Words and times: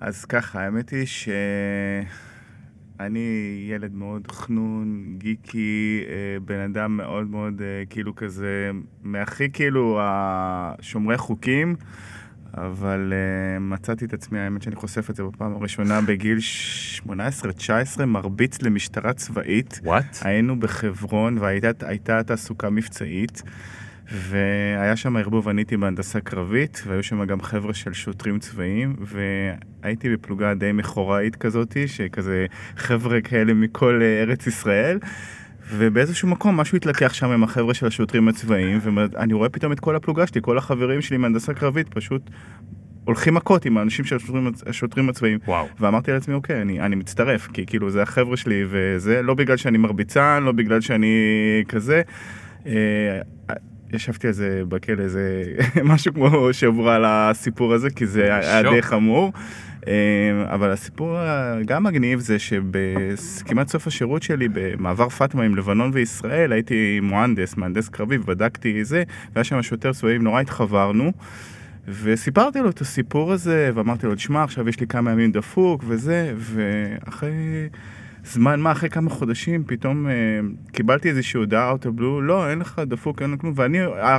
אז 0.00 0.24
ככה, 0.24 0.60
האמת 0.60 0.90
היא 0.90 1.06
שאני 1.06 1.68
ילד 3.70 3.94
מאוד 3.94 4.32
חנון, 4.32 5.14
גיקי, 5.18 6.04
אה, 6.08 6.40
בן 6.44 6.60
אדם 6.60 6.96
מאוד 6.96 7.30
מאוד 7.30 7.62
אה, 7.62 7.82
כאילו 7.90 8.14
כזה, 8.14 8.70
מהכי 9.02 9.50
כאילו 9.50 9.98
השומרי 10.02 11.18
חוקים, 11.18 11.76
אבל 12.54 13.12
uh, 13.12 13.60
מצאתי 13.60 14.04
את 14.04 14.12
עצמי, 14.12 14.38
האמת 14.38 14.62
שאני 14.62 14.76
חושף 14.76 15.10
את 15.10 15.16
זה 15.16 15.24
בפעם 15.24 15.56
הראשונה 15.56 16.00
בגיל 16.00 16.38
18-19, 17.06 17.10
מרביץ 18.06 18.62
למשטרה 18.62 19.12
צבאית. 19.12 19.80
וואט? 19.84 20.18
היינו 20.22 20.60
בחברון 20.60 21.38
והייתה 21.38 22.22
תעסוקה 22.22 22.70
מבצעית. 22.70 23.42
והיה 24.12 24.96
שם 24.96 25.16
ערבוב, 25.16 25.48
אני 25.48 25.60
הייתי 25.60 25.76
בהנדסה 25.76 26.20
קרבית, 26.20 26.82
והיו 26.86 27.02
שם 27.02 27.24
גם 27.24 27.40
חבר'ה 27.40 27.74
של 27.74 27.92
שוטרים 27.92 28.38
צבאיים, 28.38 28.96
והייתי 29.00 30.10
בפלוגה 30.10 30.54
די 30.54 30.72
מכוראית 30.72 31.36
כזאת, 31.36 31.76
שכזה 31.86 32.46
חבר'ה 32.76 33.20
כאלה 33.20 33.54
מכל 33.54 34.00
אה, 34.02 34.22
ארץ 34.22 34.46
ישראל. 34.46 34.98
ובאיזשהו 35.72 36.28
מקום 36.28 36.56
משהו 36.56 36.76
התלקח 36.76 37.12
שם 37.12 37.30
עם 37.30 37.44
החבר'ה 37.44 37.74
של 37.74 37.86
השוטרים 37.86 38.28
הצבאיים, 38.28 38.78
ואני 38.82 39.32
רואה 39.32 39.48
פתאום 39.48 39.72
את 39.72 39.80
כל 39.80 39.96
הפלוגה 39.96 40.26
שלי, 40.26 40.40
כל 40.42 40.58
החברים 40.58 41.00
שלי 41.00 41.16
מהנדסה 41.16 41.54
קרבית 41.54 41.88
פשוט 41.88 42.30
הולכים 43.04 43.34
מכות 43.34 43.64
עם 43.64 43.78
האנשים 43.78 44.04
של 44.04 44.16
השוטרים, 44.16 44.52
השוטרים 44.66 45.08
הצבאיים. 45.08 45.38
וואו. 45.46 45.66
ואמרתי 45.80 46.12
לעצמי, 46.12 46.34
אוקיי, 46.34 46.62
אני, 46.62 46.80
אני 46.80 46.96
מצטרף, 46.96 47.48
כי 47.52 47.66
כאילו 47.66 47.90
זה 47.90 48.02
החבר'ה 48.02 48.36
שלי 48.36 48.64
וזה, 48.68 49.22
לא 49.22 49.34
בגלל 49.34 49.56
שאני 49.56 49.78
מרביצן, 49.78 50.42
לא 50.42 50.52
בגלל 50.52 50.80
שאני 50.80 51.14
כזה. 51.68 52.02
אה, 52.66 53.20
ישבתי 53.92 54.26
על 54.26 54.32
זה 54.32 54.62
בכלא, 54.68 55.08
זה 55.08 55.44
משהו 55.84 56.14
כמו 56.14 56.52
שבוע 56.52 56.94
על 56.94 57.04
הסיפור 57.06 57.74
הזה, 57.74 57.90
כי 57.90 58.06
זה 58.06 58.34
היה 58.34 58.62
די 58.62 58.82
חמור. 58.82 59.32
אה, 59.86 60.54
אבל 60.54 60.70
הסיפור 60.70 61.16
הגם 61.18 61.84
מגניב 61.84 62.20
זה 62.20 62.38
שבכמעט 62.38 63.68
סוף 63.68 63.86
השירות 63.86 64.22
שלי 64.22 64.48
במעבר 64.52 65.08
פאטמה 65.08 65.42
עם 65.42 65.56
לבנון 65.56 65.90
וישראל 65.94 66.52
הייתי 66.52 67.00
מוהנדס, 67.02 67.56
מהנדס 67.56 67.88
קרבי, 67.88 68.16
ובדקתי 68.16 68.84
זה, 68.84 69.02
והיה 69.34 69.44
שם 69.44 69.62
שוטר 69.62 69.92
צבאי, 69.92 70.18
נורא 70.18 70.40
התחברנו. 70.40 71.12
וסיפרתי 71.88 72.60
לו 72.60 72.70
את 72.70 72.80
הסיפור 72.80 73.32
הזה, 73.32 73.70
ואמרתי 73.74 74.06
לו, 74.06 74.14
תשמע, 74.14 74.44
עכשיו 74.44 74.68
יש 74.68 74.80
לי 74.80 74.86
כמה 74.86 75.12
ימים 75.12 75.32
דפוק 75.32 75.84
וזה, 75.86 76.32
ואחרי 76.36 77.68
זמן 78.24 78.60
מה, 78.60 78.72
אחרי 78.72 78.88
כמה 78.88 79.10
חודשים, 79.10 79.64
פתאום 79.66 80.08
אה, 80.08 80.12
קיבלתי 80.72 81.08
איזושהי 81.08 81.38
הודעה 81.38 81.72
out 81.72 81.84
of 81.84 82.00
blue, 82.00 82.20
לא, 82.22 82.50
אין 82.50 82.58
לך 82.58 82.80
דפוק, 82.86 83.22
אין 83.22 83.32
לך 83.32 83.40
כלום, 83.40 83.52
ואני 83.56 83.82
אה, 83.82 84.18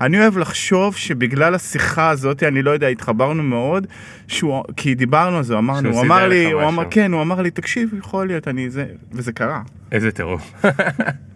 אני 0.00 0.20
אוהב 0.20 0.38
לחשוב 0.38 0.96
שבגלל 0.96 1.54
השיחה 1.54 2.10
הזאת, 2.10 2.42
אני 2.42 2.62
לא 2.62 2.70
יודע, 2.70 2.86
התחברנו 2.86 3.42
מאוד, 3.42 3.86
שהוא, 4.28 4.64
כי 4.76 4.94
דיברנו 4.94 5.36
על 5.36 5.42
זה, 5.42 5.58
אמרנו, 5.58 5.90
הוא 5.90 6.00
אמר 6.00 6.28
לי, 6.28 6.52
הוא 6.52 6.62
אמר, 6.62 6.84
כן, 6.90 7.12
הוא 7.12 7.22
אמר 7.22 7.42
לי, 7.42 7.50
תקשיב, 7.50 7.94
יכול 7.98 8.26
להיות, 8.26 8.48
אני 8.48 8.70
זה, 8.70 8.86
וזה 9.12 9.32
קרה. 9.32 9.62
איזה 9.92 10.12
טירוף. 10.12 10.52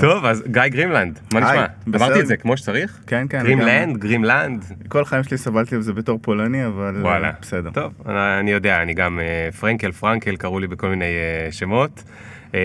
טוב, 0.00 0.24
אז 0.24 0.42
גיא 0.46 0.62
גרימלנד, 0.68 1.18
מה 1.32 1.40
נשמע? 1.40 1.66
אמרתי 1.96 2.20
את 2.20 2.26
זה 2.26 2.36
כמו 2.36 2.56
שצריך? 2.56 2.98
כן, 3.06 3.26
כן. 3.30 3.42
גרימלנד, 3.42 3.96
גרימלנד. 3.96 4.64
כל 4.88 5.02
החיים 5.02 5.22
שלי 5.22 5.38
סבלתי 5.38 5.78
בזה 5.78 5.92
בתור 5.92 6.18
פולני, 6.22 6.66
אבל 6.66 6.96
וואלה. 7.00 7.30
בסדר. 7.40 7.70
טוב, 7.70 7.92
אני 8.06 8.50
יודע, 8.50 8.82
אני 8.82 8.94
גם 8.94 9.20
אה, 9.20 9.48
פרנקל, 9.60 9.92
פרנקל, 9.92 10.36
קראו 10.36 10.58
לי 10.58 10.66
בכל 10.66 10.88
מיני 10.88 11.04
אה, 11.04 11.52
שמות. 11.52 12.02
אה, 12.54 12.60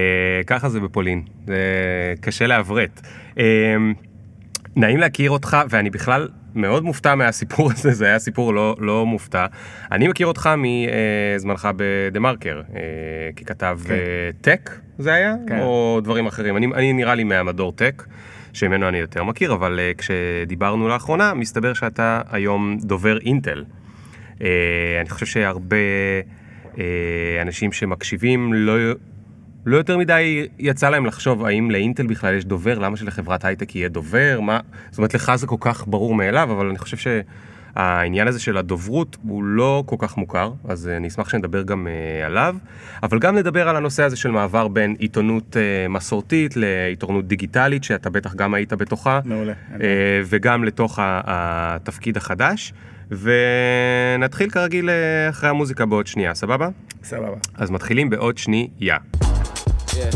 ככה 0.47 0.69
זה 0.69 0.79
בפולין, 0.79 1.21
זה 1.47 1.55
קשה 2.21 2.47
לעברת. 2.47 3.01
נעים 4.75 4.99
להכיר 4.99 5.31
אותך, 5.31 5.57
ואני 5.69 5.89
בכלל 5.89 6.27
מאוד 6.55 6.83
מופתע 6.83 7.15
מהסיפור 7.15 7.71
הזה, 7.71 7.91
זה 7.91 8.05
היה 8.05 8.19
סיפור 8.19 8.53
לא, 8.53 8.75
לא 8.79 9.05
מופתע. 9.05 9.45
אני 9.91 10.07
מכיר 10.07 10.27
אותך 10.27 10.49
מזמנך 10.57 11.69
בדה 11.75 12.19
מרקר, 12.19 12.61
ככתב 13.35 13.79
כן. 13.87 13.95
טק, 14.41 14.69
זה 14.97 15.13
היה? 15.13 15.35
כן. 15.47 15.59
או 15.59 15.99
דברים 16.03 16.27
אחרים? 16.27 16.57
אני, 16.57 16.65
אני 16.65 16.93
נראה 16.93 17.15
לי 17.15 17.23
מהמדור 17.23 17.71
טק, 17.71 18.03
שממנו 18.53 18.89
אני 18.89 18.97
יותר 18.97 19.23
מכיר, 19.23 19.53
אבל 19.53 19.79
uh, 19.79 19.97
כשדיברנו 19.97 20.87
לאחרונה, 20.87 21.33
מסתבר 21.33 21.73
שאתה 21.73 22.21
היום 22.31 22.77
דובר 22.81 23.17
אינטל. 23.17 23.63
Uh, 24.39 24.41
אני 25.01 25.09
חושב 25.09 25.25
שהרבה 25.25 25.77
uh, 26.73 26.77
אנשים 27.41 27.71
שמקשיבים 27.71 28.53
לא... 28.53 28.73
לא 29.65 29.77
יותר 29.77 29.97
מדי 29.97 30.47
יצא 30.59 30.89
להם 30.89 31.05
לחשוב 31.05 31.45
האם 31.45 31.71
לאינטל 31.71 32.07
בכלל 32.07 32.33
יש 32.33 32.45
דובר, 32.45 32.79
למה 32.79 32.97
שלחברת 32.97 33.45
הייטק 33.45 33.75
יהיה 33.75 33.89
דובר, 33.89 34.39
מה... 34.41 34.59
זאת 34.89 34.97
אומרת, 34.97 35.13
לך 35.13 35.31
זה 35.35 35.47
כל 35.47 35.55
כך 35.59 35.87
ברור 35.87 36.15
מאליו, 36.15 36.51
אבל 36.51 36.69
אני 36.69 36.77
חושב 36.77 36.97
שהעניין 36.97 38.27
הזה 38.27 38.39
של 38.39 38.57
הדוברות 38.57 39.17
הוא 39.27 39.43
לא 39.43 39.83
כל 39.85 39.95
כך 39.99 40.17
מוכר, 40.17 40.51
אז 40.67 40.87
אני 40.87 41.07
אשמח 41.07 41.29
שנדבר 41.29 41.63
גם 41.63 41.87
uh, 41.87 42.25
עליו, 42.25 42.55
אבל 43.03 43.19
גם 43.19 43.37
נדבר 43.37 43.69
על 43.69 43.75
הנושא 43.75 44.03
הזה 44.03 44.15
של 44.15 44.31
מעבר 44.31 44.67
בין 44.67 44.95
עיתונות 44.99 45.55
uh, 45.55 45.89
מסורתית 45.91 46.57
לעיתונות 46.57 47.27
דיגיטלית, 47.27 47.83
שאתה 47.83 48.09
בטח 48.09 48.35
גם 48.35 48.53
היית 48.53 48.73
בתוכה, 48.73 49.19
מעולה. 49.25 49.53
Uh, 49.53 49.79
וגם 50.25 50.63
לתוך 50.63 50.99
התפקיד 51.01 52.17
החדש. 52.17 52.73
ונתחיל 53.11 54.49
כרגיל 54.49 54.89
אחרי 55.29 55.49
המוזיקה 55.49 55.85
בעוד 55.85 56.07
שנייה, 56.07 56.33
סבבה? 56.33 56.69
סבבה. 57.03 57.37
אז 57.55 57.71
מתחילים 57.71 58.09
בעוד 58.09 58.37
שנייה. 58.37 58.67
Yeah. 58.79 59.32
Yeah. 59.95 60.09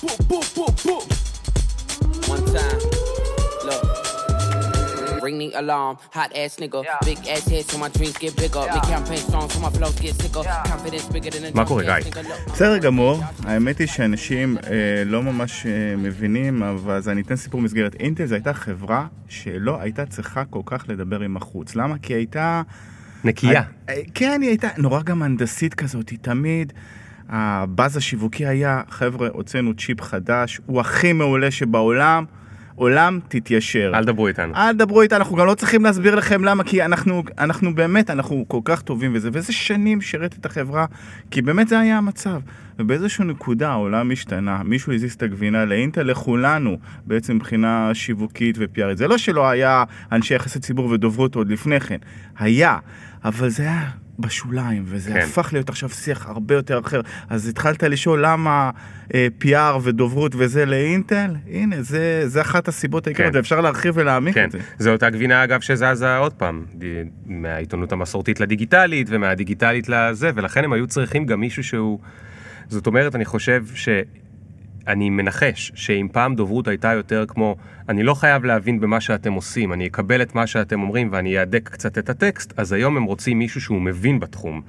Boom, 0.00 0.16
boom, 0.28 0.44
boom, 0.56 0.72
boom. 0.84 1.04
One 2.32 2.44
time. 2.56 2.80
Look. 3.66 5.22
Ring 5.22 5.36
the 5.38 5.52
alarm. 5.60 5.98
Hot 6.12 6.30
ass 6.34 6.56
nigga. 6.56 6.82
Yeah. 6.82 6.96
Big 7.04 7.18
ass 7.28 7.46
head 7.46 7.64
so 7.70 7.76
my 7.76 7.90
dreams 7.90 8.16
get 8.16 8.34
bigger. 8.36 8.64
Yeah. 8.64 8.74
Make 8.74 8.88
campaign 8.94 9.22
songs 9.32 9.52
so 9.52 9.60
my 9.60 9.70
flows 9.70 9.96
get 10.00 10.14
sicker. 10.14 10.42
Yeah. 10.44 10.62
Confidence 10.64 11.08
bigger 11.08 11.30
than 11.30 11.44
a 11.44 11.54
מה 11.54 11.64
קורה 11.66 11.84
גיא? 12.00 12.10
בסדר 12.46 12.78
גמור, 12.78 13.20
האמת 13.44 13.78
היא 13.78 13.86
שאנשים 13.86 14.56
אה, 14.58 15.02
לא 15.06 15.22
ממש 15.22 15.66
אה, 15.66 15.96
מבינים, 15.96 16.62
אבל 16.62 16.94
אז 16.94 17.08
אני 17.08 17.22
אתן 17.22 17.36
סיפור 17.36 17.60
מסגרת. 17.60 17.94
אינטל 17.94 18.26
זו 18.26 18.34
הייתה 18.34 18.54
חברה 18.54 19.06
שלא 19.28 19.80
הייתה 19.80 20.06
צריכה 20.06 20.44
כל 20.44 20.62
כך 20.66 20.84
לדבר 20.88 21.20
עם 21.20 21.36
החוץ. 21.36 21.74
למה? 21.74 21.98
כי 21.98 22.14
הייתה... 22.14 22.62
נקייה. 23.24 23.62
אה, 23.88 23.94
כן, 24.14 24.38
היא 24.42 24.48
הייתה 24.50 24.68
נורא 24.78 25.02
גם 25.02 25.22
הנדסית 25.22 25.74
כזאת, 25.74 26.08
היא 26.08 26.18
תמיד... 26.22 26.72
הבאז 27.28 27.96
השיווקי 27.96 28.46
היה, 28.46 28.82
חבר'ה, 28.90 29.28
הוצאנו 29.32 29.74
צ'יפ 29.74 30.00
חדש, 30.00 30.60
הוא 30.66 30.80
הכי 30.80 31.12
מעולה 31.12 31.50
שבעולם, 31.50 32.24
עולם 32.74 33.18
תתיישר. 33.28 33.92
אל 33.94 34.04
דברו 34.04 34.28
איתנו. 34.28 34.54
אל 34.54 34.72
דברו 34.72 35.02
איתנו, 35.02 35.18
אנחנו 35.18 35.36
גם 35.36 35.46
לא 35.46 35.54
צריכים 35.54 35.84
להסביר 35.84 36.14
לכם 36.14 36.44
למה, 36.44 36.64
כי 36.64 36.84
אנחנו, 36.84 37.22
אנחנו 37.38 37.74
באמת, 37.74 38.10
אנחנו 38.10 38.44
כל 38.48 38.60
כך 38.64 38.82
טובים 38.82 39.12
וזה, 39.14 39.28
ואיזה 39.32 39.52
שנים 39.52 40.00
שירת 40.00 40.34
את 40.40 40.46
החברה, 40.46 40.86
כי 41.30 41.42
באמת 41.42 41.68
זה 41.68 41.80
היה 41.80 41.98
המצב. 41.98 42.40
ובאיזושהי 42.78 43.24
נקודה 43.24 43.70
העולם 43.70 44.10
השתנה, 44.10 44.62
מישהו 44.64 44.92
הזיז 44.92 45.12
את 45.12 45.22
הגבינה 45.22 45.64
לאינטל, 45.64 46.02
לכולנו, 46.02 46.78
בעצם 47.06 47.36
מבחינה 47.36 47.90
שיווקית 47.94 48.56
ופיארית. 48.58 48.98
זה 48.98 49.08
לא 49.08 49.18
שלא 49.18 49.48
היה 49.48 49.84
אנשי 50.12 50.34
יחסי 50.34 50.58
ציבור 50.60 50.86
ודוברות 50.86 51.34
עוד 51.34 51.50
לפני 51.50 51.80
כן, 51.80 51.98
היה, 52.38 52.78
אבל 53.24 53.48
זה 53.48 53.62
היה 53.62 53.90
בשוליים, 54.18 54.82
וזה 54.86 55.12
כן. 55.12 55.18
הפך 55.18 55.52
להיות 55.52 55.68
עכשיו 55.68 55.88
שיח 55.88 56.26
הרבה 56.26 56.54
יותר 56.54 56.78
אחר. 56.78 57.00
אז 57.28 57.48
התחלת 57.48 57.82
לשאול 57.82 58.24
למה 58.26 58.70
אה, 59.14 59.28
PR 59.42 59.78
ודוברות 59.82 60.32
וזה 60.36 60.66
לאינטל? 60.66 61.36
הנה, 61.50 61.82
זה, 61.82 62.22
זה 62.26 62.40
אחת 62.40 62.68
הסיבות 62.68 63.06
העיקריות, 63.06 63.32
כן. 63.32 63.38
ואפשר 63.38 63.60
להרחיב 63.60 63.94
ולהעמיק 63.96 64.34
כן. 64.34 64.44
את 64.44 64.50
זה. 64.50 64.58
זו 64.78 64.92
אותה 64.92 65.10
גבינה, 65.10 65.44
אגב, 65.44 65.60
שזזה 65.60 66.16
עוד 66.16 66.32
פעם, 66.32 66.64
מהעיתונות 67.26 67.92
המסורתית 67.92 68.40
לדיגיטלית, 68.40 69.06
ומהדיגיטלית 69.10 69.88
לזה, 69.88 70.30
ולכן 70.34 70.64
הם 70.64 70.72
היו 70.72 70.86
צריכים 70.86 71.26
גם 71.26 71.40
מישהו 71.40 71.64
שהוא... 71.64 71.98
זאת 72.68 72.86
אומרת, 72.86 73.14
אני 73.14 73.24
חושב 73.24 73.64
ש... 73.74 73.88
אני 74.88 75.10
מנחש 75.10 75.72
שאם 75.74 76.08
פעם 76.12 76.34
דוברות 76.34 76.68
הייתה 76.68 76.92
יותר 76.92 77.24
כמו, 77.28 77.56
אני 77.88 78.02
לא 78.02 78.14
חייב 78.14 78.44
להבין 78.44 78.80
במה 78.80 79.00
שאתם 79.00 79.32
עושים, 79.32 79.72
אני 79.72 79.86
אקבל 79.86 80.22
את 80.22 80.34
מה 80.34 80.46
שאתם 80.46 80.82
אומרים 80.82 81.08
ואני 81.12 81.38
אהדק 81.38 81.68
קצת 81.68 81.98
את 81.98 82.10
הטקסט, 82.10 82.52
אז 82.56 82.72
היום 82.72 82.96
הם 82.96 83.04
רוצים 83.04 83.38
מישהו 83.38 83.60
שהוא 83.60 83.80
מבין 83.80 84.20
בתחום. 84.20 84.62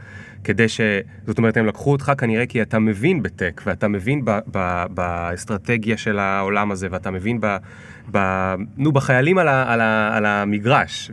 כדי 0.44 0.69
ש... 0.69 0.81
זאת 1.28 1.38
אומרת, 1.38 1.57
הם 1.57 1.66
לקחו 1.66 1.92
אותך 1.92 2.12
כנראה 2.18 2.45
כי 2.45 2.62
אתה 2.62 2.80
מבין 2.80 3.24
בטק, 3.24 3.62
ואתה 3.66 3.88
מבין 3.88 4.25
ב... 4.25 4.39
ב... 4.51 4.84
באסטרטגיה 4.89 5.98
של 5.98 6.19
העולם 6.19 6.72
הזה, 6.72 6.88
ואתה 6.92 7.12
מבין 7.12 7.38
ב... 7.42 7.57
ב... 8.12 8.18
נו, 8.78 8.92
בחיילים 8.92 9.38
על, 9.38 9.48
ה... 9.48 9.74
על, 9.74 9.81
ה... 9.81 10.18
על 10.18 10.25
המגרש, 10.25 11.12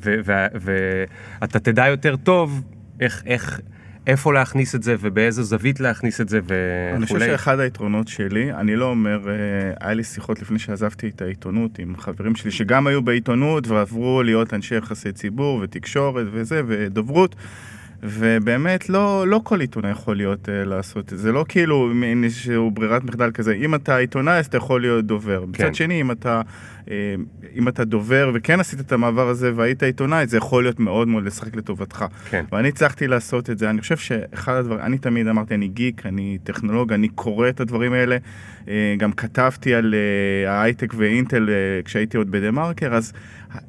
ואתה. 1.40 1.58
תדע 1.58 1.88
יותר 1.88 2.16
טוב 2.16 2.62
איך... 3.00 3.22
איך 3.26 3.60
איפה 4.06 4.32
להכניס 4.32 4.74
את 4.74 4.82
זה 4.82 4.96
ובאיזה 5.00 5.42
זווית 5.42 5.80
להכניס 5.80 6.20
את 6.20 6.28
זה 6.28 6.40
וכולי. 6.44 6.96
אני 6.96 7.06
חושב 7.06 7.20
שאחד 7.20 7.60
היתרונות 7.60 8.08
שלי, 8.08 8.52
אני 8.52 8.76
לא 8.76 8.84
אומר, 8.84 9.28
אה, 9.28 9.34
היה 9.80 9.94
לי 9.94 10.04
שיחות 10.04 10.42
לפני 10.42 10.58
שעזבתי 10.58 11.08
את 11.08 11.22
העיתונות 11.22 11.78
עם 11.78 11.96
חברים 11.96 12.36
שלי 12.36 12.50
שגם 12.50 12.86
היו 12.86 13.02
בעיתונות 13.02 13.68
ועברו 13.68 14.22
להיות 14.22 14.54
אנשי 14.54 14.74
יחסי 14.74 15.12
ציבור 15.12 15.60
ותקשורת 15.62 16.26
וזה 16.32 16.62
ודוברות. 16.66 17.36
ובאמת 18.02 18.88
לא, 18.88 19.24
לא 19.28 19.40
כל 19.44 19.60
עיתונאי 19.60 19.90
יכול 19.90 20.16
להיות 20.16 20.48
uh, 20.48 20.68
לעשות 20.68 21.12
את 21.12 21.18
זה, 21.18 21.32
לא 21.32 21.44
כאילו 21.48 21.92
איזשהו 22.24 22.70
ברירת 22.70 23.04
מחדל 23.04 23.30
כזה, 23.30 23.54
אם 23.54 23.74
אתה 23.74 23.96
עיתונאי 23.96 24.38
אז 24.38 24.46
אתה 24.46 24.56
יכול 24.56 24.80
להיות 24.80 25.04
דובר. 25.04 25.44
כן. 25.52 25.64
מצד 25.66 25.74
שני, 25.74 26.00
אם 26.00 26.10
אתה, 26.10 26.40
uh, 26.84 26.88
אם 27.54 27.68
אתה 27.68 27.84
דובר 27.84 28.30
וכן 28.34 28.60
עשית 28.60 28.80
את 28.80 28.92
המעבר 28.92 29.28
הזה 29.28 29.52
והיית 29.56 29.82
עיתונאי, 29.82 30.26
זה 30.26 30.36
יכול 30.36 30.62
להיות 30.62 30.80
מאוד 30.80 31.08
מאוד 31.08 31.24
לשחק 31.24 31.56
לטובתך. 31.56 32.04
כן. 32.30 32.44
ואני 32.52 32.68
הצלחתי 32.68 33.06
לעשות 33.06 33.50
את 33.50 33.58
זה, 33.58 33.70
אני 33.70 33.80
חושב 33.80 33.96
שאחד 33.96 34.54
הדברים, 34.54 34.80
אני 34.80 34.98
תמיד 34.98 35.26
אמרתי, 35.26 35.54
אני 35.54 35.68
גיק, 35.68 36.06
אני 36.06 36.38
טכנולוג, 36.44 36.92
אני 36.92 37.08
קורא 37.08 37.48
את 37.48 37.60
הדברים 37.60 37.92
האלה, 37.92 38.16
uh, 38.64 38.68
גם 38.98 39.12
כתבתי 39.12 39.74
על 39.74 39.94
uh, 39.94 40.48
ההייטק 40.48 40.94
ואינטל 40.96 41.48
uh, 41.48 41.86
כשהייתי 41.86 42.16
עוד 42.16 42.30
בדה 42.30 42.50
מרקר, 42.50 42.94
אז 42.94 43.12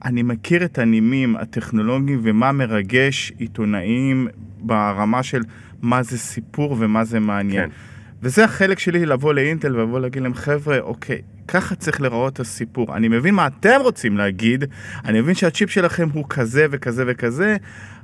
אני 0.05 0.23
מכיר 0.23 0.65
את 0.65 0.79
הנימים 0.79 1.35
הטכנולוגיים 1.35 2.19
ומה 2.23 2.51
מרגש 2.51 3.31
עיתונאים 3.37 4.27
ברמה 4.59 5.23
של 5.23 5.41
מה 5.81 6.03
זה 6.03 6.17
סיפור 6.17 6.75
ומה 6.79 7.03
זה 7.03 7.19
מעניין. 7.19 7.69
כן. 7.69 7.75
וזה 8.23 8.43
החלק 8.43 8.79
שלי 8.79 9.05
לבוא 9.05 9.33
לאינטל 9.33 9.75
ולבוא 9.75 9.99
להגיד 9.99 10.23
להם, 10.23 10.33
חבר'ה, 10.33 10.79
אוקיי, 10.79 11.21
ככה 11.47 11.75
צריך 11.75 12.01
לראות 12.01 12.39
הסיפור. 12.39 12.95
אני 12.95 13.07
מבין 13.07 13.35
מה 13.35 13.47
אתם 13.47 13.79
רוצים 13.81 14.17
להגיד, 14.17 14.63
אני 15.05 15.21
מבין 15.21 15.35
שהצ'יפ 15.35 15.69
שלכם 15.69 16.09
הוא 16.13 16.25
כזה 16.29 16.65
וכזה 16.71 17.03
וכזה, 17.07 17.57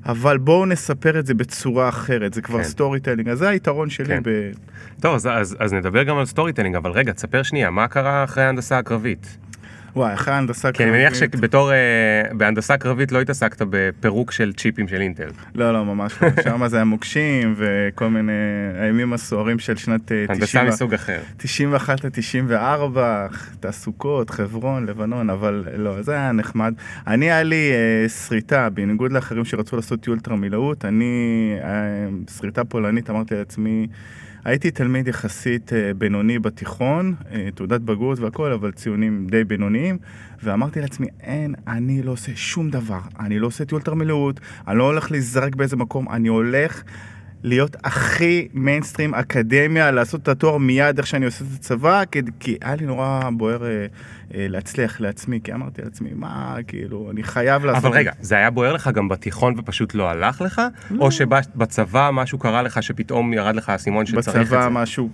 אבל 0.05 0.37
בואו 0.37 0.65
נספר 0.65 1.19
את 1.19 1.25
זה 1.25 1.33
בצורה 1.33 1.89
אחרת, 1.89 2.33
זה 2.33 2.41
כבר 2.41 2.57
כן. 2.57 2.63
storytelling, 2.63 3.29
אז 3.29 3.37
זה 3.37 3.49
היתרון 3.49 3.89
שלי 3.89 4.05
כן. 4.05 4.21
ב... 4.23 4.51
טוב, 5.01 5.15
אז, 5.15 5.29
אז, 5.31 5.57
אז 5.59 5.73
נדבר 5.73 6.03
גם 6.03 6.17
על 6.17 6.25
storytelling, 6.25 6.75
אבל 6.75 6.91
רגע, 6.91 7.11
תספר 7.11 7.43
שנייה, 7.43 7.69
מה 7.69 7.87
קרה 7.87 8.23
אחרי 8.23 8.43
ההנדסה 8.43 8.77
הקרבית? 8.77 9.37
וואי, 9.99 10.13
אחרי 10.13 10.33
ההנדסה 10.33 10.71
כי 10.71 10.83
אני 10.83 10.91
מניח 10.91 11.13
שבתור, 11.13 11.71
אה, 11.71 11.77
בהנדסה 12.31 12.77
קרבית 12.77 13.11
לא 13.11 13.21
התעסקת 13.21 13.61
בפירוק 13.69 14.31
של 14.31 14.53
צ'יפים 14.53 14.87
של 14.87 15.01
אינטל. 15.01 15.29
לא, 15.55 15.73
לא, 15.73 15.85
ממש 15.85 16.13
לא. 16.21 16.29
שם 16.43 16.67
זה 16.67 16.81
המוקשים 16.81 17.55
וכל 17.57 18.07
מיני 18.07 18.31
הימים 18.81 19.13
הסוערים 19.13 19.59
של 19.59 19.77
שנת 19.77 20.11
אה, 20.11 20.25
הנדסה 20.29 20.45
90 20.45 20.67
מסוג 20.67 20.93
אחר. 20.93 21.19
91 21.37 22.05
ל-94, 22.05 22.97
תעסוקות, 23.59 24.29
חברון, 24.29 24.85
לבנון, 24.85 25.29
אבל 25.29 25.65
לא, 25.75 26.01
זה 26.01 26.13
היה 26.13 26.31
נחמד. 26.31 26.73
אני, 27.07 27.31
היה 27.31 27.43
לי 27.43 27.71
אה, 27.71 28.09
שריטה, 28.09 28.69
בניגוד 28.69 29.11
לאחרים 29.11 29.45
שרצו 29.45 29.75
לעשות 29.75 30.07
אולטרה 30.07 30.35
מילואות, 30.35 30.85
אני, 30.85 31.53
שריטה 32.37 32.63
פולנית, 32.63 33.09
אמרתי 33.09 33.35
לעצמי, 33.35 33.87
הייתי 34.45 34.71
תלמיד 34.71 35.07
יחסית 35.07 35.73
אה, 35.73 35.91
בינוני 35.93 36.39
בתיכון, 36.39 37.15
אה, 37.31 37.49
תעודת 37.55 37.81
בגרות 37.81 38.19
והכל, 38.19 38.51
אבל 38.51 38.71
ציונים 38.71 39.27
די 39.31 39.43
בינוניים, 39.43 39.97
ואמרתי 40.43 40.81
לעצמי, 40.81 41.07
אין, 41.21 41.55
אני 41.67 42.03
לא 42.03 42.11
עושה 42.11 42.31
שום 42.35 42.69
דבר, 42.69 42.99
אני 43.19 43.39
לא 43.39 43.47
עושה 43.47 43.63
אולטרה 43.71 43.95
מילאות, 43.95 44.39
אני 44.67 44.77
לא 44.77 44.83
הולך 44.83 45.11
להיזרק 45.11 45.55
באיזה 45.55 45.75
מקום, 45.75 46.09
אני 46.09 46.27
הולך... 46.27 46.83
להיות 47.43 47.75
הכי 47.83 48.47
מיינסטרים 48.53 49.13
אקדמיה, 49.13 49.91
לעשות 49.91 50.21
את 50.21 50.27
התואר 50.27 50.57
מיד 50.57 50.97
איך 50.97 51.07
שאני 51.07 51.25
עושה 51.25 51.45
את 51.45 51.59
הצבא, 51.59 52.03
כי, 52.11 52.19
כי 52.39 52.57
היה 52.61 52.75
לי 52.75 52.85
נורא 52.85 53.29
בוער 53.37 53.65
אה, 53.65 53.85
להצליח 54.33 55.01
לעצמי, 55.01 55.39
כי 55.43 55.53
אמרתי 55.53 55.81
לעצמי, 55.81 56.09
מה, 56.15 56.55
כאילו, 56.67 57.11
אני 57.11 57.23
חייב 57.23 57.65
לעשות... 57.65 57.85
אבל 57.85 57.97
רגע, 57.97 58.11
זה 58.21 58.35
היה 58.35 58.49
בוער 58.49 58.73
לך 58.73 58.89
גם 58.93 59.09
בתיכון 59.09 59.53
ופשוט 59.57 59.95
לא 59.95 60.09
הלך 60.09 60.41
לך? 60.41 60.61
לא. 60.91 61.01
או 61.05 61.11
שבצבא 61.11 62.09
משהו 62.13 62.37
קרה 62.39 62.61
לך 62.61 62.83
שפתאום 62.83 63.33
ירד 63.33 63.55
לך 63.55 63.69
האסימון 63.69 64.05
שצריך 64.05 64.27
את 64.37 64.41
בצבא 64.41 64.63
זה? 64.63 64.69
משהו, 64.69 65.09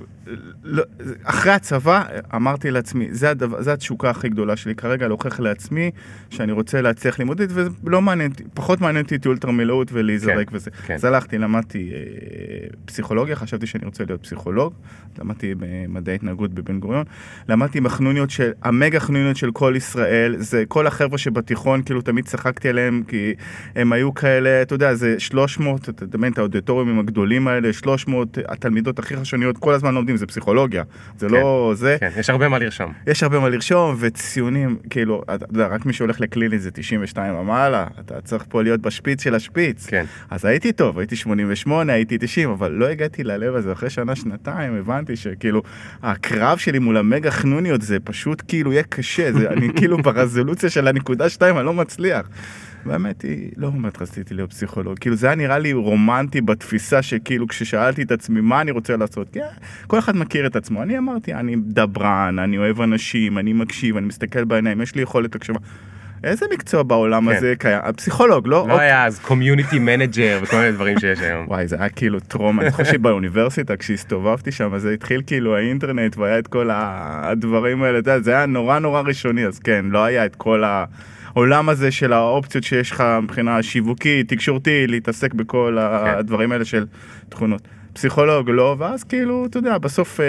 לא, 0.64 0.84
אחרי 1.24 1.52
הצבא 1.52 2.04
אמרתי 2.36 2.72
לעצמי, 2.72 3.08
זה, 3.12 3.30
הדבר, 3.30 3.62
זה 3.62 3.74
התשוקה 3.74 4.10
הכי 4.10 4.30
גדולה 4.30 4.56
שלי 4.56 4.76
כרגע, 4.76 5.08
להוכיח 5.08 5.40
לעצמי 5.40 5.92
שאני 6.30 6.52
רוצה 6.52 6.82
להצליח 6.82 7.20
לימודית, 7.20 7.50
ולא 7.84 8.02
מעניין, 8.02 8.32
אותי- 8.32 8.44
פחות 8.54 8.82
מעניין 8.82 9.04
אותי 9.06 9.28
אולטרה 9.28 9.52
מילאות 9.52 9.88
ולהיזרק 9.94 10.50
כן, 10.50 10.56
וזה. 10.56 10.72
כן. 10.72 10.94
אז 10.94 11.06
הלכתי, 11.06 11.38
למדתי 11.38 11.92
אה, 11.94 12.00
פסיכולוגיה, 12.86 13.36
חשבתי 13.36 13.68
שאני 13.68 13.86
רוצה 13.86 14.04
להיות 14.08 14.24
פסיכולוג, 14.24 14.74
למדתי 15.20 15.54
במדעי 15.60 16.16
התנהגות 16.16 16.54
בבן 16.54 16.80
גוריון, 16.80 17.04
למדתי 17.50 17.78
עם 17.78 17.86
החנוניות 17.86 18.30
של, 18.30 18.52
המגה 18.64 19.00
חנוניות 19.06 19.38
של 19.38 19.52
כל 19.52 19.74
ישראל, 19.78 20.36
זה 20.38 20.64
כל 20.68 20.88
החבר'ה 20.88 21.18
שבתיכון, 21.18 21.82
כאילו 21.82 22.02
תמיד 22.02 22.26
צחקתי 22.26 22.70
עליהם, 22.70 23.04
כי 23.08 23.34
הם 23.76 23.94
היו 23.94 24.14
כאלה, 24.14 24.62
אתה 24.62 24.76
יודע, 24.76 24.94
זה 24.94 25.20
300, 25.20 25.90
אתה 25.90 26.06
מדמיין 26.06 26.34
את 26.34 26.38
האודיטוריומים 26.38 27.00
הגדולים 27.00 27.48
האלה, 27.48 27.74
300 27.74 28.38
התלמידות 28.48 29.00
הכי 29.00 29.18
חשוניות, 29.18 29.58
כל 29.58 29.74
הזמן 29.74 29.94
לומדים, 29.94 30.18
זה 30.18 30.26
פסיכולוגיה, 30.26 30.84
זה 31.18 31.28
כן. 31.28 31.34
לא 31.34 31.74
זה. 31.76 31.98
כן, 32.00 32.10
יש 32.18 32.30
הרבה 32.30 32.50
מה 32.50 32.60
לרשום. 32.60 32.94
יש 33.08 33.24
הרבה 33.24 33.40
מה 33.40 33.50
לרשום, 33.50 33.96
וציונים, 34.00 34.78
כאילו, 34.90 35.24
אתה 35.36 35.46
יודע, 35.54 35.68
רק 35.68 35.86
מי 35.86 35.94
שהולך 35.94 36.22
לקליני 36.22 36.60
זה 36.60 36.72
92 36.72 37.36
ומעלה, 37.36 37.88
אתה 38.00 38.22
צריך 38.22 38.46
פה 38.50 38.62
להיות 38.64 38.82
בשפיץ 38.82 39.24
של 39.24 39.36
השפיץ. 39.36 39.86
כן. 39.88 40.06
אז 40.30 40.46
הייתי 40.46 40.72
טוב, 40.72 41.00
הייתי 41.00 41.16
88, 41.16 41.94
הייתי 41.94 42.18
90, 42.18 42.50
אבל 42.50 42.72
לא 42.72 42.86
הגעתי 42.86 43.24
ללב 43.24 43.56
הזה. 43.56 43.72
אחרי 43.72 43.90
שנה, 43.90 44.16
שנתיים, 44.16 44.76
הבנתי 44.76 45.16
שכאילו, 45.16 45.62
הקרב 46.04 46.58
שלי 46.58 46.80
מול 46.80 46.98
המגה 46.98 47.32
חנוניות 47.32 47.82
זה 47.82 48.00
פשוט 48.00 48.44
כאילו 48.48 48.74
יהיה 48.74 48.84
קשה, 48.96 49.34
זה, 49.34 49.50
אני 49.50 49.68
כאילו 49.76 49.98
ברזולוציה 50.04 50.70
של 50.70 50.88
הנקודה 50.88 51.30
2, 51.30 51.58
אני 51.58 51.66
לא 51.66 51.74
מצליח. 51.74 52.30
באמת 52.86 53.22
היא, 53.22 53.52
לא 53.58 53.70
באמת 53.70 54.02
רציתי 54.02 54.34
להיות 54.34 54.50
פסיכולוג, 54.50 55.00
כאילו 55.00 55.16
זה 55.16 55.28
היה 55.28 55.36
נראה 55.36 55.60
לי 55.60 55.74
רומנטי 55.74 56.42
בתפיסה 56.42 57.02
שכאילו 57.02 57.48
כששאלתי 57.48 58.02
את 58.02 58.12
עצמי 58.12 58.42
מה 58.42 58.62
אני 58.62 58.72
רוצה 58.72 58.98
לעשות, 58.98 59.30
כי 59.34 59.40
כל 59.88 60.00
אחד 60.00 60.16
מכיר 60.16 60.48
את 60.48 60.56
עצמו, 60.56 60.84
אני 60.84 60.98
אמרתי 60.98 61.34
אני 61.34 61.56
דברן, 61.56 62.40
אני 62.40 62.58
אוהב 62.58 62.82
אנשים, 62.82 63.38
אני 63.38 63.54
מקשיב, 63.54 63.98
אני 63.98 64.06
מסתכל 64.06 64.44
בעיניים, 64.44 64.82
יש 64.82 64.96
לי 64.96 65.02
יכולת 65.02 65.36
הקשבה. 65.36 65.60
איזה 66.26 66.46
מקצוע 66.54 66.84
בעולם 66.84 67.30
כן. 67.30 67.38
הזה 67.38 67.54
קיים? 67.60 67.82
פסיכולוג, 67.96 68.48
לא? 68.48 68.66
לא 68.70 68.80
היה 68.80 69.06
אז 69.06 69.20
community 69.20 69.80
manager 69.80 70.40
וכל 70.44 70.58
מיני 70.58 70.72
דברים 70.72 71.00
שיש 71.00 71.20
היום. 71.20 71.46
וואי, 71.50 71.68
זה 71.68 71.76
היה 71.80 71.90
כאילו 71.90 72.20
טראומה, 72.20 72.62
אני 72.62 72.72
זוכר 72.72 72.84
שבאוניברסיטה 72.84 73.76
כשהסתובבתי 73.78 74.52
שם, 74.52 74.74
אז 74.74 74.82
זה 74.82 74.92
התחיל 74.94 75.22
כאילו 75.28 75.56
האינטרנט 75.56 76.18
והיה 76.18 76.40
את 76.40 76.48
כל 76.48 76.70
ה- 76.70 77.22
הדברים 77.24 77.84
האלה, 77.84 78.00
אתה 78.00 78.12
יודע, 78.12 78.24
זה 78.24 78.32
היה 78.32 78.46
נורא 78.46 78.80
נורא 78.80 79.02
ראשוני, 79.02 79.46
אז 79.46 79.60
כן, 79.60 79.86
לא 79.90 80.04
היה 80.04 80.26
את 80.26 80.36
כל 80.36 80.64
העולם 81.34 81.70
הזה 81.70 81.92
של 81.92 82.14
האופציות 82.14 82.64
שיש 82.64 82.92
לך 82.92 83.04
מבחינה 83.24 83.64
שיווקית, 83.64 84.30
תקשורתית, 84.30 84.90
להתעסק 84.90 85.34
בכל 85.34 85.78
הדברים 85.80 86.52
האלה 86.52 86.66
של 86.66 86.86
תכונות. 87.30 87.62
פסיכולוג 87.94 88.50
לא, 88.50 88.76
ואז 88.80 89.04
כאילו, 89.04 89.46
אתה 89.46 89.58
יודע, 89.58 89.78
בסוף 89.78 90.20
אה, 90.20 90.26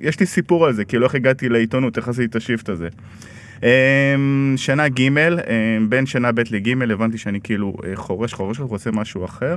יש 0.00 0.20
לי 0.20 0.26
סיפור 0.26 0.66
על 0.66 0.72
זה, 0.72 0.84
כאילו 0.84 1.06
איך 1.06 1.14
הגעתי 1.14 1.48
לעיתונות, 1.48 1.96
איך 1.96 2.08
עשיתי 2.08 2.26
את 2.26 2.36
השיפט 2.36 2.68
הזה. 2.68 2.88
אמ, 3.62 4.54
שנה 4.56 4.88
ג', 4.88 5.00
אמ, 5.00 5.86
בין 5.88 6.06
שנה 6.06 6.32
ב' 6.32 6.40
לג', 6.50 6.92
הבנתי 6.92 7.18
שאני 7.18 7.40
כאילו 7.40 7.76
אה, 7.84 7.96
חורש, 7.96 8.32
חורש, 8.32 8.60
רוצה 8.60 8.90
משהו 8.90 9.24
אחר. 9.24 9.56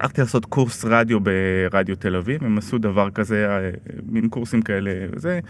הלכתי 0.00 0.20
לעשות 0.20 0.44
קורס 0.44 0.84
רדיו 0.84 1.18
ברדיו 1.20 1.96
תל 1.96 2.16
אביב, 2.16 2.44
הם 2.44 2.58
עשו 2.58 2.78
דבר 2.78 3.10
כזה, 3.10 3.46
אה, 3.48 3.70
מין 4.06 4.28
קורסים 4.28 4.62
כאלה, 4.62 4.90
זה, 5.16 5.40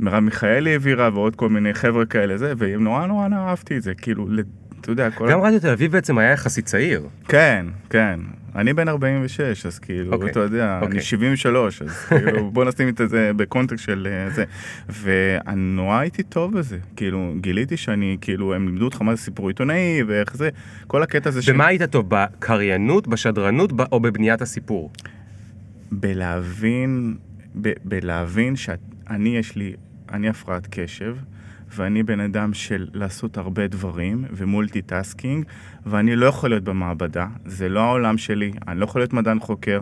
מרב 0.00 0.18
מיכאלי 0.18 0.72
העבירה 0.72 1.10
ועוד 1.14 1.36
כל 1.36 1.48
מיני 1.48 1.74
חבר'ה 1.74 2.06
כאלה, 2.06 2.36
זה, 2.36 2.52
ונורא 2.58 3.06
נורא 3.06 3.28
נורא 3.28 3.48
אהבתי 3.48 3.76
את 3.76 3.82
זה, 3.82 3.94
כאילו, 3.94 4.26
אתה 4.84 4.92
יודע, 4.92 5.10
כל... 5.10 5.30
גם 5.30 5.40
רדיו 5.40 5.60
תל 5.60 5.68
אביב 5.70 5.92
בעצם 5.92 6.18
היה 6.18 6.30
יחסית 6.32 6.66
צעיר. 6.66 7.08
כן, 7.28 7.66
כן. 7.90 8.20
אני 8.54 8.72
בן 8.72 8.88
46, 8.88 9.66
אז 9.66 9.78
כאילו, 9.78 10.12
אוקיי, 10.12 10.30
אתה 10.30 10.40
יודע, 10.40 10.78
אוקיי. 10.82 10.92
אני 10.92 11.02
73, 11.02 11.82
אז 11.82 11.90
כאילו, 12.08 12.50
בוא 12.50 12.64
נשים 12.64 12.88
את 12.88 13.00
זה 13.06 13.30
בקונטקסט 13.36 13.84
של 13.84 14.08
אה, 14.10 14.30
זה. 14.30 14.44
ואני 14.88 15.60
נורא 15.60 15.98
הייתי 15.98 16.22
טוב 16.22 16.58
בזה. 16.58 16.78
כאילו, 16.96 17.34
גיליתי 17.40 17.76
שאני, 17.76 18.16
כאילו, 18.20 18.54
הם 18.54 18.66
לימדו 18.66 18.84
אותך 18.84 19.02
מה 19.02 19.14
זה 19.14 19.22
סיפור 19.22 19.48
עיתונאי, 19.48 20.02
ואיך 20.06 20.36
זה, 20.36 20.48
כל 20.86 21.02
הקטע 21.02 21.28
הזה 21.28 21.40
במה 21.52 21.66
היית 21.66 21.82
טוב? 21.82 22.06
בקריינות, 22.08 23.08
בשדרנות 23.08 23.72
או 23.92 24.00
בבניית 24.00 24.42
הסיפור? 24.42 24.90
בלהבין, 25.92 27.16
ב- 27.60 27.72
בלהבין 27.84 28.56
שאני 28.56 29.36
יש 29.38 29.56
לי, 29.56 29.72
אני 30.12 30.28
הפרעת 30.28 30.66
קשב, 30.70 31.16
ואני 31.76 32.02
בן 32.02 32.20
אדם 32.20 32.54
של 32.54 32.88
לעשות 32.94 33.38
הרבה 33.38 33.66
דברים 33.66 34.24
ו 34.30 34.38
multitasking, 34.38 35.44
ואני 35.86 36.16
לא 36.16 36.26
יכול 36.26 36.50
להיות 36.50 36.64
במעבדה, 36.64 37.26
זה 37.44 37.68
לא 37.68 37.80
העולם 37.80 38.18
שלי, 38.18 38.52
אני 38.68 38.80
לא 38.80 38.84
יכול 38.84 39.00
להיות 39.00 39.12
מדען 39.12 39.40
חוקר. 39.40 39.80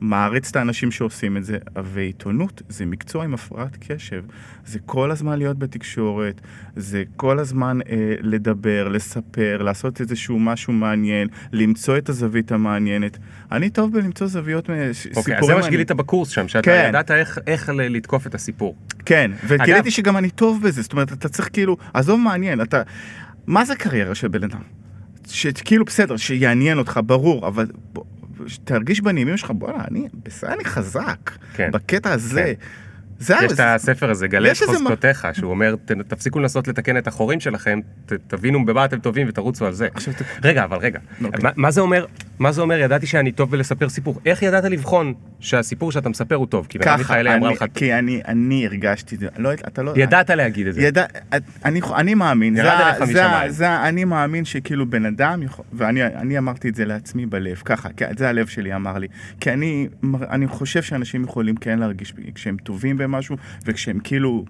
מעריץ 0.00 0.50
את 0.50 0.56
האנשים 0.56 0.90
שעושים 0.90 1.36
את 1.36 1.44
זה, 1.44 1.58
ועיתונות 1.84 2.62
זה 2.68 2.86
מקצוע 2.86 3.24
עם 3.24 3.34
הפרעת 3.34 3.76
קשב. 3.88 4.22
זה 4.66 4.78
כל 4.86 5.10
הזמן 5.10 5.38
להיות 5.38 5.58
בתקשורת, 5.58 6.40
זה 6.76 7.02
כל 7.16 7.38
הזמן 7.38 7.78
אה, 7.88 7.94
לדבר, 8.20 8.88
לספר, 8.88 9.62
לעשות 9.62 10.00
איזשהו 10.00 10.38
משהו 10.38 10.72
מעניין, 10.72 11.28
למצוא 11.52 11.98
את 11.98 12.08
הזווית 12.08 12.52
המעניינת. 12.52 13.18
אני 13.52 13.70
טוב 13.70 13.92
בלמצוא 13.92 14.26
זוויות, 14.26 14.70
אה, 14.70 14.74
אוקיי, 14.74 14.88
אז 14.90 14.96
סיפורים 14.96 15.42
זה 15.46 15.54
מה. 15.54 15.62
שגילית 15.62 15.92
בקורס 15.92 16.28
שם, 16.28 16.48
שאתה 16.48 16.62
כן. 16.70 16.86
ידעת 16.88 17.10
איך- 17.10 17.38
איך 17.46 17.68
לתקוף 17.74 18.26
את 18.26 18.34
הסיפור. 18.34 18.76
כן, 19.06 19.30
וגיליתי 19.46 19.72
אגב- 19.80 19.88
שגם 19.88 20.16
אני 20.16 20.30
טוב 20.30 20.62
בזה, 20.62 20.82
זאת 20.82 20.92
אומרת, 20.92 21.12
אתה 21.12 21.28
צריך 21.28 21.48
כאילו, 21.52 21.76
עזוב 21.94 22.20
מעניין, 22.20 22.60
אתה, 22.60 22.82
מה 23.46 23.64
זה 23.64 23.76
קריירה 23.76 24.14
של 24.14 24.28
בן 24.28 24.44
אדם? 24.44 24.60
שכאילו 25.28 25.84
בסדר, 25.84 26.16
שיעניין 26.16 26.78
אותך, 26.78 27.00
ברור, 27.06 27.46
אבל 27.48 27.66
תרגיש 28.64 29.00
בנעימים 29.00 29.36
שלך, 29.36 29.50
בואנה, 29.50 29.84
אני, 29.90 30.08
בסדר, 30.22 30.52
אני 30.52 30.64
חזק, 30.64 31.30
כן. 31.54 31.70
בקטע 31.72 32.12
הזה. 32.12 32.54
כן. 32.60 32.83
זה 33.18 33.34
יש 33.44 33.52
את 33.52 33.60
הספר 33.62 34.10
הזה, 34.10 34.28
גלה 34.28 34.48
את 34.48 34.56
איזה 34.62 34.72
מה- 34.72 34.78
חוזקותיך, 34.78 35.28
שהוא 35.32 35.50
אומר, 35.50 35.74
"ת- 35.84 35.90
תפסיקו 35.92 36.38
לנסות 36.40 36.68
לתקן 36.68 36.96
את 36.96 37.06
החורים 37.06 37.40
שלכם, 37.40 37.80
ת- 38.06 38.12
תבינו 38.26 38.64
במה 38.66 38.84
אתם 38.84 38.98
טובים 38.98 39.28
ותרוצו 39.28 39.66
על 39.66 39.72
זה. 39.72 39.88
עכשיו, 39.94 40.14
ת- 40.14 40.22
רגע, 40.44 40.64
אבל 40.64 40.76
רגע, 40.78 40.98
אוקיי. 41.24 41.40
מה- 41.42 41.50
מה 41.56 41.70
זה 41.70 41.80
אומר 41.80 42.06
מה 42.38 42.52
זה 42.52 42.60
אומר? 42.60 42.78
ידעתי 42.78 43.06
שאני 43.06 43.32
טוב 43.32 43.50
בלספר 43.50 43.88
סיפור. 43.88 44.20
איך 44.26 44.42
ידעת 44.42 44.64
לבחון 44.64 45.14
שהסיפור 45.40 45.92
שאתה 45.92 46.08
מספר 46.08 46.34
הוא 46.34 46.46
טוב? 46.46 46.66
כי 46.68 46.78
מרב 46.78 46.98
מיכאלי 46.98 47.34
אמרה 47.34 47.48
אני- 47.48 47.56
לך, 47.56 47.64
כי 47.74 47.94
אני, 47.94 48.20
אני 48.28 48.66
הרגשתי 48.66 49.14
את 49.14 49.20
זה, 49.20 49.28
לא, 49.38 49.52
אתה 49.52 49.82
לא... 49.82 49.92
ידעת 49.96 50.30
להגיד 50.30 50.66
את 50.66 50.74
זה. 50.74 50.82
ידע, 50.82 51.04
אני, 51.64 51.80
אני 51.94 52.14
מאמין, 52.14 52.56
זה, 52.56 52.62
זה, 52.98 53.04
משמיים. 53.04 53.50
זה, 53.50 53.76
אני 53.88 54.04
מאמין 54.04 54.44
שכאילו 54.44 54.86
בן 54.90 55.06
אדם 55.06 55.40
ואני 55.72 56.04
אני 56.06 56.38
אמרתי 56.38 56.68
את 56.68 56.74
זה 56.74 56.84
לעצמי 56.84 57.26
בלב, 57.26 57.62
ככה, 57.64 57.88
זה 58.18 58.28
הלב 58.28 58.46
שלי 58.46 58.74
אמר 58.74 58.98
לי, 58.98 59.06
כי 59.40 59.50
אני, 59.52 59.88
אני 60.30 60.46
חושב 60.46 60.82
שאנשים 60.82 61.24
יכולים 61.24 61.56
כן 61.56 61.78
להרגיש 61.78 62.12
כשהם 62.34 62.56
טובים 62.56 62.98
במשהו, 63.04 63.36
וכשהם 63.66 63.98
כאילו 64.04 64.44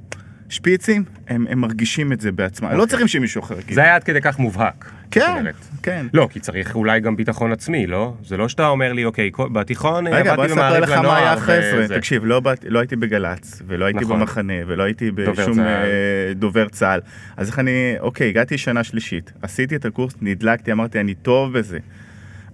שפיצים, 0.48 1.04
הם, 1.28 1.46
הם 1.50 1.58
מרגישים 1.58 2.12
את 2.12 2.20
זה 2.20 2.32
בעצמם, 2.32 2.70
לא 2.72 2.86
צריכים 2.86 3.08
שמישהו 3.08 3.42
אחר 3.42 3.60
יגיד. 3.60 3.74
זה 3.74 3.82
היה 3.82 3.94
עד 3.94 4.04
כדי 4.04 4.20
כך 4.20 4.38
מובהק. 4.38 4.90
כן. 5.10 5.44
כן. 5.82 6.06
לא, 6.14 6.28
כי 6.30 6.40
צריך 6.40 6.74
אולי 6.74 7.00
גם 7.00 7.16
ביטחון 7.16 7.52
עצמי, 7.52 7.86
לא? 7.86 8.14
זה 8.24 8.36
לא 8.36 8.48
שאתה 8.48 8.68
אומר 8.68 8.92
לי, 8.92 9.04
אוקיי, 9.04 9.30
בתיכון 9.52 10.06
אה, 10.06 10.12
רגע, 10.12 10.34
בוא 10.34 10.44
עבדתי 10.44 10.60
נספר 10.60 10.66
במעריב 10.66 10.84
לך 10.84 10.90
מה 10.90 10.96
היה 10.96 11.24
לנוער, 11.24 11.34
אחרי 11.34 11.86
זה. 11.86 11.96
תקשיב, 11.96 12.24
לא, 12.24 12.40
לא 12.64 12.78
הייתי 12.78 12.96
בגל"צ, 12.96 13.62
ולא 13.66 13.84
הייתי 13.84 14.04
נכון. 14.04 14.20
במחנה, 14.20 14.52
ולא 14.66 14.82
הייתי 14.82 15.10
דובר 15.10 15.32
בשום 15.32 15.54
צה"ל. 15.54 15.66
אה, 15.66 16.34
דובר 16.34 16.68
צה"ל. 16.68 17.00
אז 17.36 17.48
איך 17.48 17.58
אני, 17.58 17.94
אוקיי, 18.00 18.28
הגעתי 18.28 18.58
שנה 18.58 18.84
שלישית, 18.84 19.32
עשיתי 19.42 19.76
את 19.76 19.84
הקורס, 19.84 20.14
נדלקתי, 20.22 20.72
אמרתי, 20.72 21.00
אני 21.00 21.14
טוב 21.14 21.58
בזה. 21.58 21.78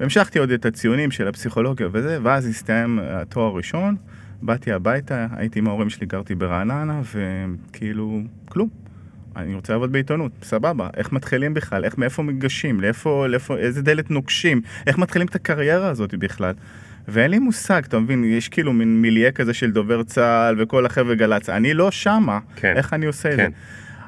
והמשכתי 0.01 0.39
עוד 0.39 0.51
את 0.51 0.67
הציונים 0.67 1.11
של 1.11 1.29
הפסיכולוגיה 1.29 1.89
וזה, 1.93 2.19
ואז 2.23 2.47
הסתיים 2.47 2.99
התואר 3.03 3.47
הראשון, 3.47 3.97
באתי 4.43 4.73
הביתה, 4.73 5.27
הייתי 5.37 5.59
עם 5.59 5.69
ההורים 5.69 5.91
שלי, 5.91 6.07
גרתי 6.07 6.35
ברעננה, 6.35 7.01
וכאילו, 7.15 8.21
כלום. 8.49 8.69
אני 9.37 9.55
רוצה 9.55 9.73
לעבוד 9.73 9.93
בעיתונות, 9.93 10.33
סבבה, 10.43 10.89
איך 10.97 11.13
מתחילים 11.13 11.55
בכלל, 11.55 11.85
איך, 11.85 11.99
מאיפה 11.99 12.23
ניגשים, 12.23 12.81
לאיפה, 12.81 13.27
לאיפה, 13.27 13.57
איזה 13.57 13.83
דלת 13.83 14.11
נוקשים, 14.11 14.63
איך 14.87 14.99
מתחילים 14.99 15.29
את 15.29 15.35
הקריירה 15.35 15.89
הזאת 15.89 16.15
בכלל. 16.15 16.55
ואין 17.09 17.31
לי 17.31 17.39
מושג, 17.39 17.83
אתה 17.85 17.99
מבין, 17.99 18.25
יש 18.25 18.49
כאילו 18.49 18.73
מין 18.73 19.03
מיליה 19.03 19.33
כזה 19.33 19.55
של 19.55 19.71
דובר 19.71 20.03
צה"ל 20.03 20.63
וכל 20.63 20.87
החבר'ה 20.87 21.15
גל"צ, 21.15 21.49
אני 21.49 21.75
לא 21.75 21.91
שמה, 21.91 22.39
כן. 22.57 22.77
איך 22.77 22.93
אני 22.93 23.07
עושה 23.07 23.31
את 23.31 23.37
כן. 23.37 23.51
זה? 23.51 23.57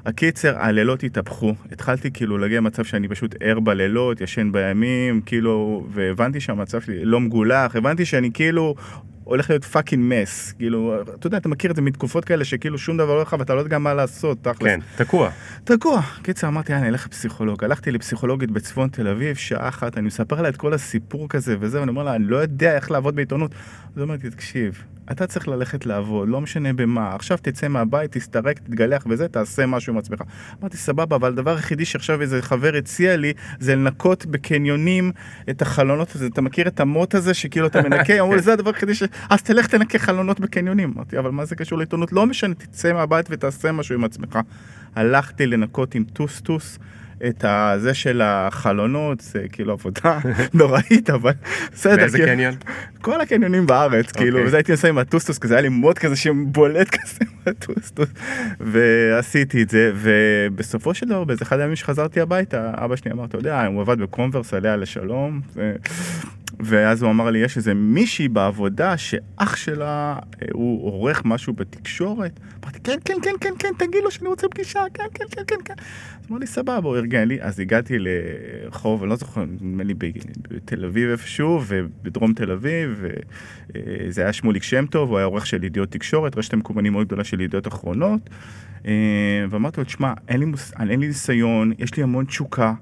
הקיצר, 0.07 0.59
הלילות 0.59 1.03
התהפכו, 1.03 1.55
התחלתי 1.73 2.11
כאילו 2.11 2.39
להגיע 2.39 2.57
למצב 2.57 2.85
שאני 2.85 3.09
פשוט 3.09 3.35
ער 3.41 3.61
בלילות, 3.61 4.21
ישן 4.21 4.53
בימים, 4.53 5.21
כאילו, 5.21 5.87
והבנתי 5.91 6.41
שהמצב 6.41 6.81
שלי 6.81 7.05
לא 7.05 7.21
מגולח, 7.21 7.77
הבנתי 7.77 8.05
שאני 8.05 8.31
כאילו 8.35 8.75
הולך 9.33 9.51
להיות 9.51 9.65
fucking 9.65 10.15
mess, 10.15 10.53
כאילו, 10.53 11.03
אתה 11.03 11.27
יודע, 11.27 11.37
אתה 11.37 11.49
מכיר 11.49 11.71
את 11.71 11.77
זה 11.77 11.83
מתקופות 11.83 12.25
כאלה 12.25 12.45
שכאילו 12.45 12.79
שום 12.79 12.97
דבר 12.97 13.07
לא 13.07 13.17
הולך 13.17 13.37
ואתה 13.39 13.55
לא 13.55 13.61
יודע 13.61 13.79
מה 13.79 13.95
לעשות, 13.95 14.39
תכלס. 14.43 14.69
כן, 14.69 14.81
תקוע. 14.97 15.31
תקוע. 15.65 16.01
קיצר, 16.23 16.49
אמרתי, 16.49 16.73
יאללה, 16.73 16.89
אלך 16.89 17.07
לפסיכולוג. 17.07 17.65
הלכתי 17.65 17.91
לפסיכולוגית 17.91 18.51
בצפון 18.51 18.89
תל 18.89 19.09
אביב, 19.09 19.37
שעה 19.37 19.69
אחת, 19.69 19.99
אני 19.99 20.07
מספר 20.07 20.43
לה 20.43 20.49
את 20.49 20.57
כל 20.57 20.75
הסיפור 20.75 21.29
כזה 21.29 21.57
וזה, 21.61 21.81
ואני 21.81 21.91
אומר 21.91 22.03
לה, 22.03 22.15
אני 22.15 22.25
לא 22.25 22.37
יודע 22.37 22.77
איך 22.77 22.91
לעבוד 22.91 23.17
בעיתונות. 23.17 23.55
אז 23.97 24.03
לי, 24.03 24.31
תקשיב, 24.31 24.85
אתה 25.11 25.27
צריך 25.27 25.49
ללכת 25.49 25.87
לעבוד, 25.87 26.29
לא 26.29 26.41
משנה 26.41 26.73
במה, 26.73 27.15
עכשיו 27.15 27.39
תצא 27.43 27.69
מהבית, 27.69 28.13
תסתרק, 28.13 28.59
תתגלח 28.59 29.07
וזה, 29.09 29.29
תעשה 29.29 29.67
משהו 29.67 29.93
עם 29.93 29.99
עצמך. 29.99 30.23
אמרתי, 30.61 30.77
סבבה, 30.77 31.17
אבל 31.17 31.29
הדבר 31.29 31.51
היחידי 31.57 31.85
שעכשיו 31.85 32.21
איזה 32.21 32.43
חבר 32.43 32.77
הציע 32.77 33.17
לי, 33.17 33.33
זה 33.61 33.75
לנקות 33.75 34.27
בקניונים 34.27 35.13
את 35.51 35.63
החלונות 35.63 36.15
הזה. 36.15 36.27
אתה 36.27 36.43
מכיר 36.43 36.69
את 36.69 36.81
המוט 36.81 37.15
הזה, 37.15 37.35
שכאילו 37.35 37.67
אתה 37.67 37.83
מנקה? 37.83 38.19
אמרו 38.21 38.35
לי, 38.35 38.43
זה 38.43 38.53
הדבר 38.53 38.71
היחידי 38.71 38.95
ש... 38.95 39.03
אז 39.31 39.43
תלך 39.43 39.67
תנקה 39.67 39.99
חלונות 39.99 40.41
בקניונים. 40.41 40.93
אמרתי, 40.97 41.19
אבל 41.19 41.31
מה 41.31 41.45
זה 41.45 41.57
קשור 41.57 41.79
לעיתונות? 41.79 42.13
לא 42.13 42.27
משנה, 42.27 42.55
תצא 42.55 42.93
מהבית 42.93 43.27
ותעשה 43.31 43.73
משהו 43.73 43.95
עם 43.95 44.05
עצמך. 44.05 44.39
הלכתי 44.95 45.47
לנקות 45.47 45.95
עם 45.95 46.05
טוסטוס 46.05 46.79
את 47.29 47.45
הזה 47.45 47.95
של 47.95 48.21
החלונות, 48.25 49.21
זה 49.21 49.45
כאילו 49.53 49.73
עבודה 49.73 50.19
נוראית, 50.55 51.11
אבל 51.11 51.33
בסדר. 51.73 51.97
באיזה 51.97 52.19
כאילו, 52.19 52.33
קניון? 52.33 52.55
כל 53.01 53.21
הקניונים 53.21 53.67
בארץ, 53.67 54.13
כאילו, 54.13 54.37
אוקיי. 54.37 54.49
וזה 54.49 54.57
הייתי 54.57 54.73
עושה 54.73 54.89
עם 54.89 54.99
הטוסטוס, 54.99 55.39
כזה 55.39 55.55
היה 55.55 55.61
לי 55.61 55.69
מוט 55.69 55.99
כזה 55.99 56.17
שבולט 56.17 56.89
כזה 56.97 57.19
עם 57.21 57.29
הטוסטוס, 57.47 58.09
ועשיתי 58.61 59.63
את 59.63 59.71
זה, 59.71 59.93
ובסופו 59.95 60.95
של 60.95 61.09
דבר, 61.09 61.25
באיזה 61.25 61.45
אחד 61.45 61.61
הימים 61.61 61.77
שחזרתי 61.77 62.21
הביתה, 62.21 62.71
אבא 62.75 62.97
שלי 62.97 63.13
אמר, 63.13 63.25
אתה 63.25 63.39
יודע, 63.39 63.65
הוא 63.67 63.81
עבד 63.81 63.99
בקונברס 63.99 64.55
עליה 64.55 64.77
לשלום. 64.77 65.41
ואז 66.61 67.03
הוא 67.03 67.11
אמר 67.11 67.31
לי, 67.31 67.39
יש 67.39 67.57
איזה 67.57 67.75
מישהי 67.75 68.29
בעבודה 68.29 68.97
שאח 68.97 69.57
שלה, 69.57 70.19
אה, 70.43 70.49
הוא 70.53 70.93
עורך 70.93 71.25
משהו 71.25 71.53
בתקשורת. 71.53 72.41
אמרתי, 72.65 72.81
כן, 72.81 72.99
כן, 73.05 73.15
כן, 73.23 73.35
כן, 73.41 73.53
כן, 73.59 73.69
תגיד 73.79 74.01
לו 74.05 74.11
שאני 74.11 74.29
רוצה 74.29 74.49
פגישה, 74.49 74.81
כן, 74.95 75.05
כן, 75.15 75.25
כן, 75.31 75.43
כן, 75.47 75.57
כן. 75.65 75.75
אז 76.21 76.27
אמר 76.31 76.39
לי, 76.39 76.47
סבבה, 76.47 76.89
הוא 76.89 76.97
ארגן 76.97 77.29
לי. 77.29 77.43
אז 77.43 77.61
הגעתי 77.61 77.97
לרחוב, 77.99 79.03
אני 79.03 79.11
לא 79.11 79.17
זוכר, 79.17 79.45
נדמה 79.45 79.85
לי 79.85 79.95
בתל 80.49 80.85
אביב 80.85 81.11
איפשהו, 81.11 81.61
ובדרום 81.67 82.35
תל 82.35 82.51
אביב, 82.51 83.05
וזה 83.75 84.23
היה 84.23 84.33
שמוליק 84.33 84.63
שם 84.63 84.87
טוב, 84.87 85.11
הוא 85.11 85.19
היה 85.19 85.27
עורך 85.27 85.47
של 85.47 85.65
ידיעות 85.65 85.91
תקשורת, 85.91 86.39
רשת 86.39 86.53
המקוונים 86.53 86.93
מאוד 86.93 87.07
גדולה 87.07 87.25
של 87.25 87.41
ידיעות 87.41 87.69
אחרונות. 87.69 88.31
אה, 88.87 88.93
ואמרתי 89.51 89.81
לו, 89.81 89.85
תשמע, 89.85 90.13
אין 90.29 90.41
לי, 90.41 90.47
מוס... 90.47 90.73
אין 90.81 91.01
לי 91.01 91.07
ניסיון, 91.07 91.73
יש 91.79 91.97
לי 91.97 92.03
המון 92.03 92.25
תשוקה, 92.25 92.75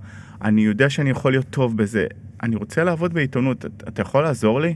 אני 0.43 0.65
יודע 0.65 0.91
שאני 0.91 1.11
יכול 1.11 1.33
להיות 1.33 1.47
טוב 1.50 1.77
בזה, 1.77 2.07
אני 2.42 2.56
רוצה 2.56 2.85
לעבוד 2.85 3.14
בעיתונות, 3.14 3.64
אתה, 3.88 4.02
יכול 4.02 4.23
לעזור 4.23 4.61
לי? 4.61 4.75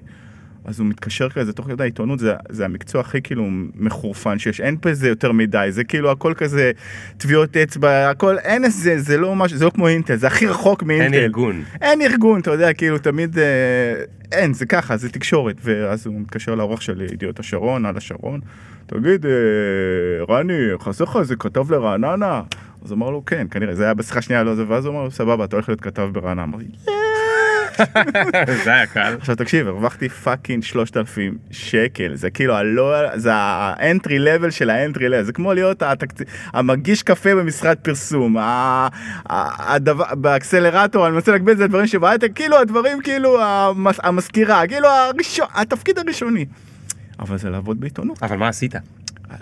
אז 0.64 0.80
הוא 0.80 0.86
מתקשר 0.86 1.30
כזה, 1.30 1.52
תוך 1.52 1.66
כדי 1.66 1.82
העיתונות 1.82 2.18
זה, 2.18 2.34
זה 2.48 2.64
המקצוע 2.64 3.00
הכי 3.00 3.22
כאילו 3.22 3.48
מחורפן 3.74 4.38
שיש, 4.38 4.60
אין 4.60 4.76
בזה 4.82 5.08
יותר 5.08 5.32
מדי, 5.32 5.66
זה 5.70 5.84
כאילו 5.84 6.10
הכל 6.10 6.34
כזה 6.36 6.72
טביעות 7.16 7.56
אצבע, 7.56 8.10
הכל, 8.10 8.38
אין 8.38 8.64
איזה, 8.64 8.98
זה 8.98 9.16
לא 9.16 9.34
משהו, 9.34 9.58
זה 9.58 9.64
לא 9.64 9.70
כמו 9.70 9.88
אינטל, 9.88 10.16
זה 10.16 10.26
הכי 10.26 10.46
רחוק 10.46 10.82
מאינטל. 10.82 11.04
אין 11.04 11.14
ארגון. 11.14 11.62
אין 11.82 12.02
ארגון, 12.02 12.40
אתה 12.40 12.50
יודע, 12.50 12.72
כאילו 12.72 12.98
תמיד, 12.98 13.38
אה, 13.38 13.44
אין, 14.32 14.52
זה 14.52 14.66
ככה, 14.66 14.96
זה 14.96 15.08
תקשורת. 15.08 15.56
ואז 15.64 16.06
הוא 16.06 16.20
מתקשר 16.20 16.54
לעורך 16.54 16.82
של 16.82 17.00
ידיעות 17.12 17.40
השרון, 17.40 17.86
על 17.86 17.96
השרון, 17.96 18.40
תגיד, 18.86 19.26
אה, 19.26 19.32
רני, 20.28 20.52
חסר 20.80 21.04
לך 21.04 21.16
איזה 21.16 21.36
כתב 21.36 21.72
לרעננה? 21.72 22.42
אז 22.84 22.92
אמר 22.92 23.10
לו, 23.10 23.24
כן, 23.24 23.46
כנראה, 23.50 23.74
זה 23.74 23.84
היה 23.84 23.94
בשיחה 23.94 24.22
שנייה, 24.22 24.42
לא 24.42 24.54
זה, 24.54 24.64
ואז 24.68 24.86
הוא 24.86 24.94
אמר 24.94 25.04
לו, 25.04 25.10
סבבה, 25.10 25.44
אתה 25.44 25.56
הולך 25.56 25.68
להיות 25.68 25.80
כתב 25.80 26.08
ברעננה. 26.12 26.42
אמרתי, 26.42 26.64
זה 28.64 28.72
היה 28.72 28.86
קל. 28.86 29.16
עכשיו 29.20 29.36
תקשיב, 29.36 29.68
הרווחתי 29.68 30.08
fucking 30.08 30.62
3,000 30.62 31.38
שקל, 31.50 32.14
זה 32.14 32.30
כאילו 32.30 32.54
הלא, 32.54 33.16
זה 33.16 33.30
ה 33.34 33.48
entry 33.48 34.18
level 34.18 34.50
של 34.50 34.70
ה 34.70 34.77
entry 34.77 35.08
level, 35.08 35.22
זה 35.22 35.32
כמו 35.32 35.54
להיות 35.54 35.82
התקציב, 35.82 36.26
המגיש 36.52 37.02
קפה 37.02 37.34
במשרד 37.34 37.76
פרסום, 37.82 38.36
הדבר, 39.28 40.14
באקסלרטור, 40.14 41.06
אני 41.06 41.14
מנסה 41.14 41.32
להגביל 41.32 41.52
את 41.52 41.58
זה 41.58 41.64
לדברים 41.64 41.86
שבהייטק, 41.86 42.30
כאילו 42.34 42.58
הדברים, 42.58 43.02
כאילו 43.02 43.38
המזכירה, 44.02 44.66
כאילו 44.66 44.88
הראשון, 44.88 45.46
התפקיד 45.54 45.98
הראשוני. 45.98 46.46
אבל 47.18 47.38
זה 47.38 47.50
לעבוד 47.50 47.80
בעיתונות. 47.80 48.22
אבל 48.22 48.36
מה 48.36 48.48
עשית? 48.48 48.74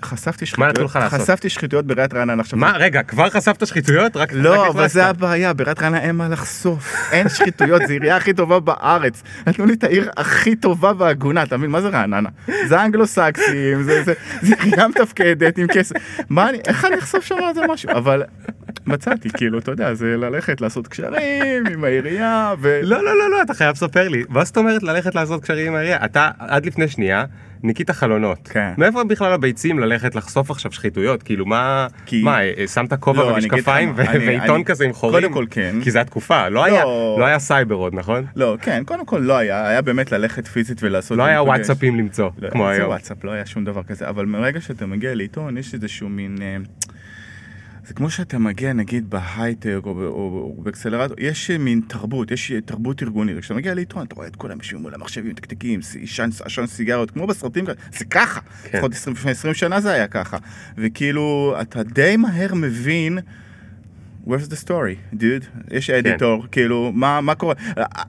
חשפתי 0.05 0.47
שחיתויות? 0.47 0.91
חשפתי 0.91 1.49
שחיתויות 1.49 1.87
בעיריית 1.87 2.15
רעננה 2.15 2.41
עכשיו. 2.43 2.59
מה, 2.59 2.73
רגע, 2.77 3.03
כבר 3.03 3.31
חשפת 3.31 3.67
שחיתויות? 3.67 4.17
רק 4.17 4.33
לא, 4.33 4.69
אבל. 4.69 4.89
זה 4.89 5.07
הבעיה, 5.07 5.53
בעיריית 5.53 5.83
רעננה 5.83 6.01
אין 6.01 6.17
מה 6.17 6.29
לחשוף, 6.29 6.95
אין 7.13 7.29
שחיתויות, 7.29 7.83
זו 7.83 7.89
העירייה 7.89 8.17
הכי 8.17 8.33
טובה 8.33 8.61
בארץ. 8.61 9.23
נתנו 9.47 9.67
לי 9.67 9.73
את 9.75 9.85
העיר 9.85 10.11
הכי 10.17 10.57
טובה 10.57 10.93
והגונה, 10.99 11.43
אתה 11.43 11.57
מבין? 11.57 11.71
מה 11.71 11.81
זה 11.81 11.89
רעננה? 11.89 12.29
זה 12.67 12.85
אנגלו-סקסים, 12.85 13.83
זה 13.83 14.03
זה- 14.03 14.15
זה 14.43 14.55
עירייה 14.63 14.89
מתפקדת 14.89 15.59
עם 15.59 15.67
כסף. 15.73 15.97
מה 16.29 16.49
אני, 16.49 16.59
איך 16.67 16.85
אני 16.85 16.99
אחשוף 16.99 17.25
שם 17.25 17.35
על 17.49 17.55
זה 17.55 17.61
משהו? 17.69 17.91
אבל 17.91 18.23
מצאתי, 18.87 19.31
כאילו, 19.31 19.59
אתה 19.59 19.71
יודע, 19.71 19.95
זה 19.95 20.17
ללכת 20.17 20.61
לעשות 20.61 20.89
קשרים 20.89 21.67
עם 21.73 21.85
העירייה, 21.85 22.55
ו... 22.61 22.81
לא, 22.83 23.05
לא, 23.05 23.19
לא, 23.19 23.31
לא, 23.31 23.43
אתה 23.43 23.55
חייב 23.55 23.71
לספר 23.73 24.09
לי. 24.09 24.23
מה 24.29 24.45
זאת 24.45 24.57
אומרת 24.57 24.83
ללכת 24.83 25.15
לעשות 25.15 25.43
קשרים 25.43 25.67
עם 25.67 25.75
העירייה? 25.75 26.05
אתה 26.05 26.31
עד 26.39 26.67
לפני 26.67 26.89
שנייה 26.89 27.25
ניקית 27.62 27.90
חלונות. 27.90 28.49
כן. 28.52 28.71
מאיפה 28.78 29.04
בכלל 29.04 29.33
הביצים 29.33 29.78
ללכת 29.78 30.14
לחשוף 30.14 30.50
עכשיו 30.50 30.73
שחיתויות? 30.73 31.23
כאילו 31.23 31.47
מה, 31.47 31.87
כי- 32.07 32.23
מה, 32.23 32.38
שמת 32.75 32.95
כובע 32.95 33.23
לא, 33.23 33.26
ומשקפיים 33.26 33.88
מה, 33.88 33.95
ו- 33.97 34.00
אני- 34.00 34.26
ועיתון 34.26 34.54
אני- 34.54 34.64
כזה 34.64 34.85
עם 34.85 34.92
חורים? 34.92 35.23
קודם 35.23 35.35
כל 35.35 35.47
כן. 35.50 35.76
כי 35.83 35.90
זה 35.90 36.00
התקופה, 36.00 36.49
לא 36.49 36.64
היה- 36.64 36.85
לא. 36.85 37.16
לא 37.21 37.25
היה 37.25 37.38
סייבר 37.38 37.75
עוד, 37.75 37.95
נכון? 37.95 38.25
לא, 38.37 38.57
כן, 38.62 38.83
קודם 38.87 39.07
כל 39.07 39.19
לא 39.19 39.37
היה, 39.37 39.69
היה 39.69 39.83
באמת 39.83 40.12
ללכת 40.12 40.47
פיזית 40.47 40.83
ולעשות... 40.83 41.19
לא 41.19 41.23
היה. 41.23 41.42
וואטסאפים 41.42 41.97
למצוא, 41.99 42.31
לא, 42.38 42.50
כמו 42.50 42.69
היום. 42.69 42.88
וואטסאפ, 42.88 43.25
לא 43.25 43.31
היה 43.31 43.47
שום 43.47 43.64
דבר 43.64 43.83
כזה, 43.83 44.09
אבל 44.09 44.26
מרגע 44.26 44.61
שאתה 44.61 44.87
מגיע 44.87 45.14
לעיתון, 45.14 45.57
יש 45.59 45.75
איזשהו 45.75 46.09
מין... 46.09 46.37
אה, 46.42 46.57
זה 47.93 47.97
כמו 47.97 48.11
שאתה 48.11 48.39
מגיע 48.39 48.73
נגיד 48.73 49.11
בהייטק 49.11 49.81
או, 49.85 49.95
ב- 49.95 49.99
או, 49.99 50.55
או 50.57 50.63
באקסלרטור, 50.63 51.17
יש 51.21 51.51
מין 51.51 51.81
תרבות, 51.89 52.31
יש 52.31 52.53
תרבות 52.65 53.03
ארגונית. 53.03 53.39
כשאתה 53.39 53.55
מגיע 53.55 53.75
לעיתון, 53.75 54.07
אתה 54.07 54.15
רואה 54.15 54.27
את 54.27 54.37
כולם 54.37 54.59
יושבים 54.59 54.83
מול 54.83 54.95
המחשבים, 54.95 55.33
תקתקים, 55.33 55.81
עישן 56.01 56.31
עשן 56.45 56.67
סיגריות, 56.67 57.11
כמו 57.11 57.27
בסרטים 57.27 57.65
זה 57.99 58.05
ככה. 58.05 58.41
כן. 58.41 58.79
לפחות 58.79 58.93
20, 58.93 59.17
לפני 59.17 59.31
20 59.31 59.55
שנה 59.55 59.81
זה 59.81 59.93
היה 59.93 60.09
ככה. 60.09 60.37
וכאילו, 60.79 61.55
אתה 61.61 61.83
די 61.83 62.17
מהר 62.17 62.55
מבין 62.55 63.19
where's 64.26 64.49
the 64.52 64.67
story, 64.67 65.14
dude? 65.14 65.45
יש 65.71 65.91
אדיטור, 65.91 66.47
כאילו, 66.52 66.93
מה, 66.95 67.21
מה 67.21 67.35
קורה? 67.35 67.55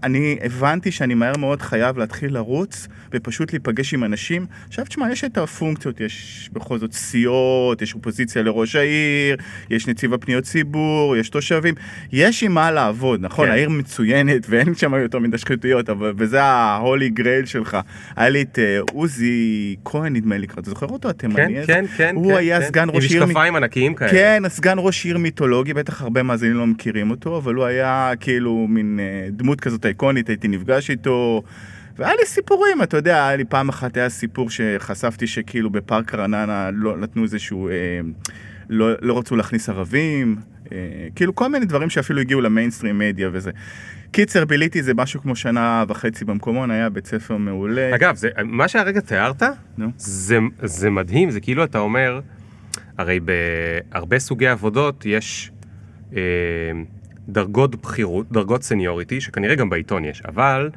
אני 0.03 0.37
הבנתי 0.43 0.91
שאני 0.91 1.13
מהר 1.13 1.37
מאוד 1.37 1.61
חייב 1.61 1.97
להתחיל 1.97 2.33
לרוץ 2.33 2.87
ופשוט 3.11 3.53
להיפגש 3.53 3.93
עם 3.93 4.03
אנשים. 4.03 4.45
עכשיו, 4.67 4.85
תשמע, 4.85 5.11
יש 5.11 5.23
את 5.23 5.37
הפונקציות, 5.37 6.01
יש 6.01 6.49
בכל 6.53 6.77
זאת 6.77 6.93
סיעות, 6.93 7.81
יש 7.81 7.93
אופוזיציה 7.93 8.41
לראש 8.41 8.75
העיר, 8.75 9.37
יש 9.69 9.87
נציב 9.87 10.13
הפניות 10.13 10.43
ציבור, 10.43 11.15
יש 11.17 11.29
תושבים, 11.29 11.73
יש 12.11 12.43
עם 12.43 12.51
מה 12.53 12.71
לעבוד, 12.71 13.21
נכון? 13.21 13.45
כן. 13.47 13.51
העיר 13.51 13.69
מצוינת 13.69 14.45
ואין 14.49 14.75
שם 14.75 14.93
יותר 14.93 15.19
מדי 15.19 15.37
שחיתויות, 15.37 15.89
אבל 15.89 16.13
וזה 16.17 16.43
ההולי 16.43 17.09
גרייל 17.09 17.45
שלך. 17.45 17.77
היה 18.15 18.29
לי 18.29 18.41
את 18.41 18.59
אה, 18.59 18.79
עוזי 18.93 19.75
כהן, 19.85 20.15
נדמה 20.15 20.37
לי, 20.37 20.47
אתה 20.59 20.69
זוכר 20.69 20.87
אותו? 20.87 21.09
התימני 21.09 21.55
כן? 21.55 21.63
כן, 21.67 21.85
כן. 21.97 22.15
הוא 22.15 22.31
כן, 22.31 22.37
היה 22.37 22.59
כן. 22.59 22.67
סגן 22.67 22.89
ראש 22.89 23.05
עם 23.05 23.11
עיר... 23.11 23.25
מ- 23.25 23.27
משקפיים 23.27 23.55
ענקיים 23.55 23.93
כאלה. 23.93 24.11
כן, 24.11 24.43
סגן 24.47 24.75
ראש 24.79 25.05
עיר 25.05 25.17
מיתולוגי, 25.17 25.73
בטח 25.73 26.02
הרבה 26.03 26.23
מאזינים 26.23 26.57
לא 26.57 26.67
מכירים 26.67 27.11
אותו, 27.11 27.37
אבל 27.37 27.55
הוא 27.55 27.65
היה 27.65 28.11
כאילו 28.19 28.65
מין 28.69 28.99
אה, 28.99 29.27
דמות 29.31 29.61
כזאת 29.61 29.85
איקונית, 29.85 30.29
הייתי 30.29 30.47
נפגש 30.47 30.89
איתו. 30.89 31.43
והיה 31.97 32.13
לי 32.19 32.25
סיפורים, 32.25 32.83
אתה 32.83 32.97
יודע, 32.97 33.27
היה 33.27 33.37
לי 33.37 33.45
פעם 33.45 33.69
אחת 33.69 33.97
היה 33.97 34.09
סיפור 34.09 34.49
שחשפתי 34.49 35.27
שכאילו 35.27 35.69
בפארק 35.69 36.15
רעננה 36.15 36.69
לא 36.73 36.97
נתנו 36.97 37.23
איזשהו, 37.23 37.69
אה, 37.69 37.73
לא, 38.69 38.89
לא 39.01 39.17
רצו 39.17 39.35
להכניס 39.35 39.69
ערבים, 39.69 40.35
אה, 40.71 40.77
כאילו 41.15 41.35
כל 41.35 41.47
מיני 41.49 41.65
דברים 41.65 41.89
שאפילו 41.89 42.21
הגיעו 42.21 42.41
למיינסטרים 42.41 42.99
מדיה 42.99 43.29
וזה. 43.31 43.51
קיצר, 44.11 44.45
ביליתי 44.45 44.79
איזה 44.79 44.93
משהו 44.93 45.21
כמו 45.21 45.35
שנה 45.35 45.83
וחצי 45.87 46.25
במקומון, 46.25 46.71
היה 46.71 46.89
בית 46.89 47.05
ספר 47.05 47.37
מעולה. 47.37 47.95
אגב, 47.95 48.15
זה, 48.15 48.29
מה 48.43 48.67
שהרגע 48.67 48.99
תיארת, 48.99 49.43
נו. 49.77 49.87
זה, 49.97 50.39
זה 50.63 50.89
מדהים, 50.89 51.31
זה 51.31 51.39
כאילו 51.39 51.63
אתה 51.63 51.79
אומר, 51.79 52.19
הרי 52.97 53.19
בהרבה 53.19 54.19
סוגי 54.19 54.47
עבודות 54.47 55.05
יש 55.05 55.51
דרגות 57.29 57.75
בכירות, 57.75 58.31
דרגות 58.31 58.63
סניוריטי, 58.63 59.21
שכנראה 59.21 59.55
גם 59.55 59.69
בעיתון 59.69 60.05
יש, 60.05 60.21
אבל 60.21 60.69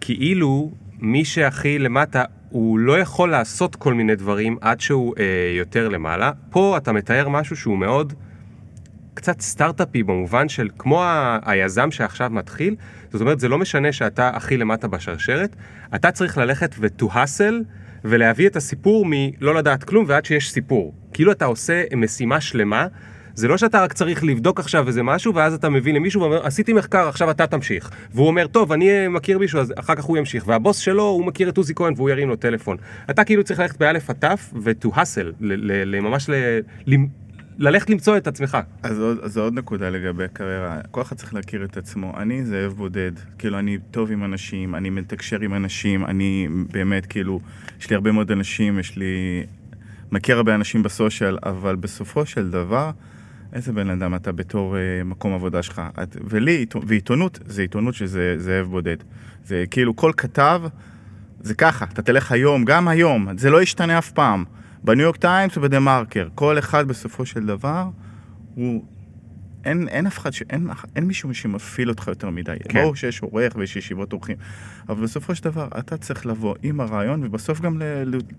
כאילו 0.00 0.72
מי 0.98 1.24
שהכי 1.24 1.78
למטה, 1.78 2.24
הוא 2.48 2.78
לא 2.78 2.98
יכול 2.98 3.30
לעשות 3.30 3.76
כל 3.76 3.94
מיני 3.94 4.14
דברים 4.16 4.56
עד 4.60 4.80
שהוא 4.80 5.14
אה, 5.18 5.24
יותר 5.58 5.88
למעלה. 5.88 6.32
פה 6.50 6.76
אתה 6.76 6.92
מתאר 6.92 7.28
משהו 7.28 7.56
שהוא 7.56 7.78
מאוד 7.78 8.12
קצת 9.14 9.40
סטארט-אפי 9.40 10.02
במובן 10.02 10.48
של 10.48 10.68
כמו 10.78 11.02
ה- 11.02 11.38
היזם 11.44 11.90
שעכשיו 11.90 12.30
מתחיל, 12.30 12.76
זאת 13.10 13.20
אומרת 13.20 13.40
זה 13.40 13.48
לא 13.48 13.58
משנה 13.58 13.92
שאתה 13.92 14.28
הכי 14.28 14.56
למטה 14.56 14.88
בשרשרת, 14.88 15.56
אתה 15.94 16.10
צריך 16.10 16.38
ללכת 16.38 16.74
ו-to 16.78 17.04
hustle 17.04 17.64
ולהביא 18.04 18.46
את 18.46 18.56
הסיפור 18.56 19.06
מלא 19.08 19.54
לדעת 19.54 19.84
כלום 19.84 20.04
ועד 20.08 20.24
שיש 20.24 20.50
סיפור. 20.50 20.94
כאילו 21.12 21.32
אתה 21.32 21.44
עושה 21.44 21.82
משימה 21.96 22.40
שלמה, 22.40 22.86
זה 23.34 23.48
לא 23.48 23.56
שאתה 23.56 23.82
רק 23.82 23.92
צריך 23.92 24.24
לבדוק 24.24 24.60
עכשיו 24.60 24.88
איזה 24.88 25.02
משהו 25.02 25.34
ואז 25.34 25.54
אתה 25.54 25.68
מביא 25.68 25.94
למישהו 25.94 26.20
ואומר 26.20 26.46
עשיתי 26.46 26.72
מחקר 26.72 27.08
עכשיו 27.08 27.30
אתה 27.30 27.46
תמשיך 27.46 27.90
והוא 28.14 28.26
אומר 28.26 28.46
טוב 28.46 28.72
אני 28.72 28.90
אה, 28.90 29.08
מכיר 29.08 29.38
מישהו 29.38 29.60
אז 29.60 29.72
אחר 29.76 29.94
כך 29.94 30.04
הוא 30.04 30.16
ימשיך 30.16 30.48
והבוס 30.48 30.78
שלו 30.78 31.02
הוא 31.02 31.24
מכיר 31.24 31.48
את 31.48 31.56
עוזי 31.56 31.74
כהן 31.74 31.94
והוא 31.96 32.10
ירים 32.10 32.28
לו 32.28 32.36
טלפון. 32.36 32.76
אתה 33.10 33.24
כאילו 33.24 33.44
צריך 33.44 33.60
ללכת 33.60 33.78
באלף 33.78 34.10
עד 34.10 34.16
תף 34.16 34.50
ו-to 34.54 34.88
hustle, 34.88 35.44
ממש 36.02 36.30
ללכת 37.58 37.90
למצוא 37.90 38.16
את 38.16 38.26
עצמך. 38.26 38.58
אז 38.82 38.98
עוד, 38.98 39.18
אז 39.22 39.38
עוד 39.38 39.54
נקודה 39.54 39.90
לגבי 39.90 40.24
קריירה, 40.32 40.80
כל 40.90 41.02
אחד 41.02 41.16
צריך 41.16 41.34
להכיר 41.34 41.64
את 41.64 41.76
עצמו. 41.76 42.12
אני 42.16 42.44
זאב 42.44 42.72
בודד, 42.72 43.12
כאילו 43.38 43.58
אני 43.58 43.78
טוב 43.90 44.10
עם 44.10 44.24
אנשים, 44.24 44.74
אני 44.74 44.90
מתקשר 44.90 45.40
עם 45.40 45.54
אנשים, 45.54 46.04
אני 46.04 46.48
באמת 46.72 47.06
כאילו, 47.06 47.40
יש 47.80 47.90
לי 47.90 47.96
הרבה 47.96 48.12
מאוד 48.12 48.30
אנשים, 48.30 48.78
יש 48.78 48.96
לי, 48.96 49.44
מכיר 50.12 50.36
הרבה 50.36 50.54
אנשים 50.54 50.82
בסושיאל, 50.82 51.38
אבל 51.42 51.76
בסופו 51.76 52.26
של 52.26 52.50
דבר, 52.50 52.90
איזה 53.52 53.72
בן 53.72 53.90
אדם 53.90 54.14
אתה 54.14 54.32
בתור 54.32 54.76
אה, 54.76 54.80
מקום 55.04 55.34
עבודה 55.34 55.62
שלך. 55.62 55.82
את, 56.02 56.16
ולי, 56.24 56.52
עיתו- 56.52 56.80
ועיתונות, 56.86 57.38
זה 57.46 57.62
עיתונות 57.62 57.94
שזה 57.94 58.34
זאב 58.38 58.66
בודד. 58.66 58.96
זה 59.44 59.64
כאילו 59.70 59.96
כל 59.96 60.12
כתב, 60.16 60.62
זה 61.40 61.54
ככה, 61.54 61.84
אתה 61.84 62.02
תלך 62.02 62.32
היום, 62.32 62.64
גם 62.64 62.88
היום, 62.88 63.28
זה 63.38 63.50
לא 63.50 63.62
ישתנה 63.62 63.98
אף 63.98 64.10
פעם. 64.10 64.44
בניו 64.84 65.04
יורק 65.04 65.16
טיימס 65.16 65.56
ובדה 65.56 65.80
מרקר, 65.80 66.28
כל 66.34 66.58
אחד 66.58 66.88
בסופו 66.88 67.26
של 67.26 67.46
דבר, 67.46 67.88
הוא... 68.54 68.84
אין, 69.64 69.88
אין 69.88 70.06
אף 70.06 70.18
אחד, 70.18 70.32
ש... 70.32 70.42
אין, 70.50 70.68
אין 70.96 71.04
מישהו 71.04 71.34
שמפעיל 71.34 71.88
אותך 71.88 72.08
יותר 72.08 72.30
מדי. 72.30 72.56
כן. 72.68 72.80
ברור 72.80 72.96
שיש 72.96 73.20
עורך 73.20 73.52
ויש 73.56 73.76
ישיבות 73.76 74.12
אורחים, 74.12 74.36
אבל 74.88 75.02
בסופו 75.02 75.34
של 75.34 75.44
דבר 75.44 75.68
אתה 75.78 75.96
צריך 75.96 76.26
לבוא 76.26 76.54
עם 76.62 76.80
הרעיון 76.80 77.24
ובסוף 77.24 77.60
גם 77.60 77.82
ל... 77.82 77.82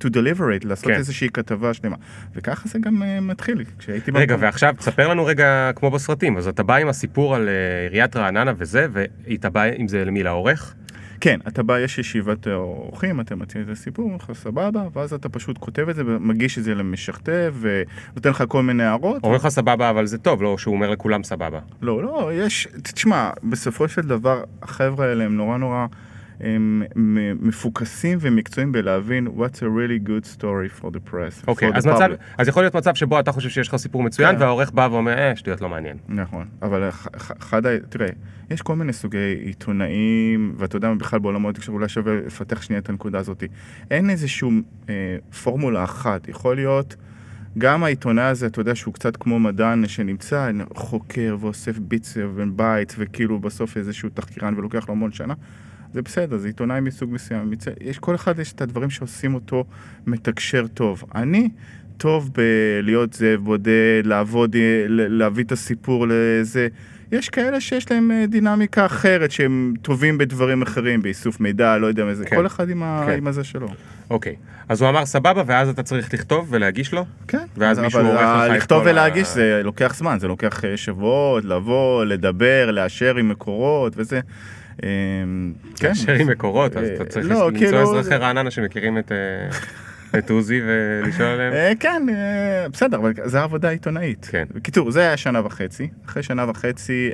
to 0.03 0.07
deliver 0.07 0.61
it, 0.61 0.67
לעשות 0.67 0.85
כן. 0.85 0.93
איזושהי 0.93 1.29
כתבה 1.29 1.73
שלמה. 1.73 1.95
וככה 2.35 2.69
זה 2.69 2.79
גם 2.79 3.01
uh, 3.01 3.21
מתחיל, 3.21 3.63
כשהייתי... 3.79 4.11
רגע, 4.11 4.33
במקום. 4.33 4.45
ועכשיו 4.45 4.73
תספר 4.77 5.07
לנו 5.07 5.25
רגע 5.25 5.71
כמו 5.75 5.91
בסרטים, 5.91 6.37
אז 6.37 6.47
אתה 6.47 6.63
בא 6.63 6.75
עם 6.75 6.87
הסיפור 6.87 7.35
על 7.35 7.49
אה, 7.49 7.81
עיריית 7.83 8.15
רעננה 8.15 8.53
וזה, 8.57 8.87
ואתה 8.91 9.49
בא 9.49 9.63
עם 9.63 9.87
זה 9.87 10.05
למי? 10.05 10.23
לעורך? 10.23 10.75
כן, 11.23 11.39
אתה 11.47 11.63
בא, 11.63 11.79
יש 11.79 11.97
ישיבת 11.97 12.47
אורחים, 12.47 13.21
אתה 13.21 13.35
מציע 13.35 13.61
את 13.61 13.69
הסיפור, 13.69 14.05
אומר 14.05 14.15
לך 14.15 14.31
סבבה, 14.33 14.87
ואז 14.93 15.13
אתה 15.13 15.29
פשוט 15.29 15.57
כותב 15.57 15.89
את 15.89 15.95
זה 15.95 16.03
ומגיש 16.05 16.57
את 16.57 16.63
זה 16.63 16.75
למשכתב, 16.75 17.55
ונותן 17.59 18.29
לך 18.29 18.43
כל 18.47 18.63
מיני 18.63 18.83
הערות. 18.83 19.23
אומרים 19.23 19.39
לך 19.39 19.47
סבבה, 19.47 19.89
אבל 19.89 20.05
זה 20.05 20.17
טוב, 20.17 20.43
לא 20.43 20.57
שהוא 20.57 20.75
אומר 20.75 20.89
לכולם 20.89 21.23
סבבה. 21.23 21.59
לא, 21.81 22.03
לא, 22.03 22.31
יש, 22.33 22.67
תשמע, 22.83 23.29
בסופו 23.43 23.87
של 23.87 24.01
דבר, 24.01 24.43
החבר'ה 24.61 25.05
האלה 25.05 25.23
הם 25.23 25.37
נורא 25.37 25.57
נורא 25.57 25.85
הם 26.39 26.83
מפוקסים 27.41 28.17
ומקצועיים 28.21 28.71
בלהבין 28.71 29.27
what's 29.27 29.57
a 29.57 29.63
really 29.63 30.07
good 30.07 30.37
story 30.39 30.81
for 30.81 30.85
the 30.85 31.11
press. 31.11 31.43
אוקיי, 31.47 31.69
for 31.69 31.73
the 31.73 31.77
אז 31.77 31.87
מצב. 31.87 32.09
אז 32.37 32.47
יכול 32.47 32.63
להיות 32.63 32.75
מצב 32.75 32.95
שבו 32.95 33.19
אתה 33.19 33.31
חושב 33.31 33.49
שיש 33.49 33.67
לך 33.67 33.75
סיפור 33.75 34.03
מצוין, 34.03 34.35
כן. 34.35 34.41
והעורך 34.41 34.71
בא 34.71 34.87
ואומר, 34.91 35.17
אה, 35.17 35.35
שטויות 35.35 35.61
לא 35.61 35.69
מעניין. 35.69 35.97
נכון, 36.09 36.47
אבל 36.61 36.89
אח- 36.89 37.07
אח- 37.15 37.31
אחד 37.39 37.65
ה... 37.65 37.69
תראה, 37.89 38.07
יש 38.51 38.61
כל 38.61 38.75
מיני 38.75 38.93
סוגי 38.93 39.17
עיתונאים, 39.43 40.55
ואתה 40.57 40.75
יודע 40.75 40.89
מה 40.89 40.95
בכלל 40.95 41.19
בעולמות 41.19 41.55
התקשורת, 41.55 41.75
אולי 41.75 41.89
שווה 41.89 42.13
לפתח 42.25 42.61
שנייה 42.61 42.79
את 42.81 42.89
הנקודה 42.89 43.19
הזאת. 43.19 43.43
אין 43.91 44.09
איזושהי 44.09 44.49
אה, 44.89 44.93
פורמולה 45.43 45.83
אחת, 45.83 46.27
יכול 46.27 46.55
להיות... 46.55 46.95
גם 47.57 47.83
העיתונאי 47.83 48.23
הזה, 48.23 48.45
אתה 48.45 48.61
יודע 48.61 48.75
שהוא 48.75 48.93
קצת 48.93 49.17
כמו 49.17 49.39
מדען 49.39 49.87
שנמצא, 49.87 50.51
חוקר 50.75 51.37
ואוסף 51.39 51.77
bits 51.79 52.17
ו 52.17 52.29
bytes, 52.29 52.95
וכאילו 52.97 53.39
בסוף 53.39 53.77
איזשהו 53.77 54.09
תחקירן 54.13 54.53
ולוקח 54.57 54.89
לו 54.89 54.93
המון 54.93 55.11
שנה, 55.11 55.33
זה 55.93 56.01
בסדר, 56.01 56.37
זה 56.37 56.47
עיתונאי 56.47 56.79
מסוג 56.79 57.11
מסוים. 57.13 57.51
מצ- 57.51 57.65
יש, 57.81 57.99
כל 57.99 58.15
אחד 58.15 58.39
יש 58.39 58.53
את 58.53 58.61
הדברים 58.61 58.89
שעושים 58.89 59.33
אותו 59.35 59.65
מתקשר 60.07 60.67
טוב. 60.73 61.03
אני 61.15 61.49
טוב 61.97 62.29
בלהיות 62.33 63.13
זאב 63.13 63.39
בודד, 63.39 63.71
לעבוד, 64.05 64.55
אה, 64.55 64.61
להביא 64.87 65.43
את 65.43 65.51
הסיפור 65.51 66.05
לזה. 66.09 66.67
יש 67.11 67.29
כאלה 67.29 67.59
שיש 67.61 67.91
להם 67.91 68.11
אה, 68.11 68.25
דינמיקה 68.27 68.85
אחרת, 68.85 69.31
שהם 69.31 69.73
טובים 69.81 70.17
בדברים 70.17 70.61
אחרים, 70.61 71.01
באיסוף 71.01 71.39
מידע, 71.39 71.77
לא 71.77 71.87
יודע 71.87 72.05
מה 72.05 72.13
זה, 72.13 72.25
כן. 72.25 72.35
כל 72.35 72.45
אחד 72.45 72.69
עם, 72.69 72.83
ה... 72.83 73.03
כן. 73.07 73.17
עם 73.17 73.27
הזה 73.27 73.43
שלו. 73.43 73.67
אוקיי, 74.09 74.35
אז 74.69 74.81
הוא 74.81 74.89
אמר 74.89 75.05
סבבה, 75.05 75.43
ואז 75.45 75.69
אתה 75.69 75.83
צריך 75.83 76.13
לכתוב 76.13 76.47
ולהגיש 76.49 76.93
לו? 76.93 77.05
כן. 77.27 77.45
ואז 77.57 77.79
מישהו 77.79 77.99
עורך 78.01 78.21
לך 78.21 78.45
את 78.51 78.51
לכתוב 78.57 78.81
כל 78.83 78.87
ה- 78.87 78.91
ולהגיש 78.91 79.27
זה 79.27 79.61
לוקח 79.63 79.95
זמן, 79.97 80.17
זה 80.19 80.27
לוקח 80.27 80.65
אה, 80.65 80.77
שבועות, 80.77 81.45
לבוא, 81.45 82.05
לדבר, 82.05 82.71
לאשר 82.71 83.15
עם 83.15 83.29
מקורות 83.29 83.93
וזה. 83.95 84.19
אה, 84.83 84.89
כן. 85.75 85.87
לאשר 85.87 86.13
עם 86.13 86.27
מקורות, 86.27 86.77
אז 86.77 86.89
אה, 86.89 86.93
אתה 86.93 87.05
צריך 87.05 87.29
לא, 87.29 87.47
למצוא 87.47 87.59
כאילו- 87.59 87.99
אזרחי 87.99 88.15
רעננה 88.15 88.51
שמכירים 88.51 88.97
את, 88.97 89.11
אה, 89.11 90.17
את 90.19 90.29
עוזי 90.29 90.61
ולשאול 90.67 91.27
עליהם. 91.27 91.53
אה, 91.53 91.71
כן, 91.79 92.05
בסדר, 92.71 92.97
אבל 92.97 93.13
זה 93.23 93.41
עבודה 93.43 93.69
עיתונאית. 93.69 94.27
כן. 94.31 94.43
בקיצור, 94.53 94.91
זה 94.91 94.99
היה 95.01 95.17
שנה 95.17 95.45
וחצי. 95.45 95.89
אחרי 96.05 96.23
שנה 96.23 96.49
וחצי 96.49 97.09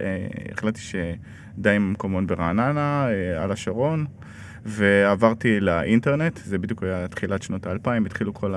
החלטתי 0.51 0.81
שדי 0.81 1.69
עם 1.69 1.91
מקומון 1.91 2.27
ברעננה, 2.27 3.07
על 3.37 3.51
השרון, 3.51 4.05
ועברתי 4.65 5.59
לאינטרנט, 5.59 6.39
זה 6.45 6.57
בדיוק 6.57 6.83
היה 6.83 7.07
תחילת 7.07 7.41
שנות 7.43 7.67
האלפיים, 7.67 8.05
התחילו 8.05 8.33
כל 8.33 8.53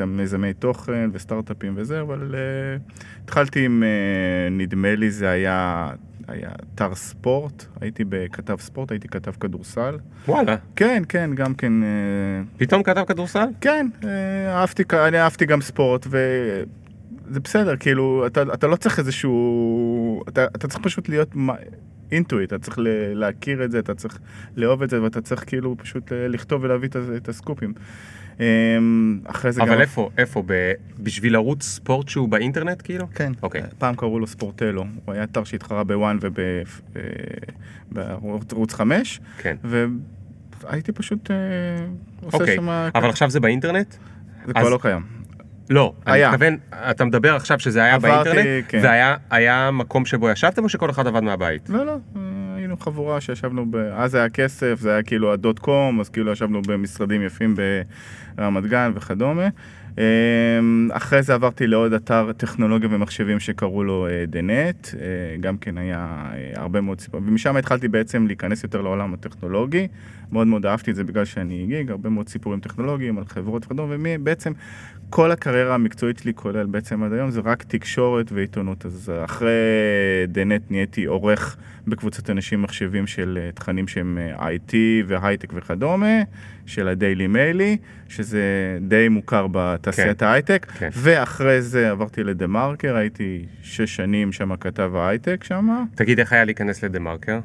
המיזמי 0.00 0.52
תוכן 0.52 1.10
וסטארט-אפים 1.12 1.72
וזה, 1.76 2.00
אבל 2.00 2.34
אה, 2.34 2.76
התחלתי 3.24 3.64
עם, 3.64 3.82
אה, 3.82 4.48
נדמה 4.50 4.94
לי 4.94 5.10
זה 5.10 5.28
היה... 5.30 5.90
היה 6.28 6.48
אתר 6.74 6.94
ספורט, 6.94 7.64
הייתי 7.80 8.04
בכתב 8.08 8.56
ספורט, 8.60 8.90
הייתי 8.90 9.08
כתב 9.08 9.32
כדורסל. 9.40 9.98
וואלה, 10.28 10.56
כן, 10.76 11.02
כן, 11.08 11.30
גם 11.34 11.54
כן... 11.54 11.82
אה, 11.82 11.88
פתאום 12.56 12.82
כתב 12.82 13.04
כדורסל? 13.06 13.46
כן, 13.60 13.88
אה, 14.04 14.60
אהבתי, 14.60 14.82
אני 14.92 15.20
אהבתי 15.20 15.46
גם 15.46 15.60
ספורט, 15.60 16.06
וזה 16.06 17.40
בסדר, 17.40 17.76
כאילו, 17.76 18.26
אתה, 18.26 18.42
אתה 18.54 18.66
לא 18.66 18.76
צריך 18.76 18.98
איזשהו... 18.98 20.22
אתה, 20.28 20.44
אתה 20.44 20.68
צריך 20.68 20.84
פשוט 20.84 21.08
להיות 21.08 21.34
אינטואיט, 22.12 22.52
אתה 22.52 22.58
צריך 22.58 22.78
להכיר 23.14 23.64
את 23.64 23.70
זה, 23.70 23.78
אתה 23.78 23.94
צריך 23.94 24.18
לאהוב 24.56 24.82
את 24.82 24.90
זה, 24.90 25.02
ואתה 25.02 25.20
צריך 25.20 25.44
כאילו 25.46 25.76
פשוט 25.78 26.12
ל- 26.12 26.26
לכתוב 26.26 26.64
ולהביא 26.64 26.88
את 27.16 27.28
הסקופים. 27.28 27.74
אה, 28.40 28.46
אחרי 29.24 29.52
זה 29.52 29.60
גם... 29.60 29.68
אבל 29.68 29.80
איפה, 29.80 30.10
איפה, 30.18 30.42
ב- 30.46 30.72
בשביל 31.00 31.36
ערוץ 31.36 31.62
ספורט 31.62 32.08
שהוא 32.08 32.28
באינטרנט 32.28 32.82
כאילו? 32.84 33.06
כן, 33.14 33.32
אוקיי. 33.42 33.62
פעם 33.78 33.94
קראו 33.94 34.18
לו 34.20 34.26
ספורטלו, 34.26 34.84
הוא 35.04 35.14
היה 35.14 35.24
אתר 35.24 35.44
שהתחרה 35.44 35.84
בוואן 35.84 36.18
ובערוץ 37.92 38.74
5, 38.74 39.20
כן. 39.38 39.56
והייתי 40.62 40.92
פשוט 40.92 41.30
אה, 41.30 41.36
עושה 42.22 42.38
אוקיי, 42.38 42.56
שם... 42.56 42.68
אבל 42.94 43.08
עכשיו 43.08 43.30
זה 43.30 43.40
באינטרנט? 43.40 43.92
זה 44.46 44.52
אז- 44.54 44.62
כבר 44.62 44.68
לא 44.70 44.78
קיים. 44.82 45.02
לא, 45.70 45.92
אני 46.06 46.14
היה. 46.14 46.30
מתכוון, 46.30 46.56
אתה 46.90 47.04
מדבר 47.04 47.34
עכשיו 47.36 47.60
שזה 47.60 47.82
היה 47.84 47.94
עברתי, 47.94 48.30
באינטרנט, 48.30 48.64
כן. 48.68 48.80
והיה 48.82 49.16
היה 49.30 49.70
מקום 49.70 50.06
שבו 50.06 50.30
ישבתם 50.30 50.64
או 50.64 50.68
שכל 50.68 50.90
אחד 50.90 51.06
עבד 51.06 51.20
מהבית? 51.20 51.68
לא, 51.70 51.86
לא, 51.86 51.92
אה, 52.16 52.20
היינו 52.56 52.76
חבורה 52.76 53.20
שישבנו, 53.20 53.70
ב... 53.70 53.76
אז 53.76 54.14
היה 54.14 54.28
כסף, 54.28 54.78
זה 54.80 54.92
היה 54.92 55.02
כאילו 55.02 55.32
הדוט 55.32 55.58
קום, 55.58 56.00
אז 56.00 56.08
כאילו 56.08 56.32
ישבנו 56.32 56.62
במשרדים 56.62 57.22
יפים 57.22 57.54
ברמת 58.36 58.66
גן 58.66 58.92
וכדומה. 58.94 59.48
אה, 59.98 60.04
אחרי 60.92 61.22
זה 61.22 61.34
עברתי 61.34 61.66
לעוד 61.66 61.92
אתר 61.92 62.32
טכנולוגיה 62.36 62.88
ומחשבים 62.92 63.40
שקראו 63.40 63.84
לו 63.84 64.06
אה, 64.06 64.24
דנט, 64.26 64.88
אה, 64.94 65.36
גם 65.40 65.58
כן 65.58 65.78
היה 65.78 66.26
אה, 66.32 66.52
הרבה 66.62 66.80
מאוד 66.80 67.00
סיפורים, 67.00 67.28
ומשם 67.28 67.56
התחלתי 67.56 67.88
בעצם 67.88 68.26
להיכנס 68.26 68.62
יותר 68.62 68.80
לעולם 68.80 69.14
הטכנולוגי, 69.14 69.88
מאוד 70.32 70.46
מאוד 70.46 70.66
אהבתי 70.66 70.90
את 70.90 70.96
זה 70.96 71.04
בגלל 71.04 71.24
שאני 71.24 71.66
גיג, 71.66 71.90
הרבה 71.90 72.08
מאוד 72.08 72.28
סיפורים 72.28 72.60
טכנולוגיים 72.60 73.18
על 73.18 73.24
חברות 73.24 73.66
וכדומה, 73.66 73.94
ובעצם 73.98 74.52
כל 75.10 75.30
הקריירה 75.30 75.74
המקצועית 75.74 76.18
שלי, 76.18 76.34
כולל 76.34 76.66
בעצם 76.66 77.02
עד 77.02 77.12
היום, 77.12 77.30
זה 77.30 77.40
רק 77.44 77.62
תקשורת 77.62 78.32
ועיתונות. 78.32 78.86
אז 78.86 79.12
אחרי 79.24 79.50
דנט 80.28 80.62
נהייתי 80.70 81.04
עורך 81.04 81.56
בקבוצת 81.86 82.30
אנשים 82.30 82.62
מחשבים 82.62 83.06
של 83.06 83.38
אה, 83.42 83.52
תכנים 83.52 83.88
שהם 83.88 84.18
אה, 84.20 84.48
IT 84.48 84.72
והייטק 85.06 85.52
וכדומה, 85.54 86.22
של 86.66 86.88
ה 86.88 86.94
Daily 86.94 87.26
Maily, 87.26 87.76
שזה 88.08 88.42
די 88.80 89.08
מוכר 89.08 89.46
בתעשיית 89.52 90.18
כן. 90.18 90.26
ההייטק. 90.26 90.66
כן. 90.78 90.88
ואחרי 90.92 91.62
זה 91.62 91.90
עברתי 91.90 92.24
לדה 92.24 92.46
מרקר, 92.46 92.96
הייתי 92.96 93.44
שש 93.62 93.96
שנים 93.96 94.32
שם 94.32 94.56
כתב 94.56 94.92
ההייטק 94.94 95.44
שם. 95.44 95.84
תגיד, 95.94 96.20
איך 96.20 96.32
היה 96.32 96.44
להיכנס 96.44 96.84
לדה 96.84 96.98
מרקר? 96.98 97.38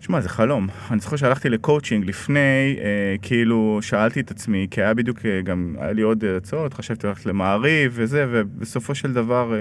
שמע, 0.00 0.20
זה 0.20 0.28
חלום. 0.28 0.68
אני 0.90 1.00
זוכר 1.00 1.16
שהלכתי 1.16 1.48
לקואוצ'ינג 1.48 2.04
לפני, 2.04 2.76
אה, 2.78 3.16
כאילו 3.22 3.78
שאלתי 3.82 4.20
את 4.20 4.30
עצמי, 4.30 4.66
כי 4.70 4.82
היה 4.82 4.94
בדיוק, 4.94 5.26
אה, 5.26 5.40
גם 5.42 5.76
היה 5.78 5.92
לי 5.92 6.02
עוד 6.02 6.24
אה, 6.24 6.36
הצעות, 6.36 6.74
חשבתי 6.74 7.06
ללכת 7.06 7.26
למעריב 7.26 7.92
וזה, 7.94 8.26
ובסופו 8.30 8.94
של 8.94 9.12
דבר 9.12 9.54
אה, 9.54 9.58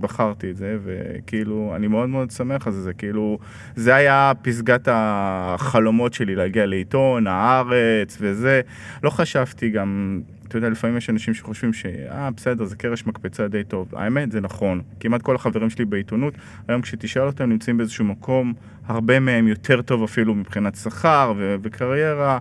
בחרתי 0.00 0.50
את 0.50 0.56
זה, 0.56 0.76
וכאילו, 0.84 1.72
אני 1.76 1.86
מאוד 1.86 2.08
מאוד 2.08 2.30
שמח 2.30 2.66
על 2.66 2.72
זה, 2.72 2.92
כאילו, 2.92 3.38
זה 3.76 3.94
היה 3.94 4.32
פסגת 4.42 4.88
החלומות 4.90 6.14
שלי, 6.14 6.34
להגיע 6.34 6.66
לעיתון, 6.66 7.26
הארץ 7.26 8.18
וזה. 8.20 8.60
לא 9.02 9.10
חשבתי 9.10 9.70
גם... 9.70 10.20
אתה 10.48 10.58
יודע, 10.58 10.68
לפעמים 10.68 10.96
יש 10.96 11.10
אנשים 11.10 11.34
שחושבים 11.34 11.72
ש... 11.72 11.86
אה, 11.86 12.30
בסדר, 12.30 12.64
זה 12.64 12.76
קרש 12.76 13.06
מקפצה 13.06 13.48
די 13.48 13.64
טוב. 13.64 13.88
האמת, 13.92 14.32
זה 14.32 14.40
נכון. 14.40 14.80
כמעט 15.00 15.22
כל 15.22 15.34
החברים 15.34 15.70
שלי 15.70 15.84
בעיתונות, 15.84 16.34
היום 16.68 16.82
כשתשאל 16.82 17.22
אותם, 17.22 17.44
נמצאים 17.48 17.76
באיזשהו 17.76 18.04
מקום, 18.04 18.54
הרבה 18.86 19.20
מהם 19.20 19.48
יותר 19.48 19.82
טוב 19.82 20.02
אפילו 20.02 20.34
מבחינת 20.34 20.74
שכר 20.74 21.32
ו- 21.36 21.56
וקריירה. 21.62 22.38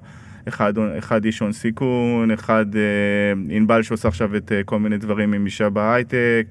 אחד, 0.47 0.73
אחד 0.97 1.25
איש 1.25 1.39
הון 1.39 1.51
סיכון, 1.51 2.31
אחד 2.31 2.65
אה, 2.75 3.33
ענבל 3.49 3.83
שעושה 3.83 4.07
עכשיו 4.07 4.35
את 4.35 4.51
אה, 4.51 4.63
כל 4.63 4.79
מיני 4.79 4.97
דברים 4.97 5.33
עם 5.33 5.45
אישה 5.45 5.69
בהייטק. 5.69 6.47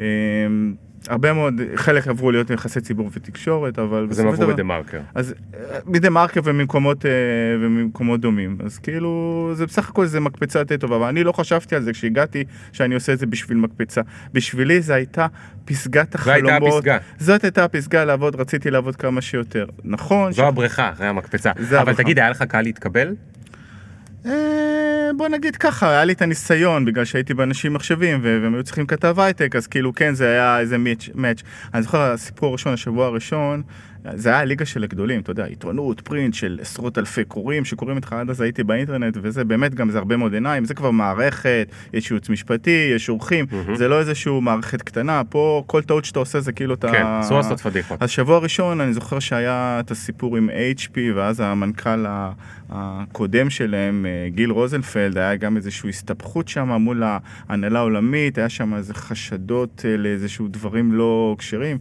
אה, 0.00 0.04
הרבה 1.08 1.32
מאוד, 1.32 1.60
חלק 1.74 2.08
עברו 2.08 2.30
להיות 2.30 2.50
יחסי 2.50 2.80
ציבור 2.80 3.10
ותקשורת, 3.12 3.78
אבל... 3.78 4.06
אז 4.10 4.18
הם 4.18 4.28
עברו 4.28 4.46
בדה 4.46 4.62
מרקר. 4.62 5.00
אז 5.14 5.34
אה, 5.54 5.78
מדה 5.86 6.10
מרקר 6.10 6.40
וממקומות, 6.44 7.06
אה, 7.06 7.10
וממקומות 7.60 8.20
דומים. 8.20 8.58
אז 8.64 8.78
כאילו, 8.78 9.50
זה 9.54 9.66
בסך 9.66 9.88
הכל 9.88 10.06
זה 10.06 10.20
מקפצה 10.20 10.64
די 10.64 10.78
טובה, 10.78 10.96
אבל 10.96 11.06
אני 11.06 11.24
לא 11.24 11.32
חשבתי 11.32 11.76
על 11.76 11.82
זה 11.82 11.92
כשהגעתי, 11.92 12.44
שאני 12.72 12.94
עושה 12.94 13.12
את 13.12 13.18
זה 13.18 13.26
בשביל 13.26 13.58
מקפצה. 13.58 14.00
בשבילי 14.32 14.80
זה 14.80 14.94
הייתה 14.94 15.26
פסגת 15.64 16.16
זו 16.24 16.30
הייתה 16.30 16.48
החלומות. 16.48 16.72
הפסגה. 16.76 16.98
זאת 17.18 17.44
הייתה 17.44 17.64
הפסגה 17.64 18.04
לעבוד, 18.04 18.40
רציתי 18.40 18.70
לעבוד 18.70 18.96
כמה 18.96 19.20
שיותר. 19.20 19.66
נכון, 19.84 20.32
זו 20.32 20.46
הבריכה 20.46 20.90
אחרי 20.90 21.06
המקפצה. 21.06 21.50
אבל 21.50 21.76
הבריכה. 21.76 22.02
תגיד, 22.02 22.18
היה 22.18 22.30
לך 22.30 22.42
קל 22.42 22.60
להתקבל? 22.60 23.14
אה, 24.26 25.10
בוא 25.16 25.28
נגיד 25.28 25.56
ככה, 25.56 25.90
היה 25.90 26.04
לי 26.04 26.12
את 26.12 26.22
הניסיון, 26.22 26.84
בגלל 26.84 27.04
שהייתי 27.04 27.34
באנשים 27.34 27.72
מחשבים 27.72 28.20
והם 28.22 28.54
היו 28.54 28.64
צריכים 28.64 28.86
כתב 28.86 29.20
הייטק, 29.20 29.56
אז 29.56 29.66
כאילו 29.66 29.94
כן, 29.94 30.14
זה 30.14 30.28
היה 30.28 30.60
איזה 30.60 30.76
מאץ'. 31.14 31.42
אני 31.74 31.82
זוכר, 31.82 32.00
הסיפור 32.00 32.48
הראשון, 32.48 32.72
השבוע 32.72 33.06
הראשון, 33.06 33.62
זה 34.14 34.28
היה 34.28 34.44
ליגה 34.44 34.64
של 34.64 34.84
הגדולים, 34.84 35.20
אתה 35.20 35.30
יודע, 35.30 35.44
עיתונות, 35.44 36.00
פרינט 36.00 36.34
של 36.34 36.58
עשרות 36.62 36.98
אלפי 36.98 37.24
קוראים 37.24 37.64
שקוראים 37.64 37.96
איתך, 37.96 38.12
עד 38.12 38.30
אז 38.30 38.40
הייתי 38.40 38.64
באינטרנט, 38.64 39.18
וזה 39.22 39.44
באמת 39.44 39.74
גם, 39.74 39.90
זה 39.90 39.98
הרבה 39.98 40.16
מאוד 40.16 40.34
עיניים, 40.34 40.64
זה 40.64 40.74
כבר 40.74 40.90
מערכת, 40.90 41.68
יש 41.92 42.10
ייעוץ 42.10 42.28
משפטי, 42.28 42.90
יש 42.94 43.08
אורחים, 43.08 43.46
מהמם. 43.52 43.76
זה 43.76 43.88
לא 43.88 44.00
איזשהו 44.00 44.40
מערכת 44.40 44.82
קטנה, 44.82 45.22
פה 45.28 45.64
כל 45.66 45.82
טעות 45.82 46.04
שאתה 46.04 46.18
עושה 46.18 46.40
זה 46.40 46.52
כאילו 46.52 46.74
אתה... 46.74 46.92
כן, 46.92 47.04
אסור 47.06 47.36
לעשות 47.36 47.60
פדיחות. 47.60 48.02
אז 48.02 48.10
שבוע 48.10 48.38
ראשון 48.38 48.80
אני 48.80 48.92
זוכר 48.92 49.18
שהיה 49.18 49.80
את 49.80 49.90
הסיפור 49.90 50.36
עם 50.36 50.50
HP 50.50 50.98
ואז 51.14 51.40
המנכ"ל 51.40 52.06
הקודם 52.70 53.50
שלהם, 53.50 54.06
אה, 54.06 54.28
גיל 54.28 54.50
רוזנפלד, 54.50 55.18
היה 55.18 55.36
גם 55.36 55.56
איזושהי 55.56 55.88
הסתבכות 55.88 56.48
שם 56.48 56.68
מול 56.68 57.02
ההנהלה 57.06 57.78
העולמית, 57.78 58.38
היה 58.38 58.48
שם 58.48 58.74
איזה 58.74 58.94
חשדות 58.94 59.84
אה, 59.88 59.96
לאיזשהו 59.96 60.48
דברים 60.48 60.92
לא 60.92 61.36
כשרים. 61.38 61.78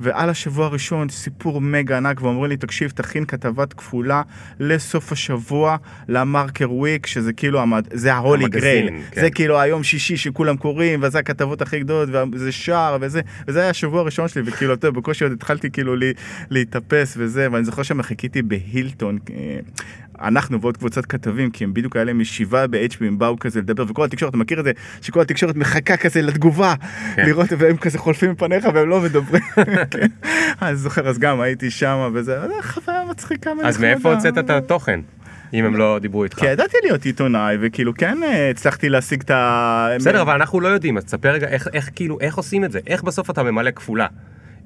ועל 0.00 0.30
השבוע 0.30 0.66
הראשון 0.66 1.08
סיפור 1.08 1.60
מגה 1.60 1.96
ענק 1.96 2.22
ואומרים 2.22 2.50
לי 2.50 2.56
תקשיב 2.56 2.90
תכין 2.90 3.24
כתבת 3.24 3.72
כפולה 3.72 4.22
לסוף 4.60 5.12
השבוע 5.12 5.76
למרקר 6.08 6.72
וויק 6.72 7.06
שזה 7.06 7.32
כאילו 7.32 7.60
המד... 7.60 7.88
זה 7.92 8.14
ההולי 8.14 8.48
גרייל 8.48 8.88
כן. 8.88 9.20
זה 9.20 9.30
כאילו 9.30 9.60
היום 9.60 9.82
שישי 9.82 10.16
שכולם 10.16 10.56
קוראים 10.56 11.00
וזה 11.02 11.18
הכתבות 11.18 11.62
הכי 11.62 11.80
גדולות 11.80 12.08
וזה 12.32 12.52
שער 12.52 12.98
וזה 13.00 13.20
וזה 13.48 13.60
היה 13.60 13.70
השבוע 13.70 14.00
הראשון 14.00 14.28
שלי 14.28 14.42
וכאילו 14.46 14.74
אתה 14.74 14.86
יודע, 14.86 15.00
בקושי 15.00 15.24
עוד 15.24 15.32
התחלתי 15.32 15.70
כאילו 15.70 15.96
לי, 15.96 16.12
להתאפס 16.50 17.14
וזה 17.18 17.48
ואני 17.52 17.64
זוכר 17.64 17.82
שמחיכיתי 17.82 18.42
בהילטון 18.42 19.18
אה, 19.30 19.58
אנחנו 20.24 20.60
ועוד 20.60 20.76
קבוצת 20.76 21.06
כתבים 21.06 21.50
כי 21.50 21.64
הם 21.64 21.74
בדיוק 21.74 21.96
היה 21.96 22.04
להם 22.04 22.20
ישיבה 22.20 22.66
ב-HP 22.66 22.96
הם 23.00 23.18
באו 23.18 23.38
כזה 23.38 23.60
לדבר 23.60 23.84
וכל 23.88 24.04
התקשורת 24.04 24.30
אתה 24.30 24.38
מכיר 24.38 24.60
את 24.60 24.64
זה 24.64 24.72
שכל 25.02 25.20
התקשורת 25.20 25.56
מחכה 25.56 25.96
כזה 25.96 26.22
לתגובה 26.22 26.74
כן. 27.16 27.26
לראות 27.26 27.48
והם 27.58 27.76
כזה 27.76 27.98
חולפים 27.98 28.30
מפניך 28.30 28.64
והם 28.74 28.88
לא 28.88 29.00
מדברים 29.00 29.42
כן. 29.90 30.06
אני 30.62 30.76
זוכר 30.76 31.08
אז 31.08 31.18
גם 31.18 31.40
הייתי 31.40 31.70
שם 31.70 32.10
וזה 32.14 32.42
אה, 32.42 32.62
חוויה 32.62 33.04
מצחיקה 33.10 33.50
אז. 33.64 33.80
מאיפה 33.80 34.14
הוצאת 34.14 34.38
את 34.38 34.50
התוכן? 34.50 35.00
אם 35.54 35.64
הם 35.64 35.76
לא 35.76 35.98
דיברו 35.98 36.24
איתך. 36.24 36.38
כי 36.38 36.46
ידעתי 36.46 36.76
להיות 36.82 37.04
עיתונאי 37.04 37.56
וכאילו 37.60 37.94
כן 37.94 38.18
אה, 38.22 38.50
הצלחתי 38.50 38.88
להשיג 38.88 39.20
את 39.20 39.30
ה... 39.30 39.88
בסדר, 39.98 40.22
אבל 40.22 40.34
אנחנו 40.34 40.60
לא 40.60 40.68
יודעים, 40.68 40.96
אז 40.96 41.04
תספר 41.04 41.30
רגע 41.30 41.48
איך 41.48 41.90
כאילו, 41.94 42.20
איך 42.20 42.36
עושים 42.36 42.64
את 42.64 42.72
זה? 42.72 42.80
איך 42.86 43.02
בסוף 43.02 43.30
אתה 43.30 43.42
ממלא 43.42 43.70
כפולה? 43.70 44.06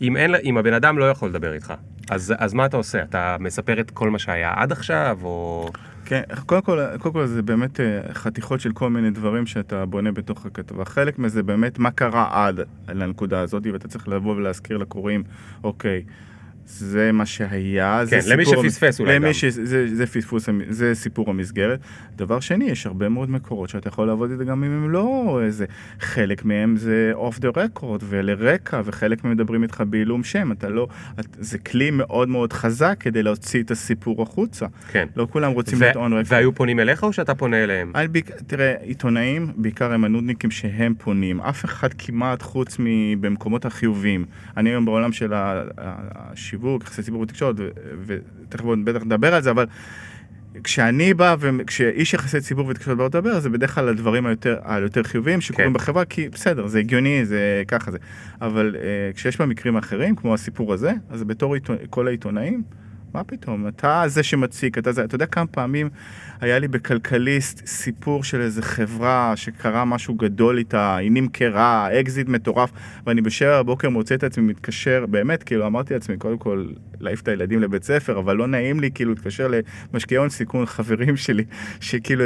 אם, 0.03 0.17
אין, 0.17 0.35
אם 0.45 0.59
הבן 0.59 0.73
אדם 0.73 0.99
לא 0.99 1.11
יכול 1.11 1.29
לדבר 1.29 1.53
איתך, 1.53 1.75
אז, 2.11 2.35
אז 2.39 2.55
מה 2.55 2.67
אתה 2.67 2.77
עושה? 2.77 3.03
אתה 3.03 3.37
מספר 3.41 3.81
את 3.81 3.91
כל 3.91 4.11
מה 4.11 4.19
שהיה 4.19 4.53
עד 4.57 4.73
עכשיו, 4.73 5.19
או... 5.23 5.69
כן, 6.05 6.23
קודם 6.47 6.63
כל, 6.63 6.97
קודם 6.99 7.13
כל 7.13 7.27
זה 7.27 7.43
באמת 7.43 7.81
אה, 7.81 8.01
חתיכות 8.13 8.61
של 8.61 8.73
כל 8.73 8.91
מיני 8.91 9.11
דברים 9.11 9.47
שאתה 9.47 9.87
בונה 9.87 10.13
בתוך 10.13 10.47
הכתבה. 10.47 10.85
חלק 10.85 11.19
מזה 11.19 11.43
באמת 11.43 11.79
מה 11.79 11.91
קרה 11.91 12.47
עד 12.47 12.61
לנקודה 12.89 13.41
הזאת, 13.41 13.67
ואתה 13.73 13.89
צריך 13.89 14.09
לבוא 14.09 14.35
ולהזכיר 14.37 14.77
לקוראים, 14.77 15.23
אוקיי, 15.65 16.03
זה 16.71 17.13
מה 17.13 17.27
שהיה, 17.27 18.01
זה 18.05 18.11
כן, 18.21 18.31
למי 18.33 18.45
סיפור 18.45 18.63
שפספס 18.63 19.01
אולי 19.01 19.15
למי 19.17 19.27
גם. 19.27 19.33
ש... 19.33 19.45
זה, 19.45 19.95
זה 19.95 20.07
פספוס, 20.07 20.49
זה 20.69 20.95
סיפור 20.95 21.31
המסגרת. 21.31 21.81
דבר 22.17 22.41
שני, 22.41 22.65
יש 22.65 22.87
הרבה 22.87 23.09
מאוד 23.09 23.31
מקורות 23.31 23.69
שאתה 23.69 23.89
יכול 23.89 24.07
לעבוד 24.07 24.31
איזה 24.31 24.45
גם 24.45 24.65
אם 24.65 24.71
הם 24.71 24.91
לא 24.91 25.41
איזה, 25.45 25.65
חלק 26.01 26.45
מהם 26.45 26.77
זה 26.77 27.11
אוף 27.15 27.39
דה 27.39 27.49
רקורד 27.57 28.03
ולרקע, 28.09 28.81
וחלק 28.85 29.25
מהם 29.25 29.33
מדברים 29.33 29.63
איתך 29.63 29.83
בעילום 29.87 30.25
שם, 30.25 30.53
אתה 30.53 30.69
לא, 30.69 30.89
את, 31.21 31.37
זה 31.41 31.59
כלי 31.59 31.91
מאוד 31.91 32.29
מאוד 32.29 32.53
חזק 32.53 32.97
כדי 33.01 33.23
להוציא 33.23 33.63
את 33.63 33.71
הסיפור 33.71 34.23
החוצה. 34.23 34.67
כן. 34.93 35.07
לא 35.17 35.27
כולם 35.31 35.53
רוצים 35.53 35.79
ו- 35.79 35.81
להיות 35.81 35.97
און 35.97 36.13
רקורד. 36.13 36.27
והיו 36.33 36.55
פונים 36.55 36.81
אליך 36.81 37.03
או 37.03 37.13
שאתה 37.13 37.35
פונה 37.35 37.65
אליהם? 37.65 37.91
על 37.95 38.07
ביק... 38.07 38.31
תראה, 38.47 38.75
עיתונאים, 38.81 39.53
בעיקר 39.57 39.93
הם 39.93 40.05
הנודניקים 40.05 40.51
שהם 40.51 40.95
פונים. 40.99 41.41
אף 41.41 41.65
אחד 41.65 41.89
כמעט 41.99 42.43
חוץ 42.43 42.77
מבמקומות 42.79 43.65
החיוביים. 43.65 44.25
אני 44.57 44.71
היום 44.71 44.85
בעולם 44.85 45.13
של 45.13 45.33
ה- 45.33 45.65
השיווק, 46.59 46.83
יחסי 46.83 47.03
ציבור 47.03 47.21
ותקשורת, 47.21 47.57
ותכף 48.07 48.65
בטח 48.85 49.03
נדבר 49.05 49.35
על 49.35 49.43
זה, 49.43 49.51
אבל 49.51 49.67
כשאני 50.65 51.15
בא 51.15 51.37
וכשאיש 51.41 52.15
יחסי 52.15 52.41
ציבור 52.41 52.67
ותקשורת 52.67 52.97
בא 52.97 53.05
לדבר, 53.05 53.41
זה 53.41 53.51
בדרך 53.51 53.75
כלל 53.75 53.89
הדברים 53.89 54.27
היותר, 54.27 54.57
היותר 54.65 55.03
חיוביים 55.03 55.41
שקורים 55.41 55.69
כן. 55.69 55.75
בחברה, 55.75 56.05
כי 56.05 56.29
בסדר, 56.29 56.67
זה 56.67 56.79
הגיוני, 56.79 57.25
זה 57.25 57.63
ככה 57.69 57.91
זה. 57.91 57.99
אבל 58.41 58.77
uh, 58.77 59.17
כשיש 59.17 59.39
במקרים 59.39 59.77
אחרים, 59.77 60.17
כמו 60.17 60.35
הסיפור 60.35 60.73
הזה, 60.73 60.93
אז 61.11 61.25
בתור 61.25 61.55
עיתונ... 61.55 61.77
כל 61.91 62.09
העיתונאים, 62.09 62.63
מה 63.15 63.25
פתאום, 63.25 63.69
אתה 63.69 64.03
זה 64.07 64.23
שמציק, 64.23 64.79
אתה 64.79 64.93
זה, 64.93 65.05
אתה 65.05 65.15
יודע 65.15 65.27
כמה 65.27 65.47
פעמים 65.47 65.89
היה 66.41 66.59
לי 66.59 66.69
בכלכליסט 66.69 67.67
סיפור 67.67 68.25
של 68.25 68.41
איזה 68.41 68.63
חברה 68.63 69.33
שקרה 69.37 69.85
משהו 69.85 70.15
גדול 70.15 70.59
איתה, 70.59 70.97
היא 70.97 71.11
נמכרה, 71.13 72.01
אקזיט 72.01 72.29
מטורף, 72.29 72.73
ואני 73.07 73.21
בשבע 73.21 73.63
בבוקר 73.63 73.91
מוצא 73.91 74.15
את 74.15 74.25
עצמי 74.25 74.45
מתקשר, 74.45 75.07
באמת, 75.11 75.43
כאילו 75.43 75.67
אמרתי 75.67 75.95
לעצמי, 75.95 76.17
קודם 76.17 76.39
כל, 76.39 76.69
להעיף 77.01 77.21
את 77.21 77.29
הילדים 77.29 77.61
לבית 77.61 77.85
ספר, 77.85 78.19
אבל 78.19 78.37
לא 78.37 78.47
נעים 78.47 78.81
לי 78.81 78.91
כאילו 78.91 79.11
להתקשר 79.11 79.51
למשקיעי 79.93 80.19
הון 80.19 80.29
סיכון, 80.29 80.67
חברים 80.67 81.17
שלי, 81.17 81.45
שכאילו, 81.81 82.25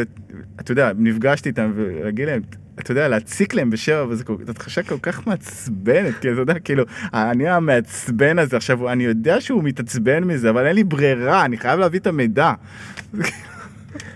אתה 0.60 0.72
יודע, 0.72 0.92
נפגשתי 0.98 1.48
איתם 1.48 1.72
ולהגיד 1.74 2.26
להם, 2.28 2.42
אתה 2.82 2.92
יודע, 2.92 3.08
להציק 3.08 3.54
להם 3.54 3.70
בשבע, 3.70 4.06
וזה 4.08 4.24
כל- 4.24 4.36
זאת 4.46 4.56
תחושה 4.58 4.82
כל 4.82 4.98
כך 5.02 5.26
מעצבנת, 5.26 6.14
כי 6.20 6.32
אתה 6.32 6.40
יודע, 6.40 6.58
כאילו, 6.58 6.84
אני 7.14 7.48
המעצבן 7.48 8.38
הזה, 8.38 8.56
עכשיו, 8.56 8.92
אני 8.92 9.04
יודע 9.04 9.40
שהוא 9.40 9.64
מתעצבן 9.64 10.24
מזה, 10.24 10.50
אבל 10.50 10.66
אין 10.66 10.74
לי 10.76 10.84
ברירה, 10.84 11.44
אני 11.44 11.58
חייב 11.58 11.80
להביא 11.80 11.98
את 12.00 12.06
המידע. 12.06 12.52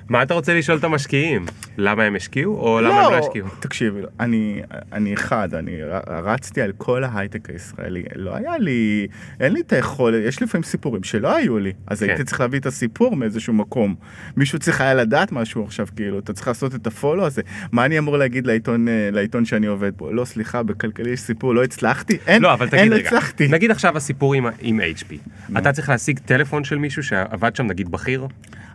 מה 0.09 0.23
אתה 0.23 0.35
רוצה 0.35 0.55
לשאול 0.55 0.79
את 0.79 0.85
המשקיעים? 0.85 1.47
למה 1.79 2.03
הם 2.03 2.17
השקיעו, 2.17 2.61
או 2.61 2.81
למה 2.81 3.01
הם 3.01 3.13
לא 3.13 3.19
השקיעו? 3.19 3.49
תקשיב, 3.61 3.95
אני, 4.21 4.63
אני 4.93 5.15
אחד, 5.15 5.55
אני 5.55 5.77
רצתי 6.09 6.63
על 6.63 6.73
כל 6.79 7.05
ההייטק 7.05 7.51
הישראלי, 7.51 8.03
לא 8.15 8.37
היה 8.37 8.59
לי, 8.59 9.07
אין 9.41 9.53
לי 9.53 9.61
את 9.61 9.73
היכולת, 9.73 10.23
יש 10.25 10.43
לפעמים 10.43 10.63
סיפורים 10.63 11.03
שלא 11.03 11.37
היו 11.37 11.59
לי, 11.59 11.73
אז 11.87 12.03
כן. 12.03 12.09
הייתי 12.09 12.25
צריך 12.25 12.41
להביא 12.41 12.59
את 12.59 12.67
הסיפור 12.67 13.17
מאיזשהו 13.17 13.53
מקום. 13.53 13.95
מישהו 14.37 14.59
צריך 14.59 14.81
היה 14.81 14.95
לדעת 14.95 15.33
משהו 15.33 15.65
עכשיו, 15.65 15.87
כאילו, 15.97 16.19
אתה 16.19 16.33
צריך 16.33 16.49
לעשות 16.49 16.75
את 16.75 16.87
הפולו 16.87 17.27
הזה. 17.27 17.43
מה 17.73 17.85
אני 17.85 17.99
אמור 17.99 18.17
להגיד 18.17 18.47
לעיתון, 18.47 18.89
אה, 18.89 19.09
לעיתון 19.13 19.45
שאני 19.45 19.67
עובד 19.67 19.93
בו? 19.97 20.13
לא, 20.13 20.25
סליחה, 20.25 20.63
בכלכלי 20.63 21.11
יש 21.11 21.21
סיפור, 21.21 21.55
לא 21.55 21.65
הצלחתי? 21.65 22.19
אין, 22.27 22.43
לא, 22.43 22.53
אבל 22.53 22.67
אין, 22.73 22.79
תגיד 22.79 22.93
לא 22.93 22.97
רגע, 22.97 23.09
הצלחתי. 23.09 23.49
נגיד 23.49 23.71
עכשיו 23.71 23.97
הסיפור 23.97 24.35
עם, 24.35 24.47
עם 24.61 24.81
HP, 24.81 25.15
אתה 25.59 25.73
צריך 25.73 25.89
להשיג 25.89 26.19
טלפון 26.19 26.65
של 26.65 26.79
מישהו 26.79 27.03
שעבד 27.03 27.57
שם, 27.57 27.67
נגיד 27.67 27.89
בכיר? 27.89 28.27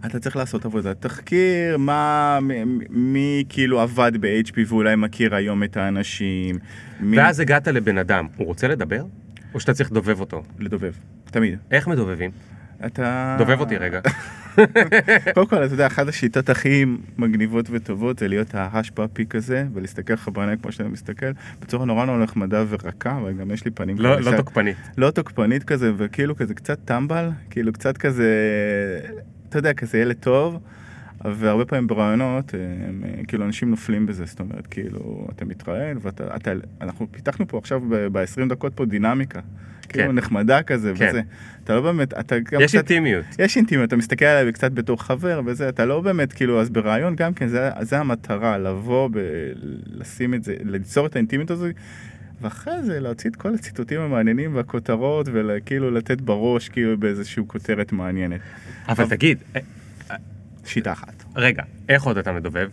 אתה 0.05 0.19
צריך 0.19 0.35
לעשות 0.35 0.65
עבודת 0.65 1.01
תחקיר, 1.01 1.77
מה, 1.77 2.39
מ- 2.41 2.79
מי 3.13 3.43
כאילו 3.49 3.81
עבד 3.81 4.11
ב-HP 4.19 4.53
ואולי 4.67 4.95
מכיר 4.95 5.35
היום 5.35 5.63
את 5.63 5.77
האנשים. 5.77 6.55
מי... 6.99 7.17
ואז 7.19 7.39
הגעת 7.39 7.67
לבן 7.67 7.97
אדם, 7.97 8.27
הוא 8.37 8.47
רוצה 8.47 8.67
לדבר? 8.67 9.03
או 9.53 9.59
שאתה 9.59 9.73
צריך 9.73 9.91
לדובב 9.91 10.19
אותו? 10.19 10.43
לדובב, 10.59 10.91
תמיד. 11.25 11.59
איך 11.71 11.87
מדובבים? 11.87 12.31
אתה... 12.85 13.35
דובב 13.39 13.59
אותי 13.59 13.77
רגע. 13.77 13.99
קודם 15.33 15.47
כל, 15.47 15.65
אתה 15.65 15.73
יודע, 15.73 15.87
אחת 15.87 16.07
השיטות 16.07 16.49
הכי 16.49 16.85
מגניבות 17.17 17.65
וטובות 17.71 18.19
זה 18.19 18.27
להיות 18.27 18.55
ההש 18.55 18.89
פאפי 18.89 19.25
כזה, 19.25 19.65
ולהסתכל 19.73 20.13
לך 20.13 20.27
בעיניים 20.33 20.57
כמו 20.59 20.71
שאתה 20.71 20.89
מסתכל, 20.89 21.25
בצורה 21.61 21.85
נורא 21.85 22.05
נורא 22.05 22.17
נחמדה 22.17 22.63
ורכה, 22.69 23.17
אבל 23.17 23.33
גם 23.33 23.51
יש 23.51 23.65
לי 23.65 23.71
פנים 23.71 23.99
לא 23.99 24.09
כאלה 24.15 24.21
לא 24.25 24.31
ש- 24.31 24.35
תוקפני. 24.37 24.73
לא 24.97 25.11
תוקפנית 25.11 25.63
כזה, 25.63 25.91
וכאילו 25.97 26.35
כזה 26.35 26.53
קצת 26.53 26.79
טמבל, 26.85 27.29
כאילו 27.49 27.73
קצת 27.73 27.97
כזה, 27.97 28.29
אתה 29.51 29.59
יודע, 29.59 29.73
כזה 29.73 29.97
ילד 29.97 30.15
טוב. 30.19 30.59
והרבה 31.25 31.65
פעמים 31.65 31.87
ברעיונות, 31.87 32.53
הם, 32.53 33.03
אה, 33.05 33.25
כאילו 33.27 33.45
אנשים 33.45 33.69
נופלים 33.69 34.05
בזה, 34.05 34.25
זאת 34.25 34.39
אומרת, 34.39 34.67
כאילו, 34.67 35.27
אתה 35.35 35.45
מתראיין, 35.45 35.97
ואתה, 36.01 36.35
אתה, 36.35 36.51
אנחנו 36.81 37.07
פיתחנו 37.11 37.47
פה 37.47 37.57
עכשיו 37.57 37.81
ב-20 38.11 38.49
דקות 38.49 38.73
פה 38.73 38.85
דינמיקה. 38.85 39.39
כאילו 39.89 40.07
כן. 40.07 40.15
נחמדה 40.15 40.63
כזה, 40.63 40.93
כן. 40.95 41.07
וזה. 41.09 41.21
אתה 41.63 41.75
לא 41.75 41.81
באמת, 41.81 42.13
אתה 42.13 42.39
גם 42.39 42.61
יש 42.61 42.71
קצת... 42.71 42.77
אינטימיות. 42.77 43.25
יש 43.39 43.57
אינטימיות, 43.57 43.87
אתה 43.87 43.95
מסתכל 43.95 44.25
עליי 44.25 44.53
קצת 44.53 44.71
בתור 44.71 45.03
חבר 45.03 45.41
וזה, 45.45 45.69
אתה 45.69 45.85
לא 45.85 46.01
באמת, 46.01 46.33
כאילו, 46.33 46.61
אז 46.61 46.69
ברעיון 46.69 47.15
גם 47.15 47.33
כן, 47.33 47.47
זה, 47.47 47.69
זה 47.81 47.99
המטרה, 47.99 48.57
לבוא, 48.57 49.09
ב, 49.13 49.17
לשים 49.85 50.33
את 50.33 50.43
זה, 50.43 50.55
ליצור 50.63 51.05
את 51.05 51.15
האינטימיות 51.15 51.51
הזו, 51.51 51.65
ואחרי 52.41 52.83
זה 52.83 52.99
להוציא 52.99 53.29
את 53.29 53.35
כל 53.35 53.53
הציטוטים 53.53 54.01
המעניינים 54.01 54.55
והכותרות, 54.55 55.29
וכאילו 55.33 55.91
לתת 55.91 56.21
בראש, 56.21 56.69
כאילו, 56.69 56.97
באיזושהי 56.97 57.43
כותרת 57.47 57.91
מעניינת. 57.91 58.41
אבל 58.87 59.09
תגיד, 59.09 59.37
אה, 59.55 59.61
שיטה 60.65 60.91
אחת. 60.91 61.23
רגע, 61.35 61.63
איך 61.89 62.03
עוד 62.03 62.17
אתה 62.17 62.31
מדובב? 62.31 62.69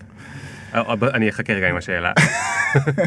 אה, 0.74 0.80
אה, 0.80 0.94
אני 1.14 1.28
אחכה 1.28 1.52
רגע 1.52 1.68
עם 1.68 1.76
השאלה. 1.76 2.12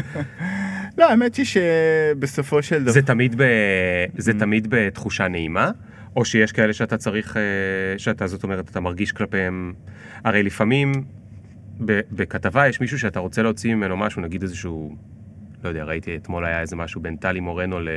לא, 0.98 1.10
האמת 1.10 1.36
היא 1.36 1.46
שבסופו 1.46 2.62
של 2.62 2.82
דבר... 2.82 2.92
זה 2.92 3.02
תמיד 3.02 3.34
ב- 3.36 4.06
זה. 4.18 4.32
תמיד 4.38 4.66
בתחושה 4.70 5.28
נעימה? 5.28 5.70
או 6.16 6.24
שיש 6.24 6.52
כאלה 6.52 6.72
שאתה 6.72 6.96
צריך, 6.96 7.36
שאתה, 7.98 8.26
זאת 8.26 8.42
אומרת, 8.42 8.70
אתה 8.70 8.80
מרגיש 8.80 9.12
כלפיהם, 9.12 9.72
הרי 10.24 10.42
לפעמים 10.42 10.92
בכתבה 12.12 12.68
יש 12.68 12.80
מישהו 12.80 12.98
שאתה 12.98 13.20
רוצה 13.20 13.42
להוציא 13.42 13.74
ממנו 13.74 13.96
משהו, 13.96 14.22
נגיד 14.22 14.42
איזשהו, 14.42 14.96
לא 15.64 15.68
יודע, 15.68 15.84
ראיתי 15.84 16.16
אתמול 16.16 16.44
היה 16.44 16.60
איזה 16.60 16.76
משהו 16.76 17.00
בין 17.00 17.16
טלי 17.16 17.40
מורנו 17.40 17.80
ל... 17.80 17.88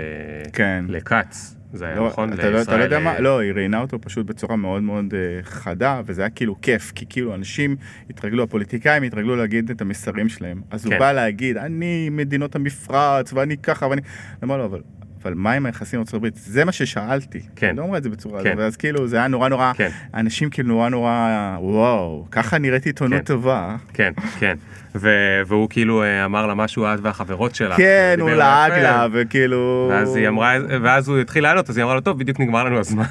כן. 0.53 0.85
לכץ, 0.89 1.55
זה 1.73 1.85
היה 1.85 1.95
לא, 1.95 2.07
נכון? 2.07 2.33
אתה, 2.33 2.49
לא, 2.49 2.61
אתה 2.61 2.77
לא 2.77 2.83
יודע 2.83 2.97
לישראל, 2.97 3.03
מה, 3.03 3.15
אה, 3.15 3.21
לא, 3.21 3.39
היא 3.39 3.53
ראיינה 3.53 3.81
אותו 3.81 4.01
פשוט 4.01 4.25
בצורה 4.25 4.55
מאוד 4.55 4.83
מאוד 4.83 5.13
אה, 5.13 5.43
חדה, 5.43 6.01
וזה 6.05 6.21
היה 6.21 6.29
כאילו 6.29 6.61
כיף, 6.61 6.91
כי 6.95 7.05
כאילו 7.09 7.35
אנשים 7.35 7.75
התרגלו, 8.09 8.43
הפוליטיקאים 8.43 9.03
התרגלו 9.03 9.35
להגיד 9.35 9.69
את 9.69 9.81
המסרים 9.81 10.29
שלהם. 10.29 10.61
אז 10.71 10.83
כן. 10.83 10.91
הוא 10.91 10.99
בא 10.99 11.11
להגיד, 11.11 11.57
אני 11.57 12.09
מדינות 12.09 12.55
המפרץ, 12.55 13.33
ואני 13.33 13.57
ככה, 13.57 13.87
ואני... 13.87 14.01
אני 14.01 14.39
אומר 14.43 14.57
לו, 14.57 14.65
אבל... 14.65 14.81
אבל 15.25 15.33
מה 15.33 15.51
עם 15.51 15.65
היחסים 15.65 15.97
עם 15.97 16.01
ארצות 16.01 16.13
הברית? 16.13 16.35
זה 16.35 16.65
מה 16.65 16.71
ששאלתי. 16.71 17.41
כן. 17.55 17.75
לא 17.75 17.81
אומר 17.81 17.97
את 17.97 18.03
זה 18.03 18.09
בצורה 18.09 18.43
כן. 18.43 18.49
הזאת, 18.49 18.59
ואז 18.59 18.77
כאילו 18.77 19.07
זה 19.07 19.17
היה 19.17 19.27
נורא 19.27 19.49
נורא, 19.49 19.73
כן. 19.73 19.89
אנשים 20.13 20.49
כאילו 20.49 20.67
נורא 20.69 20.89
נורא, 20.89 21.57
וואו, 21.59 22.25
ככה 22.31 22.57
נראית 22.57 22.85
עיתונות 22.85 23.19
כן. 23.19 23.25
טובה. 23.25 23.75
כן, 23.93 24.13
כן. 24.39 24.57
ו- 24.95 25.41
והוא 25.47 25.69
כאילו 25.69 26.03
אה, 26.03 26.25
אמר 26.25 26.47
לה 26.47 26.53
משהו 26.53 26.85
את 26.85 26.99
והחברות 27.01 27.55
שלך. 27.55 27.77
כן, 27.77 28.17
הוא 28.19 28.29
לעג. 28.29 28.71
לה, 28.71 29.07
וכאילו... 29.11 29.87
ואז 29.91 30.15
היא 30.15 30.27
אמרה, 30.27 30.53
ואז 30.81 31.07
הוא 31.09 31.19
התחיל 31.19 31.43
לענות, 31.43 31.69
אז 31.69 31.77
היא 31.77 31.83
אמרה 31.83 31.95
לו, 31.95 32.01
טוב, 32.01 32.19
בדיוק 32.19 32.39
נגמר 32.39 32.63
לנו 32.63 32.79
הזמן. 32.79 33.03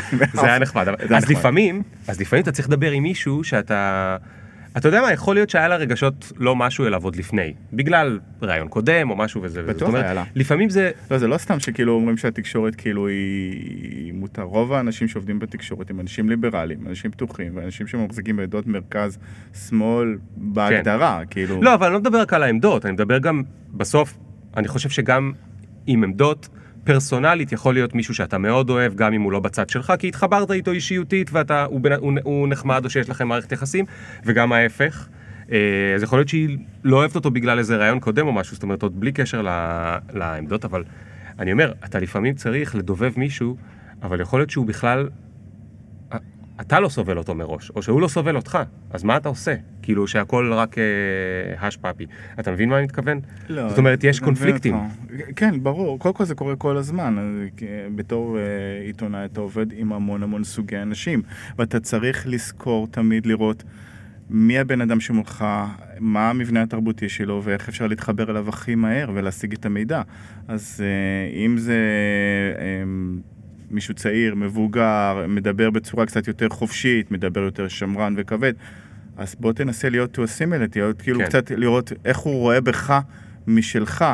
זה 0.40 0.46
היה 0.46 0.58
נחמד. 0.58 0.88
אז. 1.14 1.30
לפעמים, 1.30 1.82
אז 2.08 2.20
לפעמים 2.20 2.42
אתה 2.42 2.52
צריך 2.52 2.68
לדבר 2.68 2.90
עם 2.90 3.02
מישהו 3.02 3.44
שאתה... 3.44 4.16
אתה 4.78 4.88
יודע 4.88 5.00
מה, 5.00 5.12
יכול 5.12 5.36
להיות 5.36 5.50
שהיה 5.50 5.68
לה 5.68 5.76
רגשות 5.76 6.32
לא 6.36 6.56
משהו 6.56 6.86
אליו 6.86 7.04
עוד 7.04 7.16
לפני, 7.16 7.54
בגלל 7.72 8.18
ראיון 8.42 8.68
קודם 8.68 9.10
או 9.10 9.16
משהו 9.16 9.42
וזה. 9.42 9.62
בטוח 9.62 9.94
היה 9.94 10.14
לה. 10.14 10.24
לפעמים 10.34 10.70
זה, 10.70 10.90
לא, 11.10 11.18
זה 11.18 11.28
לא 11.28 11.38
סתם 11.38 11.60
שכאילו 11.60 11.92
אומרים 11.92 12.16
שהתקשורת 12.16 12.74
כאילו 12.74 13.08
היא 13.08 14.12
מותר. 14.12 14.42
רוב 14.42 14.72
האנשים 14.72 15.08
שעובדים 15.08 15.38
בתקשורת 15.38 15.90
הם 15.90 16.00
אנשים 16.00 16.30
ליברליים, 16.30 16.86
אנשים 16.86 17.10
פתוחים, 17.10 17.56
ואנשים 17.56 17.86
שמחזיקים 17.86 18.36
בעדות 18.36 18.66
מרכז 18.66 19.18
שמאל 19.68 20.16
בהגדרה, 20.36 21.22
כאילו... 21.30 21.62
לא, 21.62 21.74
אבל 21.74 21.86
אני 21.86 21.94
לא 21.94 22.00
מדבר 22.00 22.20
רק 22.20 22.32
על 22.32 22.42
העמדות, 22.42 22.84
אני 22.84 22.92
מדבר 22.92 23.18
גם, 23.18 23.42
בסוף, 23.72 24.18
אני 24.56 24.68
חושב 24.68 24.88
שגם 24.88 25.32
עם 25.86 26.04
עמדות, 26.04 26.48
פרסונלית 26.84 27.52
יכול 27.52 27.74
להיות 27.74 27.94
מישהו 27.94 28.14
שאתה 28.14 28.38
מאוד 28.38 28.70
אוהב, 28.70 28.94
גם 28.94 29.12
אם 29.12 29.22
הוא 29.22 29.32
לא 29.32 29.40
בצד 29.40 29.68
שלך, 29.68 29.92
כי 29.98 30.08
התחברת 30.08 30.50
איתו 30.50 30.70
אישיותית 30.72 31.30
ואתה, 31.32 31.64
הוא, 31.64 31.80
בן- 31.80 31.92
הוא, 31.92 32.12
הוא 32.22 32.48
נחמד 32.48 32.84
או 32.84 32.90
שיש 32.90 33.08
לכם 33.10 33.28
מערכת 33.28 33.52
יחסים, 33.52 33.84
וגם 34.24 34.52
ההפך. 34.52 35.08
אה, 35.52 35.58
אז 35.94 36.02
יכול 36.02 36.18
להיות 36.18 36.28
שהיא 36.28 36.58
לא 36.84 36.96
אוהבת 36.96 37.14
אותו 37.14 37.30
בגלל 37.30 37.58
איזה 37.58 37.76
רעיון 37.76 38.00
קודם 38.00 38.26
או 38.26 38.32
משהו, 38.32 38.54
זאת 38.54 38.62
אומרת, 38.62 38.82
עוד 38.82 39.00
בלי 39.00 39.12
קשר 39.12 39.42
ל- 39.42 39.96
לעמדות, 40.12 40.64
אבל 40.64 40.84
אני 41.38 41.52
אומר, 41.52 41.72
אתה 41.84 41.98
לפעמים 41.98 42.34
צריך 42.34 42.74
לדובב 42.74 43.12
מישהו, 43.16 43.56
אבל 44.02 44.20
יכול 44.20 44.40
להיות 44.40 44.50
שהוא 44.50 44.66
בכלל 44.66 45.08
אתה 46.60 46.80
לא 46.80 46.88
סובל 46.88 47.18
אותו 47.18 47.34
מראש, 47.34 47.70
או 47.70 47.82
שהוא 47.82 48.00
לא 48.00 48.08
סובל 48.08 48.36
אותך, 48.36 48.58
אז 48.90 49.04
מה 49.04 49.16
אתה 49.16 49.28
עושה? 49.28 49.54
כאילו 49.82 50.06
שהכל 50.06 50.52
רק 50.52 50.78
אה, 50.78 50.84
הש 51.66 51.76
פאפי. 51.76 52.06
אתה 52.40 52.50
מבין 52.52 52.68
מה 52.68 52.76
אני 52.76 52.84
מתכוון? 52.84 53.20
לא, 53.48 53.68
זאת 53.68 53.78
אומרת, 53.78 54.04
יש 54.04 54.20
קונפליקטים. 54.20 54.76
כן, 55.36 55.62
ברור. 55.62 55.98
קודם 55.98 56.14
כל 56.14 56.24
זה 56.24 56.34
קורה 56.34 56.56
כל 56.56 56.76
הזמן. 56.76 57.16
כי 57.56 57.66
בתור 57.94 58.38
אה, 58.38 58.42
עיתונאי 58.86 59.24
אתה 59.24 59.40
עובד 59.40 59.66
עם 59.72 59.92
המון 59.92 60.22
המון 60.22 60.44
סוגי 60.44 60.76
אנשים, 60.76 61.22
ואתה 61.58 61.80
צריך 61.80 62.26
לזכור 62.26 62.86
תמיד 62.90 63.26
לראות 63.26 63.64
מי 64.30 64.58
הבן 64.58 64.80
אדם 64.80 65.00
שמולך, 65.00 65.44
מה 66.00 66.30
המבנה 66.30 66.62
התרבותי 66.62 67.08
שלו, 67.08 67.40
ואיך 67.44 67.68
אפשר 67.68 67.86
להתחבר 67.86 68.30
אליו 68.30 68.48
הכי 68.48 68.74
מהר 68.74 69.10
ולהשיג 69.14 69.52
את 69.52 69.66
המידע. 69.66 70.02
אז 70.48 70.84
אה, 70.84 71.44
אם 71.46 71.58
זה... 71.58 71.76
אה, 72.58 72.82
מישהו 73.70 73.94
צעיר, 73.94 74.34
מבוגר, 74.34 75.24
מדבר 75.28 75.70
בצורה 75.70 76.06
קצת 76.06 76.28
יותר 76.28 76.48
חופשית, 76.48 77.10
מדבר 77.10 77.40
יותר 77.40 77.68
שמרן 77.68 78.14
וכבד, 78.16 78.52
אז 79.16 79.36
בוא 79.40 79.52
תנסה 79.52 79.88
להיות 79.88 80.18
to 80.18 80.22
a 80.22 80.26
similarity, 80.26 80.74
להיות 80.76 81.02
כאילו 81.02 81.18
כן. 81.18 81.26
קצת 81.26 81.50
לראות 81.50 81.92
איך 82.04 82.18
הוא 82.18 82.38
רואה 82.38 82.60
בך 82.60 83.00
משלך, 83.48 84.04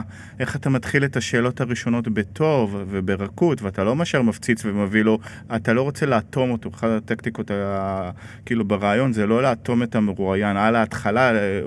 איך 0.41 0.57
אתה 0.57 0.71
מתחיל 0.71 1.05
את 1.05 1.17
השאלות 1.17 1.61
הראשונות 1.61 2.09
בטוב 2.09 2.77
וברכות, 2.91 3.63
ואתה 3.63 3.85
לא 3.85 3.97
מאשר 3.97 4.23
מפציץ 4.23 4.65
ומביא 4.65 5.03
לו, 5.03 5.19
אתה 5.57 5.73
לא 5.73 5.83
רוצה 5.83 6.07
לאטום 6.07 6.51
אותו, 6.51 6.71
אחת 6.75 6.89
הטקטיקות, 6.97 7.51
ה- 7.51 8.11
כאילו 8.47 8.65
ברעיון 8.65 9.13
זה 9.13 9.27
לא 9.27 9.43
לאטום 9.43 9.83
את 9.83 9.95
המרואיין, 9.95 10.57
על 10.57 10.77
ההתחלה 10.77 11.33
אה, 11.35 11.61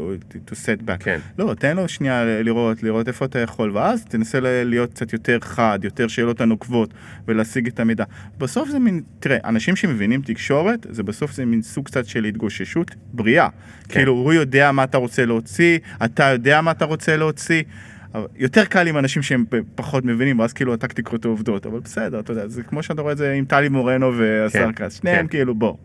to 0.48 0.52
set 0.52 0.82
back. 0.90 0.98
כן. 1.04 1.20
לא, 1.38 1.54
תן 1.60 1.76
לו 1.76 1.88
שנייה 1.88 2.42
לראות, 2.44 2.84
לראות 2.84 3.08
איפה 3.08 3.26
אתה 3.26 3.40
יכול, 3.40 3.72
ואז 3.72 4.06
תנסה 4.06 4.40
להיות 4.42 4.90
קצת 4.94 5.14
יותר 5.14 5.38
חד, 5.42 5.80
יותר 5.84 6.08
שאלות 6.08 6.42
הנוקבות, 6.42 6.94
ולהשיג 7.28 7.68
את 7.68 7.80
המידע. 7.80 8.04
בסוף 8.38 8.70
זה 8.70 8.80
מין, 8.80 9.02
תראה, 9.20 9.38
אנשים 9.46 9.76
שמבינים 9.76 10.22
תקשורת, 10.22 10.86
זה 10.90 11.04
בסוף 11.04 11.32
זה 11.34 11.46
מין 11.46 11.62
סוג 11.62 11.86
קצת 11.86 12.06
של 12.06 12.24
התגוששות 12.24 12.92
בריאה. 13.14 13.48
כן. 13.88 13.94
כאילו, 13.94 14.14
הוא 14.14 14.34
יודע 14.34 14.72
מה 14.72 14.84
אתה 14.84 14.98
רוצה 14.98 15.26
להוציא, 15.26 15.80
אתה 16.06 16.24
יודע 16.24 16.62
מה 16.62 16.72
אתה 16.72 16.86
רוצה 16.86 17.18
להוציא. 17.18 17.57
אבל 18.14 18.28
יותר 18.36 18.66
קל 18.66 18.88
עם 18.88 18.98
אנשים 18.98 19.22
שהם 19.22 19.46
פחות 19.76 20.06
מבינים, 20.06 20.40
ואז 20.40 20.54
כאילו 20.54 20.74
הטקטיקות 20.74 21.26
עובדות, 21.26 21.66
אבל 21.66 21.80
בסדר, 21.80 22.20
אתה 22.20 22.32
יודע, 22.32 22.48
זה 22.48 22.64
כמו 22.64 22.84
שאתה 22.84 23.02
רואה 23.02 23.12
את 23.12 23.18
זה 23.18 23.34
עם 23.34 23.46
טלי 23.46 23.70
מורנו 23.70 24.18
והשר 24.18 24.66
כן, 24.66 24.72
כץ, 24.72 25.00
שניהם 25.00 25.28
כן. 25.28 25.28
כאילו, 25.28 25.56
בוא. 25.56 25.78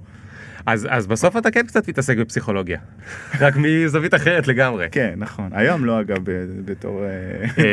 אז, 0.67 0.87
אז 0.91 1.07
בסוף 1.07 1.37
אתה 1.37 1.51
כן 1.51 1.67
קצת 1.67 1.89
מתעסק 1.89 2.17
בפסיכולוגיה. 2.17 2.79
רק 3.41 3.55
מזווית 3.57 4.15
אחרת 4.15 4.47
לגמרי. 4.47 4.87
כן, 4.93 5.15
נכון. 5.17 5.49
היום 5.53 5.85
לא, 5.85 6.01
אגב, 6.01 6.19
בתור... 6.65 7.05
אה, 7.05 7.45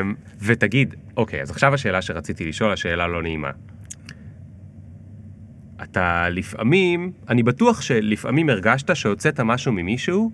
אמ, 0.00 0.14
ותגיד, 0.42 0.94
אוקיי, 1.16 1.42
אז 1.42 1.50
עכשיו 1.50 1.74
השאלה 1.74 2.02
שרציתי 2.02 2.48
לשאול, 2.48 2.72
השאלה 2.72 3.06
לא 3.06 3.22
נעימה. 3.22 3.50
אתה 5.82 6.28
לפעמים, 6.30 7.12
אני 7.28 7.42
בטוח 7.42 7.80
שלפעמים 7.80 8.50
הרגשת 8.50 8.96
שהוצאת 8.96 9.40
משהו 9.40 9.72
ממישהו 9.72 10.30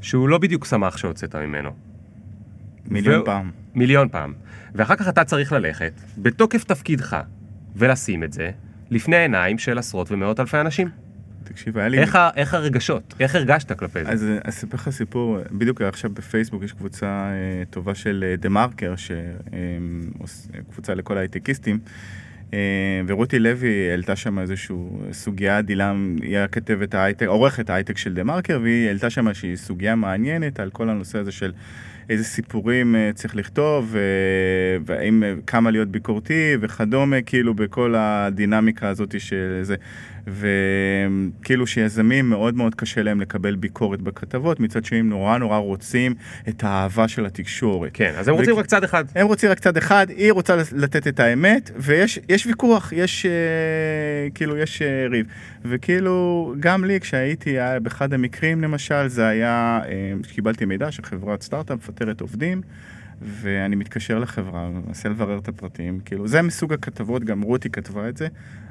שהוא 0.00 0.28
לא 0.28 0.38
בדיוק 0.38 0.64
שמח 0.64 0.96
שהוצאת 0.96 1.36
ממנו. 1.36 1.70
מיליון 2.90 3.20
ו- 3.20 3.24
פעם. 3.24 3.50
מיליון 3.74 4.08
פעם. 4.08 4.32
ואחר 4.74 4.96
כך 4.96 5.08
אתה 5.08 5.24
צריך 5.24 5.52
ללכת, 5.52 5.92
בתוקף 6.18 6.64
תפקידך, 6.64 7.16
ולשים 7.76 8.24
את 8.24 8.32
זה 8.32 8.50
לפני 8.90 9.16
עיניים 9.16 9.58
של 9.58 9.78
עשרות 9.78 10.12
ומאות 10.12 10.40
אלפי 10.40 10.60
אנשים. 10.60 10.88
תקשיב, 11.44 11.78
היה 11.78 11.88
לי... 11.88 11.98
איך, 11.98 12.16
ה, 12.16 12.30
איך 12.36 12.54
הרגשות? 12.54 13.14
איך 13.20 13.34
הרגשת 13.34 13.72
כלפי 13.72 14.04
זה? 14.04 14.10
אז 14.10 14.24
אני 14.24 14.38
אספר 14.42 14.76
לך 14.76 14.90
סיפור, 14.90 15.38
בדיוק 15.52 15.82
עכשיו 15.82 16.10
בפייסבוק 16.10 16.62
יש 16.62 16.72
קבוצה 16.72 17.06
אה, 17.06 17.64
טובה 17.70 17.94
של 17.94 18.34
דה 18.38 18.48
מרקר, 18.48 18.94
קבוצה 20.70 20.94
לכל 20.94 21.16
ההייטקיסטים, 21.16 21.78
אה, 22.54 22.58
ורותי 23.06 23.38
לוי 23.38 23.90
העלתה 23.90 24.16
שם 24.16 24.38
איזושהי 24.38 24.76
סוגיה, 25.12 25.62
דילם, 25.62 26.16
היא 26.22 26.38
הכתבת 26.38 26.94
ההייטק, 26.94 27.26
עורכת 27.26 27.70
ההייטק 27.70 27.98
של 27.98 28.14
דה 28.14 28.24
מרקר, 28.24 28.58
והיא 28.62 28.86
העלתה 28.86 29.10
שם 29.10 29.28
איזושהי 29.28 29.56
סוגיה 29.56 29.94
מעניינת 29.94 30.60
על 30.60 30.70
כל 30.70 30.88
הנושא 30.88 31.18
הזה 31.18 31.32
של 31.32 31.52
איזה 32.08 32.24
סיפורים 32.24 32.96
אה, 32.96 33.10
צריך 33.14 33.36
לכתוב, 33.36 33.96
והאם, 34.86 35.22
כמה 35.46 35.70
להיות 35.70 35.88
ביקורתי 35.88 36.56
וכדומה, 36.60 37.22
כאילו 37.22 37.54
בכל 37.54 37.94
הדינמיקה 37.96 38.88
הזאת 38.88 39.20
של 39.20 39.58
זה. 39.62 39.76
וכאילו 40.26 41.66
שיזמים 41.66 42.30
מאוד 42.30 42.56
מאוד 42.56 42.74
קשה 42.74 43.02
להם 43.02 43.20
לקבל 43.20 43.54
ביקורת 43.54 44.02
בכתבות, 44.02 44.60
מצד 44.60 44.84
שני 44.84 44.98
הם 44.98 45.08
נורא 45.08 45.38
נורא 45.38 45.58
רוצים 45.58 46.14
את 46.48 46.64
האהבה 46.64 47.08
של 47.08 47.26
התקשורת. 47.26 47.90
כן, 47.94 48.12
אז 48.16 48.28
הם 48.28 48.34
רוצים 48.34 48.54
ו... 48.54 48.58
רק 48.58 48.66
צד 48.66 48.84
אחד. 48.84 49.04
הם 49.14 49.26
רוצים 49.26 49.50
רק 49.50 49.58
צד 49.58 49.76
אחד, 49.76 50.06
היא 50.10 50.32
רוצה 50.32 50.56
לתת 50.72 51.06
את 51.06 51.20
האמת, 51.20 51.70
ויש 51.76 52.46
ויכוח, 52.46 52.92
יש 52.92 53.26
אה, 53.26 54.30
כאילו, 54.34 54.56
יש 54.56 54.82
אה, 54.82 55.06
ריב. 55.10 55.26
וכאילו, 55.64 56.54
גם 56.60 56.84
לי 56.84 57.00
כשהייתי, 57.00 57.56
באחד 57.82 58.12
המקרים 58.12 58.62
למשל, 58.62 59.08
זה 59.08 59.26
היה, 59.26 59.80
אה, 59.88 60.12
קיבלתי 60.34 60.64
מידע 60.64 60.92
שחברת 60.92 61.42
סטארט-אפ 61.42 61.78
מפטרת 61.96 62.20
עובדים. 62.20 62.62
ואני 63.22 63.76
מתקשר 63.76 64.18
לחברה, 64.18 64.68
מנסה 64.70 65.08
לברר 65.08 65.38
את 65.38 65.48
הפרטים, 65.48 66.00
כאילו, 66.04 66.28
זה 66.28 66.42
מסוג 66.42 66.72
הכתבות, 66.72 67.24
גם 67.24 67.42
רותי 67.42 67.70
כתבה 67.70 68.08
את 68.08 68.16
זה, 68.16 68.28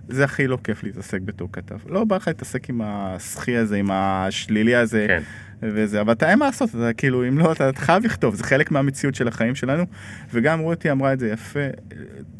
זה 0.09 0.23
הכי 0.23 0.47
לא 0.47 0.57
כיף 0.63 0.83
להתעסק 0.83 1.21
בתור 1.21 1.49
כתב. 1.51 1.77
לא 1.87 2.03
בא 2.03 2.15
לך 2.15 2.27
להתעסק 2.27 2.69
עם 2.69 2.81
הסחי 2.83 3.57
הזה, 3.57 3.75
עם 3.75 3.91
השלילי 3.91 4.75
הזה, 4.75 5.05
כן. 5.07 5.21
וזה, 5.73 6.01
אבל 6.01 6.13
אתה 6.13 6.29
אין 6.29 6.39
מה 6.39 6.45
לעשות, 6.45 6.69
אתה 6.69 6.93
כאילו, 6.93 7.27
אם 7.27 7.37
לא, 7.37 7.51
אתה 7.51 7.69
חייב 7.75 8.05
לכתוב, 8.05 8.35
זה 8.35 8.43
חלק 8.43 8.71
מהמציאות 8.71 9.15
של 9.15 9.27
החיים 9.27 9.55
שלנו, 9.55 9.85
וגם 10.33 10.59
רותי 10.59 10.91
אמרה 10.91 11.13
את 11.13 11.19
זה 11.19 11.29
יפה, 11.29 11.59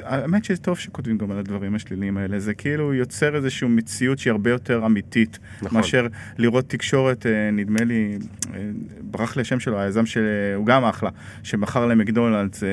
האמת 0.03 0.45
שזה 0.45 0.57
טוב 0.57 0.77
שכותבים 0.77 1.17
גם 1.17 1.31
על 1.31 1.37
הדברים 1.37 1.75
השליליים 1.75 2.17
האלה, 2.17 2.39
זה 2.39 2.53
כאילו 2.53 2.93
יוצר 2.93 3.35
איזושהי 3.35 3.67
מציאות 3.67 4.19
שהיא 4.19 4.31
הרבה 4.31 4.49
יותר 4.49 4.85
אמיתית, 4.85 5.39
נכון. 5.61 5.77
מאשר 5.77 6.07
לראות 6.37 6.65
תקשורת, 6.67 7.25
אה, 7.25 7.51
נדמה 7.51 7.83
לי, 7.83 8.17
אה, 8.53 8.59
ברח 9.01 9.35
לי 9.35 9.41
השם 9.41 9.59
שלו, 9.59 9.79
היזם 9.79 10.05
שהוא 10.05 10.65
גם 10.65 10.83
אחלה, 10.83 11.09
שמכר 11.43 11.85
למקדונלדס. 11.85 12.63
אה, 12.63 12.69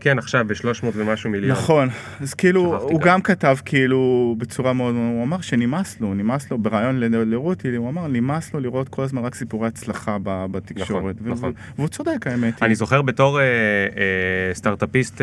כן, 0.00 0.18
עכשיו 0.18 0.46
ב-300 0.48 0.86
ומשהו 0.94 1.30
מיליון. 1.30 1.52
נכון, 1.52 1.88
אז 2.20 2.34
כאילו, 2.34 2.76
הוא 2.82 3.00
גם 3.00 3.22
כתב 3.22 3.56
כאילו 3.64 4.34
בצורה 4.38 4.72
מאוד, 4.72 4.94
הוא 4.94 5.24
אמר 5.24 5.40
שנמאס 5.40 6.00
לו, 6.00 6.14
נמאס 6.14 6.50
לו, 6.50 6.58
בריאיון 6.58 7.00
לרותי, 7.00 7.76
הוא 7.76 7.88
אמר, 7.88 8.06
נמאס 8.06 8.54
לו 8.54 8.60
לראות 8.60 8.88
כל 8.88 9.02
הזמן 9.06 9.24
רק 9.24 9.34
סיפורי 9.34 9.68
הצלחה 9.68 10.16
בתקשורת. 10.24 11.16
נכון, 11.20 11.32
נכון. 11.32 11.52
והוא 11.76 11.88
צודק 11.88 12.26
האמת. 12.26 12.62
אני 12.62 12.74
זוכר 12.74 13.02
בתור 13.02 13.38
סטארט-אפיסט 14.52 15.20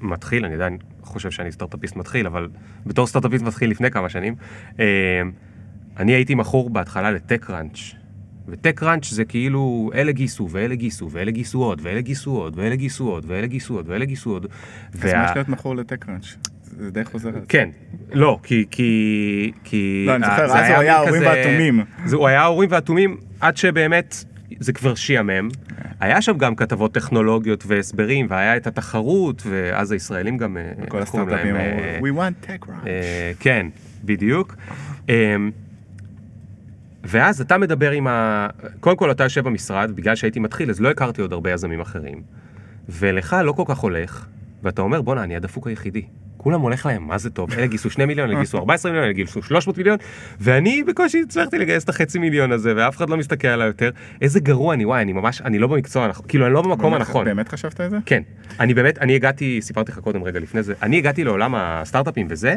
מתחיל, 0.00 0.44
אני 0.44 0.54
עדיין 0.54 0.78
חושב 1.02 1.30
שאני 1.30 1.52
סטארט-אפיסט 1.52 1.96
מתחיל, 1.96 2.26
אבל 2.26 2.48
בתור 2.86 3.06
סטארט-אפיסט 3.06 3.44
מתחיל 3.44 3.70
לפני 3.70 3.90
כמה 3.90 4.08
שנים, 4.08 4.34
אה, 4.80 4.84
אני 5.96 6.12
הייתי 6.12 6.34
מכור 6.34 6.70
בהתחלה 6.70 7.10
לטק 7.10 7.50
ראנץ'. 7.50 7.94
וטק 8.48 8.82
ראנץ' 8.82 9.10
זה 9.10 9.24
כאילו 9.24 9.90
אלה 9.94 10.12
גייסו 10.12 10.48
ואלה 10.50 10.74
גייסו 10.74 11.10
ואלה 11.10 11.30
גייסו 11.30 11.62
עוד 11.62 11.80
ואלה 11.82 12.00
גייסו 12.00 12.32
עוד 12.36 12.54
ואלה 12.56 12.76
גייסו 12.76 13.08
עוד 13.08 13.24
ואלה 13.28 13.46
גייסו 13.46 13.74
עוד 13.74 13.88
ואלה 13.88 14.04
גייסו 14.04 14.30
עוד. 14.30 14.46
אז 14.94 15.04
מה 15.04 15.24
יש 15.24 15.30
להיות 15.34 15.48
מכור 15.48 15.76
לטק 15.76 16.08
ראנץ'? 16.08 16.36
זה 16.78 16.90
די 16.90 17.04
חוזר. 17.04 17.30
כן, 17.48 17.68
לא, 18.12 18.38
כי... 18.42 18.66
כי, 18.70 19.52
כי 19.64 20.04
לא, 20.06 20.14
אני 20.14 20.24
זוכר, 20.26 20.44
אז 20.44 20.50
הוא 20.50 20.78
היה 20.78 20.96
ההורים 20.96 21.22
והתומים. 21.22 21.80
הוא 22.12 22.28
היה 22.28 22.40
ההורים 22.40 22.70
והתומים 22.70 23.16
עד 23.40 23.56
שבאמת 23.56 24.24
זה 24.60 24.72
כבר 24.72 24.94
שיעמם. 24.94 25.48
היה 26.00 26.22
שם 26.22 26.38
גם 26.38 26.54
כתבות 26.54 26.94
טכנולוגיות 26.94 27.64
והסברים, 27.66 28.26
והיה 28.30 28.56
את 28.56 28.66
התחרות, 28.66 29.42
ואז 29.46 29.92
הישראלים 29.92 30.36
גם... 30.36 30.56
אה, 30.56 30.86
כל 30.88 31.02
הסטארט-אפים 31.02 31.56
אמרו, 31.56 32.06
We 32.06 32.20
want 32.20 32.46
tech. 32.46 32.70
אה, 32.86 33.32
כן, 33.40 33.66
בדיוק. 34.04 34.56
אמ, 35.08 35.50
ואז 37.04 37.40
אתה 37.40 37.58
מדבר 37.58 37.90
עם 37.90 38.06
ה... 38.06 38.48
קודם 38.80 38.96
כל 38.96 39.10
אתה 39.10 39.24
יושב 39.24 39.44
במשרד, 39.44 39.90
בגלל 39.94 40.14
שהייתי 40.14 40.40
מתחיל, 40.40 40.70
אז 40.70 40.80
לא 40.80 40.90
הכרתי 40.90 41.22
עוד 41.22 41.32
הרבה 41.32 41.52
יזמים 41.52 41.80
אחרים. 41.80 42.22
ולך 42.88 43.36
לא 43.44 43.52
כל 43.52 43.64
כך 43.66 43.78
הולך, 43.78 44.26
ואתה 44.62 44.82
אומר, 44.82 45.02
בואנה, 45.02 45.22
אני 45.22 45.36
הדפוק 45.36 45.66
היחידי. 45.66 46.02
כולם 46.36 46.60
הולך 46.60 46.86
להם, 46.86 47.06
מה 47.06 47.18
זה 47.18 47.30
טוב, 47.30 47.52
אלה 47.52 47.66
גייסו 47.66 47.90
2 47.90 48.08
מיליון, 48.08 48.28
אלה 48.28 48.36
גייסו 48.36 48.58
14 48.58 48.90
מיליון, 48.90 49.04
אלה 49.04 49.12
גייסו 49.12 49.42
300 49.42 49.78
מיליון, 49.78 49.98
ואני 50.40 50.82
בקושי 50.84 51.22
הצלחתי 51.22 51.58
לגייס 51.58 51.84
את 51.84 51.88
החצי 51.88 52.18
מיליון 52.18 52.52
הזה, 52.52 52.72
ואף 52.76 52.96
אחד 52.96 53.10
לא 53.10 53.16
מסתכל 53.16 53.48
עליי 53.48 53.66
יותר. 53.66 53.90
איזה 54.22 54.40
גרוע 54.40 54.74
אני, 54.74 54.84
וואי, 54.84 55.02
אני 55.02 55.12
ממש, 55.12 55.42
אני 55.42 55.58
לא 55.58 55.66
במקצוע, 55.66 56.08
כאילו, 56.28 56.46
אני 56.46 56.54
לא 56.54 56.62
במקום 56.62 56.94
הנכון. 56.94 57.24
באמת 57.24 57.48
חשבת 57.48 57.80
את 57.80 57.90
זה? 57.90 57.98
כן. 58.06 58.22
אני 58.60 58.74
באמת, 58.74 58.98
אני 58.98 59.14
הגעתי, 59.14 59.58
סיפרתי 59.62 59.92
לך 59.92 59.98
קודם 59.98 60.22
רגע 60.22 60.40
לפני 60.40 60.62
זה, 60.62 60.74
אני 60.82 60.98
הגעתי 60.98 61.24
לעולם 61.24 61.54
הסטארט-אפים 61.54 62.26
וזה, 62.30 62.54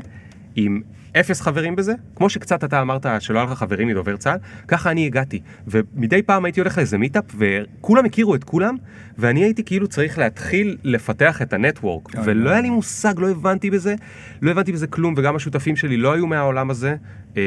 עם 0.65 0.82
אפס 1.19 1.41
חברים 1.41 1.76
בזה, 1.76 1.93
כמו 2.15 2.30
שקצת 2.30 2.63
אתה 2.63 2.82
אמרת 2.82 3.06
שלא 3.19 3.39
היה 3.39 3.45
לך 3.45 3.58
חברים 3.58 3.88
מדובר 3.88 4.17
צה"ל, 4.17 4.38
ככה 4.67 4.91
אני 4.91 5.06
הגעתי. 5.06 5.39
ומדי 5.67 6.22
פעם 6.22 6.45
הייתי 6.45 6.60
הולך 6.60 6.78
לאיזה 6.78 6.98
מיטאפ, 6.98 7.24
וכולם 7.38 8.06
הכירו 8.06 8.36
את 8.36 8.43
כולם, 8.43 8.76
ואני 9.17 9.43
הייתי 9.43 9.63
כאילו 9.63 9.88
צריך 9.88 10.17
להתחיל 10.17 10.78
לפתח 10.84 11.41
את 11.41 11.54
הנטוורק, 11.54 12.10
ולא 12.24 12.50
היה 12.50 12.62
לי 12.62 12.69
מושג, 12.69 13.13
לא 13.17 13.30
הבנתי 13.30 13.69
בזה, 13.69 13.95
לא 14.41 14.52
הבנתי 14.52 14.72
בזה 14.72 14.88
כלום, 14.88 15.13
וגם 15.17 15.36
השותפים 15.36 15.76
שלי 15.76 15.98
לא 15.98 16.13
היו 16.13 16.28
מהעולם 16.28 16.69
הזה, 16.69 16.95
אמ, 17.36 17.41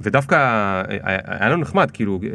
ודווקא 0.00 0.34
אה, 0.36 1.18
היה 1.24 1.48
לנו 1.48 1.60
נחמד, 1.60 1.90
כאילו, 1.90 2.20
אה, 2.24 2.28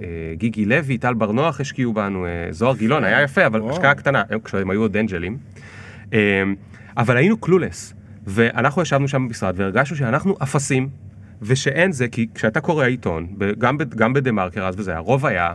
אה, 0.00 0.34
גיגי 0.34 0.64
לוי, 0.64 0.98
טל 0.98 1.14
בר 1.14 1.32
נוח 1.32 1.60
השקיעו 1.60 1.92
בנו, 1.92 2.26
זוהר 2.50 2.76
גילון, 2.76 3.04
היה 3.04 3.22
יפה, 3.22 3.46
אבל 3.46 3.70
השקעה 3.70 3.94
קטנה, 3.94 4.22
כשהם 4.44 4.70
היו 4.70 4.80
עוד 4.80 4.96
אנג'לים. 4.96 5.36
אבל 6.96 7.16
היינו 7.16 7.36
קלולס. 7.36 7.94
ואנחנו 8.26 8.82
ישבנו 8.82 9.08
שם 9.08 9.28
במשרד 9.28 9.54
והרגשנו 9.56 9.96
שאנחנו 9.96 10.36
אפסים, 10.42 10.88
ושאין 11.42 11.92
זה, 11.92 12.08
כי 12.08 12.26
כשאתה 12.34 12.60
קורא 12.60 12.86
עיתון, 12.86 13.26
גם, 13.96 14.12
בדה 14.12 14.32
מרקר 14.32 14.66
אז 14.66 14.74
וזה, 14.78 14.96
הרוב 14.96 15.26
היה 15.26 15.52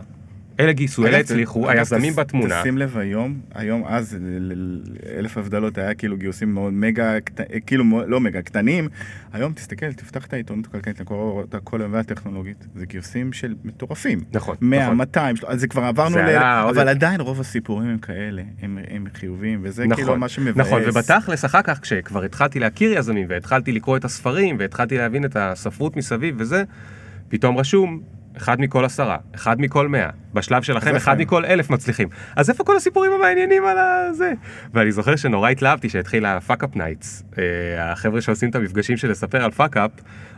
אלה 0.60 0.72
גייסו, 0.72 1.06
אלה 1.06 1.18
הצליחו, 1.18 1.70
היזמים 1.70 2.16
בתמונה. 2.16 2.60
תשים 2.60 2.78
לב 2.78 2.98
היום, 2.98 3.40
היום 3.54 3.84
אז 3.86 4.18
אלף 5.16 5.36
הבדלות 5.36 5.78
היה 5.78 5.94
כאילו 5.94 6.16
גיוסים 6.16 6.54
מאוד 6.54 6.72
מגה, 6.72 7.12
כאילו 7.66 7.84
לא 8.06 8.20
מגה, 8.20 8.42
קטנים. 8.42 8.88
היום 9.32 9.52
תסתכל, 9.52 9.92
תפתח 9.92 10.26
את 10.26 10.32
העיתונות 10.32 10.66
הכלכלית, 10.66 11.00
אתה 11.48 11.60
כל 11.64 11.80
היום 11.80 11.92
והטכנולוגית, 11.92 12.66
זה 12.74 12.86
גיוסים 12.86 13.32
של 13.32 13.54
מטורפים. 13.64 14.20
נכון, 14.32 14.56
100, 14.60 14.84
נכון. 14.84 14.96
200, 14.96 15.36
אז 15.46 15.60
זה 15.60 15.68
כבר 15.68 15.82
עברנו 15.82 16.18
ל... 16.18 16.36
אבל 16.70 16.88
עדיין 16.88 17.20
רוב 17.20 17.40
הסיפורים 17.40 17.88
הם 17.88 17.98
כאלה, 17.98 18.42
הם, 18.62 18.78
הם 18.90 19.04
חיוביים, 19.14 19.60
וזה 19.62 19.86
נכון, 19.86 19.96
כאילו 19.96 20.16
מה 20.16 20.28
שמבאס. 20.28 20.66
נכון, 20.66 20.82
ובתכלס 20.86 21.44
אחר 21.44 21.62
כך, 21.62 21.80
כשכבר 21.80 22.22
התחלתי 22.24 22.58
להכיר 22.58 22.98
יזמים, 22.98 23.26
והתחלתי 23.28 23.72
לקרוא 23.72 23.96
את 23.96 24.04
הספרים, 24.04 24.56
והתחלתי 24.58 24.98
להבין 24.98 25.24
את 25.24 25.36
הספרות 25.36 25.96
מסביב 25.96 26.34
וזה, 26.38 26.62
פתאום 27.28 27.58
רשום 27.58 28.02
אחד 28.36 28.60
מכל 28.60 28.84
עשרה, 28.84 29.16
אחד 29.34 29.60
מכל 29.60 29.88
מאה, 29.88 30.10
בשלב 30.34 30.62
שלכם 30.62 30.96
אחד 30.96 31.18
מכל 31.18 31.44
אלף 31.44 31.70
מצליחים. 31.70 32.08
אז 32.36 32.50
איפה 32.50 32.64
כל 32.64 32.76
הסיפורים 32.76 33.12
המעניינים 33.12 33.64
על 33.64 33.78
הזה? 33.78 34.32
ואני 34.74 34.92
זוכר 34.92 35.16
שנורא 35.16 35.50
התלהבתי 35.50 35.88
שהתחיל 35.88 36.26
ה-Fuckup 36.26 36.76
Nights, 36.76 37.22
החבר'ה 37.78 38.20
שעושים 38.20 38.50
את 38.50 38.54
המפגשים 38.54 38.96
של 38.96 39.10
לספר 39.10 39.44
על 39.44 39.50
fuck-up, 39.50 39.90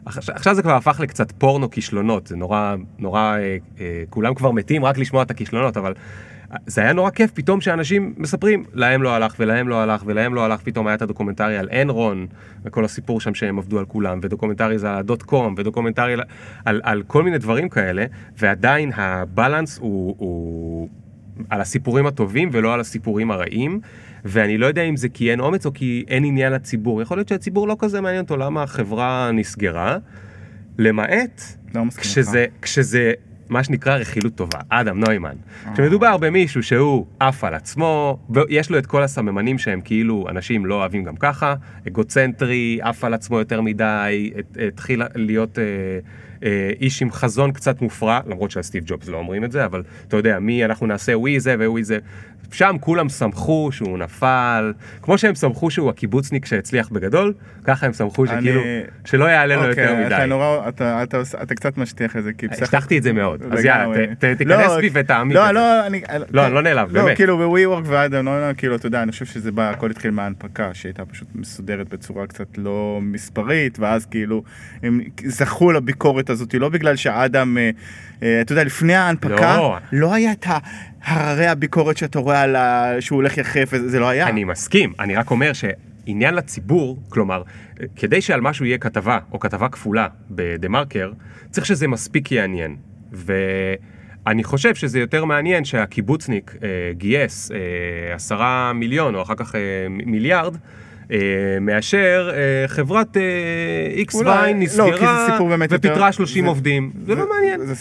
עכשיו 0.07 0.55
זה 0.55 0.63
כבר 0.63 0.75
הפך 0.75 1.01
לקצת 1.01 1.33
פורנו 1.33 1.71
כישלונות, 1.71 2.27
זה 2.27 2.37
נורא, 2.37 2.75
נורא, 2.99 3.21
אה, 3.21 3.57
אה, 3.81 4.03
כולם 4.11 4.35
כבר 4.35 4.51
מתים 4.51 4.85
רק 4.85 4.99
לשמוע 4.99 5.23
את 5.23 5.31
הכישלונות, 5.31 5.77
אבל 5.77 5.95
זה 6.67 6.81
היה 6.81 6.93
נורא 6.93 7.11
כיף 7.11 7.31
פתאום 7.35 7.61
שאנשים 7.61 8.15
מספרים, 8.17 8.65
להם 8.75 9.03
לא 9.03 9.15
הלך 9.15 9.35
ולהם 9.39 9.69
לא 9.69 9.83
הלך 9.83 10.03
ולהם 10.07 10.35
לא 10.35 10.45
הלך, 10.45 10.61
פתאום 10.63 10.87
היה 10.87 10.95
את 10.95 11.03
הדוקומנטרי 11.03 11.57
על 11.57 11.69
אנרון 11.83 12.27
וכל 12.65 12.85
הסיפור 12.85 13.21
שם 13.21 13.35
שהם 13.35 13.59
עבדו 13.59 13.79
על 13.79 13.85
כולם, 13.85 14.19
ודוקומנטרי 14.23 14.79
זה 14.79 14.91
על 14.91 14.99
הדוט 14.99 15.23
קום, 15.23 15.55
ודוקומנטרי 15.59 16.13
על, 16.13 16.21
על, 16.65 16.81
על 16.85 17.03
כל 17.07 17.23
מיני 17.23 17.39
דברים 17.39 17.69
כאלה, 17.69 18.05
ועדיין 18.39 18.91
הבלנס 18.95 19.79
הוא, 19.79 20.15
הוא 20.19 20.89
על 21.51 21.61
הסיפורים 21.61 22.07
הטובים 22.07 22.49
ולא 22.53 22.75
על 22.75 22.81
הסיפורים 22.81 23.31
הרעים, 23.31 23.81
ואני 24.25 24.59
לא 24.59 24.67
יודע 24.67 24.83
אם 24.83 24.97
זה 24.97 25.09
כי 25.09 25.31
אין 25.31 25.41
אומץ 25.41 25.67
או 25.67 25.73
כי 25.75 26.05
אין 26.09 26.25
עניין 26.25 26.53
לציבור, 26.53 27.03
יכול 27.03 27.17
להיות 27.17 27.29
שהציבור 27.29 27.69
לא 27.69 27.77
כזה 27.79 28.01
מעניין 28.01 28.23
אותו 28.23 28.37
למה 28.37 28.63
החברה 28.63 29.31
נסגרה, 29.33 29.99
למעט 30.79 31.43
לא 31.75 31.83
כשזה, 31.97 32.47
כשזה 32.63 33.13
מה 33.51 33.65
שנקרא 33.65 33.97
רכילות 33.97 34.35
טובה, 34.35 34.59
אדם 34.69 35.01
נוימן. 35.01 35.35
כשמדובר 35.75 36.17
במישהו 36.17 36.63
שהוא 36.63 37.07
עף 37.21 37.45
על 37.45 37.55
עצמו, 37.55 38.19
ויש 38.31 38.71
לו 38.71 38.79
את 38.79 38.87
כל 38.87 39.03
הסממנים 39.03 39.59
שהם 39.59 39.81
כאילו 39.81 40.27
אנשים 40.29 40.67
לא 40.67 40.75
אוהבים 40.75 41.05
גם 41.05 41.17
ככה, 41.17 41.55
אגוצנטרי, 41.89 42.79
עף 42.83 43.05
על 43.05 43.15
עצמו 43.15 43.39
יותר 43.39 43.61
מדי, 43.61 44.33
התחיל 44.67 45.03
להיות... 45.15 45.59
אה, 45.59 45.65
איש 46.81 47.03
עם 47.03 47.11
חזון 47.13 47.53
קצת 47.53 47.83
מופרע, 47.83 48.21
למרות 48.27 48.51
שהסטיב 48.51 48.85
ג'ובס 48.87 49.09
לא 49.09 49.17
אומרים 49.17 49.45
את 49.45 49.53
זה, 49.53 49.65
אבל 49.65 49.83
אתה 50.09 50.17
יודע, 50.17 50.39
מי 50.39 50.65
אנחנו 50.65 50.87
נעשה 50.87 51.19
ווי 51.19 51.41
זה 51.41 51.55
וווי 51.59 51.85
זה. 51.85 51.99
שם 52.53 52.77
כולם 52.81 53.09
שמחו 53.09 53.69
שהוא 53.73 53.99
נפל, 53.99 54.73
כמו 55.03 55.19
שהם 55.19 55.35
שמחו 55.35 55.71
שהוא 55.71 55.91
הקיבוצניק 55.91 56.47
שהצליח 56.47 56.89
בגדול, 56.89 57.33
ככה 57.65 57.87
הם 57.87 57.93
שמחו 57.93 58.27
שכאילו, 58.27 58.61
שלא 59.05 59.25
יעלה 59.25 59.57
לו 59.57 59.63
יותר 59.63 59.71
אוקיי, 59.91 60.07
אתה 60.07 60.17
מדי. 60.19 60.27
נורא, 60.29 60.69
אתה, 60.69 61.03
אתה, 61.03 61.17
עושה- 61.17 61.43
אתה 61.43 61.55
קצת 61.55 61.79
משטיח 61.79 62.17
את 62.17 62.23
זה, 62.23 62.33
כי 62.33 62.49
בסך 62.49 62.63
השטחתי 62.63 62.99
את 62.99 63.03
זה 63.03 63.13
מאוד, 63.13 63.43
אז 63.51 63.65
יאללה, 63.65 64.15
ת- 64.15 64.25
תיכנס 64.25 64.49
לא, 64.69 64.81
בי 64.81 64.91
ותעמיק 64.93 65.37
לא, 65.37 65.43
את 65.43 65.47
זה. 65.47 65.53
לא, 65.53 65.87
אני... 65.87 66.03
לא, 66.31 66.47
אני 66.47 66.55
לא 66.55 66.63
נעלב, 66.63 66.97
לא, 66.97 67.03
באמת. 67.05 67.17
כאילו 67.17 67.37
בווי 67.37 67.67
וורק 67.67 67.85
ואדם, 67.87 68.25
לא, 68.25 68.49
לא, 68.49 68.55
כאילו, 68.55 68.77
אתה 68.77 68.87
יודע, 68.87 69.03
אני 69.03 69.13
חושב 69.13 69.25
שזה 69.25 69.53
בא, 69.53 69.71
הכל 69.71 69.91
התחיל 69.91 70.11
מההנפקה, 70.11 70.71
שהייתה 70.75 71.05
פשוט 71.05 71.29
מסודרת 71.35 71.89
בצורה 71.89 72.27
קצת 72.27 72.59
לא 72.59 72.99
מספרית, 73.03 73.79
ואז 73.79 74.07
כאילו, 74.07 74.43
הם 74.83 75.01
זכו 75.25 75.73
לביקורת 75.73 76.30
הזאת, 76.31 76.55
לא 76.55 76.69
בגלל 76.69 76.97
שאדם, 76.97 77.59
אה, 77.59 77.71
אה, 78.23 78.41
אתה 78.41 78.53
יודע, 78.53 78.65
לפני 78.65 78.95
ההנפקה, 78.95 79.57
לא. 79.57 79.77
לא 79.93 80.15
היה 80.15 80.33
את 80.33 80.47
הררי 81.05 81.47
הביקורת 81.47 81.97
שאתה 81.97 82.19
רואה 82.19 82.43
על 82.43 82.57
ה... 82.57 82.93
שהוא 83.01 83.17
הולך 83.17 83.39
יחף, 83.39 83.71
זה 83.87 84.01
לא 84.01 84.09
היה. 84.09 84.29
אני 84.29 84.45
מסכים, 84.45 84.93
אני 85.01 85.15
רק 85.15 85.31
אומר 85.31 85.53
שעניין 85.53 86.35
לציבור, 86.35 87.03
כלומר, 87.09 87.43
כדי 87.97 88.21
שעל 88.21 88.41
משהו 88.41 88.65
יהיה 88.65 88.79
כתבה, 88.79 89.19
או 89.33 89.41
כתבה 89.41 89.69
כפולה 89.69 90.07
בדה 90.31 90.69
מרקר, 90.69 91.13
צריך 91.51 91.67
שזה 91.67 91.89
מספיק 91.89 92.33
יעניין. 92.33 92.77
ואני 93.13 94.45
חושב 94.45 94.75
שזה 94.75 95.01
יותר 95.01 95.25
מעניין 95.25 95.65
שהקיבוצניק 95.65 96.57
אה, 96.63 96.69
גייס 96.93 97.51
אה, 97.53 98.15
עשרה 98.15 98.73
מיליון, 98.73 99.15
או 99.15 99.23
אחר 99.23 99.35
כך 99.35 99.55
אה, 99.55 99.61
מיליארד, 99.89 100.55
אה, 100.55 100.61
מאשר 101.61 102.31
אה, 102.35 102.69
חברת 102.69 103.17
איקס 103.97 104.15
אולי- 104.15 104.31
ויין 104.31 104.57
לא, 104.57 104.63
נסגרה 104.63 105.39
ופיטרה 105.71 106.13
30 106.13 106.45
זה- 106.45 106.49
עובדים. 106.49 106.91
זה 107.07 107.15
לא 107.15 107.29
מעניין. 107.35 107.67
זה 107.67 107.75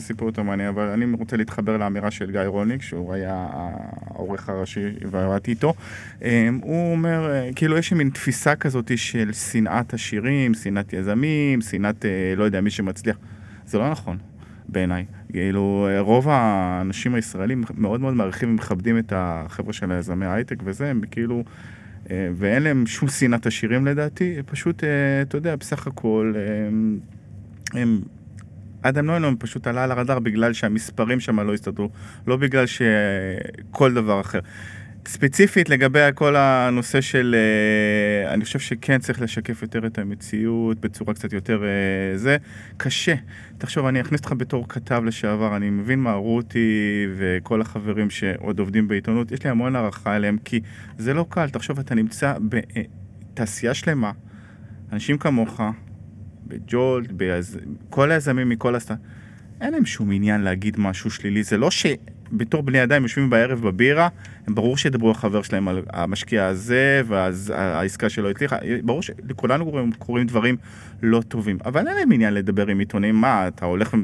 סיפור 0.00 0.26
יותר, 0.28 0.42
מעניין, 0.42 0.68
אבל 0.68 0.82
אני 0.88 1.04
רוצה 1.18 1.36
להתחבר 1.36 1.76
לאמירה 1.76 2.10
של 2.10 2.30
גיא 2.30 2.40
רולניק, 2.40 2.82
שהוא 2.82 3.14
היה 3.14 3.46
העורך 3.52 4.48
הראשי 4.48 4.80
ועבדתי 5.10 5.50
איתו. 5.50 5.74
הוא 6.62 6.92
אומר, 6.92 7.30
אה, 7.30 7.50
כאילו 7.56 7.76
יש 7.78 7.92
מין 7.92 8.10
תפיסה 8.10 8.54
כזאת 8.56 8.92
של 8.98 9.32
שנאת 9.32 9.94
עשירים, 9.94 10.54
שנאת 10.54 10.92
יזמים, 10.92 11.60
שנאת 11.60 12.04
אה, 12.04 12.10
לא 12.36 12.44
יודע, 12.44 12.60
מי 12.60 12.70
שמצליח. 12.70 13.16
זה 13.66 13.78
לא 13.78 13.90
נכון. 13.90 14.16
בעיניי, 14.68 15.04
כאילו 15.32 15.88
רוב 15.98 16.26
האנשים 16.30 17.14
הישראלים 17.14 17.62
מאוד 17.78 18.00
מאוד 18.00 18.14
מעריכים 18.14 18.50
ומכבדים 18.50 18.98
את 18.98 19.12
החבר'ה 19.16 19.72
של 19.72 19.92
היזמי 19.92 20.26
הייטק 20.26 20.56
וזה, 20.64 20.90
הם 20.90 21.00
כאילו, 21.10 21.36
אה, 21.36 21.42
ואין 22.10 22.62
להם 22.62 22.86
שום 22.86 23.08
שנאת 23.08 23.46
עשירים 23.46 23.86
לדעתי, 23.86 24.36
פשוט, 24.46 24.84
אה, 24.84 25.22
אתה 25.22 25.36
יודע, 25.36 25.56
בסך 25.56 25.86
הכל, 25.86 26.34
הם, 26.68 26.98
הם, 27.72 28.00
אדם 28.82 29.06
נוילון 29.06 29.36
פשוט 29.38 29.66
עלה 29.66 29.84
על 29.84 29.90
הרדאר 29.92 30.18
בגלל 30.18 30.52
שהמספרים 30.52 31.20
שם 31.20 31.40
לא 31.40 31.54
הסתדרו, 31.54 31.90
לא 32.26 32.36
בגלל 32.36 32.64
שכל 32.66 33.94
דבר 33.94 34.20
אחר. 34.20 34.40
ספציפית 35.12 35.68
לגבי 35.68 36.00
כל 36.14 36.36
הנושא 36.36 37.00
של, 37.00 37.34
אה, 37.38 38.34
אני 38.34 38.44
חושב 38.44 38.58
שכן 38.58 38.98
צריך 38.98 39.20
לשקף 39.20 39.62
יותר 39.62 39.86
את 39.86 39.98
המציאות 39.98 40.80
בצורה 40.80 41.14
קצת 41.14 41.32
יותר 41.32 41.64
אה, 41.64 42.18
זה, 42.18 42.36
קשה. 42.76 43.14
תחשוב, 43.58 43.86
אני 43.86 44.00
אכניס 44.00 44.20
אותך 44.20 44.32
בתור 44.36 44.68
כתב 44.68 45.02
לשעבר, 45.04 45.56
אני 45.56 45.70
מבין 45.70 45.98
מה 45.98 46.12
רותי 46.12 47.06
וכל 47.16 47.60
החברים 47.60 48.10
שעוד 48.10 48.58
עובדים 48.58 48.88
בעיתונות, 48.88 49.32
יש 49.32 49.44
לי 49.44 49.50
המון 49.50 49.76
הערכה 49.76 50.16
אליהם, 50.16 50.38
כי 50.44 50.60
זה 50.98 51.14
לא 51.14 51.26
קל, 51.28 51.48
תחשוב, 51.50 51.78
אתה 51.78 51.94
נמצא 51.94 52.34
בתעשייה 52.48 53.74
שלמה, 53.74 54.12
אנשים 54.92 55.18
כמוך, 55.18 55.60
בג'ולט, 56.46 57.12
ביז... 57.12 57.58
כל 57.90 58.10
היזמים 58.10 58.48
מכל 58.48 58.74
הסת... 58.74 58.94
אין 59.60 59.72
להם 59.72 59.86
שום 59.86 60.12
עניין 60.12 60.40
להגיד 60.40 60.80
משהו 60.80 61.10
שלילי, 61.10 61.42
זה 61.42 61.56
לא 61.56 61.70
שבתור 62.32 62.62
בני 62.62 62.82
אדם 62.82 63.02
יושבים 63.02 63.30
בערב 63.30 63.60
בבירה, 63.60 64.08
הם 64.46 64.54
ברור 64.54 64.76
שידברו 64.76 65.10
החבר 65.10 65.42
שלהם 65.42 65.68
על 65.68 65.82
המשקיע 65.92 66.46
הזה, 66.46 67.02
ואז 67.06 67.52
העסקה 67.56 68.08
שלו 68.08 68.30
הצליחה, 68.30 68.56
ברור 68.82 69.02
שלכולנו 69.02 69.64
קורים, 69.64 69.92
קורים 69.92 70.26
דברים 70.26 70.56
לא 71.02 71.22
טובים, 71.28 71.58
אבל 71.64 71.88
אין 71.88 71.96
להם 71.96 72.12
עניין 72.12 72.34
לדבר 72.34 72.66
עם 72.66 72.78
עיתונים, 72.78 73.14
מה, 73.14 73.48
אתה 73.48 73.66
הולך 73.66 73.94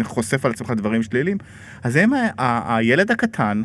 וחושף 0.00 0.44
על 0.44 0.50
עצמך 0.50 0.70
דברים 0.70 1.02
שליליים? 1.02 1.38
אז 1.82 1.96
הם, 1.96 2.10
הילד 2.38 3.10
הקטן, 3.10 3.62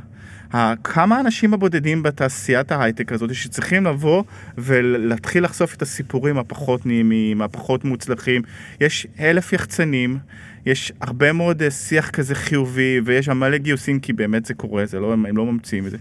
כמה 0.83 1.19
אנשים 1.19 1.53
הבודדים 1.53 2.03
בתעשיית 2.03 2.71
ההייטק 2.71 3.11
הזאת 3.11 3.35
שצריכים 3.35 3.85
לבוא 3.85 4.23
ולהתחיל 4.57 5.43
לחשוף 5.43 5.75
את 5.75 5.81
הסיפורים 5.81 6.37
הפחות 6.37 6.85
נעימים, 6.85 7.41
הפחות 7.41 7.85
מוצלחים. 7.85 8.41
יש 8.81 9.07
אלף 9.19 9.53
יחצנים, 9.53 10.17
יש 10.65 10.91
הרבה 11.01 11.33
מאוד 11.33 11.61
אה, 11.61 11.71
שיח 11.71 12.09
כזה 12.09 12.35
חיובי, 12.35 13.01
ויש 13.05 13.25
שם 13.25 13.37
מלא 13.37 13.57
גיוסים 13.57 13.99
כי 13.99 14.13
באמת 14.13 14.45
זה 14.45 14.53
קורה, 14.53 14.85
זה 14.85 14.99
לא, 14.99 15.13
הם 15.13 15.37
לא 15.37 15.45
ממציאים 15.45 15.85
את 15.85 15.91
זה. 15.91 15.97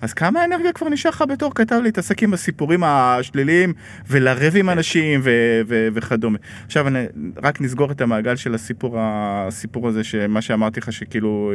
אז 0.00 0.12
כמה 0.14 0.44
אנרגיה 0.44 0.72
כבר 0.72 0.88
נשאר 0.88 1.10
לך 1.10 1.24
בתור 1.28 1.54
כתב 1.54 1.80
להתעסק 1.82 2.22
עם 2.22 2.34
הסיפורים 2.34 2.84
השליליים 2.84 3.72
ולריב 4.08 4.56
עם 4.56 4.70
אנשים 4.70 5.20
ו- 5.24 5.60
ו- 5.68 5.88
וכדומה. 5.94 6.38
עכשיו 6.66 6.88
אני, 6.88 6.98
רק 7.42 7.60
נסגור 7.60 7.90
את 7.90 8.00
המעגל 8.00 8.36
של 8.36 8.54
הסיפור, 8.54 8.96
הסיפור 8.98 9.88
הזה, 9.88 10.04
שמה 10.04 10.42
שאמרתי 10.42 10.80
לך 10.80 10.92
שכאילו, 10.92 11.52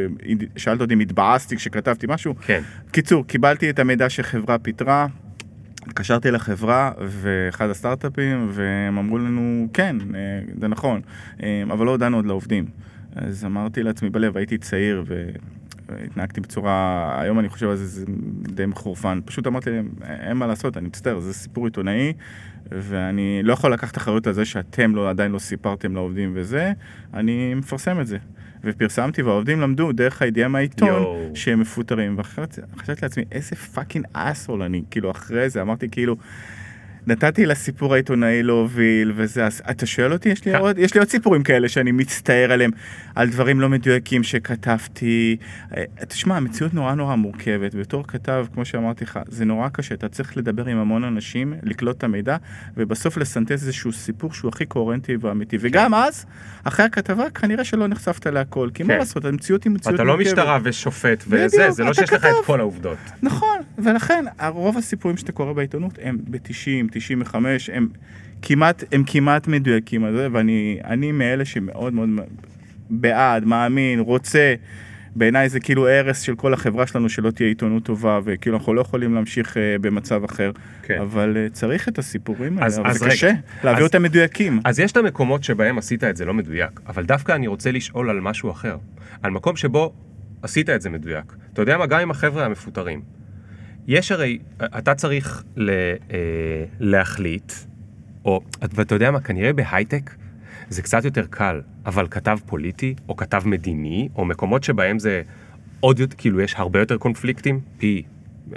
שאלת 0.55 0.81
אותי 0.81 0.93
אם 0.93 0.99
התבאסתי 0.99 1.55
כשכתבתי 1.55 2.07
משהו. 2.09 2.35
כן. 2.45 2.61
קיצור, 2.91 3.27
קיבלתי 3.27 3.69
את 3.69 3.79
המידע 3.79 4.09
שחברה 4.09 4.57
פיטרה, 4.57 5.07
התקשרתי 5.87 6.31
לחברה 6.31 6.91
ואחד 6.99 7.69
הסטארט-אפים 7.69 8.49
והם 8.51 8.97
אמרו 8.97 9.17
לנו 9.17 9.67
כן, 9.73 9.95
אה, 10.15 10.39
זה 10.61 10.67
נכון, 10.67 11.01
אה, 11.43 11.63
אבל 11.71 11.85
לא 11.85 11.91
הודענו 11.91 12.17
עוד 12.17 12.25
לעובדים. 12.25 12.65
אז 13.15 13.45
אמרתי 13.45 13.83
לעצמי 13.83 14.09
בלב, 14.09 14.37
הייתי 14.37 14.57
צעיר 14.57 15.03
והתנהגתי 15.89 16.41
בצורה, 16.41 17.15
היום 17.21 17.39
אני 17.39 17.49
חושב 17.49 17.69
על 17.69 17.75
זה, 17.75 17.85
זה 17.85 18.05
די 18.41 18.65
מחורפן. 18.65 19.19
פשוט 19.25 19.47
אמרתי 19.47 19.69
להם, 19.69 19.89
אין 20.07 20.37
מה 20.37 20.47
לעשות, 20.47 20.77
אני 20.77 20.87
מצטער, 20.87 21.19
זה 21.19 21.33
סיפור 21.33 21.65
עיתונאי 21.65 22.13
ואני 22.71 23.39
לא 23.43 23.53
יכול 23.53 23.73
לקחת 23.73 23.97
אחריות 23.97 24.27
על 24.27 24.33
זה 24.33 24.45
שאתם 24.45 24.95
לא, 24.95 25.09
עדיין 25.09 25.31
לא 25.31 25.39
סיפרתם 25.39 25.93
לעובדים 25.95 26.31
וזה, 26.35 26.73
אני 27.13 27.53
מפרסם 27.53 28.01
את 28.01 28.07
זה. 28.07 28.17
ופרסמתי 28.63 29.21
והעובדים 29.21 29.61
למדו 29.61 29.91
דרך 29.91 30.21
הידיעה 30.21 30.47
מהעיתון. 30.47 31.03
שהם 31.33 31.59
מפוטרים. 31.59 32.15
וחשבתי 32.17 33.01
לעצמי, 33.01 33.23
איזה 33.31 33.55
fucking 33.55 34.05
asshole 34.13 34.61
אני, 34.61 34.83
כאילו 34.91 35.11
אחרי 35.11 35.49
זה 35.49 35.61
אמרתי 35.61 35.89
כאילו, 35.89 36.15
נתתי 37.07 37.45
לסיפור 37.45 37.93
העיתונאי 37.93 38.43
להוביל 38.43 39.11
וזה, 39.15 39.45
אז 39.45 39.61
אתה 39.69 39.85
שואל 39.85 40.13
אותי, 40.13 40.29
יש 40.29 40.45
לי, 40.45 40.51
כן. 40.51 40.57
עוד, 40.57 40.77
יש 40.77 40.93
לי 40.93 40.99
עוד 40.99 41.09
סיפורים 41.09 41.43
כאלה 41.43 41.69
שאני 41.69 41.91
מצטער 41.91 42.51
עליהם, 42.51 42.71
על 43.15 43.29
דברים 43.29 43.61
לא 43.61 43.69
מדויקים 43.69 44.23
שכתבתי. 44.23 45.37
אה, 45.77 45.83
תשמע, 46.07 46.37
המציאות 46.37 46.73
נורא 46.73 46.93
נורא 46.93 47.15
מורכבת, 47.15 47.75
בתור 47.75 48.07
כתב, 48.07 48.45
כמו 48.53 48.65
שאמרתי 48.65 49.03
לך, 49.03 49.19
זה 49.27 49.45
נורא 49.45 49.69
קשה, 49.69 49.95
אתה 49.95 50.09
צריך 50.09 50.37
לדבר 50.37 50.65
עם 50.65 50.77
המון 50.77 51.03
אנשים, 51.03 51.53
לקלוט 51.63 51.97
את 51.97 52.03
המידע, 52.03 52.37
ובסוף 52.77 53.17
לסנטז 53.17 53.51
איזשהו 53.51 53.91
סיפור 53.91 54.33
שהוא 54.33 54.49
הכי 54.49 54.65
קוהרנטי 54.65 55.17
ואמיתי. 55.21 55.57
וגם 55.59 55.93
אז, 55.93 56.25
אחרי 56.63 56.85
הכתבה, 56.85 57.29
כנראה 57.29 57.63
שלא 57.63 57.87
נחשפת 57.87 58.27
להכל, 58.27 58.69
כי 58.73 58.83
מה 58.83 58.93
כן. 58.93 58.99
לעשות, 58.99 59.25
המציאות 59.25 59.63
היא 59.63 59.71
מציאות 59.71 59.95
אתה 59.95 60.03
מורכבת. 60.03 60.25
לא 60.25 60.31
משטרה 60.31 60.59
ושופט 60.63 61.23
וזה, 61.27 61.71
זה 61.71 61.83
לא 61.83 61.91
אתה 61.91 62.01
שיש 62.01 62.13
לך 62.13 62.25
את. 62.25 62.45
כל 62.45 62.59
העובדות. 62.59 62.97
נכון, 63.21 63.57
ולכן 63.77 64.25
רוב 64.47 64.77
הסיפורים 64.77 65.17
שאתה 65.17 65.31
קורא 65.31 65.53
בעיתונות 65.53 65.99
הם 66.01 66.17
ב-90, 66.27 66.88
95, 66.91 67.69
הם 67.69 67.87
כמעט, 68.41 68.83
הם 68.91 69.03
כמעט 69.07 69.47
מדויקים 69.47 70.03
על 70.03 70.15
זה, 70.15 70.27
ואני 70.31 70.79
אני 70.83 71.11
מאלה 71.11 71.45
שמאוד 71.45 71.93
מאוד 71.93 72.09
בעד, 72.89 73.45
מאמין, 73.45 73.99
רוצה. 73.99 74.55
בעיניי 75.15 75.49
זה 75.49 75.59
כאילו 75.59 75.87
הרס 75.87 76.21
של 76.21 76.35
כל 76.35 76.53
החברה 76.53 76.87
שלנו 76.87 77.09
שלא 77.09 77.31
תהיה 77.31 77.49
עיתונות 77.49 77.83
טובה, 77.83 78.19
וכאילו 78.23 78.57
אנחנו 78.57 78.73
לא 78.73 78.81
יכולים 78.81 79.13
להמשיך 79.13 79.57
אה, 79.57 79.75
במצב 79.81 80.23
אחר. 80.23 80.51
כן. 80.83 80.97
אבל 81.01 81.37
אה, 81.37 81.47
צריך 81.49 81.87
את 81.87 81.99
הסיפורים 81.99 82.53
האלה, 82.57 82.65
אז- 82.67 82.79
אבל 82.79 82.87
אז 82.89 82.97
זה 82.97 83.05
רגע. 83.05 83.13
קשה, 83.13 83.31
להביא 83.63 83.77
אז- 83.79 83.83
אותם 83.87 84.03
מדויקים. 84.03 84.59
אז 84.65 84.79
יש 84.79 84.91
את 84.91 84.97
המקומות 84.97 85.43
שבהם 85.43 85.77
עשית 85.77 86.03
את 86.03 86.17
זה 86.17 86.25
לא 86.25 86.33
מדויק, 86.33 86.79
אבל 86.87 87.03
דווקא 87.05 87.31
אני 87.31 87.47
רוצה 87.47 87.71
לשאול 87.71 88.09
על 88.09 88.19
משהו 88.19 88.51
אחר. 88.51 88.77
על 89.23 89.31
מקום 89.31 89.55
שבו 89.55 89.93
עשית 90.41 90.69
את 90.69 90.81
זה 90.81 90.89
מדויק. 90.89 91.25
אתה 91.53 91.61
יודע 91.61 91.77
מה? 91.77 91.85
גם 91.85 91.99
עם 91.99 92.11
החבר'ה 92.11 92.45
המפוטרים. 92.45 93.01
יש 93.89 94.11
הרי, 94.11 94.39
אתה 94.77 94.95
צריך 94.95 95.43
ל, 95.55 95.69
אה, 95.69 96.65
להחליט, 96.79 97.53
או, 98.25 98.41
ואתה 98.61 98.95
יודע 98.95 99.11
מה? 99.11 99.21
כנראה 99.21 99.53
בהייטק 99.53 100.15
זה 100.69 100.81
קצת 100.81 101.05
יותר 101.05 101.25
קל, 101.29 101.61
אבל 101.85 102.07
כתב 102.07 102.37
פוליטי, 102.45 102.95
או 103.09 103.15
כתב 103.15 103.41
מדיני, 103.45 104.09
או 104.15 104.25
מקומות 104.25 104.63
שבהם 104.63 104.99
זה 104.99 105.21
עוד 105.79 105.99
יותר, 105.99 106.15
כאילו 106.17 106.41
יש 106.41 106.55
הרבה 106.57 106.79
יותר 106.79 106.97
קונפליקטים, 106.97 107.59
פי 107.77 108.03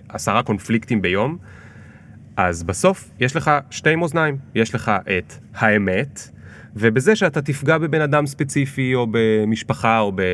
עשרה 0.09 0.43
קונפליקטים 0.43 1.03
ביום, 1.03 1.39
אז 2.37 2.63
בסוף 2.63 3.11
יש 3.21 3.37
לך 3.37 3.51
שתי 3.71 3.97
מאזניים, 3.97 4.39
יש 4.55 4.75
לך 4.75 4.93
את 5.19 5.33
האמת, 5.55 6.29
ובזה 6.77 7.17
שאתה 7.17 7.43
תפגע 7.43 7.79
בבן 7.79 8.01
אדם 8.01 8.27
ספציפי, 8.27 8.95
או 8.95 9.07
במשפחה, 9.11 9.99
או 9.99 10.13
ב... 10.13 10.21
אה, 10.21 10.27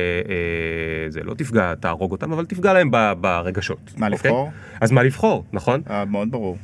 זה 1.09 1.23
לא 1.23 1.33
תפגע, 1.33 1.75
תהרוג 1.75 2.11
אותם, 2.11 2.31
אבל 2.31 2.45
תפגע 2.45 2.73
להם 2.73 2.91
ב, 2.91 3.13
ברגשות. 3.21 3.93
מה 3.97 4.07
אוקיי? 4.07 4.31
לבחור? 4.31 4.51
אז 4.81 4.91
מה 4.91 5.03
לבחור, 5.03 5.45
נכון? 5.53 5.81
אה, 5.89 6.05
מאוד 6.05 6.31
ברור. 6.31 6.57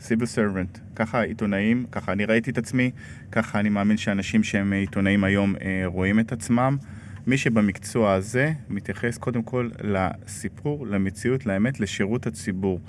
סיביל 0.00 0.26
סרבנט. 0.26 0.78
ככה 0.96 1.22
עיתונאים, 1.22 1.86
ככה 1.92 2.12
אני 2.12 2.24
ראיתי 2.24 2.50
את 2.50 2.58
עצמי, 2.58 2.90
ככה 3.32 3.60
אני 3.60 3.68
מאמין 3.68 3.96
שאנשים 3.96 4.42
שהם 4.42 4.72
עיתונאים 4.72 5.24
היום 5.24 5.54
אה, 5.62 5.82
רואים 5.86 6.20
את 6.20 6.32
עצמם. 6.32 6.76
מי 7.26 7.38
שבמקצוע 7.38 8.12
הזה 8.12 8.52
מתייחס 8.68 9.18
קודם 9.18 9.42
כל 9.42 9.68
לסיפור, 9.80 10.86
למציאות, 10.86 11.46
לאמת, 11.46 11.80
לשירות 11.80 12.26
הציבור. 12.26 12.80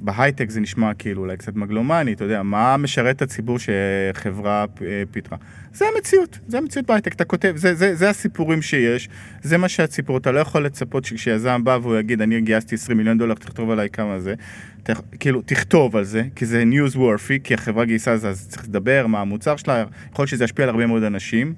בהייטק 0.00 0.50
זה 0.50 0.60
נשמע 0.60 0.94
כאילו 0.94 1.22
אולי 1.22 1.36
קצת 1.36 1.56
מגלומני, 1.56 2.12
אתה 2.12 2.24
יודע, 2.24 2.42
מה 2.42 2.76
משרת 2.76 3.16
את 3.16 3.22
הציבור 3.22 3.56
שחברה 3.58 4.64
אה, 4.82 5.02
פיתחה? 5.10 5.36
זה 5.72 5.84
המציאות, 5.94 6.38
זה 6.48 6.58
המציאות 6.58 6.86
בהייטק, 6.86 7.12
אתה 7.12 7.24
כותב, 7.24 7.52
זה, 7.56 7.74
זה, 7.74 7.94
זה 7.94 8.10
הסיפורים 8.10 8.62
שיש, 8.62 9.08
זה 9.42 9.58
מה 9.58 9.68
שהציבור, 9.68 10.18
אתה 10.18 10.32
לא 10.32 10.40
יכול 10.40 10.64
לצפות 10.64 11.04
שכשיזם 11.04 11.64
בא 11.64 11.78
והוא 11.82 11.98
יגיד, 11.98 12.22
אני 12.22 12.40
גייסתי 12.40 12.74
20 12.74 12.98
מיליון 12.98 13.18
דולר, 13.18 13.34
תכתוב 13.34 13.70
עליי 13.70 13.88
כמה 13.90 14.20
זה, 14.20 14.34
ת, 14.82 14.90
כאילו, 15.20 15.42
תכתוב 15.42 15.96
על 15.96 16.04
זה, 16.04 16.22
כי 16.36 16.46
זה 16.46 16.64
news 16.70 16.96
worthy, 16.96 17.40
כי 17.44 17.54
החברה 17.54 17.84
גייסה 17.84 18.16
זה, 18.16 18.28
אז 18.28 18.48
צריך 18.48 18.64
לדבר, 18.64 19.06
מה 19.06 19.20
המוצר 19.20 19.56
שלה, 19.56 19.84
יכול 20.12 20.22
להיות 20.22 20.28
שזה 20.28 20.44
ישפיע 20.44 20.64
על 20.64 20.68
הרבה 20.68 20.86
מאוד 20.86 21.02
אנשים. 21.02 21.54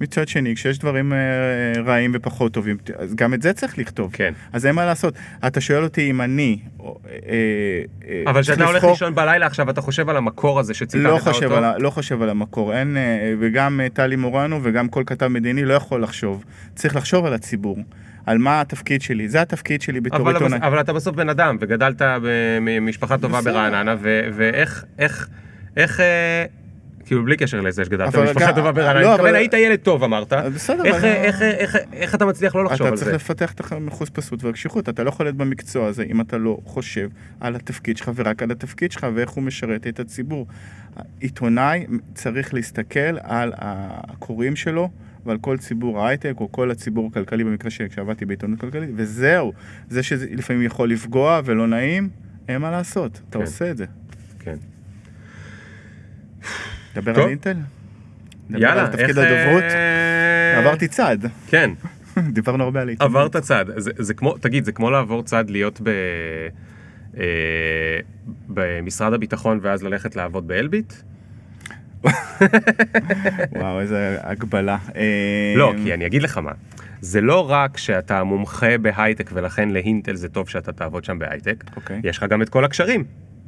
מצד 0.00 0.28
שני, 0.28 0.54
כשיש 0.54 0.78
דברים 0.78 1.12
אה, 1.12 1.18
רעים 1.84 2.10
ופחות 2.14 2.52
טובים, 2.52 2.76
אז 2.98 3.14
גם 3.14 3.34
את 3.34 3.42
זה 3.42 3.52
צריך 3.52 3.78
לכתוב. 3.78 4.12
כן. 4.12 4.32
אז 4.52 4.66
אין 4.66 4.74
מה 4.74 4.86
לעשות. 4.86 5.14
אתה 5.46 5.60
שואל 5.60 5.84
אותי 5.84 6.10
אם 6.10 6.20
אני... 6.20 6.58
אה, 6.80 6.90
אה, 8.08 8.22
אבל 8.26 8.42
כשאתה 8.42 8.64
הולך 8.64 8.84
לישון 8.84 9.14
בלילה 9.14 9.46
עכשיו, 9.46 9.70
אתה 9.70 9.80
חושב 9.80 10.08
על 10.08 10.16
המקור 10.16 10.60
הזה 10.60 10.74
שציטטת 10.74 11.04
לא 11.04 11.18
אותו? 11.26 11.56
על, 11.56 11.82
לא 11.82 11.90
חושב 11.90 12.22
על 12.22 12.30
המקור, 12.30 12.74
אין, 12.74 12.96
וגם 13.40 13.80
טלי 13.92 14.16
מורנו 14.16 14.60
וגם 14.62 14.88
כל 14.88 15.02
כתב 15.06 15.26
מדיני 15.26 15.64
לא 15.64 15.74
יכול 15.74 16.02
לחשוב. 16.02 16.44
צריך 16.74 16.96
לחשוב 16.96 17.26
על 17.26 17.34
הציבור, 17.34 17.78
על 18.26 18.38
מה 18.38 18.60
התפקיד 18.60 19.02
שלי, 19.02 19.28
זה 19.28 19.42
התפקיד 19.42 19.82
שלי 19.82 20.00
בתור 20.00 20.28
עיתונאי. 20.28 20.58
אבל, 20.62 20.80
אתה 20.80 20.92
בסוף 20.92 21.16
בן 21.16 21.28
אדם, 21.28 21.56
וגדלת 21.60 22.02
במשפחה 22.64 23.18
טובה. 23.18 23.40
ברעננה, 23.40 23.94
ואיך, 24.00 24.84
איך, 24.98 25.28
איך, 25.76 26.00
כאילו 27.06 27.24
בלי 27.24 27.36
קשר 27.36 27.60
לזה 27.60 27.84
שגדלת 27.84 28.14
במשפחה 28.14 28.52
טובה 28.52 28.72
ברעננה, 28.72 29.00
לא, 29.00 29.06
אני 29.06 29.14
מתכוון, 29.14 29.34
היית 29.34 29.54
ילד 29.54 29.78
טוב 29.78 30.04
אמרת, 30.04 30.32
אה, 30.32 30.48
איך, 31.92 32.14
אתה 32.14 32.26
מצליח 32.26 32.56
לא 32.56 32.64
לחשוב 32.64 32.80
אתה 32.80 32.88
על 32.88 32.96
צריך 32.96 33.10
זה? 33.10 33.16
לפתח 33.16 33.52
את 33.52 33.60
החוספסות 33.60 34.44
והקשיחות, 34.44 34.88
אתה 34.88 35.04
לא 35.04 35.08
יכול 35.08 35.26
להיות 35.26 35.36
במקצוע 35.36 35.86
הזה 35.86 36.02
אם 36.02 36.20
אתה 36.20 36.38
לא 36.38 36.58
חושב 36.64 37.08
על 37.40 37.56
התפקיד 37.56 37.96
שלך 37.96 38.10
ורק 38.14 38.42
על 38.42 38.50
התפקיד 38.50 38.92
שלך 38.92 39.06
ואיך 39.14 39.30
הוא 39.30 39.44
משרת 39.44 39.86
את 39.86 40.00
הציבור. 40.00 40.46
עיתונאי 41.20 41.86
צריך 42.14 42.54
להסתכל 42.54 43.18
על 43.22 43.52
הקוראים 43.56 44.56
שלו 44.56 44.90
ועל 45.26 45.38
כל 45.38 45.58
ציבור 45.58 46.00
ההייטק 46.00 46.34
או 46.40 46.52
כל 46.52 46.70
הציבור 46.70 47.08
הכלכלי 47.12 47.44
במקרה 47.44 47.70
שכשעבדתי 47.70 48.24
בעיתונות 48.24 48.60
כלכלית 48.60 48.90
וזהו, 48.96 49.52
זה 49.88 50.02
שלפעמים 50.02 50.62
יכול 50.62 50.90
לפגוע 50.90 51.40
ולא 51.44 51.66
נעים, 51.66 52.08
אין 52.48 52.58
מה 52.60 52.70
לעשות, 52.70 53.20
אתה 53.28 53.38
כן. 53.38 53.44
עושה 53.44 53.70
את 53.70 53.76
זה. 53.76 53.84
כן. 54.38 54.56
דבר. 56.94 57.22
על 57.22 57.28
אינטל? 57.28 57.56
יאללה, 58.50 58.80
על 58.80 58.86
תפקיד 58.86 59.18
איך... 59.18 59.18
הדוברות? 59.18 59.62
אה, 59.62 60.58
עברתי 60.58 60.88
צד, 60.88 61.18
כן, 61.46 61.70
דיברנו 62.32 62.64
הרבה 62.64 62.80
על 62.80 62.88
עיתונות. 62.88 63.16
עברת 63.16 63.36
צד. 63.36 63.64
זה, 63.76 63.90
זה 63.98 64.14
כמו, 64.14 64.38
תגיד, 64.38 64.64
זה 64.64 64.72
כמו 64.72 64.90
לעבור 64.90 65.22
צד 65.22 65.50
להיות 65.50 65.80
ב... 65.82 65.88
אה, 67.18 67.98
במשרד 68.48 69.12
הביטחון 69.12 69.58
ואז 69.62 69.82
ללכת 69.82 70.16
לעבוד 70.16 70.48
באלביט? 70.48 70.92
וואו, 73.52 73.80
איזה 73.80 74.18
הגבלה. 74.22 74.78
לא, 75.56 75.72
כי 75.82 75.94
אני 75.94 76.06
אגיד 76.06 76.22
לך 76.22 76.38
מה. 76.38 76.52
זה 77.00 77.20
לא 77.20 77.50
רק 77.50 77.76
שאתה 77.76 78.24
מומחה 78.24 78.78
בהייטק 78.78 79.30
ולכן 79.32 79.70
לאינטל 79.70 80.14
זה 80.14 80.28
טוב 80.28 80.48
שאתה 80.48 80.72
תעבוד 80.72 81.04
שם 81.04 81.18
בהייטק, 81.18 81.64
אוקיי. 81.76 82.00
יש 82.04 82.18
לך 82.18 82.24
גם 82.24 82.42
את 82.42 82.48
כל 82.48 82.64
הקשרים 82.64 83.04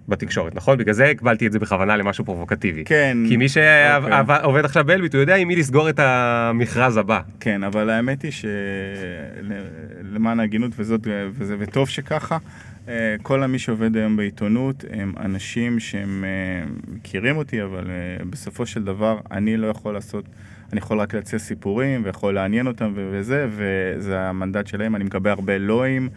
בתקשורת, 0.09 0.55
נכון? 0.55 0.79
בגלל 0.79 0.95
זה 0.95 1.05
הקבלתי 1.07 1.47
את 1.47 1.53
זה 1.53 1.59
בכוונה 1.59 1.97
למשהו 1.97 2.25
פרובוקטיבי. 2.25 2.85
כן. 2.85 3.19
כי 3.29 3.37
מי 3.37 3.47
אוקיי. 3.47 4.43
שעובד 4.43 4.65
עכשיו 4.65 4.85
באלביט, 4.85 5.15
הוא 5.15 5.21
יודע 5.21 5.37
עם 5.37 5.49
מי 5.49 5.57
לסגור 5.57 5.89
את 5.89 5.99
המכרז 5.99 6.97
הבא. 6.97 7.21
כן, 7.41 7.65
אבל 7.65 7.91
האמת 7.91 8.23
היא 8.23 8.33
שלמען 10.03 10.41
ההגינות 10.41 10.73
וזאת, 10.77 11.01
וזה, 11.31 11.57
וטוב 11.59 11.89
שככה, 11.89 12.39
אה, 12.89 13.17
כל 13.23 13.47
מי 13.47 13.59
שעובד 13.59 13.97
היום 13.97 14.17
בעיתונות 14.17 14.85
הם 14.91 15.13
אנשים 15.21 15.81
שהם 15.81 16.25
אה, 16.25 16.65
מכירים 16.89 17.37
אותי, 17.37 17.63
אבל 17.63 17.91
אה, 17.91 18.25
בסופו 18.31 18.67
של 18.67 18.85
דבר 18.85 19.19
אני 19.31 19.57
לא 19.57 19.67
יכול 19.67 19.95
לעשות, 19.95 20.25
אני 20.73 20.79
יכול 20.79 21.01
רק 21.01 21.15
להציע 21.15 21.39
סיפורים 21.39 22.03
ויכול 22.05 22.35
לעניין 22.35 22.67
אותם 22.67 22.93
וזה, 22.95 23.47
וזה 23.51 24.21
המנדט 24.21 24.67
שלהם, 24.67 24.97
אני 24.97 25.05
מקבל 25.05 25.31
הרבה 25.31 25.59
לואים. 25.59 26.09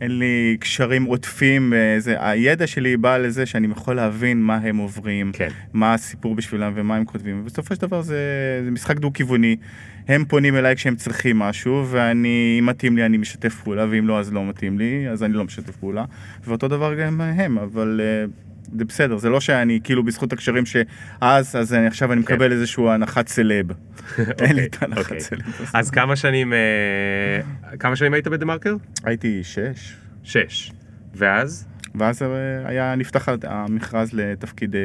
אין 0.00 0.18
לי 0.18 0.56
קשרים 0.60 1.04
עוטפים, 1.04 1.72
זה, 1.98 2.16
הידע 2.18 2.66
שלי 2.66 2.96
בא 2.96 3.16
לזה 3.16 3.46
שאני 3.46 3.68
יכול 3.70 3.94
להבין 3.94 4.42
מה 4.42 4.56
הם 4.56 4.76
עוברים, 4.76 5.32
כן. 5.32 5.48
מה 5.72 5.94
הסיפור 5.94 6.34
בשבילם 6.34 6.72
ומה 6.74 6.96
הם 6.96 7.04
כותבים. 7.04 7.40
ובסופו 7.40 7.74
של 7.74 7.80
דבר 7.80 8.02
זה, 8.02 8.18
זה 8.64 8.70
משחק 8.70 8.98
דו-כיווני. 8.98 9.56
הם 10.08 10.24
פונים 10.24 10.56
אליי 10.56 10.76
כשהם 10.76 10.96
צריכים 10.96 11.38
משהו, 11.38 11.84
ואני, 11.90 12.56
אם 12.58 12.66
מתאים 12.66 12.96
לי 12.96 13.06
אני 13.06 13.16
משתף 13.16 13.54
פעולה, 13.54 13.86
ואם 13.90 14.06
לא 14.06 14.18
אז 14.18 14.32
לא 14.32 14.48
מתאים 14.48 14.78
לי, 14.78 15.08
אז 15.08 15.22
אני 15.22 15.32
לא 15.32 15.44
משתף 15.44 15.76
פעולה. 15.76 16.04
ואותו 16.44 16.68
דבר 16.68 16.94
גם 16.94 17.20
הם, 17.20 17.58
אבל 17.58 18.00
אה, 18.02 18.24
זה 18.78 18.84
בסדר, 18.84 19.16
זה 19.18 19.30
לא 19.30 19.40
שאני 19.40 19.80
כאילו 19.84 20.04
בזכות 20.04 20.32
הקשרים 20.32 20.64
שאז, 20.66 21.56
אז 21.56 21.74
אני, 21.74 21.86
עכשיו 21.86 22.12
אני 22.12 22.22
כן. 22.22 22.34
מקבל 22.34 22.52
איזשהו 22.52 22.90
הנחת 22.90 23.28
סלב. 23.28 23.66
אין 24.42 24.56
לי 24.56 24.64
את 24.64 24.82
הנחת 24.82 24.98
אוקיי. 24.98 25.20
סלב. 25.20 25.40
אז 25.74 25.90
כמה 25.90 26.16
שנים, 26.16 26.52
אה, 26.52 27.76
כמה 27.78 27.96
שנים 27.96 28.14
היית 28.14 28.28
בדה 28.28 28.46
מרקר? 28.46 28.76
הייתי 29.04 29.40
שש. 29.44 29.96
שש. 30.22 30.72
ואז? 31.14 31.66
ואז 31.94 32.22
אה, 32.22 32.28
היה 32.64 32.94
נפתח 32.94 33.28
המכרז 33.42 34.12
לתפקיד 34.12 34.76
אה, 34.76 34.80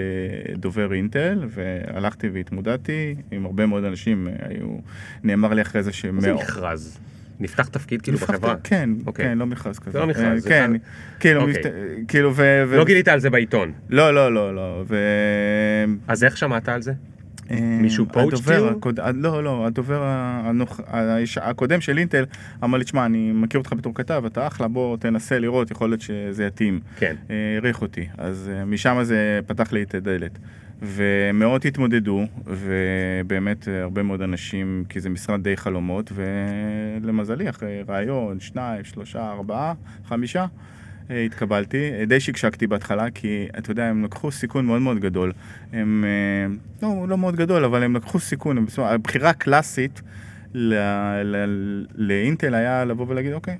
דובר 0.56 0.94
אינטל, 0.94 1.46
והלכתי 1.50 2.30
והתמודדתי 2.34 3.16
עם 3.32 3.46
הרבה 3.46 3.66
מאוד 3.66 3.84
אנשים, 3.84 4.28
היו, 4.40 4.78
נאמר 5.24 5.54
לי 5.54 5.62
אחרי 5.62 5.84
זה 5.84 5.90
מה 6.12 6.22
זה 6.22 6.28
שמאוד... 6.28 6.44
מכרז? 6.44 7.00
נפתח 7.40 7.68
תפקיד 7.68 8.02
כאילו 8.02 8.18
בחברה? 8.18 8.56
כן, 8.64 8.90
אוקיי. 9.06 9.26
כן, 9.26 9.38
לא 9.38 9.46
מכרז 9.46 9.80
כזה. 9.80 9.92
זה 9.92 10.00
לא 10.00 10.08
מכרז, 10.08 10.24
אה, 10.26 10.40
זה 10.40 10.50
כן, 10.50 10.72
כאילו, 11.20 11.42
אוקיי. 11.42 11.54
מבט- 11.54 11.74
כאילו, 12.08 12.36
ו... 12.36 12.64
ו- 12.68 12.78
לא 12.78 12.86
גילית 12.86 13.08
על 13.08 13.20
זה 13.20 13.30
בעיתון. 13.30 13.72
לא, 13.90 14.14
לא, 14.14 14.34
לא, 14.34 14.56
לא, 14.56 14.84
ו... 14.88 14.96
אז 16.08 16.24
איך 16.24 16.38
שמעת 16.38 16.70
על 16.70 16.82
זה? 16.82 16.94
אה, 17.52 17.58
מישהו 17.60 18.06
הדובר 18.16 18.70
you? 18.70 18.78
הקוד... 18.78 19.00
לא, 19.16 19.44
לא, 19.44 19.66
הדובר 19.66 20.02
הנוח... 20.04 20.80
הקודם 21.42 21.82
של 21.82 21.98
אינטל 21.98 22.26
אמר 22.64 22.78
לי, 22.78 22.84
תשמע, 22.84 23.06
אני 23.06 23.32
מכיר 23.32 23.60
אותך 23.60 23.74
בתור 23.74 23.94
כתב, 23.96 24.24
אתה 24.26 24.48
אחלה, 24.48 24.68
בוא 24.68 24.98
תנסה 24.98 25.40
לראות, 25.40 25.72
יכול 25.72 25.90
להיות 25.90 26.02
שזה 26.02 26.46
יתאים. 26.46 26.80
כן. 27.00 27.16
אה, 27.30 27.36
העריך 27.56 27.82
אותי, 27.82 28.08
אז 28.18 28.52
אה, 28.54 28.66
משם 28.66 28.98
זה 29.04 29.40
פתח 29.48 29.74
לי 29.74 29.84
את 29.84 29.96
הדלת. 29.96 30.40
ומאות 30.82 31.66
התמודדו, 31.66 32.26
ובאמת 32.46 33.68
אה, 33.68 33.82
הרבה 33.82 34.04
מאוד 34.04 34.22
אנשים, 34.22 34.84
כי 34.90 35.00
זה 35.00 35.10
משרד 35.10 35.44
די 35.44 35.58
חלומות, 35.58 36.12
ולמזלי, 36.16 37.50
אחרי 37.50 37.84
רעיון, 37.88 38.40
שניים, 38.40 38.84
שלושה, 38.84 39.32
ארבעה, 39.32 39.74
חמישה, 40.06 40.46
אה, 41.10 41.24
התקבלתי. 41.24 41.92
אה, 42.00 42.06
די 42.06 42.20
שקשקתי 42.20 42.68
בהתחלה, 42.68 43.12
כי 43.12 43.48
אתה 43.58 43.72
יודע, 43.72 43.86
הם 43.86 44.04
לקחו 44.04 44.32
סיכון 44.32 44.66
מאוד 44.66 44.82
מאוד 44.82 45.00
גדול. 45.00 45.32
הם, 45.74 46.06
לא, 46.82 47.06
לא 47.08 47.18
מאוד 47.18 47.36
גדול, 47.36 47.66
אבל 47.66 47.84
הם 47.84 47.96
לקחו 47.96 48.20
סיכון. 48.20 48.58
הם, 48.58 48.66
הבחירה 48.78 49.30
הקלאסית 49.30 50.02
לאינטל 51.96 52.56
היה 52.56 52.86
לבוא 52.86 53.06
ולהגיד, 53.10 53.34
אוקיי, 53.34 53.58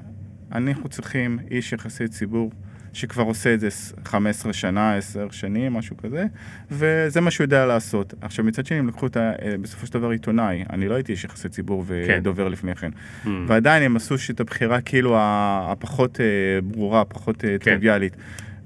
אנחנו 0.52 0.90
צריכים 0.90 1.40
איש 1.52 1.74
יחסי 1.74 2.08
ציבור 2.08 2.52
שכבר 2.94 3.24
עושה 3.24 3.54
את 3.54 3.60
זה 3.60 3.70
15 4.06 4.54
שנה, 4.54 4.96
10 4.96 5.28
שנים, 5.32 5.74
משהו 5.74 5.98
כזה, 5.98 6.26
וזה 6.72 7.22
מה 7.22 7.32
שהוא 7.32 7.44
יודע 7.44 7.66
לעשות. 7.66 8.14
עכשיו, 8.22 8.46
מצד 8.46 8.66
שני, 8.66 8.78
הם 8.80 8.88
לקחו 8.88 9.08
את 9.08 9.18
ה... 9.18 9.32
אה, 9.42 9.56
בסופו 9.62 9.88
של 9.88 9.94
דבר 9.94 10.10
עיתונאי, 10.10 10.64
אני 10.70 10.88
לא 10.88 10.96
הייתי 10.96 11.12
איש 11.12 11.24
יחסי 11.24 11.50
ציבור 11.50 11.86
כן. 11.88 12.18
ודובר 12.20 12.48
לפני 12.48 12.76
כן. 12.76 12.90
Hmm. 13.26 13.28
ועדיין 13.48 13.84
הם 13.84 13.96
עשו 13.96 14.16
את 14.30 14.40
הבחירה 14.40 14.82
כאילו 14.82 15.16
הפחות 15.20 16.20
אה, 16.22 16.26
ברורה, 16.64 17.02
הפחות 17.02 17.46
אה, 17.46 17.50
כן. 17.50 17.58
טריוויאלית. 17.58 18.16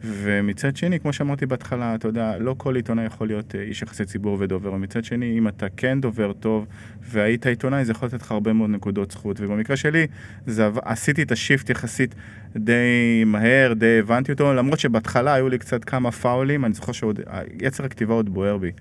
ומצד 0.03 0.77
שני, 0.77 0.99
כמו 0.99 1.13
שאמרתי 1.13 1.45
בהתחלה, 1.45 1.95
אתה 1.95 2.07
יודע, 2.07 2.37
לא 2.39 2.55
כל 2.57 2.75
עיתונאי 2.75 3.05
יכול 3.05 3.27
להיות 3.27 3.55
אה, 3.55 3.61
איש 3.61 3.81
יחסי 3.81 4.05
ציבור 4.05 4.37
ודובר, 4.39 4.73
ומצד 4.73 5.03
שני, 5.03 5.37
אם 5.37 5.47
אתה 5.47 5.65
כן 5.77 6.01
דובר 6.01 6.33
טוב 6.33 6.65
והיית 7.01 7.45
עיתונאי, 7.45 7.85
זה 7.85 7.91
יכול 7.91 8.07
לתת 8.07 8.21
לך 8.21 8.31
הרבה 8.31 8.53
מאוד 8.53 8.69
נקודות 8.69 9.11
זכות. 9.11 9.41
ובמקרה 9.41 9.77
שלי, 9.77 10.07
זה, 10.45 10.69
עשיתי 10.81 11.23
את 11.23 11.31
השיפט 11.31 11.69
יחסית 11.69 12.15
די 12.55 13.23
מהר, 13.25 13.73
די 13.73 13.99
הבנתי 13.99 14.31
אותו, 14.31 14.53
למרות 14.53 14.79
שבהתחלה 14.79 15.33
היו 15.33 15.49
לי 15.49 15.57
קצת 15.57 15.83
כמה 15.83 16.11
פאולים, 16.11 16.65
אני 16.65 16.73
זוכר 16.73 16.91
שעוד, 16.91 17.19
יצר 17.61 17.85
הכתיבה 17.85 18.13
עוד 18.13 18.29
בוער 18.29 18.57
בי. 18.57 18.71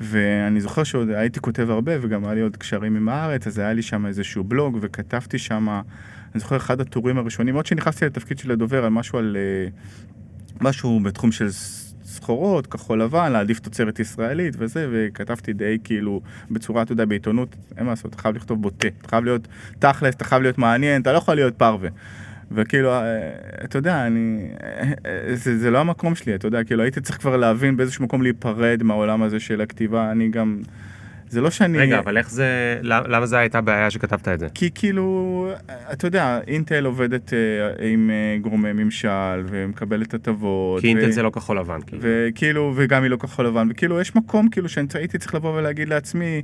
ואני 0.00 0.60
זוכר 0.60 0.84
שעוד 0.84 1.10
הייתי 1.10 1.40
כותב 1.40 1.70
הרבה, 1.70 1.92
וגם 2.00 2.24
היה 2.24 2.34
לי 2.34 2.40
עוד 2.40 2.56
קשרים 2.56 2.96
עם 2.96 3.08
הארץ, 3.08 3.46
אז 3.46 3.58
היה 3.58 3.72
לי 3.72 3.82
שם 3.82 4.06
איזשהו 4.06 4.44
בלוג, 4.44 4.78
וכתבתי 4.80 5.38
שם, 5.38 5.68
אני 5.68 6.40
זוכר 6.40 6.56
אחד 6.56 6.80
הטורים 6.80 7.18
הראשונים, 7.18 7.54
עוד 7.54 7.66
שנכנסתי 7.66 8.04
לתפקיד 8.04 8.38
של 8.38 8.50
הדובר, 8.50 8.84
על 8.84 8.90
משהו 8.90 9.18
על... 9.18 9.36
אה, 9.36 9.68
משהו 10.60 11.00
בתחום 11.02 11.32
של 11.32 11.48
סחורות, 12.04 12.66
כחול 12.66 13.02
לבן, 13.02 13.32
להעדיף 13.32 13.58
תוצרת 13.58 13.98
ישראלית 13.98 14.54
וזה, 14.58 14.88
וכתבתי 14.92 15.52
די 15.52 15.78
כאילו, 15.84 16.20
בצורה, 16.50 16.82
אתה 16.82 16.92
יודע, 16.92 17.04
בעיתונות, 17.04 17.56
אין 17.76 17.84
מה 17.84 17.92
לעשות, 17.92 18.14
אתה 18.14 18.22
חייב 18.22 18.36
לכתוב 18.36 18.62
בוטה, 18.62 18.88
אתה 19.00 19.08
חייב 19.08 19.24
להיות 19.24 19.48
תכלס, 19.78 20.14
אתה 20.14 20.24
חייב 20.24 20.42
להיות 20.42 20.58
מעניין, 20.58 21.02
אתה 21.02 21.12
לא 21.12 21.18
יכול 21.18 21.34
להיות 21.34 21.54
פרווה. 21.54 21.88
וכאילו, 22.50 22.92
אה, 22.92 23.30
אתה 23.64 23.78
יודע, 23.78 24.06
אני, 24.06 24.48
אה, 25.06 25.34
זה, 25.34 25.58
זה 25.58 25.70
לא 25.70 25.78
המקום 25.78 26.14
שלי, 26.14 26.34
אתה 26.34 26.46
יודע, 26.46 26.64
כאילו 26.64 26.82
הייתי 26.82 27.00
צריך 27.00 27.18
כבר 27.18 27.36
להבין 27.36 27.76
באיזשהו 27.76 28.04
מקום 28.04 28.22
להיפרד 28.22 28.82
מהעולם 28.82 29.22
הזה 29.22 29.40
של 29.40 29.60
הכתיבה, 29.60 30.10
אני 30.10 30.28
גם, 30.28 30.60
זה 31.30 31.40
לא 31.40 31.50
שאני... 31.50 31.78
רגע, 31.78 31.98
אבל 31.98 32.18
איך 32.18 32.30
זה, 32.30 32.78
למה 32.82 33.26
זה 33.26 33.38
הייתה 33.38 33.60
בעיה 33.60 33.90
שכתבת 33.90 34.28
את 34.28 34.38
זה? 34.38 34.46
כי 34.54 34.70
כאילו, 34.74 35.48
אתה 35.92 36.06
יודע, 36.06 36.40
אינטל 36.46 36.84
עובדת 36.84 37.32
אה, 37.32 37.86
עם 37.86 38.10
אה, 38.10 38.38
גורמי 38.40 38.72
ממשל 38.72 39.44
ומקבלת 39.48 40.14
הטבות. 40.14 40.80
כי 40.80 40.88
אינטל 40.88 41.08
ו... 41.08 41.12
זה 41.12 41.22
לא 41.22 41.30
כחול 41.30 41.58
לבן, 41.58 41.80
כאילו. 41.86 42.02
וכאילו, 42.04 42.72
וגם 42.76 43.02
היא 43.02 43.10
לא 43.10 43.16
כחול 43.16 43.46
לבן, 43.46 43.68
וכאילו 43.70 44.00
יש 44.00 44.16
מקום 44.16 44.48
כאילו 44.48 44.68
שהייתי 44.68 45.18
צריך 45.18 45.34
לבוא 45.34 45.58
ולהגיד 45.58 45.88
לעצמי, 45.88 46.42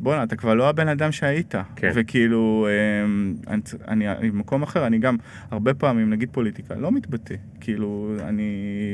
בואנה, 0.00 0.22
אתה 0.22 0.36
כבר 0.36 0.54
לא 0.54 0.68
הבן 0.68 0.88
אדם 0.88 1.12
שהיית. 1.12 1.54
כן. 1.76 1.90
וכאילו, 1.94 2.68
אמ, 3.04 3.34
אני, 3.48 3.60
אני, 3.88 4.08
אני 4.08 4.30
במקום 4.30 4.62
אחר, 4.62 4.86
אני 4.86 4.98
גם 4.98 5.16
הרבה 5.50 5.74
פעמים, 5.74 6.10
נגיד 6.10 6.28
פוליטיקה, 6.32 6.74
לא 6.74 6.92
מתבטא. 6.92 7.34
כאילו, 7.60 8.14
אני, 8.20 8.52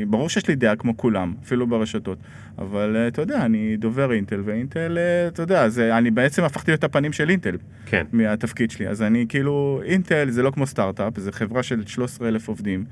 ברור 0.08 0.28
שיש 0.28 0.48
לי 0.48 0.54
דעה 0.54 0.76
כמו 0.76 0.96
כולם, 0.96 1.34
אפילו 1.44 1.66
ברשתות, 1.66 2.18
אבל 2.58 2.96
אה, 2.96 3.08
אתה 3.08 3.22
יודע, 3.22 3.44
אני 3.44 3.76
דובר 3.76 4.12
אינטל, 4.12 4.42
ואינטל, 4.44 4.98
אה, 4.98 5.28
אתה 5.28 5.42
יודע, 5.42 5.68
זה, 5.68 5.98
אני 5.98 6.10
בעצם 6.10 6.44
הפכתי 6.44 6.70
להיות 6.70 6.84
הפנים 6.84 7.12
של 7.12 7.30
אינטל. 7.30 7.56
כן. 7.86 8.06
מהתפקיד 8.12 8.70
שלי. 8.70 8.88
אז 8.88 9.02
אני 9.02 9.26
כאילו, 9.28 9.80
אינטל 9.84 10.30
זה 10.30 10.42
לא 10.42 10.50
כמו 10.50 10.66
סטארט-אפ, 10.66 11.18
זה 11.18 11.32
חברה 11.32 11.62
של 11.62 11.86
13,000 11.86 12.48
עובדים. 12.48 12.84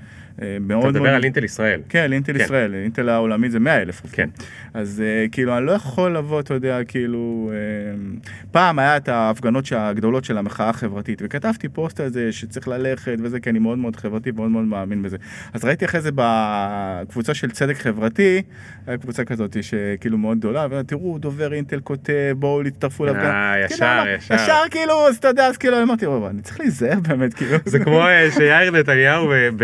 אה, 0.42 0.56
מאוד 0.60 0.80
אתה 0.80 0.98
מדבר 0.98 1.14
על 1.14 1.24
אינטל 1.24 1.44
ישראל. 1.44 1.80
כן, 1.88 2.12
אינטל 2.12 2.32
כן. 2.38 2.44
ישראל, 2.44 2.74
אינטל 2.74 3.08
העולמית 3.08 3.50
זה 3.52 3.60
100,000 3.60 4.00
עובדים. 4.02 4.26
כן. 4.26 4.44
אז 4.74 5.02
אה, 5.06 5.26
כאילו, 5.32 5.58
אני 5.58 5.66
לא 5.66 5.72
יכול 5.72 6.16
לבוא, 6.16 6.40
אתה 6.40 6.54
יודע, 6.54 6.84
כאילו... 6.84 7.50
אה, 7.54 7.58
פעם 8.52 8.78
היה 8.78 8.96
את 8.96 9.08
ההפגנות 9.08 9.64
הגדולות 9.76 10.24
של 10.24 10.38
המחאה 10.38 10.68
החברתית, 10.68 11.22
וכתבתי 11.24 11.68
פוסט 11.68 12.00
על 12.00 12.08
זה 12.08 12.32
שצריך 12.32 12.68
ללכת 12.68 13.16
וזה, 13.22 13.40
כי 13.40 13.50
אני 13.50 13.58
מאוד 13.58 13.78
מאוד 13.78 13.96
חברתי 13.96 14.30
ומאוד 14.30 14.50
מאוד 14.50 14.64
מאמין 14.64 15.02
בזה. 15.02 15.16
אז 15.52 15.64
ראיתי 15.64 15.84
אחרי 15.84 16.00
זה 16.00 16.10
בקבוצה 16.14 17.34
של 17.34 17.50
צדק 17.50 17.76
חברתי, 17.76 18.42
הייתה 18.86 19.02
קבוצה 19.02 19.24
כזאת 19.24 19.56
שכאילו 19.62 20.18
מאוד 20.18 20.38
גדולה, 20.38 20.66
ותראו, 20.70 21.18
דובר 21.18 21.52
אינטל 21.52 21.80
כותב, 21.80 22.34
בואו 22.38 22.62
תצטרפו 22.70 23.04
להפגנה. 23.04 23.52
אה, 23.54 23.68
כאילו, 23.68 23.74
ישר, 23.74 24.02
מה- 24.04 24.10
ישר. 24.10 24.34
ישר 24.34 24.60
כאילו, 24.70 25.08
אז 25.08 25.16
אתה 25.16 25.28
יודע, 25.28 25.46
אז 25.46 25.56
כאילו 25.56 25.82
אמרתי, 25.82 26.06
"וואו, 26.06 26.30
אני 26.30 26.42
צריך 26.42 26.60
להיזהר 26.60 27.00
באמת, 27.00 27.34
כאילו. 27.34 27.56
זה 27.64 27.78
כמו 27.78 28.00
שיאיר 28.36 28.70
נתניהו 28.70 29.28
ב- 29.28 29.56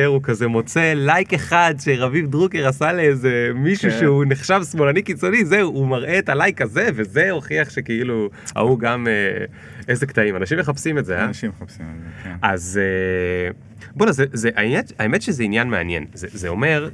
בטוויטר, 0.00 0.06
הוא 0.06 0.20
כזה 0.22 0.48
מוצא 0.48 0.92
לייק 0.96 1.34
אחד 1.34 1.74
שרביב 1.78 2.30
דרוקר 2.30 2.68
עשה 2.68 2.92
לאיזה 2.92 3.50
מישהו 3.54 3.90
כן. 3.90 3.98
שהוא 3.98 4.24
נחשב 4.28 4.60
שמאלני 4.70 5.02
קיצוני, 5.02 5.44
זהו, 5.44 5.68
הוא 5.68 5.88
מראה 5.88 6.18
את 6.18 6.28
הלייק 6.28 6.62
הזה, 6.62 6.88
וזה 6.94 7.30
הוכיח 7.30 7.70
שכאילו, 7.70 8.30
ההוא 8.56 8.78
גם, 8.78 9.06
אה, 9.08 9.44
איזה 9.88 10.06
קטעים, 10.06 10.36
אנשים 10.36 10.58
מחפשים 10.58 10.98
את 10.98 11.04
זה, 11.04 11.18
אה? 11.18 11.24
אנשים 11.24 11.50
מחפשים 11.50 11.86
את 11.86 12.00
זה, 12.04 12.08
כן. 12.24 12.34
אז 12.42 12.80
אה, 12.82 13.50
בוא'נה, 13.94 14.12
זה, 14.12 14.24
זה, 14.32 14.50
האמת, 14.56 14.92
האמת 14.98 15.22
שזה 15.22 15.42
עניין 15.42 15.68
מעניין. 15.68 16.06
זה, 16.14 16.26
זה 16.32 16.48
אומר 16.48 16.88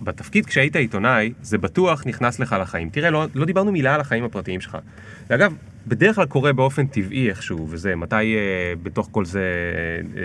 שבתפקיד 0.00 0.46
כשהיית 0.46 0.76
עיתונאי, 0.76 1.32
זה 1.42 1.58
בטוח 1.58 2.02
נכנס 2.06 2.40
לך 2.40 2.56
לחיים. 2.60 2.88
תראה, 2.90 3.10
לא, 3.10 3.26
לא 3.34 3.44
דיברנו 3.44 3.72
מילה 3.72 3.94
על 3.94 4.00
החיים 4.00 4.24
הפרטיים 4.24 4.60
שלך. 4.60 4.78
ואגב, 5.30 5.54
בדרך 5.86 6.16
כלל 6.16 6.26
קורה 6.26 6.52
באופן 6.52 6.86
טבעי 6.86 7.28
איכשהו, 7.28 7.66
וזה, 7.70 7.96
מתי 7.96 8.14
אה, 8.14 8.72
בתוך 8.82 9.08
כל 9.12 9.24
זה, 9.24 9.40
אה, 10.16 10.22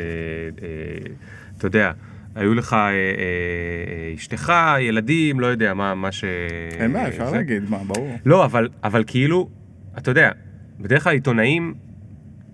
אה, 0.64 1.14
אתה 1.57 1.68
יודע, 1.68 1.91
היו 2.36 2.53
לך 2.53 2.74
אה, 2.74 2.80
אה, 2.80 2.93
אה, 2.93 4.14
אשתך, 4.16 4.53
ילדים, 4.80 5.39
לא 5.39 5.47
יודע, 5.47 5.74
מה, 5.74 5.95
מה 5.95 6.12
ש... 6.12 6.24
אין 6.80 6.93
בעיה, 6.93 7.07
אפשר 7.07 7.30
זה. 7.30 7.36
להגיד, 7.36 7.70
מה, 7.70 7.78
ברור. 7.88 8.18
לא, 8.26 8.45
אבל, 8.45 8.70
אבל 8.84 9.03
כאילו, 9.07 9.49
אתה 9.97 10.12
יודע, 10.12 10.32
בדרך 10.80 11.03
כלל 11.03 11.14
עיתונאים, 11.14 11.74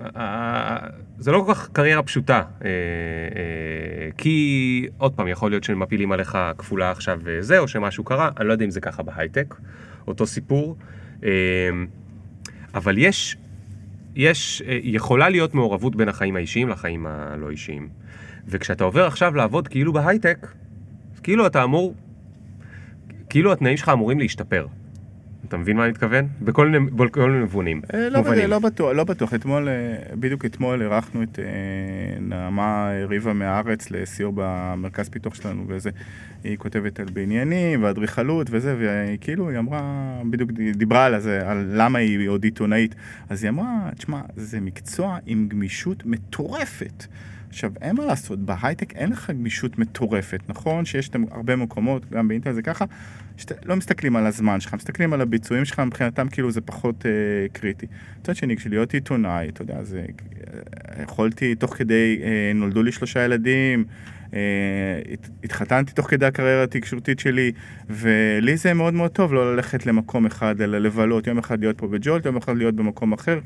אה, 0.01 0.07
אה, 0.17 0.77
זה 1.19 1.31
לא 1.31 1.43
כל 1.45 1.53
כך 1.53 1.69
קריירה 1.69 2.03
פשוטה. 2.03 2.35
אה, 2.35 2.69
אה, 2.69 4.09
כי, 4.17 4.87
עוד 4.97 5.13
פעם, 5.13 5.27
יכול 5.27 5.51
להיות 5.51 5.63
שמפילים 5.63 6.11
עליך 6.11 6.37
כפולה 6.57 6.91
עכשיו 6.91 7.19
וזה, 7.23 7.59
או 7.59 7.67
שמשהו 7.67 8.03
קרה, 8.03 8.29
אני 8.39 8.47
לא 8.47 8.53
יודע 8.53 8.65
אם 8.65 8.71
זה 8.71 8.81
ככה 8.81 9.03
בהייטק, 9.03 9.55
אותו 10.07 10.27
סיפור. 10.27 10.77
אבל 12.77 12.97
יש, 12.97 13.37
יש, 14.15 14.61
אה, 14.67 14.79
יכולה 14.83 15.29
להיות 15.29 15.53
מעורבות 15.53 15.95
בין 15.95 16.09
החיים 16.09 16.35
האישיים 16.35 16.69
לחיים 16.69 17.05
הלא 17.05 17.49
אישיים. 17.49 17.89
וכשאתה 18.47 18.83
עובר 18.83 19.05
עכשיו 19.05 19.35
לעבוד 19.35 19.67
כאילו 19.67 19.93
בהייטק, 19.93 20.47
כאילו 21.23 21.47
אתה 21.47 21.63
אמור, 21.63 21.95
כאילו 23.29 23.51
התנאים 23.51 23.77
שלך 23.77 23.89
אמורים 23.89 24.19
להשתפר. 24.19 24.67
אתה 25.47 25.57
מבין 25.57 25.77
מה 25.77 25.83
אני 25.83 25.91
מתכוון? 25.91 26.27
בכל 26.41 26.67
מיני 26.67 27.43
מבונים. 27.43 27.81
אה, 27.93 28.09
לא. 28.09 28.21
לא 28.47 28.59
בטוח, 28.59 28.91
לא 28.95 29.03
בטוח. 29.03 29.33
אתמול, 29.33 29.69
אה, 29.69 29.73
בדיוק 30.15 30.45
אתמול 30.45 30.81
אירחנו 30.81 31.23
את 31.23 31.39
אה, 31.39 31.45
נעמה 32.19 32.89
ריבה 33.09 33.33
מהארץ 33.33 33.91
לסיור 33.91 34.33
במרכז 34.35 35.09
פיתוח 35.09 35.35
שלנו, 35.35 35.63
וזה, 35.67 35.89
היא 36.43 36.57
כותבת 36.57 36.99
על 36.99 37.05
בניינים 37.13 37.83
ואדריכלות 37.83 38.47
וזה, 38.51 38.75
והיא 38.79 39.17
כאילו, 39.21 39.49
היא 39.49 39.59
אמרה, 39.59 39.81
בדיוק 40.29 40.51
דיברה 40.51 41.05
על 41.05 41.19
זה, 41.19 41.49
על 41.49 41.65
למה 41.73 41.99
היא 41.99 42.29
עוד 42.29 42.43
עיתונאית. 42.43 42.95
אז 43.29 43.43
היא 43.43 43.49
אמרה, 43.49 43.89
תשמע, 43.97 44.21
זה 44.35 44.59
מקצוע 44.59 45.17
עם 45.25 45.47
גמישות 45.47 46.05
מטורפת. 46.05 47.05
עכשיו, 47.49 47.71
אין 47.81 47.95
מה 47.95 48.05
לעשות, 48.05 48.39
בהייטק 48.39 48.93
אין 48.93 49.11
לך 49.11 49.29
גמישות 49.29 49.79
מטורפת, 49.79 50.39
נכון? 50.49 50.85
שיש 50.85 51.09
הרבה 51.31 51.55
מקומות, 51.55 52.09
גם 52.09 52.27
באינטרנט 52.27 52.55
זה 52.55 52.61
ככה, 52.61 52.85
שאתה 53.37 53.55
לא 53.65 53.75
מסתכלים 53.75 54.15
על 54.15 54.25
הזמן 54.25 54.59
שלך, 54.59 54.73
מסתכלים 54.73 55.13
על 55.13 55.21
הביצועים 55.21 55.65
שלך, 55.65 55.79
מבחינתם 55.79 56.27
כאילו 56.29 56.51
זה 56.51 56.61
פחות 56.61 57.05
אה, 57.05 57.11
קריטי. 57.53 57.85
מצד 58.21 58.35
שני, 58.35 58.57
כשלהיות 58.57 58.93
עיתונאי, 58.93 59.49
אתה 59.49 59.61
יודע, 59.61 59.83
זה... 59.83 59.99
אה, 59.99 61.03
יכולתי, 61.03 61.55
תוך 61.55 61.73
כדי, 61.73 62.19
אה, 62.23 62.51
נולדו 62.55 62.83
לי 62.83 62.91
שלושה 62.91 63.25
ילדים, 63.25 63.85
אה, 64.33 64.39
הת- 65.13 65.29
התחתנתי 65.43 65.91
תוך 65.93 66.09
כדי 66.09 66.25
הקריירה 66.25 66.63
התקשורתית 66.63 67.19
שלי, 67.19 67.51
ולי 67.89 68.57
זה 68.57 68.73
מאוד 68.73 68.93
מאוד 68.93 69.11
טוב 69.11 69.33
לא 69.33 69.55
ללכת 69.55 69.85
למקום 69.85 70.25
אחד, 70.25 70.61
אלא 70.61 70.77
לבלות, 70.77 71.27
יום 71.27 71.37
אחד 71.37 71.59
להיות 71.59 71.77
פה 71.77 71.87
בג'ולט, 71.87 72.25
יום 72.25 72.37
אחד 72.37 72.57
להיות 72.57 72.75
במקום 72.75 73.13
אחר. 73.13 73.39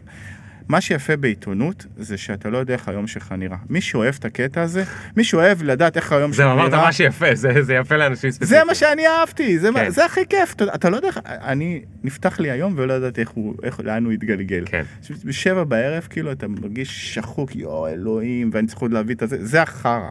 מה 0.71 0.81
שיפה 0.81 1.15
בעיתונות 1.17 1.85
זה 1.97 2.17
שאתה 2.17 2.49
לא 2.49 2.57
יודע 2.57 2.73
איך 2.73 2.87
היום 2.87 3.07
שלך 3.07 3.31
נראה. 3.31 3.57
מי 3.69 3.81
שאוהב 3.81 4.15
את 4.19 4.25
הקטע 4.25 4.61
הזה, 4.61 4.83
מי 5.17 5.23
שאוהב 5.23 5.63
לדעת 5.63 5.97
איך 5.97 6.11
היום 6.11 6.33
שלך 6.33 6.39
נראה, 6.45 6.53
אמרת 6.53 6.73
משהו 6.87 7.05
יפה, 7.05 7.35
זה 7.35 7.63
זה 7.63 7.73
יפה 7.73 7.97
לאנשים 7.97 8.31
ספציפיים. 8.31 8.59
זה 8.61 8.65
מה 8.67 8.75
שאני 8.75 9.07
אהבתי, 9.07 9.59
זה, 9.59 9.67
כן. 9.67 9.73
מה, 9.73 9.89
זה 9.89 10.05
הכי 10.05 10.21
כיף, 10.29 10.53
אתה, 10.55 10.63
אתה 10.75 10.89
לא 10.89 10.95
יודע, 10.95 11.07
איך- 11.07 11.19
אני, 11.25 11.81
נפתח 12.03 12.39
לי 12.39 12.51
היום 12.51 12.73
ולא 12.77 12.93
ידעתי 12.93 13.21
איך 13.21 13.29
הוא, 13.29 13.55
איך, 13.63 13.79
לאן 13.79 14.05
הוא 14.05 14.13
יתגלגל. 14.13 14.63
כן. 14.65 14.83
בשבע 15.25 15.63
בערב, 15.63 16.07
כאילו, 16.09 16.31
אתה 16.31 16.47
מרגיש 16.47 17.15
שחוק, 17.15 17.55
יואו, 17.55 17.87
אלוהים, 17.87 18.49
ואני 18.53 18.67
צריך 18.67 18.79
עוד 18.79 18.93
להביא 18.93 19.15
את 19.15 19.21
הזה, 19.21 19.37
זה 19.45 19.61
החרא. 19.61 20.09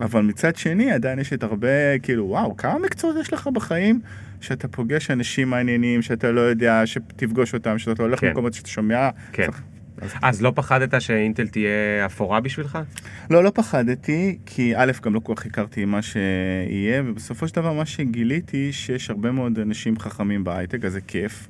אבל 0.00 0.20
מצד 0.22 0.56
שני, 0.56 0.92
עדיין 0.92 1.18
יש 1.18 1.32
את 1.32 1.42
הרבה, 1.42 1.98
כאילו, 2.02 2.24
וואו, 2.26 2.56
כמה 2.56 2.78
מקצועות 2.78 3.16
יש 3.20 3.32
לך 3.32 3.46
בחיים, 3.46 4.00
שאתה 4.40 4.68
פוגש 4.68 5.10
אנשים 5.10 5.50
מעניינים, 5.50 6.02
שאתה 6.02 6.32
לא 6.32 6.40
יודע, 6.40 6.82
שתפגוש 6.84 7.54
אותם, 7.54 7.78
שאתה 7.78 8.02
הולך 8.02 8.20
כן. 8.20 8.26
למקומות 8.26 8.54
שאתה 8.54 8.68
שומע. 8.68 9.08
כן. 9.32 9.46
צריך- 9.46 9.62
אז- 10.02 10.10
אז 10.22 10.42
לא 10.42 10.52
פחדת 10.54 11.00
שאינטל 11.02 11.46
תהיה 11.48 11.70
אפורה 12.06 12.40
בשבילך? 12.40 12.78
לא, 13.30 13.44
לא 13.44 13.50
פחדתי, 13.54 14.38
כי 14.46 14.72
א', 14.76 14.92
גם 15.02 15.14
לא 15.14 15.20
כל 15.20 15.32
כך 15.36 15.46
הכרתי 15.46 15.84
מה 15.84 16.02
שיהיה, 16.02 17.02
ובסופו 17.06 17.48
של 17.48 17.54
דבר 17.56 17.72
מה 17.72 17.86
שגיליתי, 17.86 18.72
שיש 18.72 19.10
הרבה 19.10 19.30
מאוד 19.30 19.58
אנשים 19.58 19.98
חכמים 19.98 20.44
בהייטק, 20.44 20.84
אז 20.84 20.92
זה 20.92 21.00
כיף, 21.00 21.48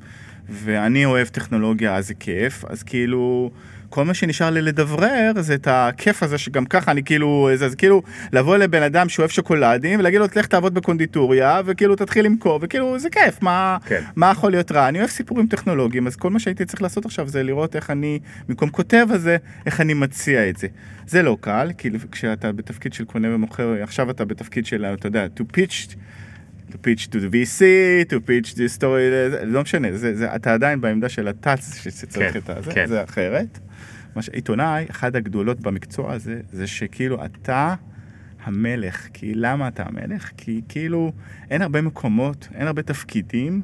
ואני 0.49 1.05
אוהב 1.05 1.28
טכנולוגיה, 1.28 1.96
אז 1.96 2.07
זה 2.09 2.14
כיף, 2.14 2.64
אז 2.64 2.82
כאילו, 2.82 3.51
כל 3.91 4.05
מה 4.05 4.14
שנשאר 4.14 4.51
לי 4.51 4.62
לדברר 4.62 5.32
זה 5.41 5.55
את 5.55 5.68
הכיף 5.70 6.22
הזה 6.22 6.39
שגם 6.39 6.66
ככה 6.66 6.91
אני 6.91 7.03
כאילו, 7.03 7.51
זה, 7.55 7.66
אז 7.66 7.74
כאילו, 7.74 8.03
לבוא 8.32 8.57
לבן 8.57 8.82
אדם 8.82 9.09
שאוהב 9.09 9.30
שוקולדים, 9.30 10.01
ולהגיד 10.01 10.20
לו, 10.20 10.26
תלך 10.26 10.47
תעבוד 10.47 10.74
בקונדיטוריה, 10.74 11.61
וכאילו 11.64 11.97
תתחיל 11.97 12.24
למכור, 12.24 12.59
וכאילו, 12.62 12.99
זה 12.99 13.11
כיף, 13.11 13.43
מה, 13.43 13.76
כן. 13.86 14.03
מה 14.16 14.30
יכול 14.30 14.51
להיות 14.51 14.72
רע? 14.72 14.89
אני 14.89 14.99
אוהב 14.99 15.11
סיפורים 15.11 15.47
טכנולוגיים, 15.47 16.07
אז 16.07 16.16
כל 16.16 16.30
מה 16.30 16.39
שהייתי 16.39 16.64
צריך 16.64 16.82
לעשות 16.82 17.05
עכשיו 17.05 17.28
זה 17.28 17.43
לראות 17.43 17.76
איך 17.76 17.91
אני, 17.91 18.18
במקום 18.49 18.70
כותב 18.70 19.07
הזה, 19.11 19.36
איך 19.66 19.80
אני 19.80 19.95
מציע 19.95 20.49
את 20.49 20.57
זה. 20.57 20.68
זה 21.07 21.22
לא 21.22 21.36
קל, 21.41 21.70
כי 21.78 21.91
כשאתה 22.12 22.53
בתפקיד 22.53 22.93
של 22.93 23.05
קונה 23.05 23.34
ומוכר, 23.34 23.82
עכשיו 23.82 24.11
אתה 24.11 24.24
בתפקיד 24.24 24.66
של, 24.66 24.84
אתה 24.84 25.07
יודע, 25.07 25.26
to 25.36 25.43
pitch, 25.57 25.95
to 26.70 26.74
pitch 26.74 27.07
to 27.07 27.14
the 27.14 27.32
VC, 27.32 27.62
to 28.11 28.14
pitch 28.14 28.55
the 28.55 28.78
story, 28.78 29.30
זה, 29.30 29.41
לא 29.45 29.62
משנה, 29.62 29.89
זה, 29.93 30.14
זה, 30.14 30.34
אתה 30.34 30.55
עדיין 30.55 30.80
בעמדה 30.80 31.09
של 31.09 31.28
הטאץ 31.28 31.82
שצריך 31.82 32.32
כן, 32.32 32.39
את 32.39 32.51
הזה, 32.51 32.72
כן. 32.72 32.86
זה 32.86 33.05
אחרת. 33.05 33.59
מה 34.16 34.22
שעיתונאי, 34.22 34.86
אחת 34.90 35.14
הגדולות 35.14 35.61
במקצוע 35.61 36.12
הזה, 36.12 36.40
זה 36.52 36.66
שכאילו 36.66 37.24
אתה 37.24 37.74
המלך. 38.44 39.09
כי 39.12 39.34
למה 39.34 39.68
אתה 39.68 39.82
המלך? 39.86 40.30
כי 40.36 40.62
כאילו 40.68 41.12
אין 41.50 41.62
הרבה 41.62 41.82
מקומות, 41.82 42.48
אין 42.54 42.66
הרבה 42.66 42.82
תפקידים 42.82 43.62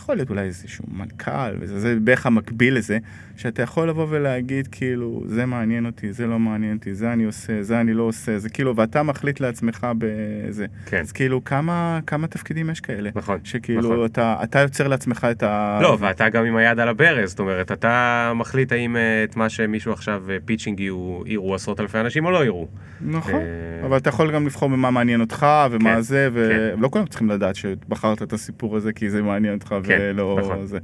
יכול 0.00 0.14
להיות 0.14 0.30
אולי 0.30 0.42
איזשהו 0.42 0.84
מנכ"ל, 0.88 1.56
וזה 1.60 1.80
זה 1.80 1.96
בערך 2.00 2.26
המקביל 2.26 2.76
לזה, 2.76 2.98
שאתה 3.36 3.62
יכול 3.62 3.88
לבוא 3.88 4.06
ולהגיד 4.10 4.68
כאילו, 4.68 5.22
זה 5.26 5.46
מעניין 5.46 5.86
אותי, 5.86 6.12
זה 6.12 6.26
לא 6.26 6.38
מעניין 6.38 6.76
אותי, 6.76 6.94
זה 6.94 7.12
אני 7.12 7.24
עושה, 7.24 7.62
זה 7.62 7.80
אני 7.80 7.94
לא 7.94 8.02
עושה, 8.02 8.38
זה 8.38 8.48
כאילו, 8.48 8.76
ואתה 8.76 9.02
מחליט 9.02 9.40
לעצמך 9.40 9.86
בזה. 9.98 10.66
כן. 10.86 11.00
אז 11.00 11.12
כאילו, 11.12 11.44
כמה, 11.44 12.00
כמה 12.06 12.26
תפקידים 12.26 12.70
יש 12.70 12.80
כאלה? 12.80 13.10
נכון, 13.14 13.38
שכאילו, 13.44 13.80
נכון. 13.80 14.04
אתה, 14.04 14.36
אתה 14.42 14.58
יוצר 14.58 14.88
לעצמך 14.88 15.26
את 15.30 15.42
ה... 15.42 15.78
לא, 15.82 15.96
ואתה 16.00 16.28
גם 16.28 16.44
עם 16.44 16.56
היד 16.56 16.78
על 16.78 16.88
הברז, 16.88 17.30
זאת 17.30 17.40
אומרת, 17.40 17.72
אתה 17.72 18.32
מחליט 18.34 18.72
האם 18.72 18.96
אה, 18.96 19.24
את 19.24 19.36
מה 19.36 19.48
שמישהו 19.48 19.92
עכשיו 19.92 20.22
אה, 20.30 20.36
pitching 20.44 20.80
יראו, 20.80 21.22
יראו 21.26 21.54
עשרות 21.54 21.80
אלפי 21.80 21.98
אנשים 21.98 22.24
או 22.24 22.30
לא 22.30 22.44
יראו. 22.44 22.68
נכון, 23.00 23.34
אה, 23.34 23.86
אבל 23.86 23.96
אתה 23.96 24.08
יכול 24.08 24.32
גם 24.32 24.46
לבחור 24.46 24.68
במה 24.68 24.90
מעניין 24.90 25.20
אותך 25.20 25.46
ומה 25.70 25.94
כן, 25.94 26.00
זה, 26.00 26.28
ולא 26.32 26.88
כולם 26.88 27.06
צריכים 27.06 27.30
לדעת 27.30 27.56
שבחרת 27.56 28.22
את 28.22 28.32
הסיפור 28.32 28.76
הזה 28.76 28.92
כי 28.92 29.10
זה 29.10 29.22
מעניין 29.22 29.54
אותך 29.54 29.74
כן, 29.90 29.98
ולא... 30.00 30.38
נכון. 30.40 30.66
זה. 30.66 30.78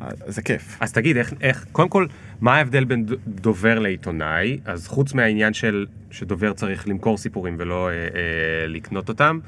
אז 0.00 0.34
זה 0.34 0.42
כיף. 0.42 0.76
אז 0.80 0.92
תגיד, 0.92 1.16
איך, 1.16 1.34
איך, 1.40 1.66
קודם 1.72 1.88
כל, 1.88 2.06
מה 2.40 2.54
ההבדל 2.54 2.84
בין 2.84 3.06
דובר 3.26 3.78
לעיתונאי? 3.78 4.58
אז 4.64 4.88
חוץ 4.88 5.14
מהעניין 5.14 5.52
של 5.52 5.86
שדובר 6.10 6.52
צריך 6.52 6.88
למכור 6.88 7.18
סיפורים 7.18 7.56
ולא 7.58 7.88
אה, 7.88 7.94
אה, 7.94 8.66
לקנות 8.66 9.08
אותם, 9.08 9.38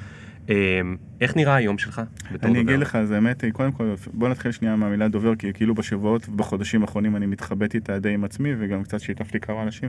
אה, 0.51 0.81
איך 1.21 1.37
נראה 1.37 1.55
היום 1.55 1.79
שלך 1.79 2.03
בתור 2.33 2.51
אני 2.51 2.59
דובר? 2.59 2.71
אגיד 2.71 2.81
לך, 2.81 2.97
אז 2.97 3.11
האמת 3.11 3.45
קודם 3.53 3.73
כל, 3.73 3.95
בוא 4.13 4.29
נתחיל 4.29 4.53
שנייה 4.53 4.77
מהמילה 4.77 5.09
דובר, 5.09 5.37
כי 5.37 5.53
כאילו 5.53 5.75
בשבועות 5.75 6.29
ובחודשים 6.29 6.83
האחרונים 6.83 7.17
אני 7.17 7.27
מתחבט 7.27 7.75
איתה 7.75 7.99
די 7.99 8.11
עם 8.11 8.25
עצמי, 8.25 8.53
וגם 8.59 8.83
קצת 8.83 9.01
שיתפתי 9.01 9.41
כמה 9.41 9.63
אנשים. 9.63 9.89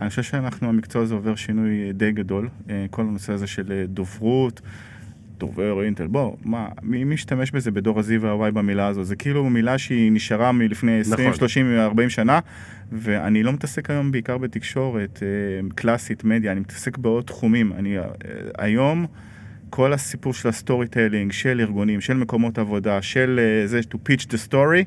אני 0.00 0.08
חושב 0.08 0.22
שאנחנו, 0.22 0.68
המקצוע 0.68 1.02
הזה 1.02 1.14
עובר 1.14 1.34
שינוי 1.34 1.92
די 1.92 2.12
גדול. 2.12 2.48
אה, 2.70 2.86
כל 2.90 3.02
הנושא 3.02 3.32
הזה 3.32 3.46
של 3.46 3.72
אה, 3.72 3.84
דוברות, 3.86 4.60
דובר 5.42 5.82
אינטל, 5.82 6.06
בוא, 6.06 6.36
מה, 6.44 6.68
מי 6.82 7.04
משתמש 7.04 7.50
בזה 7.50 7.70
בדור 7.70 7.98
ה-Z 7.98 8.06
וה-Y 8.20 8.50
במילה 8.50 8.86
הזו? 8.86 9.04
זה 9.04 9.16
כאילו 9.16 9.50
מילה 9.50 9.78
שהיא 9.78 10.12
נשארה 10.12 10.52
מלפני 10.52 11.00
20, 11.00 11.28
נכון. 11.28 11.38
30, 11.38 11.78
40 11.78 12.10
שנה, 12.10 12.40
ואני 12.92 13.42
לא 13.42 13.52
מתעסק 13.52 13.90
היום 13.90 14.12
בעיקר 14.12 14.38
בתקשורת 14.38 15.22
אה, 15.22 15.68
קלאסית, 15.74 16.24
מדיה, 16.24 16.52
אני 16.52 16.60
מתעסק 16.60 16.98
בעוד 16.98 17.24
תחומים. 17.24 17.72
אני 17.72 17.98
אה, 17.98 18.04
היום... 18.58 19.06
כל 19.74 19.92
הסיפור 19.92 20.34
של 20.34 20.48
ה-storytelling, 20.48 21.32
של 21.32 21.60
ארגונים, 21.60 22.00
של 22.00 22.14
מקומות 22.14 22.58
עבודה, 22.58 23.02
של 23.02 23.40
אה, 23.42 23.66
זה 23.66 23.80
to 23.80 23.94
pitch 23.94 24.26
the 24.26 24.50
story, 24.50 24.84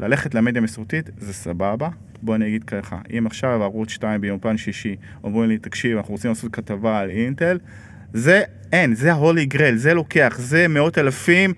ללכת 0.00 0.34
למדיה 0.34 0.60
המסורתית 0.60 1.10
זה 1.18 1.32
סבבה. 1.32 1.88
בוא 2.22 2.34
אני 2.34 2.48
אגיד 2.48 2.64
ככה, 2.64 2.98
אם 3.18 3.26
עכשיו 3.26 3.62
ערוץ 3.62 3.90
2 3.90 4.20
ביום 4.20 4.38
פן 4.38 4.56
שישי 4.56 4.96
אומרים 5.24 5.50
לי, 5.50 5.58
תקשיב, 5.58 5.96
אנחנו 5.96 6.14
רוצים 6.14 6.30
לעשות 6.30 6.52
כתבה 6.52 6.98
על 6.98 7.10
אינטל, 7.10 7.58
זה 8.14 8.42
אין, 8.72 8.94
זה 8.94 9.12
ה-holy 9.12 9.54
grail, 9.54 9.76
זה 9.76 9.94
לוקח, 9.94 10.36
זה 10.38 10.68
מאות 10.68 10.98
אלפים. 10.98 11.54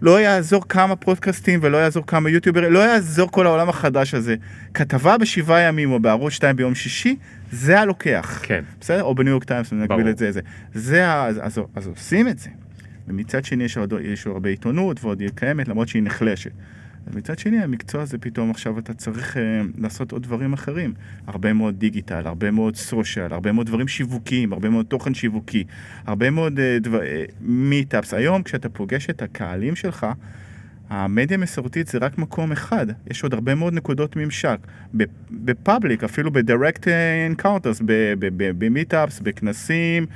לא 0.00 0.20
יעזור 0.20 0.68
כמה 0.68 0.96
פודקאסטים 0.96 1.60
ולא 1.62 1.76
יעזור 1.76 2.06
כמה 2.06 2.30
יוטיוברים, 2.30 2.72
לא 2.72 2.78
יעזור 2.78 3.30
כל 3.30 3.46
העולם 3.46 3.68
החדש 3.68 4.14
הזה. 4.14 4.36
כתבה 4.74 5.18
בשבעה 5.18 5.60
ימים 5.60 5.92
או 5.92 6.00
בערוץ 6.00 6.32
2 6.32 6.56
ביום 6.56 6.74
שישי, 6.74 7.16
זה 7.52 7.80
הלוקח. 7.80 8.40
כן. 8.42 8.64
בסדר? 8.80 9.02
או 9.02 9.14
בניו 9.14 9.30
יורק 9.30 9.44
טיימס, 9.44 9.72
אני. 9.72 9.82
נגביל 9.82 10.08
את 10.08 10.18
זה, 10.18 10.32
זה. 10.32 10.40
זה. 10.74 11.12
אז, 11.12 11.40
אז, 11.42 11.60
אז 11.74 11.86
עושים 11.86 12.28
את 12.28 12.38
זה. 12.38 12.50
ומצד 13.08 13.44
שני 13.44 13.64
יש 13.64 13.76
עוד, 13.76 13.92
יש 14.02 14.26
עוד 14.26 14.34
הרבה 14.34 14.48
עיתונות 14.48 15.04
ועוד 15.04 15.20
היא 15.20 15.28
קיימת 15.34 15.68
למרות 15.68 15.88
שהיא 15.88 16.02
נחלשת. 16.02 16.50
ומצד 17.12 17.38
שני 17.38 17.58
המקצוע 17.58 18.02
הזה 18.02 18.18
פתאום 18.18 18.50
עכשיו 18.50 18.78
אתה 18.78 18.94
צריך 18.94 19.36
אה, 19.36 19.42
לעשות 19.78 20.12
עוד 20.12 20.22
דברים 20.22 20.52
אחרים. 20.52 20.94
הרבה 21.26 21.52
מאוד 21.52 21.78
דיגיטל, 21.78 22.26
הרבה 22.26 22.50
מאוד 22.50 22.76
social, 22.76 23.32
הרבה 23.32 23.52
מאוד 23.52 23.66
דברים 23.66 23.88
שיווקיים, 23.88 24.52
הרבה 24.52 24.68
מאוד 24.68 24.86
תוכן 24.86 25.14
שיווקי, 25.14 25.64
הרבה 26.06 26.30
מאוד 26.30 26.58
אה, 26.58 26.78
דבר, 26.80 27.00
meetups. 27.40 28.14
היום 28.14 28.42
כשאתה 28.42 28.68
פוגש 28.68 29.10
את 29.10 29.22
הקהלים 29.22 29.76
שלך, 29.76 30.06
המדיה 30.90 31.36
המסורתית 31.36 31.86
זה 31.86 31.98
רק 31.98 32.18
מקום 32.18 32.52
אחד, 32.52 32.86
יש 33.10 33.22
עוד 33.22 33.34
הרבה 33.34 33.54
מאוד 33.54 33.72
נקודות 33.74 34.16
ממשק. 34.16 34.58
בפאבליק, 35.30 36.04
אפילו 36.04 36.30
ב-direct 36.30 36.84
encounters, 37.36 37.82
במיטאפס, 38.58 39.20
בכנסים, 39.20 40.06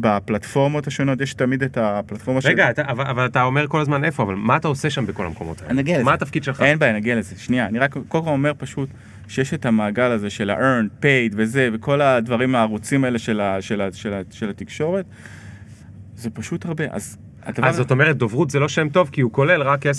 בפלטפורמות 0.00 0.86
השונות, 0.86 1.20
יש 1.20 1.34
תמיד 1.34 1.62
את 1.62 1.78
הפלטפורמה 1.80 2.40
של... 2.40 2.48
רגע, 2.48 2.70
אתה, 2.70 2.82
אבל, 2.88 3.06
אבל 3.06 3.26
אתה 3.26 3.42
אומר 3.42 3.66
כל 3.66 3.80
הזמן 3.80 4.04
איפה, 4.04 4.22
אבל 4.22 4.34
מה 4.34 4.56
אתה 4.56 4.68
עושה 4.68 4.90
שם 4.90 5.06
בכל 5.06 5.26
המקומות 5.26 5.62
האלה? 5.62 5.72
נגיע 5.72 5.96
לזה. 5.96 6.04
מה 6.04 6.14
התפקיד 6.14 6.44
שלך? 6.44 6.62
אין 6.62 6.78
בעיה, 6.78 6.92
נגיע 6.92 7.16
לזה. 7.16 7.34
שנייה, 7.38 7.66
אני 7.66 7.78
רק 7.78 7.96
כל 8.08 8.18
אומר 8.18 8.52
פשוט 8.58 8.88
שיש 9.28 9.54
את 9.54 9.66
המעגל 9.66 10.10
הזה 10.10 10.30
של 10.30 10.50
ה-earned, 10.50 11.02
paid 11.02 11.34
וזה, 11.36 11.68
וכל 11.72 12.00
הדברים 12.00 12.54
הערוצים 12.54 13.04
האלה 13.04 13.18
של, 13.18 13.40
ה, 13.40 13.62
של, 13.62 13.80
ה, 13.80 13.92
של, 13.92 14.12
ה, 14.12 14.20
של 14.30 14.50
התקשורת, 14.50 15.04
זה 16.16 16.30
פשוט 16.30 16.66
הרבה. 16.66 16.84
אז 16.90 17.16
הדבר... 17.42 17.68
אז 17.68 17.76
זאת 17.76 17.90
אומרת, 17.90 18.16
דוברות 18.16 18.50
זה 18.50 18.58
לא 18.58 18.68
שם 18.68 18.88
טוב, 18.88 19.08
כי 19.12 19.20
הוא 19.20 19.32
כולל 19.32 19.62
רק 19.62 19.86
10-20% 19.86 19.90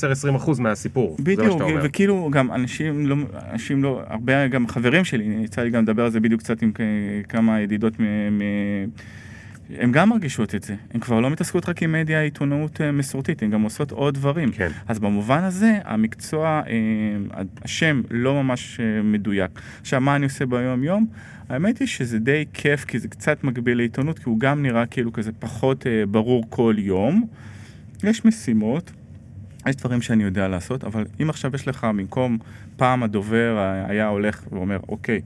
מהסיפור. 0.60 1.18
בדיוק. 1.20 1.62
וכאילו 1.84 2.30
גם 2.32 2.52
אנשים 2.52 3.08
לא, 3.08 3.16
אנשים 3.52 3.84
לא, 3.84 4.02
הרבה 4.08 4.48
גם 4.48 4.68
חברים 4.68 5.06
שלי, 5.06 5.38
יצא 5.44 5.62
לי 5.62 5.70
גם 5.70 5.84
לדבר 5.84 6.04
על 6.04 6.12
זה 6.12 6.20
בדיוק 6.20 6.42
קצת 6.42 6.62
עם 6.62 6.72
כמה 7.30 7.62
ידידות 7.62 8.00
מ... 8.00 8.04
מ 8.38 8.42
הם 9.78 9.92
גם 9.92 10.10
מרגישות 10.10 10.56
את 10.56 10.64
זה, 10.64 10.76
הם 10.94 11.00
כבר 11.00 11.20
לא 11.20 11.30
מתעסקות 11.30 11.70
רק 11.70 11.84
עם 11.84 11.92
מדיה 11.92 12.22
עיתונאות 12.22 12.82
אה, 12.82 12.92
מסורתית, 12.92 13.44
הן 13.44 13.50
גם 13.50 13.62
עושות 13.62 13.92
עוד 13.92 14.14
דברים. 14.14 14.52
כן. 14.52 14.70
אז 14.88 15.00
במובן 15.00 15.44
הזה, 15.44 15.80
המקצוע, 15.84 16.62
אה, 16.68 17.44
השם 17.64 18.02
לא 18.12 18.44
ממש 18.44 18.80
אה, 18.80 19.02
מדויק. 19.04 19.62
עכשיו, 19.82 20.02
מה 20.02 20.16
אני 20.16 20.26
עושה 20.26 20.46
ביום 20.46 20.84
יום? 20.84 21.08
האמת 21.50 21.80
היא 21.80 21.88
שזה 21.88 22.20
די 22.20 22.46
כיף, 22.54 22.86
כי 22.86 23.00
זה 23.00 23.08
קצת 23.08 23.44
מקביל 23.44 23.78
לעיתונות, 23.78 24.20
כי 24.20 24.24
הוא 24.26 24.40
גם 24.40 24.64
נראה 24.64 24.86
כאילו 24.86 25.14
כזה 25.14 25.32
פחות 25.40 25.86
ברור 26.12 26.44
כל 26.50 26.76
יום. 26.78 27.28
יש 28.04 28.26
משימות, 28.26 28.92
יש 29.68 29.76
דברים 29.76 30.02
שאני 30.02 30.24
יודע 30.24 30.48
לעשות, 30.48 30.84
אבל 30.84 31.06
אם 31.22 31.30
עכשיו 31.30 31.52
יש 31.56 31.68
לך, 31.68 31.84
במקום 31.84 32.38
פעם 32.78 33.04
הדובר 33.04 33.74
היה 33.88 34.08
הולך 34.08 34.44
ואומר, 34.52 34.78
אוקיי, 34.90 35.22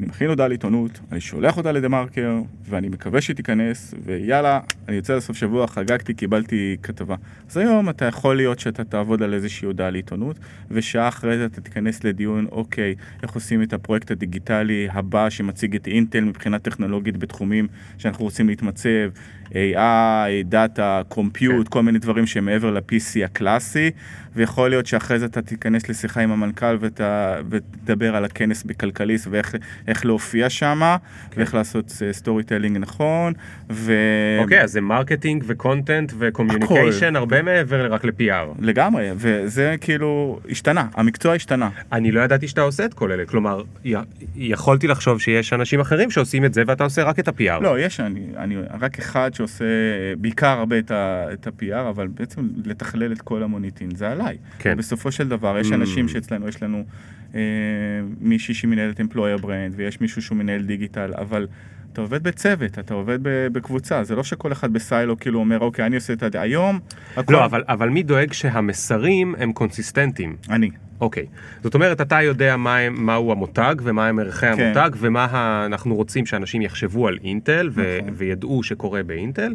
אני 0.00 0.06
מכין 0.06 0.28
הודעה 0.28 0.48
לעיתונות, 0.48 1.00
אני 1.12 1.20
שולח 1.20 1.56
אותה 1.56 1.72
לדה 1.72 1.88
מרקר, 1.88 2.40
ואני 2.68 2.88
מקווה 2.88 3.20
שהיא 3.20 3.36
תיכנס, 3.36 3.94
ויאללה, 4.04 4.60
אני 4.88 4.96
יוצא 4.96 5.16
לסוף 5.16 5.36
שבוע, 5.36 5.66
חגגתי, 5.66 6.14
קיבלתי 6.14 6.76
כתבה. 6.82 7.16
אז 7.50 7.56
היום 7.56 7.88
אתה 7.88 8.04
יכול 8.04 8.36
להיות 8.36 8.58
שאתה 8.58 8.84
תעבוד 8.84 9.22
על 9.22 9.34
איזושהי 9.34 9.66
הודעה 9.66 9.90
לעיתונות, 9.90 10.38
ושעה 10.70 11.08
אחרי 11.08 11.38
זה 11.38 11.44
אתה 11.44 11.60
תיכנס 11.60 12.04
לדיון, 12.04 12.46
אוקיי, 12.52 12.94
איך 13.22 13.32
עושים 13.32 13.62
את 13.62 13.72
הפרויקט 13.72 14.10
הדיגיטלי 14.10 14.88
הבא 14.92 15.30
שמציג 15.30 15.74
את 15.74 15.86
אינטל 15.86 16.20
מבחינה 16.20 16.58
טכנולוגית 16.58 17.16
בתחומים 17.16 17.68
שאנחנו 17.98 18.24
רוצים 18.24 18.48
להתמצב, 18.48 19.10
AI, 19.52 19.54
דאטה, 20.44 21.02
compute, 21.08 21.68
כל 21.68 21.82
מיני 21.82 21.98
דברים 21.98 22.26
שהם 22.26 22.44
מעבר 22.44 22.70
ל-PC 22.70 23.24
הקלאסי, 23.24 23.90
ויכול 24.36 24.70
להיות 24.70 24.86
שאחרי 24.86 25.18
זה 25.18 25.26
אתה 25.26 25.42
תיכנס 25.42 25.88
לשיחה 25.88 26.20
עם 26.20 26.30
המנכ"ל 26.32 26.76
ות, 26.80 27.00
ותדבר 27.50 28.16
על 28.16 28.24
הכנס 28.24 28.62
בכלכליסט 28.64 29.26
ואיך 29.30 29.54
איך 29.88 30.06
להופיע 30.06 30.50
שם, 30.50 30.80
כן. 31.30 31.40
ואיך 31.40 31.54
לעשות 31.54 31.92
storytelling 32.12 32.78
נכון, 32.78 33.32
ו... 33.70 33.92
אוקיי, 34.42 34.62
אז 34.62 34.72
זה 34.72 34.80
marketing 34.80 35.44
ו-content 35.46 36.12
ו-communication, 36.18 37.16
הרבה 37.16 37.42
מעבר 37.42 37.92
רק 37.92 38.04
ל-PR. 38.04 38.54
לגמרי, 38.60 39.10
וזה 39.16 39.74
כאילו 39.80 40.40
השתנה, 40.50 40.86
המקצוע 40.94 41.34
השתנה. 41.34 41.68
אני 41.92 42.12
לא 42.12 42.20
ידעתי 42.20 42.48
שאתה 42.48 42.60
עושה 42.60 42.84
את 42.84 42.94
כל 42.94 43.12
אלה, 43.12 43.26
כלומר, 43.26 43.62
י- 43.84 43.94
יכולתי 44.36 44.86
לחשוב 44.86 45.20
שיש 45.20 45.52
אנשים 45.52 45.80
אחרים 45.80 46.10
שעושים 46.10 46.44
את 46.44 46.54
זה 46.54 46.62
ואתה 46.66 46.84
עושה 46.84 47.02
רק 47.02 47.18
את 47.18 47.28
ה-PR. 47.28 47.60
לא, 47.62 47.80
יש, 47.80 48.00
אני, 48.00 48.26
אני 48.36 48.56
רק 48.80 48.98
אחד 48.98 49.34
שעושה 49.38 49.64
בעיקר 50.18 50.58
הרבה 50.58 50.78
את, 50.78 50.90
ה, 50.90 51.26
את 51.32 51.46
ה-PR, 51.46 51.88
אבל 51.88 52.06
בעצם 52.06 52.48
לתכלל 52.64 53.12
את 53.12 53.22
כל 53.22 53.42
המוניטין, 53.42 53.94
זה 53.94 54.10
עליי. 54.10 54.36
כן. 54.58 54.76
בסופו 54.76 55.12
של 55.12 55.28
דבר, 55.28 55.58
יש 55.58 55.70
Mm. 55.70 55.74
אנשים 55.74 56.08
שאצלנו, 56.08 56.48
יש 56.48 56.62
לנו 56.62 56.84
אה, 57.34 57.40
מישהי 58.20 58.54
שמנהלת 58.54 59.00
employer 59.00 59.42
brand, 59.42 59.72
ויש 59.76 60.00
מישהו 60.00 60.22
שהוא 60.22 60.38
מנהל 60.38 60.62
דיגיטל, 60.62 61.10
אבל 61.18 61.46
אתה 61.92 62.00
עובד 62.00 62.22
בצוות, 62.22 62.78
אתה 62.78 62.94
עובד 62.94 63.18
בקבוצה, 63.22 64.04
זה 64.04 64.16
לא 64.16 64.24
שכל 64.24 64.52
אחד 64.52 64.72
בסיילו 64.72 65.18
כאילו 65.18 65.40
אומר, 65.40 65.58
אוקיי, 65.58 65.86
אני 65.86 65.96
עושה 65.96 66.12
את 66.12 66.20
זה, 66.32 66.40
היום, 66.40 66.78
הכל... 67.16 67.32
לא, 67.32 67.44
אבל, 67.44 67.64
אבל 67.68 67.88
מי 67.88 68.02
דואג 68.02 68.32
שהמסרים 68.32 69.34
הם 69.38 69.52
קונסיסטנטיים? 69.52 70.36
אני. 70.50 70.70
אוקיי. 71.00 71.26
זאת 71.62 71.74
אומרת, 71.74 72.00
אתה 72.00 72.22
יודע 72.22 72.56
מה 72.56 72.90
מהו 72.90 73.32
המותג 73.32 73.74
ומה 73.82 74.06
הם 74.08 74.18
ערכי 74.18 74.46
כן. 74.56 74.62
המותג 74.62 74.90
ומה 74.98 75.24
ה- 75.24 75.66
אנחנו 75.66 75.94
רוצים 75.94 76.26
שאנשים 76.26 76.62
יחשבו 76.62 77.08
על 77.08 77.18
אינטל 77.24 77.70
ו- 77.72 77.98
נכון. 78.02 78.14
וידעו 78.16 78.62
שקורה 78.62 79.02
באינטל. 79.02 79.54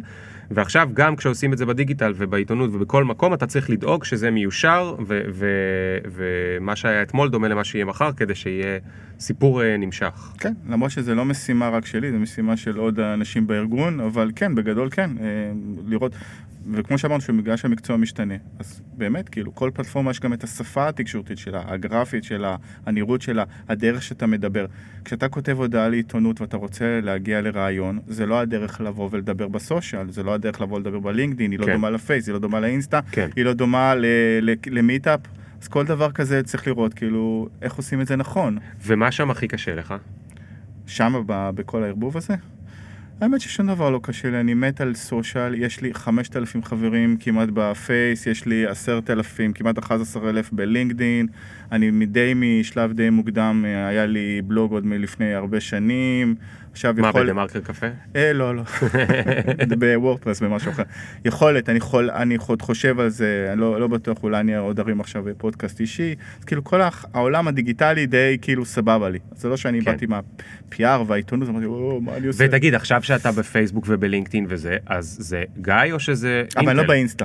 ועכשיו 0.50 0.88
גם 0.94 1.16
כשעושים 1.16 1.52
את 1.52 1.58
זה 1.58 1.66
בדיגיטל 1.66 2.12
ובעיתונות 2.16 2.70
ובכל 2.72 3.04
מקום 3.04 3.34
אתה 3.34 3.46
צריך 3.46 3.70
לדאוג 3.70 4.04
שזה 4.04 4.30
מיושר 4.30 4.94
ו- 5.06 5.20
ו- 5.32 5.98
ומה 6.12 6.76
שהיה 6.76 7.02
אתמול 7.02 7.30
דומה 7.30 7.48
למה 7.48 7.64
שיהיה 7.64 7.84
מחר 7.84 8.12
כדי 8.12 8.34
שיהיה 8.34 8.78
סיפור 9.20 9.62
אה, 9.62 9.76
נמשך. 9.76 10.32
כן, 10.38 10.52
למרות 10.68 10.90
שזה 10.90 11.14
לא 11.14 11.24
משימה 11.24 11.68
רק 11.68 11.86
שלי, 11.86 12.10
זו 12.12 12.18
משימה 12.18 12.56
של 12.56 12.76
עוד 12.76 13.00
אנשים 13.00 13.46
בארגון, 13.46 14.00
אבל 14.00 14.30
כן, 14.36 14.54
בגדול 14.54 14.88
כן, 14.90 15.10
אה, 15.20 15.24
לראות, 15.88 16.12
וכמו 16.72 16.98
שאמרנו, 16.98 17.20
שבגלל 17.20 17.56
שהמקצוע 17.56 17.96
משתנה, 17.96 18.34
אז 18.58 18.82
באמת, 18.96 19.28
כאילו, 19.28 19.54
כל 19.54 19.70
פלטפורמה 19.74 20.10
יש 20.10 20.20
גם 20.20 20.32
את 20.32 20.44
השפה 20.44 20.88
התקשורתית 20.88 21.38
שלה, 21.38 21.62
הגרפית 21.66 22.24
שלה, 22.24 22.56
הנראות 22.86 23.22
שלה, 23.22 23.44
הדרך 23.68 24.02
שאתה 24.02 24.26
מדבר. 24.26 24.66
כשאתה 25.04 25.28
כותב 25.28 25.56
הודעה 25.58 25.88
לעיתונות 25.88 26.40
ואתה 26.40 26.56
רוצה 26.56 27.00
להגיע 27.02 27.40
לרעיון, 27.40 27.98
זה 28.06 28.26
לא 28.26 28.40
הדרך 28.40 28.80
לבוא 28.80 29.08
ולדבר 29.12 29.48
בסושיאל, 29.48 30.10
זה 30.10 30.22
לא 30.22 30.34
הדרך 30.34 30.60
לבוא 30.60 30.80
לדבר 30.80 30.98
בלינקדאין, 30.98 31.50
היא 31.50 31.58
לא 31.58 31.66
כן. 31.66 31.72
דומה 31.72 31.90
לפייס, 31.90 32.26
היא 32.26 32.32
לא 32.32 32.38
דומה 32.38 32.60
לאינסטה, 32.60 33.00
כן. 33.10 33.28
היא 33.36 33.44
לא 33.44 33.52
דומה 33.52 33.94
למיטאפ. 34.66 35.20
אז 35.62 35.68
כל 35.68 35.84
דבר 35.84 36.12
כזה 36.12 36.42
צריך 36.42 36.66
לראות, 36.66 36.94
כאילו, 36.94 37.48
איך 37.62 37.74
עושים 37.74 38.00
את 38.00 38.06
זה 38.06 38.16
נכון. 38.16 38.58
ומה 38.86 39.12
שם 39.12 39.30
הכי 39.30 39.48
קשה 39.48 39.74
לך? 39.74 39.94
ב- 41.26 41.50
בכל 41.54 41.82
הערבוב 41.82 42.16
הזה? 42.16 42.34
האמת 43.20 43.40
ששום 43.40 43.66
דבר 43.66 43.90
לא 43.90 44.00
קשה 44.02 44.30
לי, 44.30 44.40
אני 44.40 44.54
מת 44.54 44.80
על 44.80 44.94
סושיאל, 44.94 45.54
יש 45.54 45.80
לי 45.80 45.94
5,000 45.94 46.64
חברים 46.64 47.16
כמעט 47.20 47.48
בפייס, 47.54 48.26
יש 48.26 48.46
לי 48.46 48.66
10,000, 48.66 49.52
כמעט 49.52 49.78
11,000 49.78 50.52
בלינקדין, 50.52 51.26
אני 51.72 51.90
מדי 51.90 52.32
משלב 52.36 52.92
די 52.92 53.10
מוקדם, 53.10 53.64
אה, 53.66 53.86
היה 53.86 54.06
לי 54.06 54.42
בלוג 54.42 54.72
עוד 54.72 54.86
מלפני 54.86 55.34
הרבה 55.34 55.60
שנים, 55.60 56.34
עכשיו 56.74 56.94
מה, 56.98 57.08
יכול... 57.08 57.22
בדה 57.24 57.32
מרקר 57.32 57.60
קפה? 57.60 57.86
אה, 58.16 58.32
לא, 58.32 58.56
לא. 58.56 58.62
בוורדפרס, 59.78 60.40
במשהו 60.40 60.70
אחר. 60.70 60.82
יכולת, 61.24 61.68
אני, 61.68 61.80
חול, 61.80 62.10
אני 62.10 62.36
עוד 62.46 62.62
חושב 62.62 63.00
על 63.00 63.08
זה, 63.08 63.48
אני 63.52 63.60
לא, 63.60 63.80
לא 63.80 63.86
בטוח, 63.86 64.22
אולי 64.22 64.40
אני 64.40 64.56
עוד 64.56 64.80
ארים 64.80 65.00
עכשיו 65.00 65.22
בפודקאסט 65.22 65.80
אישי. 65.80 66.14
אז 66.38 66.44
כאילו 66.44 66.64
כל 66.64 66.82
הח- 66.82 67.04
העולם 67.14 67.48
הדיגיטלי 67.48 68.06
די 68.06 68.38
כאילו 68.42 68.64
סבבה 68.64 69.08
לי. 69.08 69.18
זה 69.36 69.48
לא 69.48 69.56
שאני 69.56 69.80
כן. 69.80 69.92
באתי 69.92 70.06
מה-PR 70.06 70.82
והעיתונות, 71.06 71.48
אמרתי, 71.48 71.66
או, 71.66 72.00
מה 72.00 72.16
אני 72.16 72.26
עושה? 72.26 72.44
ותגיד, 72.48 72.74
עכשיו 72.74 73.02
שאתה 73.02 73.32
בפייסבוק 73.32 73.84
ובלינקדאין 73.88 74.46
וזה, 74.48 74.76
אז 74.86 75.16
זה 75.20 75.42
גיא 75.60 75.74
או 75.92 76.00
שזה 76.00 76.44
אבל 76.56 76.66
אני 76.68 76.76
לא 76.76 76.80
אינטל? 76.80 76.86
באינסטה, 76.88 77.24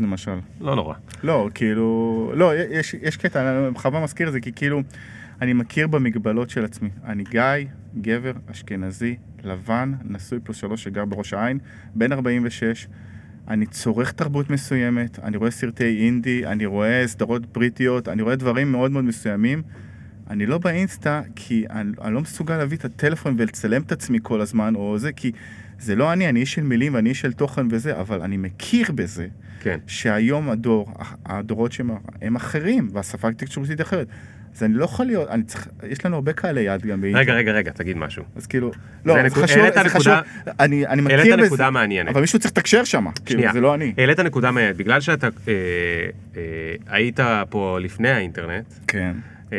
למשל. 0.00 0.34
לא 0.60 0.74
נורא. 0.76 0.94
לא, 1.22 1.48
כאילו, 1.54 2.32
לא, 2.36 2.52
יש, 2.56 2.94
יש 3.02 3.16
קטע, 3.16 3.40
אני 3.60 3.70
בכוונה 3.70 4.04
מזכיר 4.04 4.28
את 4.28 4.32
זה, 4.32 4.40
כי 4.40 4.52
כאילו, 4.52 4.82
אני 5.40 5.52
מכיר 5.52 5.86
במגבלות 5.86 6.50
של 6.50 6.64
עצמי. 6.64 6.88
אני 7.04 7.24
גיא, 7.24 7.42
גבר, 8.00 8.32
אשכנזי, 8.50 9.16
לבן, 9.44 9.92
נשוי 10.04 10.40
פלוס 10.40 10.56
שלוש 10.56 10.84
שגר 10.84 11.04
בראש 11.04 11.32
העין, 11.34 11.58
בן 11.94 12.12
46. 12.12 12.86
אני 13.48 13.66
צורך 13.66 14.12
תרבות 14.12 14.50
מסוימת, 14.50 15.18
אני 15.18 15.36
רואה 15.36 15.50
סרטי 15.50 16.04
אינדי, 16.04 16.46
אני 16.46 16.66
רואה 16.66 17.02
סדרות 17.06 17.46
בריטיות, 17.46 18.08
אני 18.08 18.22
רואה 18.22 18.36
דברים 18.36 18.72
מאוד 18.72 18.90
מאוד 18.90 19.04
מסוימים. 19.04 19.62
אני 20.30 20.46
לא 20.46 20.58
באינסטה 20.58 21.22
כי 21.36 21.64
אני, 21.70 21.92
אני 22.02 22.14
לא 22.14 22.20
מסוגל 22.20 22.56
להביא 22.56 22.76
את 22.76 22.84
הטלפון 22.84 23.34
ולצלם 23.38 23.82
את 23.82 23.92
עצמי 23.92 24.18
כל 24.22 24.40
הזמן, 24.40 24.74
או 24.74 24.98
זה, 24.98 25.12
כי 25.12 25.32
זה 25.78 25.96
לא 25.96 26.12
אני, 26.12 26.28
אני 26.28 26.40
איש 26.40 26.54
של 26.54 26.62
מילים 26.62 26.94
ואני 26.94 27.08
איש 27.08 27.20
של 27.20 27.32
תוכן 27.32 27.66
וזה, 27.70 28.00
אבל 28.00 28.22
אני 28.22 28.36
מכיר 28.36 28.92
בזה. 28.94 29.28
כן. 29.60 29.78
שהיום 29.86 30.50
הדור, 30.50 30.94
הדורות 31.26 31.72
שהם 31.72 31.90
הם 32.22 32.36
אחרים, 32.36 32.88
והשפה 32.92 33.28
התקשורתית 33.28 33.80
אחרת. 33.80 34.06
אז 34.60 34.64
אני 34.64 34.74
לא 34.74 34.84
יכול 34.84 35.06
להיות, 35.06 35.28
אני 35.28 35.42
צריך, 35.42 35.68
יש 35.88 36.04
לנו 36.06 36.14
הרבה 36.14 36.32
קהלי 36.32 36.60
יד 36.60 36.86
גם 36.86 37.00
באינטרנט. 37.00 37.28
רגע, 37.28 37.34
רגע, 37.34 37.52
רגע, 37.52 37.72
תגיד 37.72 37.96
משהו. 37.96 38.24
אז 38.36 38.46
כאילו, 38.46 38.70
לא, 39.04 39.14
זה 39.14 39.22
נקוד- 39.22 39.42
חשוב, 39.44 39.58
העלית 39.58 39.74
זה 39.74 39.88
חשוב, 39.88 40.12
נקודה- 40.12 40.52
אני, 40.60 40.86
אני 40.86 41.02
מכיר 41.02 41.18
העלית 41.18 41.34
בזה, 41.34 41.46
נקודה 41.46 41.70
מעניינת. 41.70 42.08
אבל 42.10 42.20
מישהו 42.20 42.38
צריך 42.38 42.52
לתקשר 42.52 42.84
שם, 42.84 43.06
כאילו. 43.24 43.42
זה 43.52 43.60
לא 43.60 43.74
אני. 43.74 43.92
העלית 43.98 44.20
נקודה 44.20 44.50
מעניינת, 44.50 44.76
בגלל 44.76 45.00
שאתה 45.00 45.26
אה, 45.48 45.52
אה, 46.36 46.40
היית 46.88 47.20
פה 47.50 47.78
לפני 47.80 48.08
האינטרנט, 48.10 48.64
כן. 48.88 49.12
אה. 49.52 49.58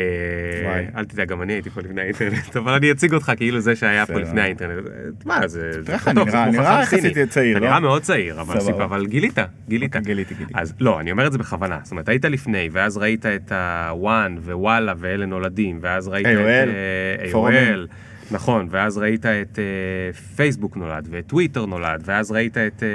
אל 0.96 1.04
תדאג, 1.04 1.28
גם 1.28 1.42
אני 1.42 1.52
הייתי 1.52 1.70
פה 1.70 1.80
לפני 1.80 2.00
האינטרנט, 2.00 2.56
אבל 2.56 2.72
אני 2.72 2.92
אציג 2.92 3.14
אותך 3.14 3.32
כאילו 3.36 3.60
זה 3.60 3.76
שהיה 3.76 4.06
פה. 4.06 4.18
לפני 4.18 4.40
האינטרנט. 4.40 4.84
מה, 5.24 5.48
זה... 5.48 5.70
איך 5.88 6.08
נראה, 6.08 6.50
נראה 6.50 6.82
יחסית. 6.82 7.18
צעיר, 7.28 7.58
לא? 7.58 7.66
נראה 7.66 7.80
מאוד 7.80 8.02
צעיר, 8.02 8.40
אבל 8.40 9.06
גילית, 9.06 9.38
גילית. 9.68 9.96
אוקיי, 9.96 10.06
גיליתי, 10.06 10.34
גיליתי. 10.34 10.54
אז 10.56 10.74
לא, 10.80 11.00
אני 11.00 11.10
אומר 11.10 11.26
את 11.26 11.32
זה 11.32 11.38
בכוונה. 11.38 11.78
זאת 11.82 11.90
אומרת, 11.90 12.08
היית 12.08 12.24
לפני, 12.24 12.68
ואז 12.72 12.96
ראית 12.96 13.26
את 13.26 13.52
הוואן 13.52 14.36
ווואלה 14.44 14.94
ואלה 14.98 15.26
נולדים, 15.26 15.78
ואז 15.80 16.08
ראית 16.08 16.26
את 16.26 16.36
אה. 16.36 17.30
AOL, 17.32 17.88
נכון, 18.32 18.66
ואז 18.70 18.98
ראית 18.98 19.26
את 19.26 19.58
אה, 19.58 20.12
פייסבוק 20.36 20.76
נולד, 20.76 21.08
ואת 21.10 21.26
טוויטר 21.26 21.66
נולד, 21.66 22.02
ואז 22.04 22.30
ראית 22.32 22.56
את 22.58 22.82
אה, 22.82 22.88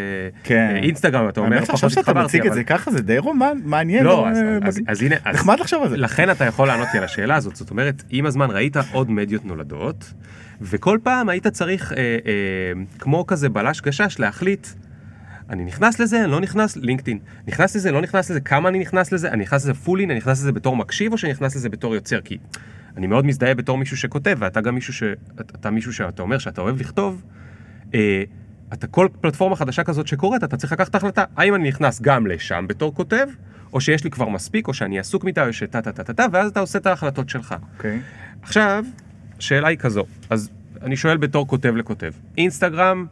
כן. 0.44 0.70
אה, 0.76 0.78
אינסטגרם, 0.84 1.30
אתה 1.30 1.40
אומר, 1.40 1.56
האמת 1.56 1.66
שעכשיו 1.68 1.78
פחות 1.90 1.92
שאתה 1.92 2.02
התחברתי, 2.02 2.26
מציג 2.26 2.42
את 2.42 2.48
אבל- 2.48 2.56
זה 2.56 2.64
ככה, 2.64 2.92
זה 2.92 3.02
די 3.02 3.18
רומן, 3.18 3.58
מעניין. 3.64 4.04
לא, 4.04 4.26
אה, 4.26 4.32
אז- 4.32 4.38
אז- 4.38 4.44
מדהים. 4.78 4.86
אז 4.88 5.02
הנה, 5.02 5.16
אז- 5.26 5.36
נחמד 5.36 5.60
לחשוב 5.60 5.84
על 5.84 5.90
זה. 5.90 5.98
לכן 5.98 6.32
אתה 6.32 6.46
יכול 6.46 6.68
לענות 6.68 6.88
לי 6.94 7.00
על 7.00 7.06
השאלה 7.06 7.36
הזאת, 7.36 7.56
זאת 7.56 7.70
אומרת, 7.72 8.04
עם 8.10 8.26
הזמן 8.26 8.48
ראית 8.52 8.78
עוד 8.92 9.12
מדיות 9.12 9.46
נולדות, 9.46 10.14
וכל 10.62 10.98
פעם 11.04 11.30
היית 11.30 11.48
צריך, 11.48 11.92
אה, 11.94 11.98
אה, 11.98 12.14
כמו 13.00 13.28
כזה 13.28 13.50
בלש 13.50 13.82
גשש, 13.82 14.20
להחליט, 14.20 14.68
אני 15.50 15.64
נכנס 15.66 16.00
לזה, 16.00 16.24
אני 16.24 16.32
לא 16.32 16.40
נכנס, 16.40 16.78
לינקדאין, 16.78 17.20
נכנס 17.48 17.76
לזה, 17.76 17.92
לא 17.92 18.02
נכנס 18.02 18.30
לזה, 18.30 18.40
כמה 18.40 18.70
אני 18.70 18.80
נכנס 18.80 19.12
לזה, 19.12 19.30
אני 19.32 19.42
נכנס 19.44 19.64
לזה 19.64 19.74
פולין, 19.74 20.10
אני 20.12 20.18
נכנס 20.18 20.40
לזה 20.40 20.52
בתור 20.52 20.76
מקשיב, 20.76 21.12
או 21.12 21.18
שאני 21.18 21.32
נכנס 21.32 21.56
לזה 21.56 21.70
בתור 21.70 21.96
יוצר, 21.96 22.22
כי 22.22 22.38
אני 22.98 23.08
מאוד 23.08 23.26
מזדהה 23.26 23.54
בתור 23.54 23.78
מישהו 23.78 23.98
שכותב, 23.98 24.36
ואתה 24.40 24.62
גם 24.62 24.76
מישהו 24.76 24.94
ש... 24.94 25.04
אתה 25.42 25.70
מישהו 25.70 25.94
שאתה 25.94 26.22
אומר 26.22 26.38
שאתה 26.38 26.62
אוהב 26.62 26.80
לכתוב, 26.80 27.24
אה, 27.94 28.24
אתה 28.74 28.88
כל 28.88 29.08
פלטפורמה 29.22 29.56
חדשה 29.56 29.84
כזאת 29.84 30.08
שקורית, 30.08 30.44
אתה 30.44 30.58
צריך 30.58 30.74
לקחת 30.74 30.96
החלטה, 30.96 31.24
האם 31.36 31.56
אני 31.56 31.70
נכנס 31.70 32.02
גם 32.02 32.28
לשם 32.28 32.66
בתור 32.68 32.96
כותב, 32.96 33.28
או 33.74 33.82
שיש 33.82 34.04
לי 34.04 34.10
כבר 34.10 34.30
מספיק, 34.30 34.68
או 34.68 34.74
שאני 34.74 35.00
עסוק 35.00 35.24
מדי, 35.24 35.42
או 35.42 35.54
שטה 35.54 35.82
טה 35.82 35.92
טה 35.92 36.04
טה 36.04 36.14
טה, 36.14 36.26
ואז 36.32 36.52
אתה 36.52 36.60
עושה 36.60 36.80
את 36.80 36.86
ההחלטות 36.86 37.30
שלך. 37.30 37.56
אוקיי. 37.76 38.00
עכשיו, 38.42 38.86
השאלה 39.40 39.68
היא 39.68 39.78
כזו, 39.78 40.06
אז 40.30 40.50
אני 40.82 40.96
שואל 40.96 41.18
בתור 41.18 41.48
כותב 41.48 41.76
לכותב, 41.76 42.12
אינסטגרם, 42.38 43.06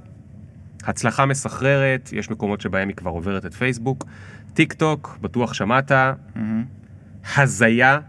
הצלחה 0.83 1.25
מסחררת, 1.25 2.09
יש 2.13 2.29
מקומות 2.29 2.61
שבהם 2.61 2.87
היא 2.87 2.95
כבר 2.95 3.11
עוברת 3.11 3.45
את 3.45 3.53
פייסבוק, 3.53 4.05
טיק 4.53 4.73
טוק, 4.73 5.17
בטוח 5.21 5.53
שמעת, 5.53 5.91
מהמם. 5.91 6.65
הזיה 7.37 7.99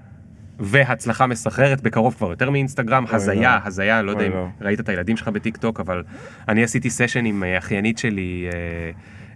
והצלחה 0.60 1.26
מסחררת, 1.26 1.80
בקרוב 1.80 2.14
כבר 2.14 2.30
יותר 2.30 2.50
מאינסטגרם, 2.50 3.04
הזיה, 3.10 3.58
לא. 3.62 3.66
הזיה, 3.66 4.02
לא 4.02 4.10
יודע 4.10 4.26
אם 4.26 4.32
לא. 4.32 4.46
ראית 4.60 4.80
את 4.80 4.88
הילדים 4.88 5.16
שלך 5.16 5.28
בטיק 5.28 5.56
טוק, 5.56 5.80
אבל 5.80 6.02
אני 6.48 6.64
עשיתי 6.64 6.90
סשן 6.90 7.24
עם 7.24 7.44
אה, 7.44 7.58
אחיינית 7.58 7.98
שלי 7.98 8.48
אה, 8.52 8.90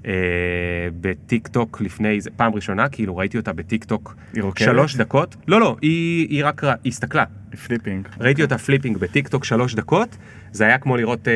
אה, 0.06 0.88
בטיק 1.00 1.48
טוק 1.48 1.80
לפני, 1.80 2.20
זה 2.20 2.30
פעם 2.36 2.54
ראשונה, 2.54 2.88
כאילו 2.88 3.16
ראיתי 3.16 3.36
אותה 3.36 3.52
בטיק 3.52 3.84
טוק? 3.84 4.14
שלוש 4.58 4.96
דקות, 4.96 5.36
לא, 5.48 5.60
לא, 5.60 5.76
היא, 5.82 6.28
היא 6.28 6.44
רק, 6.44 6.64
היא 6.64 6.74
הסתכלה, 6.86 7.24
flipping. 7.66 8.08
ראיתי 8.20 8.42
אותה 8.42 8.58
flipping 8.58 8.96
בטיק 8.98 9.28
טוק 9.28 9.44
שלוש 9.44 9.74
דקות, 9.74 10.16
זה 10.52 10.64
היה 10.64 10.78
כמו 10.78 10.96
לראות 10.96 11.28
אה, 11.28 11.32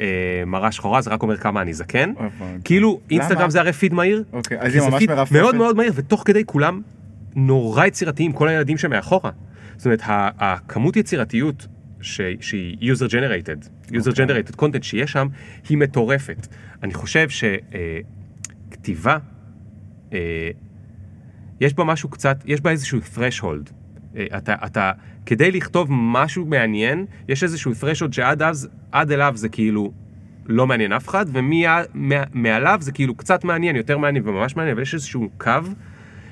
אה, 0.00 0.44
מראה 0.46 0.72
שחורה, 0.72 1.00
זה 1.00 1.10
רק 1.10 1.22
אומר 1.22 1.36
כמה 1.36 1.62
אני 1.62 1.74
זקן. 1.74 2.12
הבנתי. 2.18 2.60
כאילו, 2.64 3.00
אינסטגרם? 3.10 3.50
זה 3.50 3.60
הרי 3.60 3.72
פיד 3.72 3.94
מהיר. 3.94 4.24
אוקיי, 4.32 4.58
אז 4.60 4.74
היא 4.74 4.82
זה 4.82 4.90
ממש 4.90 5.02
מרפרפת. 5.02 5.32
מאוד 5.32 5.54
מאוד 5.54 5.76
מהיר, 5.76 5.92
ותוך 5.94 6.22
כדי 6.24 6.42
כולם 6.46 6.80
נורא 7.36 7.86
יצירתיים, 7.86 8.32
כל 8.32 8.48
הילדים 8.48 8.78
שמאחורה. 8.78 9.30
זאת 9.76 9.86
אומרת, 9.86 10.02
הכמות 10.06 10.96
יצירתיות 10.96 11.66
ש- 12.00 12.20
שהיא 12.40 12.92
user 12.92 13.08
generated, 13.10 13.68
user 13.88 14.10
אוקיי. 14.10 14.26
generated 14.26 14.56
content 14.60 14.82
שיש 14.82 15.12
שם, 15.12 15.28
היא 15.68 15.78
מטורפת. 15.78 16.46
אני 16.82 16.94
חושב 16.94 17.28
שכתיבה, 18.68 19.18
יש 21.60 21.74
בה 21.74 21.84
משהו 21.84 22.08
קצת, 22.08 22.42
יש 22.46 22.60
בה 22.60 22.70
איזשהו 22.70 23.00
threshold. 23.14 23.72
אה, 24.16 24.26
אתה, 24.36 24.54
אתה, 24.66 24.92
כדי 25.26 25.50
לכתוב 25.50 25.88
משהו 25.90 26.46
מעניין, 26.46 27.06
יש 27.28 27.42
איזשהו 27.42 27.72
threshold 27.72 28.12
שעד 28.12 28.42
אז, 28.42 28.68
עד 28.92 29.12
אליו 29.12 29.32
זה 29.36 29.48
כאילו 29.48 29.92
לא 30.46 30.66
מעניין 30.66 30.92
אף 30.92 31.08
אחד, 31.08 31.26
ומעליו 31.32 32.78
זה 32.80 32.92
כאילו 32.92 33.14
קצת 33.14 33.44
מעניין, 33.44 33.76
יותר 33.76 33.98
מעניין 33.98 34.28
וממש 34.28 34.56
מעניין, 34.56 34.74
אבל 34.74 34.82
יש 34.82 34.94
איזשהו 34.94 35.30
קו 35.38 35.50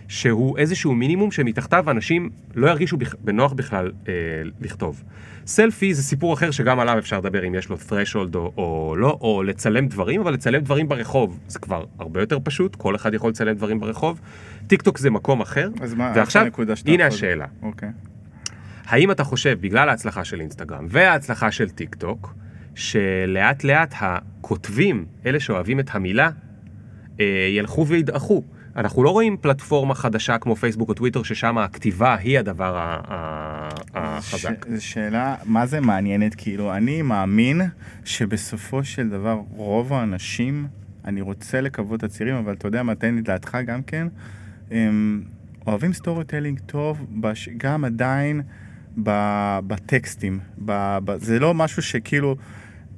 שהוא 0.09 0.59
איזשהו 0.59 0.95
מינימום 0.95 1.31
שמתחתיו 1.31 1.91
אנשים 1.91 2.31
לא 2.55 2.67
ירגישו 2.71 2.97
בכ- 2.97 3.15
בנוח 3.25 3.53
בכלל 3.53 3.93
אה, 4.09 4.13
לכתוב. 4.61 5.03
סלפי 5.47 5.95
זה 5.95 6.03
סיפור 6.03 6.35
אחר 6.35 6.51
שגם 6.51 6.81
עליו 6.81 6.99
אפשר 6.99 7.19
לדבר 7.19 7.47
אם 7.47 7.55
יש 7.55 7.69
לו 7.69 7.77
threshold 7.77 8.35
או, 8.35 8.53
או 8.57 8.95
לא, 8.99 9.19
או 9.21 9.43
לצלם 9.43 9.87
דברים, 9.89 10.21
אבל 10.21 10.33
לצלם 10.35 10.61
דברים 10.63 10.89
ברחוב 10.89 11.39
זה 11.49 11.59
כבר 11.59 11.85
הרבה 11.99 12.21
יותר 12.21 12.39
פשוט, 12.45 12.77
כל 12.77 12.97
אחד 12.97 13.15
יכול 13.15 13.31
לצלם 13.31 13.55
דברים 13.55 13.81
ברחוב. 13.81 14.21
טיק 14.67 14.83
טוק 14.83 14.99
זה 14.99 15.11
מקום 15.11 15.41
אחר, 15.41 15.69
אז 15.81 15.95
מה, 15.95 16.13
ועכשיו, 16.17 16.43
הנה 16.95 17.05
יכול- 17.05 17.17
השאלה. 17.17 17.47
אוקיי. 17.63 17.89
האם 18.87 19.11
אתה 19.11 19.25
חושב, 19.25 19.59
בגלל 19.61 19.89
ההצלחה 19.89 20.25
של 20.25 20.41
אינסטגרם 20.41 20.87
וההצלחה 20.89 21.51
של 21.51 21.69
טיק 21.71 21.95
טוק, 21.95 22.35
שלאט 22.75 23.65
לאט 23.65 23.95
הכותבים, 23.99 25.05
אלה 25.27 25.41
שאוהבים 25.41 25.81
את 25.81 25.91
המילה, 25.93 26.31
אה, 27.21 27.25
ילכו 27.57 27.87
וידעכו? 27.87 28.43
אנחנו 28.77 29.05
לא 29.05 29.11
רואים 29.11 29.37
פלטפורמה 29.37 29.95
חדשה 29.95 30.39
כמו 30.39 30.57
פייסבוק 30.57 30.89
או 30.89 30.95
טוויטר, 30.95 31.23
ששם 31.23 31.59
הכתיבה 31.59 32.15
היא 32.15 32.39
הדבר 32.39 33.01
החזק. 33.95 34.67
ש- 34.79 34.93
שאלה, 34.93 35.37
מה 35.45 35.67
זה 35.67 35.81
מעניינת? 35.81 36.35
כאילו, 36.35 36.75
אני 36.75 37.03
מאמין 37.03 37.61
שבסופו 38.05 38.85
של 38.85 39.09
דבר 39.09 39.41
רוב 39.51 39.93
האנשים, 39.93 40.67
אני 41.05 41.21
רוצה 41.21 41.61
לקוות 41.61 42.03
הצעירים, 42.03 42.37
אבל 42.37 42.53
אתה 42.53 42.69
יודע 42.69 42.83
מה, 42.83 42.95
תן 42.95 43.15
לי 43.15 43.21
דעתך 43.23 43.59
גם 43.67 43.83
כן, 43.83 44.07
הם 44.71 45.23
אוהבים 45.67 45.93
storytelling 45.93 46.61
טוב, 46.67 47.07
בש... 47.21 47.49
גם 47.57 47.85
עדיין. 47.85 48.43
בטקסטים. 49.67 50.39
ב... 50.65 50.99
ב... 51.05 51.17
זה 51.17 51.39
לא 51.39 51.55
משהו 51.55 51.83
שכאילו... 51.83 52.37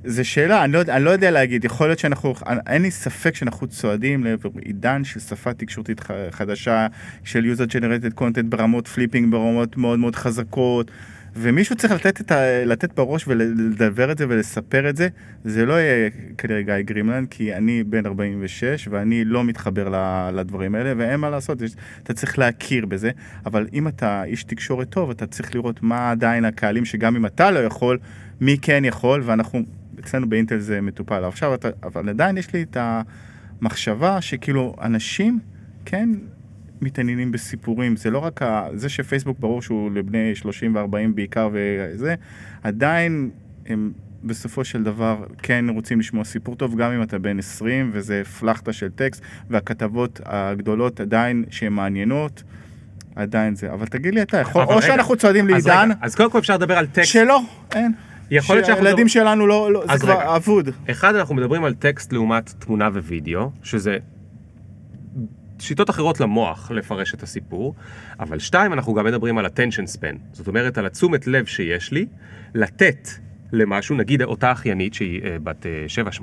זה 0.05 0.25
שאלה, 0.25 0.65
אני 0.65 0.73
לא, 0.73 0.81
אני 0.89 1.05
לא 1.05 1.11
יודע 1.11 1.31
להגיד, 1.31 1.65
יכול 1.65 1.87
להיות 1.87 1.99
שאנחנו, 1.99 2.35
אין 2.67 2.83
לי 2.83 2.91
ספק 2.91 3.35
שאנחנו 3.35 3.67
צועדים 3.67 4.25
לעבר 4.25 4.51
עידן 4.65 5.05
של 5.05 5.21
שפה 5.21 5.55
תקשורתית 5.55 6.01
חדשה, 6.31 6.87
של 7.25 7.55
user 7.55 7.71
generated 7.71 8.21
content 8.21 8.47
ברמות 8.49 8.89
flipping, 8.89 9.33
ברמות 9.33 9.77
מאוד 9.77 9.99
מאוד 9.99 10.17
חזקות, 10.17 10.91
ומישהו 11.37 11.77
צריך 11.77 11.93
לתת, 11.93 12.21
את 12.21 12.31
ה, 12.33 12.65
לתת 12.65 12.93
בראש 12.93 13.25
ולדבר 13.29 14.13
את 14.13 14.19
זה 14.19 14.27
ולספר 14.29 14.89
את 14.89 14.97
זה, 14.97 15.09
זה 15.45 15.67
לא 15.67 15.73
יהיה 15.73 16.11
כנראה 16.39 16.63
גיא 16.63 16.75
גרימלנד, 16.81 17.29
כי 17.31 17.55
אני 17.55 17.85
בן 17.85 18.07
46 18.07 18.89
ואני 18.91 19.25
לא 19.25 19.45
מתחבר 19.45 19.93
לדברים 20.33 20.75
האלה, 20.75 20.93
ואין 20.97 21.21
מה 21.21 21.31
לעשות, 21.31 21.59
אתה 22.03 22.15
צריך 22.15 22.39
להכיר 22.39 22.87
בזה, 22.87 23.11
אבל 23.47 23.67
אם 23.73 23.89
אתה 23.89 24.25
איש 24.25 24.45
תקשורת 24.45 24.91
טוב, 24.91 25.11
אתה 25.11 25.27
צריך 25.27 25.55
לראות 25.55 25.83
מה 25.83 26.11
עדיין 26.11 26.45
הקהלים, 26.45 26.85
שגם 26.85 27.17
אם 27.17 27.27
אתה 27.27 27.51
לא 27.51 27.59
יכול, 27.59 27.99
מי 28.41 28.59
כן 28.63 28.83
יכול, 28.85 29.23
ואנחנו, 29.25 29.65
אצלנו 30.01 30.29
באינטל 30.29 30.59
זה 30.59 30.81
מטופל. 30.81 31.25
עכשיו, 31.25 31.55
אתה, 31.55 31.69
אבל 31.83 32.09
עדיין 32.09 32.37
יש 32.37 32.53
לי 32.53 32.63
את 32.63 32.77
המחשבה 33.61 34.21
שכאילו 34.21 34.77
אנשים 34.83 35.39
כן 35.85 36.09
מתעניינים 36.81 37.33
בסיפורים, 37.33 37.97
זה 37.97 38.11
לא 38.11 38.19
רק 38.19 38.43
ה... 38.43 38.69
זה 38.75 38.89
שפייסבוק 38.89 39.39
ברור 39.39 39.63
שהוא 39.63 39.91
לבני 39.91 40.35
30 40.35 40.77
ו-40 40.77 41.15
בעיקר 41.15 41.49
וזה, 41.53 42.15
עדיין 42.63 43.31
הם 43.67 43.93
בסופו 44.25 44.65
של 44.65 44.83
דבר 44.83 45.27
כן 45.43 45.65
רוצים 45.69 46.01
לשמוע 46.01 46.25
סיפור 46.25 46.57
טוב, 46.57 46.77
גם 46.77 46.93
אם 46.93 47.03
אתה 47.03 47.19
בן 47.19 47.39
20 47.39 47.91
וזה 47.93 48.23
פלחתה 48.25 48.73
של 48.73 48.89
טקסט, 48.91 49.23
והכתבות 49.51 50.21
הגדולות 50.25 51.01
עדיין 51.01 51.45
שהן 51.51 51.73
מעניינות. 51.73 52.43
עדיין 53.17 53.55
זה, 53.55 53.73
אבל 53.73 53.87
תגיד 53.87 54.15
לי 54.15 54.23
אתה, 54.23 54.37
יכול, 54.37 54.63
או 54.63 54.77
רגע, 54.77 54.87
שאנחנו 54.87 55.17
צועדים 55.17 55.55
אז 55.55 55.67
לעידן, 55.67 55.91
רגע, 55.91 56.01
אז 56.01 56.15
קודם 56.15 56.31
כל 56.31 56.39
אפשר 56.39 56.55
לדבר 56.55 56.79
על 56.79 56.87
טקסט. 56.87 57.13
שלא, 57.13 57.41
אין. 57.75 57.93
יכול 58.31 58.57
להיות 58.57 58.66
שאנחנו 58.66 58.85
שהילדים 58.85 59.09
שלנו 59.09 59.47
לא, 59.47 59.72
לא 59.72 59.85
זה 59.93 59.99
כבר 59.99 60.12
רגע. 60.12 60.37
אבוד. 60.37 60.68
אחד, 60.91 61.14
אנחנו 61.14 61.35
מדברים 61.35 61.64
על 61.64 61.74
טקסט 61.74 62.12
לעומת 62.12 62.55
תמונה 62.59 62.89
ווידאו, 62.89 63.51
שזה 63.62 63.99
שיטות 65.61 65.91
אחרות 65.91 66.20
למוח 66.20 66.70
לפרש 66.70 67.14
את 67.14 67.22
הסיפור, 67.22 67.74
אבל 68.20 68.39
שתיים, 68.39 68.72
אנחנו 68.72 68.95
גם 68.95 69.05
מדברים 69.05 69.39
על 69.39 69.47
attention 69.47 69.97
span, 69.97 70.16
זאת 70.33 70.49
אומרת 70.49 70.79
על 70.79 70.87
התשומת 70.87 71.26
לב 71.26 71.47
שיש 71.47 71.93
לי, 71.93 72.07
לתת 72.55 73.09
למשהו, 73.53 73.97
נגיד 73.97 74.22
אותה 74.22 74.53
אחיינית 74.53 74.95
שהיא 74.95 75.22
אה, 75.24 75.37
בת 75.43 75.66
7-8, 76.20 76.22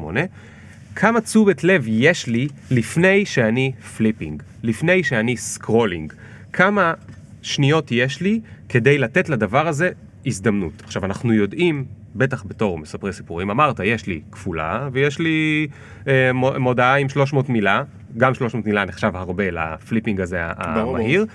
כמה 0.96 1.22
תשומת 1.22 1.64
לב 1.64 1.84
יש 1.88 2.28
לי 2.28 2.48
לפני 2.72 3.26
שאני 3.26 3.72
flipping, 3.98 4.44
לפני 4.64 5.04
שאני 5.04 5.38
scrolling, 5.38 6.14
כמה 6.54 6.94
שניות 7.42 7.92
יש 7.92 8.22
לי 8.22 8.40
כדי 8.70 8.98
לתת 8.98 9.30
לדבר 9.30 9.68
הזה 9.68 9.90
הזדמנות. 10.26 10.82
עכשיו, 10.84 11.06
אנחנו 11.06 11.34
יודעים, 11.34 11.86
בטח 12.16 12.44
בתור 12.48 12.78
מספרי 12.78 13.14
סיפורים, 13.14 13.50
אמרת, 13.50 13.80
יש 13.84 14.08
לי 14.08 14.22
כפולה 14.32 14.90
ויש 14.92 15.20
לי 15.20 15.68
אה, 16.08 16.34
מו- 16.34 16.60
מודעה 16.60 16.98
עם 16.98 17.10
300 17.10 17.50
מילה, 17.50 17.84
גם 18.18 18.34
300 18.34 18.66
מילה 18.66 18.86
נחשב 18.86 19.12
הרבה 19.14 19.52
לפליפינג 19.52 20.22
הזה 20.22 20.42
ברור. 20.76 20.98
המהיר. 20.98 21.26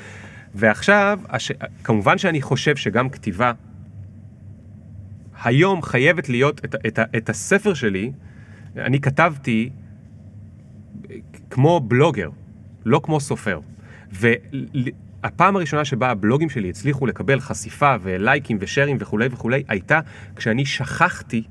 ועכשיו, 0.55 1.21
הש... 1.29 1.53
כמובן 1.85 2.19
שאני 2.19 2.43
חושב 2.43 2.77
שגם 2.77 3.09
כתיבה 3.09 3.53
היום 5.45 5.83
חייבת 5.83 6.29
להיות, 6.29 6.65
את, 6.65 6.75
את, 6.87 6.99
את 7.17 7.31
הספר 7.31 7.75
שלי, 7.75 8.13
אני 8.77 9.01
כתבתי 9.01 9.71
כמו 11.51 11.81
בלוגר, 11.81 12.31
לא 12.85 13.01
כמו 13.05 13.21
סופר. 13.21 13.61
והפעם 15.23 15.57
הראשונה 15.57 15.85
שבה 15.85 16.11
הבלוגים 16.11 16.49
שלי 16.51 16.69
הצליחו 16.69 17.07
לקבל 17.07 17.41
חשיפה 17.41 17.95
ולייקים 18.03 18.57
ושרים 18.61 18.97
וכולי 19.01 19.29
וכולי, 19.31 19.63
הייתה 19.69 20.01
כשאני 20.37 20.65
שכחתי, 20.65 21.43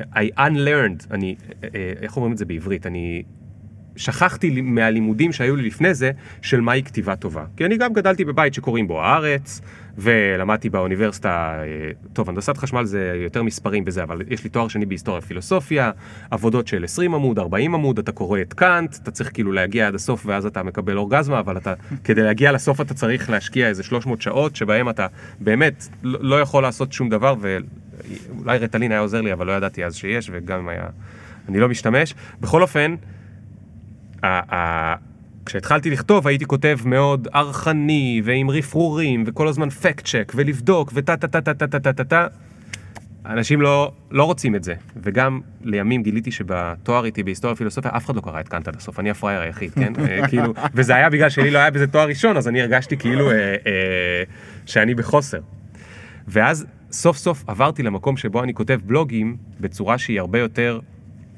I 0.00 0.38
unlearned, 0.38 1.06
אני, 1.10 1.36
אה, 1.64 1.68
אה, 1.74 1.92
איך 2.00 2.16
אומרים 2.16 2.32
את 2.32 2.38
זה 2.38 2.44
בעברית? 2.44 2.86
אני 2.86 3.22
שכחתי 3.96 4.50
לי- 4.50 4.60
מהלימודים 4.60 5.32
שהיו 5.32 5.56
לי 5.56 5.62
לפני 5.62 5.94
זה 5.94 6.10
של 6.42 6.60
מהי 6.60 6.82
כתיבה 6.82 7.16
טובה. 7.16 7.44
כי 7.56 7.64
אני 7.64 7.76
גם 7.76 7.92
גדלתי 7.92 8.24
בבית 8.24 8.54
שקוראים 8.54 8.88
בו 8.88 9.02
הארץ, 9.02 9.60
ולמדתי 9.98 10.70
באוניברסיטה, 10.70 11.60
אה, 11.62 11.90
טוב, 12.12 12.28
הנדסת 12.28 12.56
חשמל 12.56 12.84
זה 12.84 13.12
יותר 13.22 13.42
מספרים 13.42 13.84
בזה, 13.84 14.02
אבל 14.02 14.22
יש 14.28 14.44
לי 14.44 14.50
תואר 14.50 14.68
שני 14.68 14.86
בהיסטוריה 14.86 15.20
ופילוסופיה, 15.24 15.90
עבודות 16.30 16.66
של 16.66 16.84
20 16.84 17.14
עמוד, 17.14 17.38
40 17.38 17.74
עמוד, 17.74 17.98
אתה 17.98 18.12
קורא 18.12 18.40
את 18.40 18.52
קאנט, 18.52 18.96
אתה 19.02 19.10
צריך 19.10 19.30
כאילו 19.34 19.52
להגיע 19.52 19.86
עד 19.86 19.94
הסוף 19.94 20.26
ואז 20.26 20.46
אתה 20.46 20.62
מקבל 20.62 20.96
אורגזמה, 20.96 21.38
אבל 21.38 21.56
אתה, 21.56 21.74
כדי 22.04 22.22
להגיע 22.22 22.52
לסוף 22.52 22.80
אתה 22.80 22.94
צריך 22.94 23.30
להשקיע 23.30 23.68
איזה 23.68 23.82
300 23.82 24.22
שעות, 24.22 24.56
שבהם 24.56 24.88
אתה 24.88 25.06
באמת 25.40 25.88
לא 26.02 26.36
לא 26.36 26.40
יכול 26.40 26.62
לעשות 26.62 26.92
שום 26.92 27.08
דבר, 27.08 27.34
ואולי 27.40 28.58
רטלין 28.58 28.92
היה 28.92 29.00
עוזר 29.00 29.20
לי, 29.20 29.32
אבל 29.32 29.46
לא 29.46 29.52
ידעתי 29.52 29.84
אז 29.84 29.96
שיש, 29.96 30.30
וגם 30.32 30.58
אם 30.58 30.68
היה... 30.68 30.86
אני 31.48 31.58
לא 31.58 31.68
משתמש. 31.68 32.14
בכל 32.40 32.62
אופן, 32.62 32.94
כשהתחלתי 35.46 35.90
לכתוב 35.90 36.26
הייתי 36.26 36.44
כותב 36.44 36.78
מאוד 36.84 37.28
ארכני 37.34 38.22
ועם 38.24 38.50
רפרורים 38.50 39.24
וכל 39.26 39.48
הזמן 39.48 39.70
פקט 39.70 40.06
צ'ק 40.06 40.32
ולבדוק 40.34 40.92
וטה 40.94 41.16
טה 41.16 41.28
טה 41.28 41.40
טה 41.40 41.54
טה 41.54 41.66
טה 41.66 41.80
טה 41.80 41.92
טה 41.92 42.04
טה 42.04 42.26
אנשים 43.26 43.60
לא, 43.60 43.92
לא 44.10 44.24
רוצים 44.24 44.54
את 44.54 44.64
זה. 44.64 44.74
וגם 44.96 45.40
לימים 45.64 46.02
גיליתי 46.02 46.30
שבתואר 46.30 47.04
איתי 47.04 47.22
בהיסטוריה 47.22 47.52
ופילוסופיה 47.52 47.90
אף 47.96 48.06
אחד 48.06 48.16
לא 48.16 48.20
קרא 48.20 48.40
את 48.40 48.48
קאנט 48.48 48.68
עד 48.68 48.76
הסוף 48.76 49.00
אני 49.00 49.10
הפראייר 49.10 49.40
היחיד 49.40 49.70
כן? 49.74 49.92
אה, 50.00 50.28
כאילו 50.28 50.54
וזה 50.74 50.94
היה 50.94 51.10
בגלל 51.10 51.28
שלי 51.28 51.50
לא 51.50 51.58
היה 51.58 51.70
בזה 51.70 51.86
תואר 51.86 52.08
ראשון 52.08 52.36
אז 52.36 52.48
אני 52.48 52.62
הרגשתי 52.62 52.96
כאילו 52.96 53.30
אה, 53.30 53.36
אה, 53.36 54.22
שאני 54.66 54.94
בחוסר. 54.94 55.40
ואז 56.28 56.66
סוף 56.90 57.16
סוף 57.16 57.44
עברתי 57.46 57.82
למקום 57.82 58.16
שבו 58.16 58.42
אני 58.42 58.54
כותב 58.54 58.80
בלוגים 58.84 59.36
בצורה 59.60 59.98
שהיא 59.98 60.20
הרבה 60.20 60.38
יותר 60.38 60.80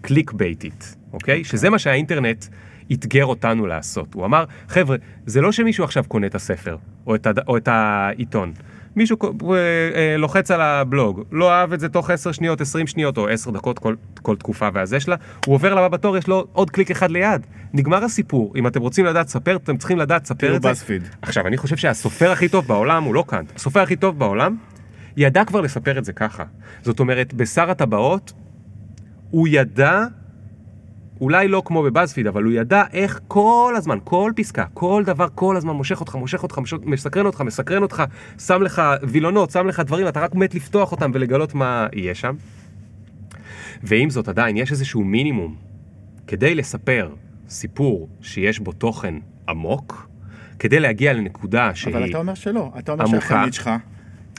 קליק 0.00 0.32
בייטית, 0.32 0.96
אוקיי? 1.12 1.44
שזה 1.44 1.70
מה 1.70 1.78
שהאינטרנט 1.78 2.44
אתגר 2.92 3.24
אותנו 3.24 3.66
לעשות. 3.66 4.14
הוא 4.14 4.24
אמר, 4.24 4.44
חבר'ה, 4.68 4.96
זה 5.26 5.40
לא 5.40 5.52
שמישהו 5.52 5.84
עכשיו 5.84 6.04
קונה 6.08 6.26
את 6.26 6.34
הספר, 6.34 6.76
או 7.06 7.14
את, 7.14 7.26
הד... 7.26 7.38
או 7.48 7.56
את 7.56 7.68
העיתון. 7.68 8.52
מישהו 8.96 9.18
אה, 9.22 9.56
אה, 9.94 10.16
לוחץ 10.16 10.50
על 10.50 10.60
הבלוג, 10.60 11.22
לא 11.32 11.52
אהב 11.52 11.72
את 11.72 11.80
זה 11.80 11.88
תוך 11.88 12.10
10 12.10 12.32
שניות, 12.32 12.60
20 12.60 12.86
שניות 12.86 13.18
או 13.18 13.28
10 13.28 13.50
דקות 13.50 13.78
כל, 13.78 13.94
כל 14.22 14.36
תקופה 14.36 14.68
והזה 14.74 15.00
שלה, 15.00 15.16
הוא 15.46 15.54
עובר 15.54 15.74
לבא 15.74 15.88
בתור, 15.88 16.16
יש 16.16 16.26
לו 16.28 16.46
עוד 16.52 16.70
קליק 16.70 16.90
אחד 16.90 17.10
ליד. 17.10 17.46
נגמר 17.72 18.04
הסיפור, 18.04 18.52
אם 18.56 18.66
אתם 18.66 18.80
רוצים 18.80 19.04
לדעת 19.04 19.26
לספר, 19.26 19.56
אתם 19.56 19.76
צריכים 19.76 19.98
לדעת 19.98 20.32
תראו 20.32 20.56
את 20.56 20.62
זה. 20.62 20.70
BuzzFeed. 20.70 21.16
עכשיו, 21.22 21.46
אני 21.46 21.56
חושב 21.56 21.76
שהסופר 21.76 22.30
הכי 22.30 22.48
טוב 22.48 22.66
בעולם 22.66 23.04
הוא 23.04 23.14
לא 23.14 23.24
קאנט. 23.26 23.52
הסופר 23.56 23.80
הכי 23.80 23.96
טוב 23.96 24.18
בעולם 24.18 24.56
ידע 25.16 25.44
כבר 25.44 25.60
לספר 25.60 25.98
את 25.98 26.04
זה 26.04 26.12
ככה. 26.12 26.44
זאת 26.82 27.00
אומרת, 27.00 27.34
בשר 27.34 27.70
הטבעות, 27.70 28.32
הוא 29.30 29.48
ידע, 29.50 30.04
אולי 31.20 31.48
לא 31.48 31.62
כמו 31.64 31.82
בבאזפיד, 31.82 32.26
אבל 32.26 32.44
הוא 32.44 32.52
ידע 32.52 32.82
איך 32.92 33.20
כל 33.28 33.74
הזמן, 33.76 33.98
כל 34.04 34.32
פסקה, 34.36 34.64
כל 34.74 35.02
דבר, 35.06 35.26
כל 35.34 35.56
הזמן 35.56 35.72
מושך 35.72 36.00
אותך, 36.00 36.14
מושך 36.14 36.42
אותך, 36.42 36.58
מושך, 36.58 36.76
מסקרן 36.84 37.26
אותך, 37.26 37.40
מסקרן 37.40 37.82
אותך, 37.82 38.02
שם 38.38 38.62
לך 38.62 38.82
וילונות, 39.02 39.50
שם 39.50 39.66
לך 39.66 39.80
דברים, 39.80 40.08
אתה 40.08 40.20
רק 40.20 40.34
מת 40.34 40.54
לפתוח 40.54 40.92
אותם 40.92 41.10
ולגלות 41.14 41.54
מה 41.54 41.86
יהיה 41.92 42.14
שם. 42.14 42.34
ועם 43.82 44.10
זאת, 44.10 44.28
עדיין 44.28 44.56
יש 44.56 44.70
איזשהו 44.72 45.04
מינימום. 45.04 45.54
כדי 46.26 46.54
לספר 46.54 47.10
סיפור 47.48 48.08
שיש 48.20 48.58
בו 48.58 48.72
תוכן 48.72 49.14
עמוק, 49.48 50.08
כדי 50.58 50.80
להגיע 50.80 51.12
לנקודה 51.12 51.70
שהיא... 51.74 51.94
אבל 51.94 52.10
אתה 52.10 52.18
אומר 52.18 52.34
שלא, 52.34 52.72
אתה 52.78 52.92
אומר 52.92 53.04
עמוקה. 53.04 53.20
שהחנית 53.20 53.54
שלך 53.54 53.70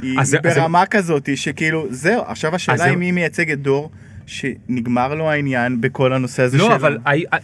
היא 0.02 0.20
אז 0.20 0.28
זה- 0.30 0.38
אז 0.44 0.58
ברמה 0.58 0.86
כזאת 0.86 1.30
שכאילו, 1.38 1.86
זהו, 1.90 2.22
עכשיו 2.26 2.56
השאלה 2.56 2.84
היא 2.84 2.98
מי 2.98 3.12
מייצגת 3.12 3.58
דור 3.58 3.92
שנגמר 4.30 5.16
לו 5.16 5.30
העניין 5.30 5.82
בכל 5.82 6.14
הנושא 6.14 6.44
הזה 6.44 6.58
לא, 6.58 6.66
של... 6.66 6.72
אבל 6.72 6.98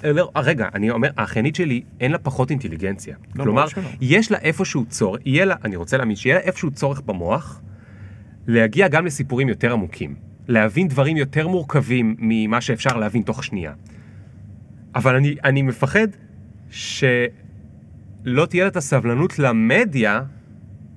לא, 0.04 0.32
רגע, 0.36 0.68
אני 0.74 0.90
אומר, 0.90 1.10
האחיינית 1.18 1.56
שלי 1.56 1.82
אין 2.00 2.12
לה 2.12 2.18
פחות 2.18 2.50
אינטליגנציה. 2.50 3.16
לא, 3.36 3.44
כלומר. 3.44 3.66
יש 4.02 4.32
לה 4.32 4.38
איפשהו 4.38 4.86
צורך, 4.86 5.22
יהיה 5.26 5.46
לה, 5.46 5.56
אני 5.64 5.76
רוצה 5.76 5.98
להאמין, 5.98 6.16
שיהיה 6.16 6.36
לה 6.36 6.42
איפשהו 6.42 6.72
צורך 6.72 7.02
במוח, 7.02 7.62
להגיע 8.48 8.88
גם 8.88 9.06
לסיפורים 9.06 9.50
יותר 9.50 9.74
עמוקים. 9.74 10.16
להבין 10.48 10.88
דברים 10.88 11.18
יותר 11.18 11.48
מורכבים 11.48 12.16
ממה 12.20 12.62
שאפשר 12.62 12.98
להבין 12.98 13.22
תוך 13.22 13.44
שנייה. 13.44 13.74
אבל 14.96 15.16
אני, 15.16 15.36
אני 15.44 15.62
מפחד 15.62 16.08
שלא 16.70 18.46
תהיה 18.50 18.64
לה 18.64 18.68
את 18.68 18.76
הסבלנות 18.78 19.40
למדיה 19.40 20.22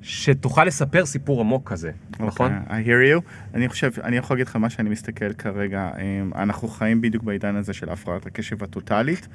שתוכל 0.09 0.65
לספר 0.65 1.07
סיפור 1.07 1.41
עמוק 1.41 1.71
כזה, 1.71 1.91
נכון? 2.21 2.53
אוקיי, 2.57 2.85
I 2.85 2.87
hear 2.87 3.19
you. 3.19 3.31
אני 3.55 3.69
חושב, 3.69 3.91
אני 4.05 4.17
יכול 4.17 4.35
להגיד 4.35 4.47
לך 4.47 4.57
מה 4.57 4.71
שאני 4.71 4.91
מסתכל 4.91 5.33
כרגע, 5.33 5.91
אמ, 6.01 6.31
אנחנו 6.35 6.69
חיים 6.69 7.01
בדיוק 7.01 7.23
בעידן 7.23 7.57
הזה 7.57 7.73
של 7.73 7.91
הפרעת 7.91 8.27
הקשב 8.27 8.65
הטוטאלית, 8.65 9.29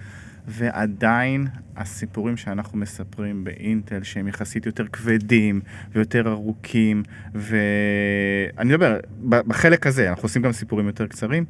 ועדיין 0.47 1.47
הסיפורים 1.75 2.37
שאנחנו 2.37 2.77
מספרים 2.77 3.43
באינטל, 3.43 4.03
שהם 4.03 4.27
יחסית 4.27 4.65
יותר 4.65 4.87
כבדים 4.87 5.61
ויותר 5.91 6.29
ארוכים, 6.31 7.03
ואני 7.33 8.69
מדבר, 8.69 8.99
בחלק 9.29 9.87
הזה, 9.87 10.09
אנחנו 10.09 10.23
עושים 10.23 10.41
גם 10.41 10.51
סיפורים 10.51 10.87
יותר 10.87 11.07
קצרים, 11.07 11.45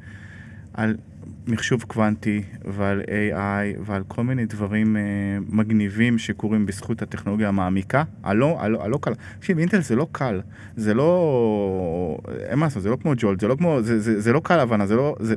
על 0.74 0.96
מחשוב 1.48 1.84
קוונטי 1.84 2.44
ועל 2.66 3.02
AI 3.02 3.80
ועל 3.86 4.04
כל 4.08 4.24
מיני 4.24 4.46
דברים 4.46 4.98
אה, 4.98 5.02
מגניבים 5.50 6.18
שקורים 6.18 6.66
בזכות 6.66 7.02
הטכנולוגיה 7.02 7.48
המעמיקה, 7.48 8.04
הלא, 8.24 8.58
הלא, 8.60 8.84
הלא 8.84 8.98
קל. 9.02 9.14
תקשיב, 9.40 9.60
אינטל 9.60 9.82
זה 9.82 9.96
לא 9.96 10.08
קל, 10.12 10.42
זה 10.76 10.94
לא, 10.94 12.18
אין 12.50 12.60
מה 12.60 12.66
לעשות, 12.66 12.84
זה 12.84 12.90
לא 12.90 12.98
כמו 13.02 13.14
ג'ולט, 13.18 13.40
זה 13.40 13.48
לא 13.48 13.56
כמו, 13.56 13.82
זה, 13.82 14.00
זה, 14.00 14.22
זה 14.22 14.34
לא 14.34 14.42
קל 14.44 14.60
הבנה, 14.60 14.86
זה 14.86 14.96
לא, 14.96 15.16
זה, 15.20 15.36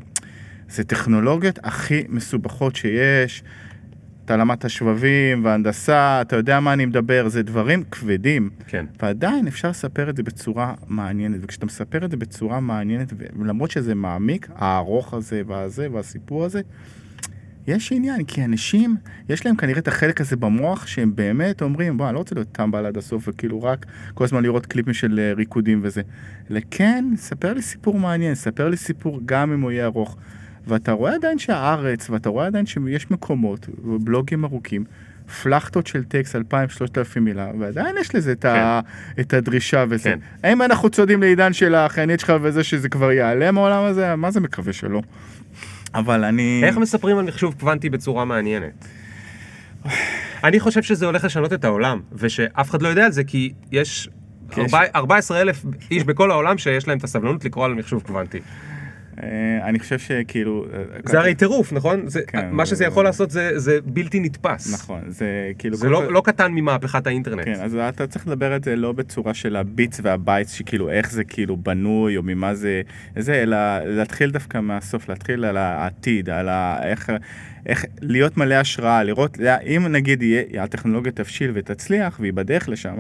זה 0.68 0.84
טכנולוגיות 0.84 1.58
הכי 1.62 2.04
מסובכות 2.08 2.76
שיש. 2.76 3.42
אתה 4.26 4.36
למדת 4.36 4.70
שבבים 4.70 5.44
והנדסה, 5.44 6.20
אתה 6.20 6.36
יודע 6.36 6.60
מה 6.60 6.72
אני 6.72 6.86
מדבר, 6.86 7.28
זה 7.28 7.42
דברים 7.42 7.84
כבדים. 7.90 8.50
כן. 8.66 8.86
ועדיין 9.02 9.46
אפשר 9.46 9.70
לספר 9.70 10.10
את 10.10 10.16
זה 10.16 10.22
בצורה 10.22 10.74
מעניינת, 10.86 11.40
וכשאתה 11.42 11.66
מספר 11.66 12.04
את 12.04 12.10
זה 12.10 12.16
בצורה 12.16 12.60
מעניינת, 12.60 13.12
ולמרות 13.36 13.70
שזה 13.70 13.94
מעמיק, 13.94 14.48
הארוך 14.54 15.14
הזה 15.14 15.42
והזה 15.46 15.88
והסיפור 15.92 16.44
הזה, 16.44 16.60
יש 17.66 17.92
עניין, 17.92 18.24
כי 18.24 18.44
אנשים, 18.44 18.96
יש 19.28 19.46
להם 19.46 19.56
כנראה 19.56 19.78
את 19.78 19.88
החלק 19.88 20.20
הזה 20.20 20.36
במוח, 20.36 20.86
שהם 20.86 21.16
באמת 21.16 21.62
אומרים, 21.62 21.98
בוא, 21.98 22.06
אני 22.06 22.14
לא 22.14 22.18
רוצה 22.18 22.34
להיות 22.34 22.48
טמבל 22.52 22.86
עד 22.86 22.96
הסוף, 22.96 23.28
וכאילו 23.28 23.62
רק 23.62 23.86
כל 24.14 24.24
הזמן 24.24 24.42
לראות 24.42 24.66
קליפים 24.66 24.94
של 24.94 25.18
אה, 25.18 25.32
ריקודים 25.32 25.80
וזה. 25.82 26.02
אלא 26.50 26.60
כן, 26.70 27.04
ספר 27.16 27.54
לי 27.54 27.62
סיפור 27.62 27.98
מעניין, 27.98 28.34
ספר 28.34 28.68
לי 28.68 28.76
סיפור 28.76 29.20
גם 29.26 29.52
אם 29.52 29.60
הוא 29.60 29.70
יהיה 29.70 29.84
ארוך. 29.84 30.16
ואתה 30.66 30.92
רואה 30.92 31.14
עדיין 31.14 31.38
שהארץ, 31.38 32.10
ואתה 32.10 32.28
רואה 32.28 32.46
עדיין 32.46 32.66
שיש 32.66 33.10
מקומות, 33.10 33.68
ובלוגים 33.84 34.44
ארוכים, 34.44 34.84
פלחטות 35.42 35.86
של 35.86 36.04
טקסט 36.04 36.36
2,000-3,000 36.36 37.20
מילה, 37.20 37.50
ועדיין 37.58 37.96
יש 38.00 38.14
לזה 38.14 38.32
את, 38.32 38.42
כן. 38.42 38.48
ה, 38.48 38.80
את 39.20 39.34
הדרישה 39.34 39.84
וזה. 39.88 40.08
כן. 40.08 40.18
האם 40.42 40.62
אנחנו 40.62 40.90
צועדים 40.90 41.20
לעידן 41.20 41.52
של 41.52 41.74
האחיינית 41.74 42.20
שלך 42.20 42.32
וזה 42.42 42.64
שזה 42.64 42.88
כבר 42.88 43.12
ייעלם 43.12 43.58
העולם 43.58 43.84
הזה? 43.84 44.16
מה 44.16 44.30
זה 44.30 44.40
מקווה 44.40 44.72
שלא? 44.72 45.02
אבל 45.94 46.24
אני... 46.24 46.60
איך 46.64 46.76
מספרים 46.76 47.18
על 47.18 47.24
מחשוב 47.24 47.54
קוונטי 47.60 47.90
בצורה 47.90 48.24
מעניינת? 48.24 48.86
אני 50.44 50.60
חושב 50.60 50.82
שזה 50.82 51.06
הולך 51.06 51.24
לשנות 51.24 51.52
את 51.52 51.64
העולם, 51.64 52.00
ושאף 52.12 52.70
אחד 52.70 52.82
לא 52.82 52.88
יודע 52.88 53.04
על 53.04 53.12
זה, 53.12 53.24
כי 53.24 53.52
יש 53.72 54.08
14 54.96 55.40
אלף 55.40 55.64
איש 55.90 56.04
בכל 56.04 56.30
העולם 56.30 56.58
שיש 56.58 56.88
להם 56.88 56.98
את 56.98 57.04
הסבלנות 57.04 57.44
לקרוא 57.44 57.64
על 57.64 57.74
מחשוב 57.74 58.02
קוונטי. 58.02 58.40
אה, 59.22 59.68
אני 59.68 59.78
חושב 59.78 59.98
שכאילו... 59.98 60.64
אה, 60.74 60.82
זה 61.04 61.18
הרי 61.18 61.34
טירוף, 61.34 61.72
נכון? 61.72 62.04
כן, 62.26 62.48
מה 62.50 62.66
שזה 62.66 62.84
יכול 62.84 63.04
לעשות 63.04 63.30
זה 63.54 63.78
בלתי 63.84 64.20
נתפס. 64.20 64.74
נכון, 64.74 65.00
זה 65.06 65.52
כאילו... 65.58 65.76
זה 65.76 65.88
לא, 65.88 66.12
לא 66.12 66.22
קטן 66.24 66.52
ממהפכת 66.52 67.06
האינטרנט. 67.06 67.44
כן, 67.44 67.60
אז 67.60 67.74
אתה 67.74 68.06
צריך 68.06 68.26
לדבר 68.26 68.56
את 68.56 68.64
זה 68.64 68.76
לא 68.76 68.92
בצורה 68.92 69.34
של 69.34 69.56
ה 69.56 69.65
bits 69.65 70.00
וה 70.02 70.15
bytes, 70.15 70.52
שכאילו 70.52 70.90
איך 70.90 71.12
זה 71.12 71.24
כאילו 71.24 71.56
בנוי, 71.56 72.16
או 72.16 72.22
ממה 72.22 72.54
זה... 72.54 72.82
זה, 73.18 73.42
אלא 73.42 73.56
להתחיל 73.84 74.30
דווקא 74.30 74.60
מהסוף, 74.60 75.08
להתחיל 75.08 75.44
על 75.44 75.56
העתיד, 75.56 76.30
על 76.30 76.48
איך... 76.82 77.10
איך 77.66 77.84
להיות 78.00 78.36
מלא 78.36 78.54
השראה, 78.54 79.02
לראות, 79.02 79.38
אם 79.62 79.86
נגיד 79.90 80.22
יהיה, 80.22 80.64
הטכנולוגיה 80.64 81.12
תבשיל 81.12 81.50
ותצליח 81.54 82.20
והיא 82.20 82.32
בדרך 82.32 82.68
לשם, 82.68 82.96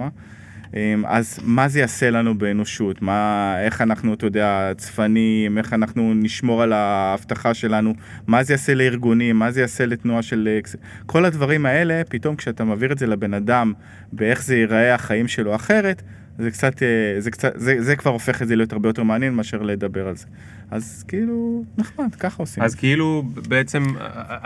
אז 1.06 1.38
מה 1.44 1.68
זה 1.68 1.80
יעשה 1.80 2.10
לנו 2.10 2.38
באנושות? 2.38 3.02
מה, 3.02 3.54
איך 3.60 3.80
אנחנו, 3.80 4.14
אתה 4.14 4.26
יודע, 4.26 4.72
צפנים, 4.76 5.58
איך 5.58 5.72
אנחנו 5.72 6.14
נשמור 6.14 6.62
על 6.62 6.72
ההבטחה 6.72 7.54
שלנו, 7.54 7.94
מה 8.26 8.42
זה 8.42 8.52
יעשה 8.52 8.74
לארגונים, 8.74 9.38
מה 9.38 9.50
זה 9.50 9.60
יעשה 9.60 9.86
לתנועה 9.86 10.22
של... 10.22 10.58
כל 11.06 11.24
הדברים 11.24 11.66
האלה, 11.66 12.02
פתאום 12.08 12.36
כשאתה 12.36 12.64
מעביר 12.64 12.92
את 12.92 12.98
זה 12.98 13.06
לבן 13.06 13.34
אדם, 13.34 13.72
באיך 14.12 14.42
זה 14.42 14.56
ייראה 14.56 14.94
החיים 14.94 15.28
שלו 15.28 15.54
אחרת, 15.54 16.02
זה 16.38 16.50
קצת, 16.50 16.82
אה, 16.82 17.20
זה 17.20 17.30
קצת, 17.30 17.52
זה, 17.54 17.76
זה 17.78 17.96
כבר 17.96 18.10
הופך 18.10 18.42
את 18.42 18.48
זה 18.48 18.56
להיות 18.56 18.72
הרבה 18.72 18.88
יותר 18.88 19.02
מעניין 19.02 19.34
מאשר 19.34 19.62
לדבר 19.62 20.08
על 20.08 20.16
זה. 20.16 20.26
אז 20.70 21.04
כאילו, 21.08 21.64
נחמד, 21.78 22.14
ככה 22.14 22.42
עושים. 22.42 22.62
אז 22.62 22.74
כאילו, 22.74 23.22
בעצם, 23.48 23.82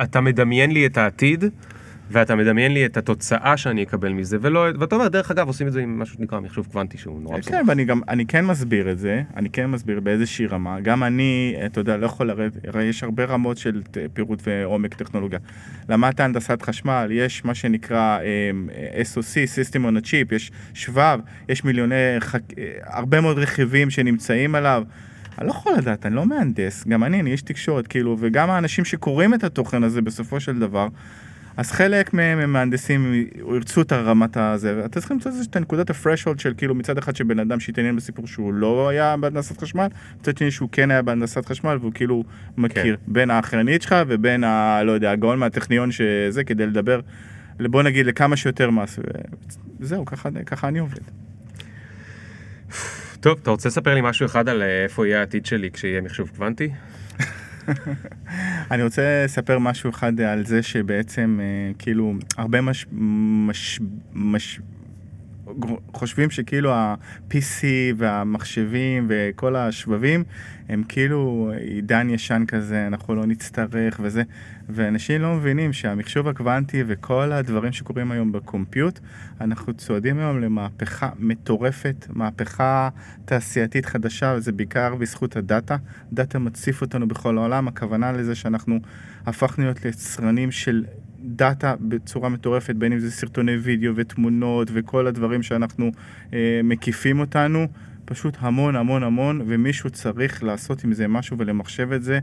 אתה 0.03 0.21
מדמיין 0.21 0.71
לי 0.71 0.87
את 0.87 0.99
העתיד. 0.99 1.45
ואתה 2.11 2.37
מדמיין 2.37 2.75
לי 2.75 2.87
את 2.87 2.97
התוצאה 2.97 3.57
שאני 3.57 3.83
אקבל 3.83 4.13
מזה, 4.13 4.37
ולא, 4.41 4.67
ואתה 4.81 4.95
אומר, 4.95 5.09
דרך 5.09 5.31
אגב, 5.31 5.47
עושים 5.47 5.67
את 5.67 5.73
זה 5.73 5.81
עם 5.81 5.99
משהו 5.99 6.17
שנקרא 6.17 6.41
מחשוב 6.41 6.67
קוונטי 6.73 6.99
שהוא 6.99 7.21
נורא 7.21 7.39
מסובך. 7.39 7.57
כן, 7.57 7.65
ואני 7.69 7.85
גם, 7.85 8.01
אני 8.09 8.27
כן 8.27 8.45
מסביר 8.45 8.91
את 8.91 8.99
זה, 8.99 9.23
אני 9.37 9.51
כן 9.51 9.67
מסביר 9.67 10.01
באיזושהי 10.01 10.47
רמה. 10.47 10.81
גם 10.81 11.05
אני, 11.05 11.57
אתה 11.67 11.81
יודע, 11.81 11.97
לא 11.97 12.07
יכול 12.07 12.27
לרדת, 12.27 12.53
הרי 12.69 12.85
יש 12.85 13.03
הרבה 13.03 13.25
רמות 13.25 13.59
של 13.59 13.83
פירוט 14.13 14.43
ועומק 14.47 14.95
טכנולוגיה. 14.95 15.39
למדת 15.89 16.21
הנדסת 16.21 16.63
חשמל, 16.63 17.09
יש 17.11 17.45
מה 17.45 17.55
שנקרא 17.55 18.19
um, 18.19 18.71
SOC, 19.15 19.35
System 19.57 19.79
on 19.79 20.05
a 20.05 20.07
Chip, 20.07 20.35
יש 20.35 20.53
שבב, 20.75 21.21
יש 21.49 21.65
מיליוני. 21.65 21.95
הרבה 22.83 23.21
מאוד 23.21 23.39
רכיבים 23.39 23.91
שנמצאים 23.91 24.55
עליו. 24.55 24.85
אני 25.39 25.47
לא 25.47 25.53
יכול 25.53 25.73
לדעת, 25.79 26.07
אני 26.07 26.15
לא 26.15 26.27
מהנדס, 26.27 26.87
גם 26.89 27.05
אני, 27.05 27.21
אני 27.21 27.33
איש 27.33 27.43
תקשורת, 27.43 27.87
כאילו, 27.87 28.17
וגם 28.21 28.51
האנשים 28.51 28.85
שקוראים 28.85 29.35
את 29.35 29.45
התוכן 29.45 29.83
הזה 29.83 30.03
בסופו 30.03 30.41
של 30.41 30.59
דבר, 30.59 30.89
אז 31.61 31.73
חלק 31.73 32.15
מהם 32.15 32.39
הם 32.39 32.53
מהנדסים, 32.53 33.25
ירצו 33.55 33.83
את 33.83 33.93
הרמת 33.93 34.37
הזה, 34.37 34.77
ואתה 34.77 35.01
צריך 35.01 35.13
למצוא 35.13 35.31
את 35.51 35.57
נקודת 35.57 35.91
הפרשולד 35.91 36.41
של 36.41 36.55
כאילו 36.57 36.75
מצד 36.75 36.99
אחד 36.99 37.17
שבן 37.17 37.39
אדם 37.39 37.61
שהתעניין 37.61 37.97
בסיפור 37.97 38.27
שהוא 38.27 38.55
לא 38.55 38.89
היה 38.89 39.17
בהנדסת 39.17 39.61
חשמל, 39.61 39.87
מצד 40.21 40.39
שני 40.39 40.51
שהוא 40.51 40.69
כן 40.73 40.91
היה 40.91 41.03
בהנדסת 41.03 41.47
חשמל 41.47 41.79
והוא 41.81 41.93
כאילו 41.95 42.25
מכיר 42.57 42.97
כן. 42.97 43.13
בין 43.13 43.31
האחרנית 43.31 43.83
שלך 43.83 43.95
ובין 44.07 44.45
ה... 44.45 44.83
לא 44.83 44.93
יודע, 44.93 45.11
הגאון 45.11 45.39
מהטכניון 45.39 45.93
שזה, 45.93 46.45
כדי 46.45 46.67
לדבר, 46.67 47.01
בוא 47.61 47.83
נגיד 47.83 48.07
לכמה 48.07 48.37
שיותר 48.37 48.71
מס, 48.71 48.99
וזהו, 49.81 50.05
ככה, 50.05 50.29
ככה 50.47 50.69
אני 50.69 50.79
עובד. 50.79 51.01
טוב, 53.21 53.39
אתה 53.43 53.51
רוצה 53.51 53.69
לספר 53.69 53.95
לי 53.95 54.01
משהו 54.01 54.27
אחד 54.27 54.49
על 54.49 54.63
אה, 54.63 54.85
איפה 54.85 55.07
יהיה 55.07 55.21
העתיד 55.21 55.47
שלי 55.47 55.71
כשיהיה 55.71 56.01
מחשוב 56.01 56.31
קוונטי? 56.37 56.71
אני 58.71 58.83
רוצה 58.83 59.25
לספר 59.25 59.59
משהו 59.59 59.91
אחד 59.91 60.21
על 60.21 60.47
זה 60.47 60.63
שבעצם 60.63 61.41
אה, 61.43 61.73
כאילו 61.79 62.15
הרבה 62.37 62.61
מש... 62.61 62.87
מש... 62.93 63.81
מש... 64.15 64.61
חושבים 65.93 66.31
שכאילו 66.31 66.73
ה-PC 66.73 67.65
והמחשבים 67.97 69.07
וכל 69.09 69.57
השבבים 69.57 70.25
הם 70.69 70.83
כאילו 70.89 71.53
עידן 71.61 72.11
ישן 72.11 72.45
כזה, 72.49 72.87
אנחנו 72.87 73.15
לא 73.15 73.27
נצטרך 73.27 74.01
וזה, 74.03 74.23
ואנשים 74.69 75.23
לא 75.23 75.35
מבינים 75.35 75.73
שהמחשוב 75.73 76.29
הקוונטי 76.29 76.85
וכל 76.87 77.33
הדברים 77.33 77.73
שקורים 77.73 78.11
היום 78.13 78.33
בקומפיוט, 78.33 79.01
אנחנו 79.41 79.75
צועדים 79.75 80.19
היום 80.19 80.41
למהפכה 80.41 81.11
מטורפת, 81.19 82.07
מהפכה 82.11 82.89
תעשייתית 83.25 83.87
חדשה, 83.87 84.35
וזה 84.37 84.53
בעיקר 84.53 84.95
בזכות 84.95 85.37
הדאטה. 85.37 85.77
דאטה 86.13 86.39
מציף 86.39 86.81
אותנו 86.81 87.09
בכל 87.09 87.39
העולם, 87.39 87.69
הכוונה 87.69 88.13
לזה 88.13 88.35
שאנחנו 88.35 88.81
הפכנו 89.27 89.65
להיות 89.65 89.85
ליצרנים 89.85 90.51
של 90.51 90.85
דאטה 91.23 91.75
בצורה 91.81 92.29
מטורפת, 92.29 92.75
בין 92.75 92.93
אם 92.93 92.99
זה 92.99 93.11
סרטוני 93.11 93.57
וידאו 93.57 93.93
ותמונות 93.97 94.69
וכל 94.73 95.07
הדברים 95.07 95.43
שאנחנו 95.43 95.91
אה, 96.33 96.61
מקיפים 96.65 97.21
אותנו. 97.21 97.67
פשוט 98.05 98.37
המון 98.41 98.77
המון 98.77 99.03
המון, 99.03 99.43
ומישהו 99.47 99.91
צריך 99.91 100.43
לעשות 100.43 100.85
עם 100.85 100.93
זה 100.93 101.09
משהו 101.09 101.39
ולמחשב 101.39 101.93
את 101.93 102.03
זה. 102.03 102.19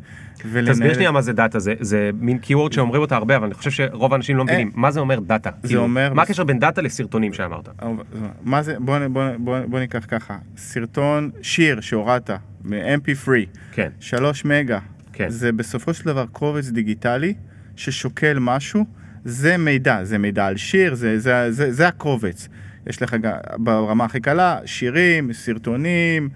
ולנהל... 0.46 0.74
תסביר 0.74 0.94
שנייה 0.94 1.12
מה 1.12 1.22
זה 1.22 1.34
דאטה, 1.34 1.60
זה, 1.60 1.74
זה 1.80 2.12
מין 2.20 2.38
keyword 2.38 2.74
שאומרים 2.74 3.02
אותה 3.02 3.16
הרבה, 3.16 3.36
אבל 3.36 3.46
אני 3.46 3.54
חושב 3.54 3.72
שרוב 3.72 4.14
האנשים 4.14 4.38
לא 4.38 4.44
מבינים. 4.44 4.72
מה 4.76 4.92
זה 4.92 5.00
אומר 5.00 5.20
דאטה? 5.20 5.50
זה 5.62 5.68
כאילו, 5.68 5.82
אומר... 5.82 6.14
מה 6.14 6.22
הקשר 6.22 6.44
בין 6.44 6.60
דאטה 6.60 6.82
לסרטונים 6.82 7.34
שאמרת? 7.34 7.70
מה 8.44 8.64
זה, 8.64 8.80
בוא, 8.80 9.08
בוא, 9.08 9.24
בוא, 9.38 9.60
בוא 9.60 9.80
ניקח 9.80 10.06
ככה, 10.08 10.38
סרטון, 10.58 11.30
שיר 11.42 11.82
שהורדת 11.82 12.30
מ-MP3, 12.64 13.30
כן. 13.72 13.90
3 14.00 14.46
מגה, 14.46 14.80
כן. 15.14 15.30
זה 15.30 15.52
בסופו 15.52 15.94
של 15.94 16.06
דבר 16.06 16.26
קובץ 16.32 16.70
דיגיטלי 16.70 17.34
ששוקל 17.78 18.38
משהו, 18.40 18.86
זה 19.26 19.58
מידע, 19.58 20.04
זה 20.04 20.18
מידע 20.18 20.46
על 20.46 20.58
שיר, 20.58 20.96
זה, 20.96 21.20
זה, 21.20 21.52
זה, 21.52 21.72
זה 21.72 21.88
הקובץ. 21.88 22.48
יש 22.88 23.02
לך 23.02 23.16
ברמה 23.58 24.06
הכי 24.06 24.20
קלה, 24.20 24.60
שירים, 24.66 25.34
סרטונים, 25.34 26.30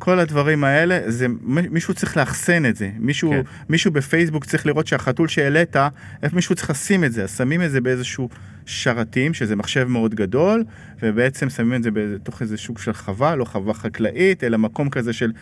כל 0.00 0.18
הדברים 0.18 0.64
האלה, 0.64 1.00
זה, 1.06 1.26
מישהו 1.44 1.94
צריך 1.94 2.16
לאחסן 2.16 2.66
את 2.66 2.76
זה. 2.76 2.90
מישהו, 2.98 3.30
כן. 3.30 3.40
מישהו 3.68 3.92
בפייסבוק 3.92 4.44
צריך 4.44 4.66
לראות 4.66 4.86
שהחתול 4.86 5.28
שהעלית, 5.28 5.76
איפה 6.22 6.36
מישהו 6.36 6.54
צריך 6.54 6.70
לשים 6.70 7.04
את 7.04 7.12
זה. 7.12 7.22
אז 7.22 7.36
שמים 7.36 7.62
את 7.62 7.70
זה 7.70 7.80
באיזשהו 7.80 8.28
שרתים, 8.66 9.34
שזה 9.34 9.56
מחשב 9.56 9.84
מאוד 9.84 10.14
גדול, 10.14 10.64
ובעצם 11.02 11.50
שמים 11.50 11.74
את 11.74 11.82
זה 11.82 11.90
בתוך 11.92 12.42
איזה 12.42 12.56
שוק 12.56 12.78
של 12.78 12.92
חווה, 12.92 13.36
לא 13.36 13.44
חווה 13.44 13.74
חקלאית, 13.74 14.44
אלא 14.44 14.58
מקום 14.58 14.90
כזה 14.90 15.12
של, 15.12 15.32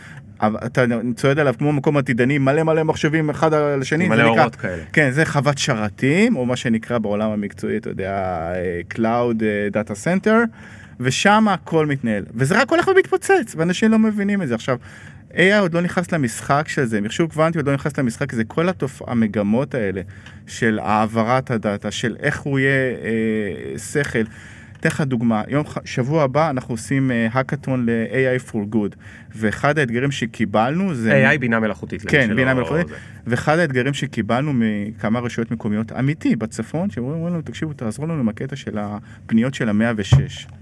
אתה 0.42 0.84
צועד 1.16 1.38
עליו 1.38 1.54
כמו 1.58 1.72
מקום 1.72 1.96
עתידני, 1.96 2.38
מלא 2.38 2.62
מלא 2.62 2.82
מחשבים 2.82 3.30
אחד 3.30 3.54
על 3.54 3.80
השני. 3.80 4.08
מלא 4.08 4.22
אורות 4.22 4.56
כאלה. 4.56 4.82
כן, 4.92 5.10
זה 5.10 5.24
חוות 5.24 5.58
שרתים, 5.58 6.36
או 6.36 6.46
מה 6.46 6.56
שנקרא 6.56 6.98
בעולם 6.98 7.30
המקצועי, 7.30 7.76
אתה 7.76 7.90
יודע, 7.90 8.12
אה, 8.54 8.80
Cloud 8.94 9.42
אה, 9.42 9.82
Data 9.82 9.94
Center. 10.04 10.46
ושם 11.00 11.48
הכל 11.48 11.86
מתנהל. 11.86 12.24
וזה 12.34 12.60
רק 12.60 12.70
הולך 12.70 12.88
ומתפוצץ, 12.88 13.54
ואנשים 13.56 13.90
לא 13.90 13.98
מבינים 13.98 14.42
את 14.42 14.48
זה. 14.48 14.54
עכשיו, 14.54 14.76
AI 15.32 15.58
עוד 15.60 15.74
לא 15.74 15.80
נכנס 15.80 16.12
למשחק 16.12 16.68
של 16.68 16.84
זה, 16.84 17.00
מחשוב 17.00 17.32
קוונטי 17.32 17.58
עוד 17.58 17.66
לא 17.66 17.74
נכנס 17.74 17.98
למשחק 17.98 18.32
הזה, 18.32 18.44
כל 18.44 18.68
התופ... 18.68 19.02
המגמות 19.06 19.74
האלה 19.74 20.00
של 20.46 20.78
העברת 20.82 21.50
הדאטה, 21.50 21.90
של 21.90 22.16
איך 22.20 22.40
הוא 22.40 22.58
יהיה 22.58 22.96
אה, 23.04 23.78
שכל. 23.78 24.22
אתן 24.80 24.88
לך 24.88 25.00
דוגמה, 25.00 25.42
יום, 25.48 25.64
שבוע 25.84 26.22
הבא 26.22 26.50
אנחנו 26.50 26.74
עושים 26.74 27.10
האקתון 27.30 27.86
ל-AI 27.86 28.50
for 28.50 28.74
Good, 28.74 28.96
ואחד 29.34 29.78
האתגרים 29.78 30.10
שקיבלנו 30.10 30.94
זה... 30.94 31.30
AI 31.32 31.38
בינה 31.38 31.60
מלאכותית. 31.60 32.02
כן, 32.08 32.36
בינה 32.36 32.54
מלאכותית. 32.54 32.86
ואחד 33.26 33.58
האתגרים 33.58 33.94
שקיבלנו 33.94 34.52
מכמה 34.54 35.20
רשויות 35.20 35.50
מקומיות, 35.50 35.92
אמיתי, 35.92 36.36
בצפון, 36.36 36.90
שאומרים 36.90 37.26
לנו, 37.26 37.42
תקשיבו, 37.42 37.72
תעזרו 37.72 38.06
לנו 38.06 38.20
עם 38.20 38.28
הקטע 38.28 38.56
של 38.56 38.78
הפניות 38.78 39.54
של 39.54 39.68
ה-106. 39.68 40.16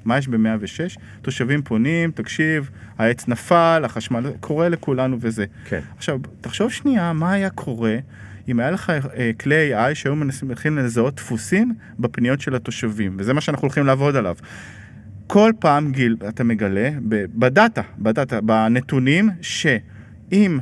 מה 0.05 0.19
יש 0.19 0.29
ב-106? 0.29 0.99
תושבים 1.23 1.63
פונים, 1.63 2.11
תקשיב, 2.11 2.71
העץ 2.99 3.29
נפל, 3.29 3.83
החשמל, 3.85 4.31
קורה 4.41 4.69
לכולנו 4.69 5.17
וזה. 5.21 5.45
כן. 5.69 5.81
עכשיו, 5.97 6.19
תחשוב 6.41 6.73
שנייה, 6.73 7.13
מה 7.13 7.33
היה 7.33 7.51
קורה 7.51 7.97
אם 8.49 8.61
היה 8.61 8.71
לך 8.71 8.91
אה, 8.91 9.31
כלי 9.41 9.75
AI 9.75 9.95
שהיו 9.95 10.17
מנסים 10.17 10.49
להתחיל 10.49 10.73
לזהות 10.73 11.15
דפוסים 11.15 11.75
בפניות 11.99 12.41
של 12.41 12.55
התושבים, 12.55 13.17
וזה 13.19 13.35
מה 13.35 13.41
שאנחנו 13.41 13.63
הולכים 13.63 13.87
לעבוד 13.87 14.17
עליו. 14.17 14.37
כל 15.27 15.53
פעם 15.59 15.93
גיל, 15.93 16.17
אתה 16.29 16.45
מגלה 16.45 16.91
בדאטה, 17.09 17.83
בדאטה, 17.99 18.41
בנתונים, 18.41 19.31
שאם 19.41 20.59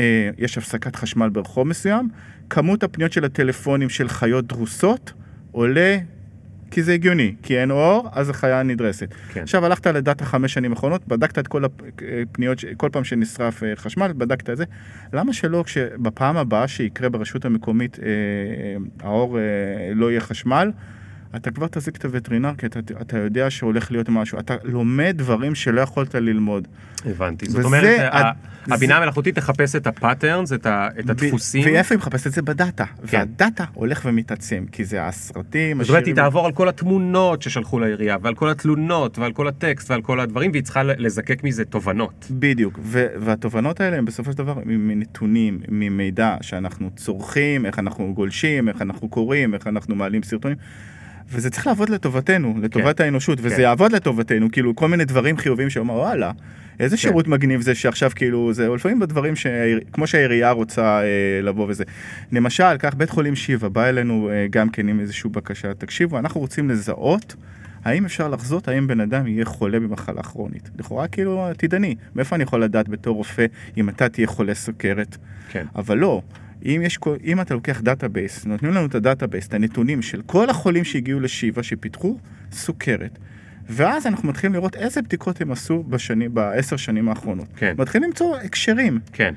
אה, 0.00 0.30
יש 0.38 0.58
הפסקת 0.58 0.96
חשמל 0.96 1.28
ברחוב 1.28 1.68
מסוים, 1.68 2.08
כמות 2.50 2.82
הפניות 2.82 3.12
של 3.12 3.24
הטלפונים 3.24 3.88
של 3.88 4.08
חיות 4.08 4.46
דרוסות 4.46 5.12
עולה, 5.52 5.98
כי 6.70 6.82
זה 6.82 6.92
הגיוני, 6.92 7.34
כי 7.42 7.58
אין 7.58 7.70
אור, 7.70 8.08
אז 8.12 8.30
החיה 8.30 8.62
נדרסת. 8.62 9.14
כן. 9.32 9.42
עכשיו 9.42 9.66
הלכת 9.66 9.86
לדאטה 9.86 10.24
חמש 10.24 10.54
שנים 10.54 10.72
האחרונות, 10.72 11.08
בדקת 11.08 11.38
את 11.38 11.48
כל 11.48 11.64
הפניות, 11.64 12.58
כל 12.76 12.88
פעם 12.92 13.04
שנשרף 13.04 13.62
אה, 13.62 13.72
חשמל, 13.76 14.12
בדקת 14.16 14.50
את 14.50 14.56
זה. 14.56 14.64
למה 15.12 15.32
שלא, 15.32 15.62
כשבפעם 15.66 16.36
הבאה 16.36 16.68
שיקרה 16.68 17.08
ברשות 17.08 17.44
המקומית 17.44 17.98
אה, 18.02 18.06
אה, 18.06 19.08
האור 19.08 19.38
אה, 19.38 19.42
לא 19.94 20.10
יהיה 20.10 20.20
חשמל, 20.20 20.70
אתה 21.36 21.50
כבר 21.50 21.66
תזעיק 21.70 21.96
את 21.96 22.04
הווטרינר, 22.04 22.52
כי 22.58 22.66
אתה, 22.66 22.80
אתה 23.00 23.18
יודע 23.18 23.50
שהולך 23.50 23.92
להיות 23.92 24.08
משהו. 24.08 24.38
אתה 24.38 24.54
לומד 24.64 25.14
דברים 25.18 25.54
שלא 25.54 25.80
יכולת 25.80 26.14
ללמוד. 26.14 26.68
הבנתי. 27.06 27.46
זאת 27.50 27.64
אומרת, 27.64 27.98
ה- 28.00 28.18
ה- 28.18 28.32
זה- 28.66 28.74
הבינה 28.74 28.96
המלאכותית 28.96 29.34
תחפש 29.34 29.76
את 29.76 29.86
ה 29.86 29.93
patterns, 29.93 30.52
את 30.52 30.66
ה- 30.66 30.88
את 31.00 31.10
הדפוסים. 31.10 31.64
ואיפה 31.64 31.94
היא 31.94 31.98
מחפשת 31.98 32.26
את 32.26 32.32
זה 32.32 32.42
בדאטה. 32.42 32.84
כן. 33.06 33.16
והדאטה 33.18 33.64
הולך 33.74 34.02
ומתעצם, 34.04 34.64
כי 34.72 34.84
זה 34.84 35.04
הסרטים, 35.06 35.82
זאת 35.82 35.88
אומרת, 35.88 36.04
היא 36.06 36.12
השירים. 36.12 36.24
תעבור 36.24 36.46
על 36.46 36.52
כל 36.52 36.68
התמונות 36.68 37.42
ששלחו 37.42 37.78
לעירייה, 37.78 38.16
ועל 38.22 38.34
כל 38.34 38.48
התלונות, 38.50 39.18
ועל 39.18 39.32
כל 39.32 39.48
הטקסט, 39.48 39.90
ועל 39.90 40.02
כל 40.02 40.20
הדברים, 40.20 40.50
והיא 40.50 40.62
צריכה 40.62 40.82
לזקק 40.82 41.44
מזה 41.44 41.64
תובנות. 41.64 42.26
בדיוק, 42.30 42.78
ו- 42.82 43.06
והתובנות 43.20 43.80
האלה 43.80 43.96
הן 43.96 44.04
בסופו 44.04 44.32
של 44.32 44.38
דבר 44.38 44.54
מנתונים, 44.66 45.60
ממידע 45.68 46.36
שאנחנו 46.40 46.90
צורכים, 46.96 47.66
איך 47.66 47.78
אנחנו 47.78 48.14
גולשים, 48.14 48.68
איך 48.68 48.82
אנחנו 48.82 49.08
קוראים, 49.08 49.54
איך 49.54 49.66
אנחנו 49.66 49.94
מעלים 49.94 50.22
סרטונים. 50.22 50.56
וזה 51.30 51.50
צריך 51.50 51.66
לעבוד 51.66 51.88
לטובתנו, 51.88 52.54
לטובת 52.62 52.98
כן. 52.98 53.04
האנושות, 53.04 53.38
וזה 53.42 53.56
כן. 53.56 53.62
יעבוד 53.62 53.92
לטובתנו, 53.92 54.50
כאילו 54.52 54.76
כל 54.76 54.88
מיני 54.88 55.04
דברים 55.04 55.36
חיוביים 55.36 55.70
שאומר 55.70 55.94
וואלה, 55.94 56.30
איזה 56.80 56.96
כן. 56.96 57.02
שירות 57.02 57.28
מגניב 57.28 57.60
זה 57.60 57.74
שעכשיו 57.74 58.10
כאילו 58.14 58.52
זה, 58.52 58.68
לפעמים 58.68 58.98
בדברים 58.98 59.36
שהעיר- 59.36 59.80
כמו 59.92 60.06
שהעירייה 60.06 60.50
רוצה 60.50 61.00
אה, 61.02 61.06
לבוא 61.42 61.66
וזה. 61.68 61.84
למשל, 62.32 62.76
קח 62.76 62.94
בית 62.94 63.10
חולים 63.10 63.36
שיבא, 63.36 63.68
בא 63.68 63.84
אלינו 63.88 64.30
אה, 64.30 64.46
גם 64.50 64.68
כן 64.68 64.88
עם 64.88 65.00
איזושהי 65.00 65.30
בקשה, 65.30 65.74
תקשיבו, 65.74 66.18
אנחנו 66.18 66.40
רוצים 66.40 66.70
לזהות 66.70 67.34
האם 67.84 68.04
אפשר 68.04 68.28
לחזות 68.28 68.68
האם 68.68 68.86
בן 68.86 69.00
אדם 69.00 69.26
יהיה 69.26 69.44
חולה 69.44 69.80
במחלה 69.80 70.22
כרונית. 70.22 70.70
לכאורה 70.78 71.08
כאילו 71.08 71.46
עתידני, 71.46 71.94
מאיפה 72.16 72.36
אני 72.36 72.42
יכול 72.44 72.62
לדעת 72.62 72.88
בתור 72.88 73.16
רופא 73.16 73.46
אם 73.76 73.88
אתה 73.88 74.08
תהיה 74.08 74.26
חולה 74.26 74.54
סוכרת? 74.54 75.16
כן. 75.50 75.66
אבל 75.76 75.98
לא, 75.98 76.22
אם, 76.64 76.82
יש, 76.84 76.98
אם 77.24 77.40
אתה 77.40 77.54
לוקח 77.54 77.80
database, 77.80 78.46
נותנים 78.46 78.72
לנו 78.72 78.86
את 78.86 78.94
ה 78.94 78.99
database, 78.99 79.46
את 79.46 79.54
הנתונים 79.54 80.02
של 80.02 80.22
כל 80.26 80.50
החולים 80.50 80.84
שהגיעו 80.84 81.20
לשיבא 81.20 81.62
שפיתחו 81.62 82.18
סוכרת. 82.52 83.18
ואז 83.68 84.06
אנחנו 84.06 84.28
מתחילים 84.28 84.54
לראות 84.54 84.76
איזה 84.76 85.02
בדיקות 85.02 85.40
הם 85.40 85.52
עשו 85.52 85.82
בשנים, 85.82 86.34
בעשר 86.34 86.76
שנים 86.76 87.08
האחרונות. 87.08 87.46
כן. 87.56 87.74
מתחילים 87.78 88.08
למצוא 88.08 88.36
הקשרים, 88.36 88.98
כן. 89.12 89.34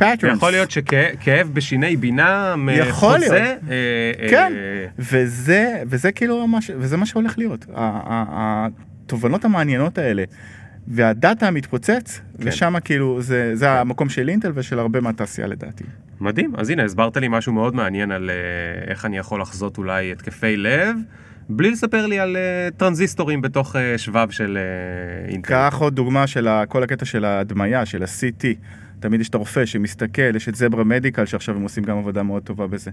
patterns. 0.00 0.36
יכול 0.36 0.50
להיות 0.50 0.70
שכאב 0.70 1.50
בשיני 1.52 1.96
בינה 1.96 2.54
יכול 2.72 3.18
חוזה, 3.18 3.28
להיות. 3.28 3.58
אה, 3.70 4.28
כן. 4.30 4.52
אה, 4.56 4.86
וזה, 4.98 5.82
וזה 5.86 6.12
כאילו 6.12 6.46
מה, 6.46 6.58
וזה 6.78 6.96
מה 6.96 7.06
שהולך 7.06 7.38
להיות. 7.38 7.66
התובנות 7.74 9.44
המעניינות 9.44 9.98
האלה. 9.98 10.24
והדאטה 10.88 11.50
מתפוצץ, 11.50 12.20
כן. 12.38 12.48
ושם 12.48 12.74
כאילו 12.84 13.22
זה, 13.22 13.50
זה 13.54 13.70
המקום 13.70 14.08
של 14.08 14.28
אינטל 14.28 14.52
ושל 14.54 14.78
הרבה 14.78 15.00
מהתעשייה 15.00 15.46
לדעתי. 15.46 15.84
מדהים, 16.20 16.52
אז 16.56 16.70
הנה, 16.70 16.84
הסברת 16.84 17.16
לי 17.16 17.28
משהו 17.28 17.52
מאוד 17.52 17.74
מעניין 17.74 18.10
על 18.10 18.30
אה, 18.30 18.90
איך 18.90 19.04
אני 19.04 19.18
יכול 19.18 19.40
לחזות 19.40 19.78
אולי 19.78 20.12
התקפי 20.12 20.56
לב, 20.56 20.96
בלי 21.48 21.70
לספר 21.70 22.06
לי 22.06 22.18
על 22.18 22.36
אה, 22.36 22.68
טרנזיסטורים 22.76 23.40
בתוך 23.40 23.76
אה, 23.76 23.98
שבב 23.98 24.30
של 24.30 24.58
אה, 24.58 25.30
אינטל. 25.30 25.48
קח 25.48 25.76
עוד 25.78 25.94
דוגמה 25.94 26.26
של 26.26 26.48
כל 26.68 26.82
הקטע 26.82 27.04
של 27.04 27.24
ההדמיה, 27.24 27.86
של 27.86 28.02
ה-CT. 28.02 28.44
תמיד 29.00 29.20
יש 29.20 29.28
את 29.28 29.34
הרופא 29.34 29.66
שמסתכל, 29.66 30.36
יש 30.36 30.48
את 30.48 30.54
זברה 30.54 30.84
מדיקל 30.84 31.26
שעכשיו 31.26 31.56
הם 31.56 31.62
עושים 31.62 31.84
גם 31.84 31.98
עבודה 31.98 32.22
מאוד 32.22 32.42
טובה 32.42 32.66
בזה. 32.66 32.90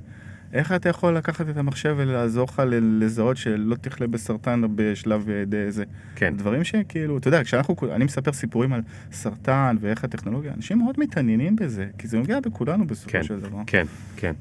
איך 0.53 0.71
אתה 0.71 0.89
יכול 0.89 1.17
לקחת 1.17 1.49
את 1.49 1.57
המחשב 1.57 1.95
ולעזור 1.97 2.47
לך 2.49 2.61
לזהות 2.99 3.37
שלא 3.37 3.75
תחלה 3.75 4.07
בסרטן 4.07 4.61
בשלב 4.75 5.29
אה, 5.29 5.45
די 5.45 5.71
זה? 5.71 5.83
כן. 6.15 6.33
דברים 6.37 6.63
שכאילו, 6.63 7.17
אתה 7.17 7.27
יודע, 7.27 7.43
כשאנחנו, 7.43 7.75
אני 7.91 8.05
מספר 8.05 8.33
סיפורים 8.33 8.73
על 8.73 8.81
סרטן 9.11 9.77
ואיך 9.81 10.03
הטכנולוגיה, 10.03 10.53
אנשים 10.53 10.77
מאוד 10.77 10.95
מתעניינים 10.97 11.55
בזה, 11.55 11.87
כי 11.97 12.07
זה 12.07 12.17
נוגע 12.17 12.39
בכולנו 12.39 12.87
בסופו 12.87 13.11
כן, 13.11 13.23
של 13.23 13.39
דבר. 13.39 13.59
כן, 13.67 13.85
כן. 14.15 14.33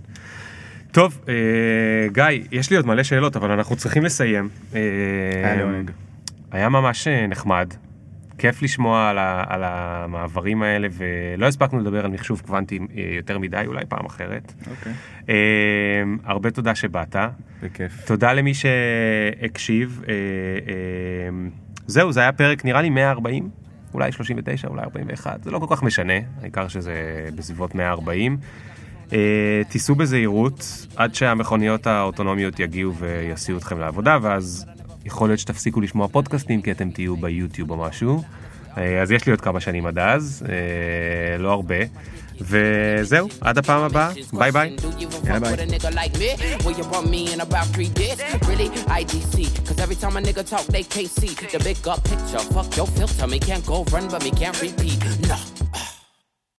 טוב, 0.93 1.21
אה, 1.29 1.35
גיא, 2.13 2.25
יש 2.53 2.71
לי 2.71 2.77
עוד 2.77 2.87
מלא 2.87 3.03
שאלות, 3.03 3.37
אבל 3.37 3.51
אנחנו 3.51 3.77
צריכים 3.77 4.05
לסיים. 4.05 4.49
אה, 4.75 4.81
היה 5.45 5.57
לעונג. 5.57 5.91
היה 6.51 6.69
ממש 6.69 7.09
אה, 7.09 7.27
נחמד. 7.27 7.75
כיף 8.39 8.63
לשמוע 8.63 9.11
על, 9.11 9.19
ה, 9.19 9.45
על 9.49 9.63
המעברים 9.65 10.63
האלה, 10.63 10.89
ולא 10.93 11.47
הספקנו 11.47 11.81
לדבר 11.81 12.05
על 12.05 12.11
מחשוב 12.11 12.43
קוונטי 12.47 12.79
אה, 12.79 13.03
יותר 13.17 13.39
מדי, 13.39 13.63
אולי 13.67 13.85
פעם 13.89 14.07
אחרת. 14.07 14.53
אוקיי. 14.71 14.93
אה, 15.29 15.35
הרבה 16.25 16.51
תודה 16.51 16.75
שבאת. 16.75 17.17
בכיף. 17.63 18.07
תודה 18.07 18.33
למי 18.33 18.53
שהקשיב. 18.55 20.03
אה, 20.09 20.15
זהו, 21.87 22.13
זה 22.13 22.21
היה 22.21 22.33
פרק 22.33 22.65
נראה 22.65 22.83
לי 22.83 22.91
140, 22.91 23.49
אולי 23.95 24.13
39, 24.13 24.69
אולי 24.69 24.83
41, 24.83 25.45
זה 25.45 25.51
לא 25.51 25.59
כל 25.59 25.77
כך 25.77 25.83
משנה, 25.83 26.15
העיקר 26.43 26.69
שזה 26.69 26.95
בסביבות 27.37 27.75
140. 27.75 28.37
אה, 29.13 29.63
תיסעו 29.69 29.95
בזהירות 29.95 30.87
עד 30.97 31.15
שהמכוניות 31.15 31.87
האוטונומיות 31.87 32.61
יגיעו 32.61 32.95
ויסיעו 32.95 33.59
אתכם 33.59 33.79
לעבודה, 33.79 34.19
ואז 34.23 34.67
יכול 35.05 35.29
להיות 35.29 35.41
שתפסיקו 35.41 35.81
לשמוע 35.81 36.09
פודקאסטים 36.09 36.63
כי 36.63 36.71
אתם 36.71 36.91
תהיו 36.91 37.17
ביוטיוב 37.17 37.71
או 37.71 37.77
משהו. 37.77 38.23
אה, 38.79 39.03
אז 39.03 39.11
יש 39.11 39.27
לי 39.27 39.33
עוד 39.33 39.41
כמה 39.41 39.61
שנים 39.61 39.87
עד 39.87 39.99
אז, 39.99 40.47
אה, 40.49 41.39
לא 41.39 41.53
הרבה. 41.53 41.77
וזהו, 42.41 43.29
עד 43.41 43.59
הפעם 43.59 43.83
הבאה, 43.83 44.11
ביי 44.33 44.53
ביי. 44.53 44.77
Do 44.79 44.83
you 44.83 45.15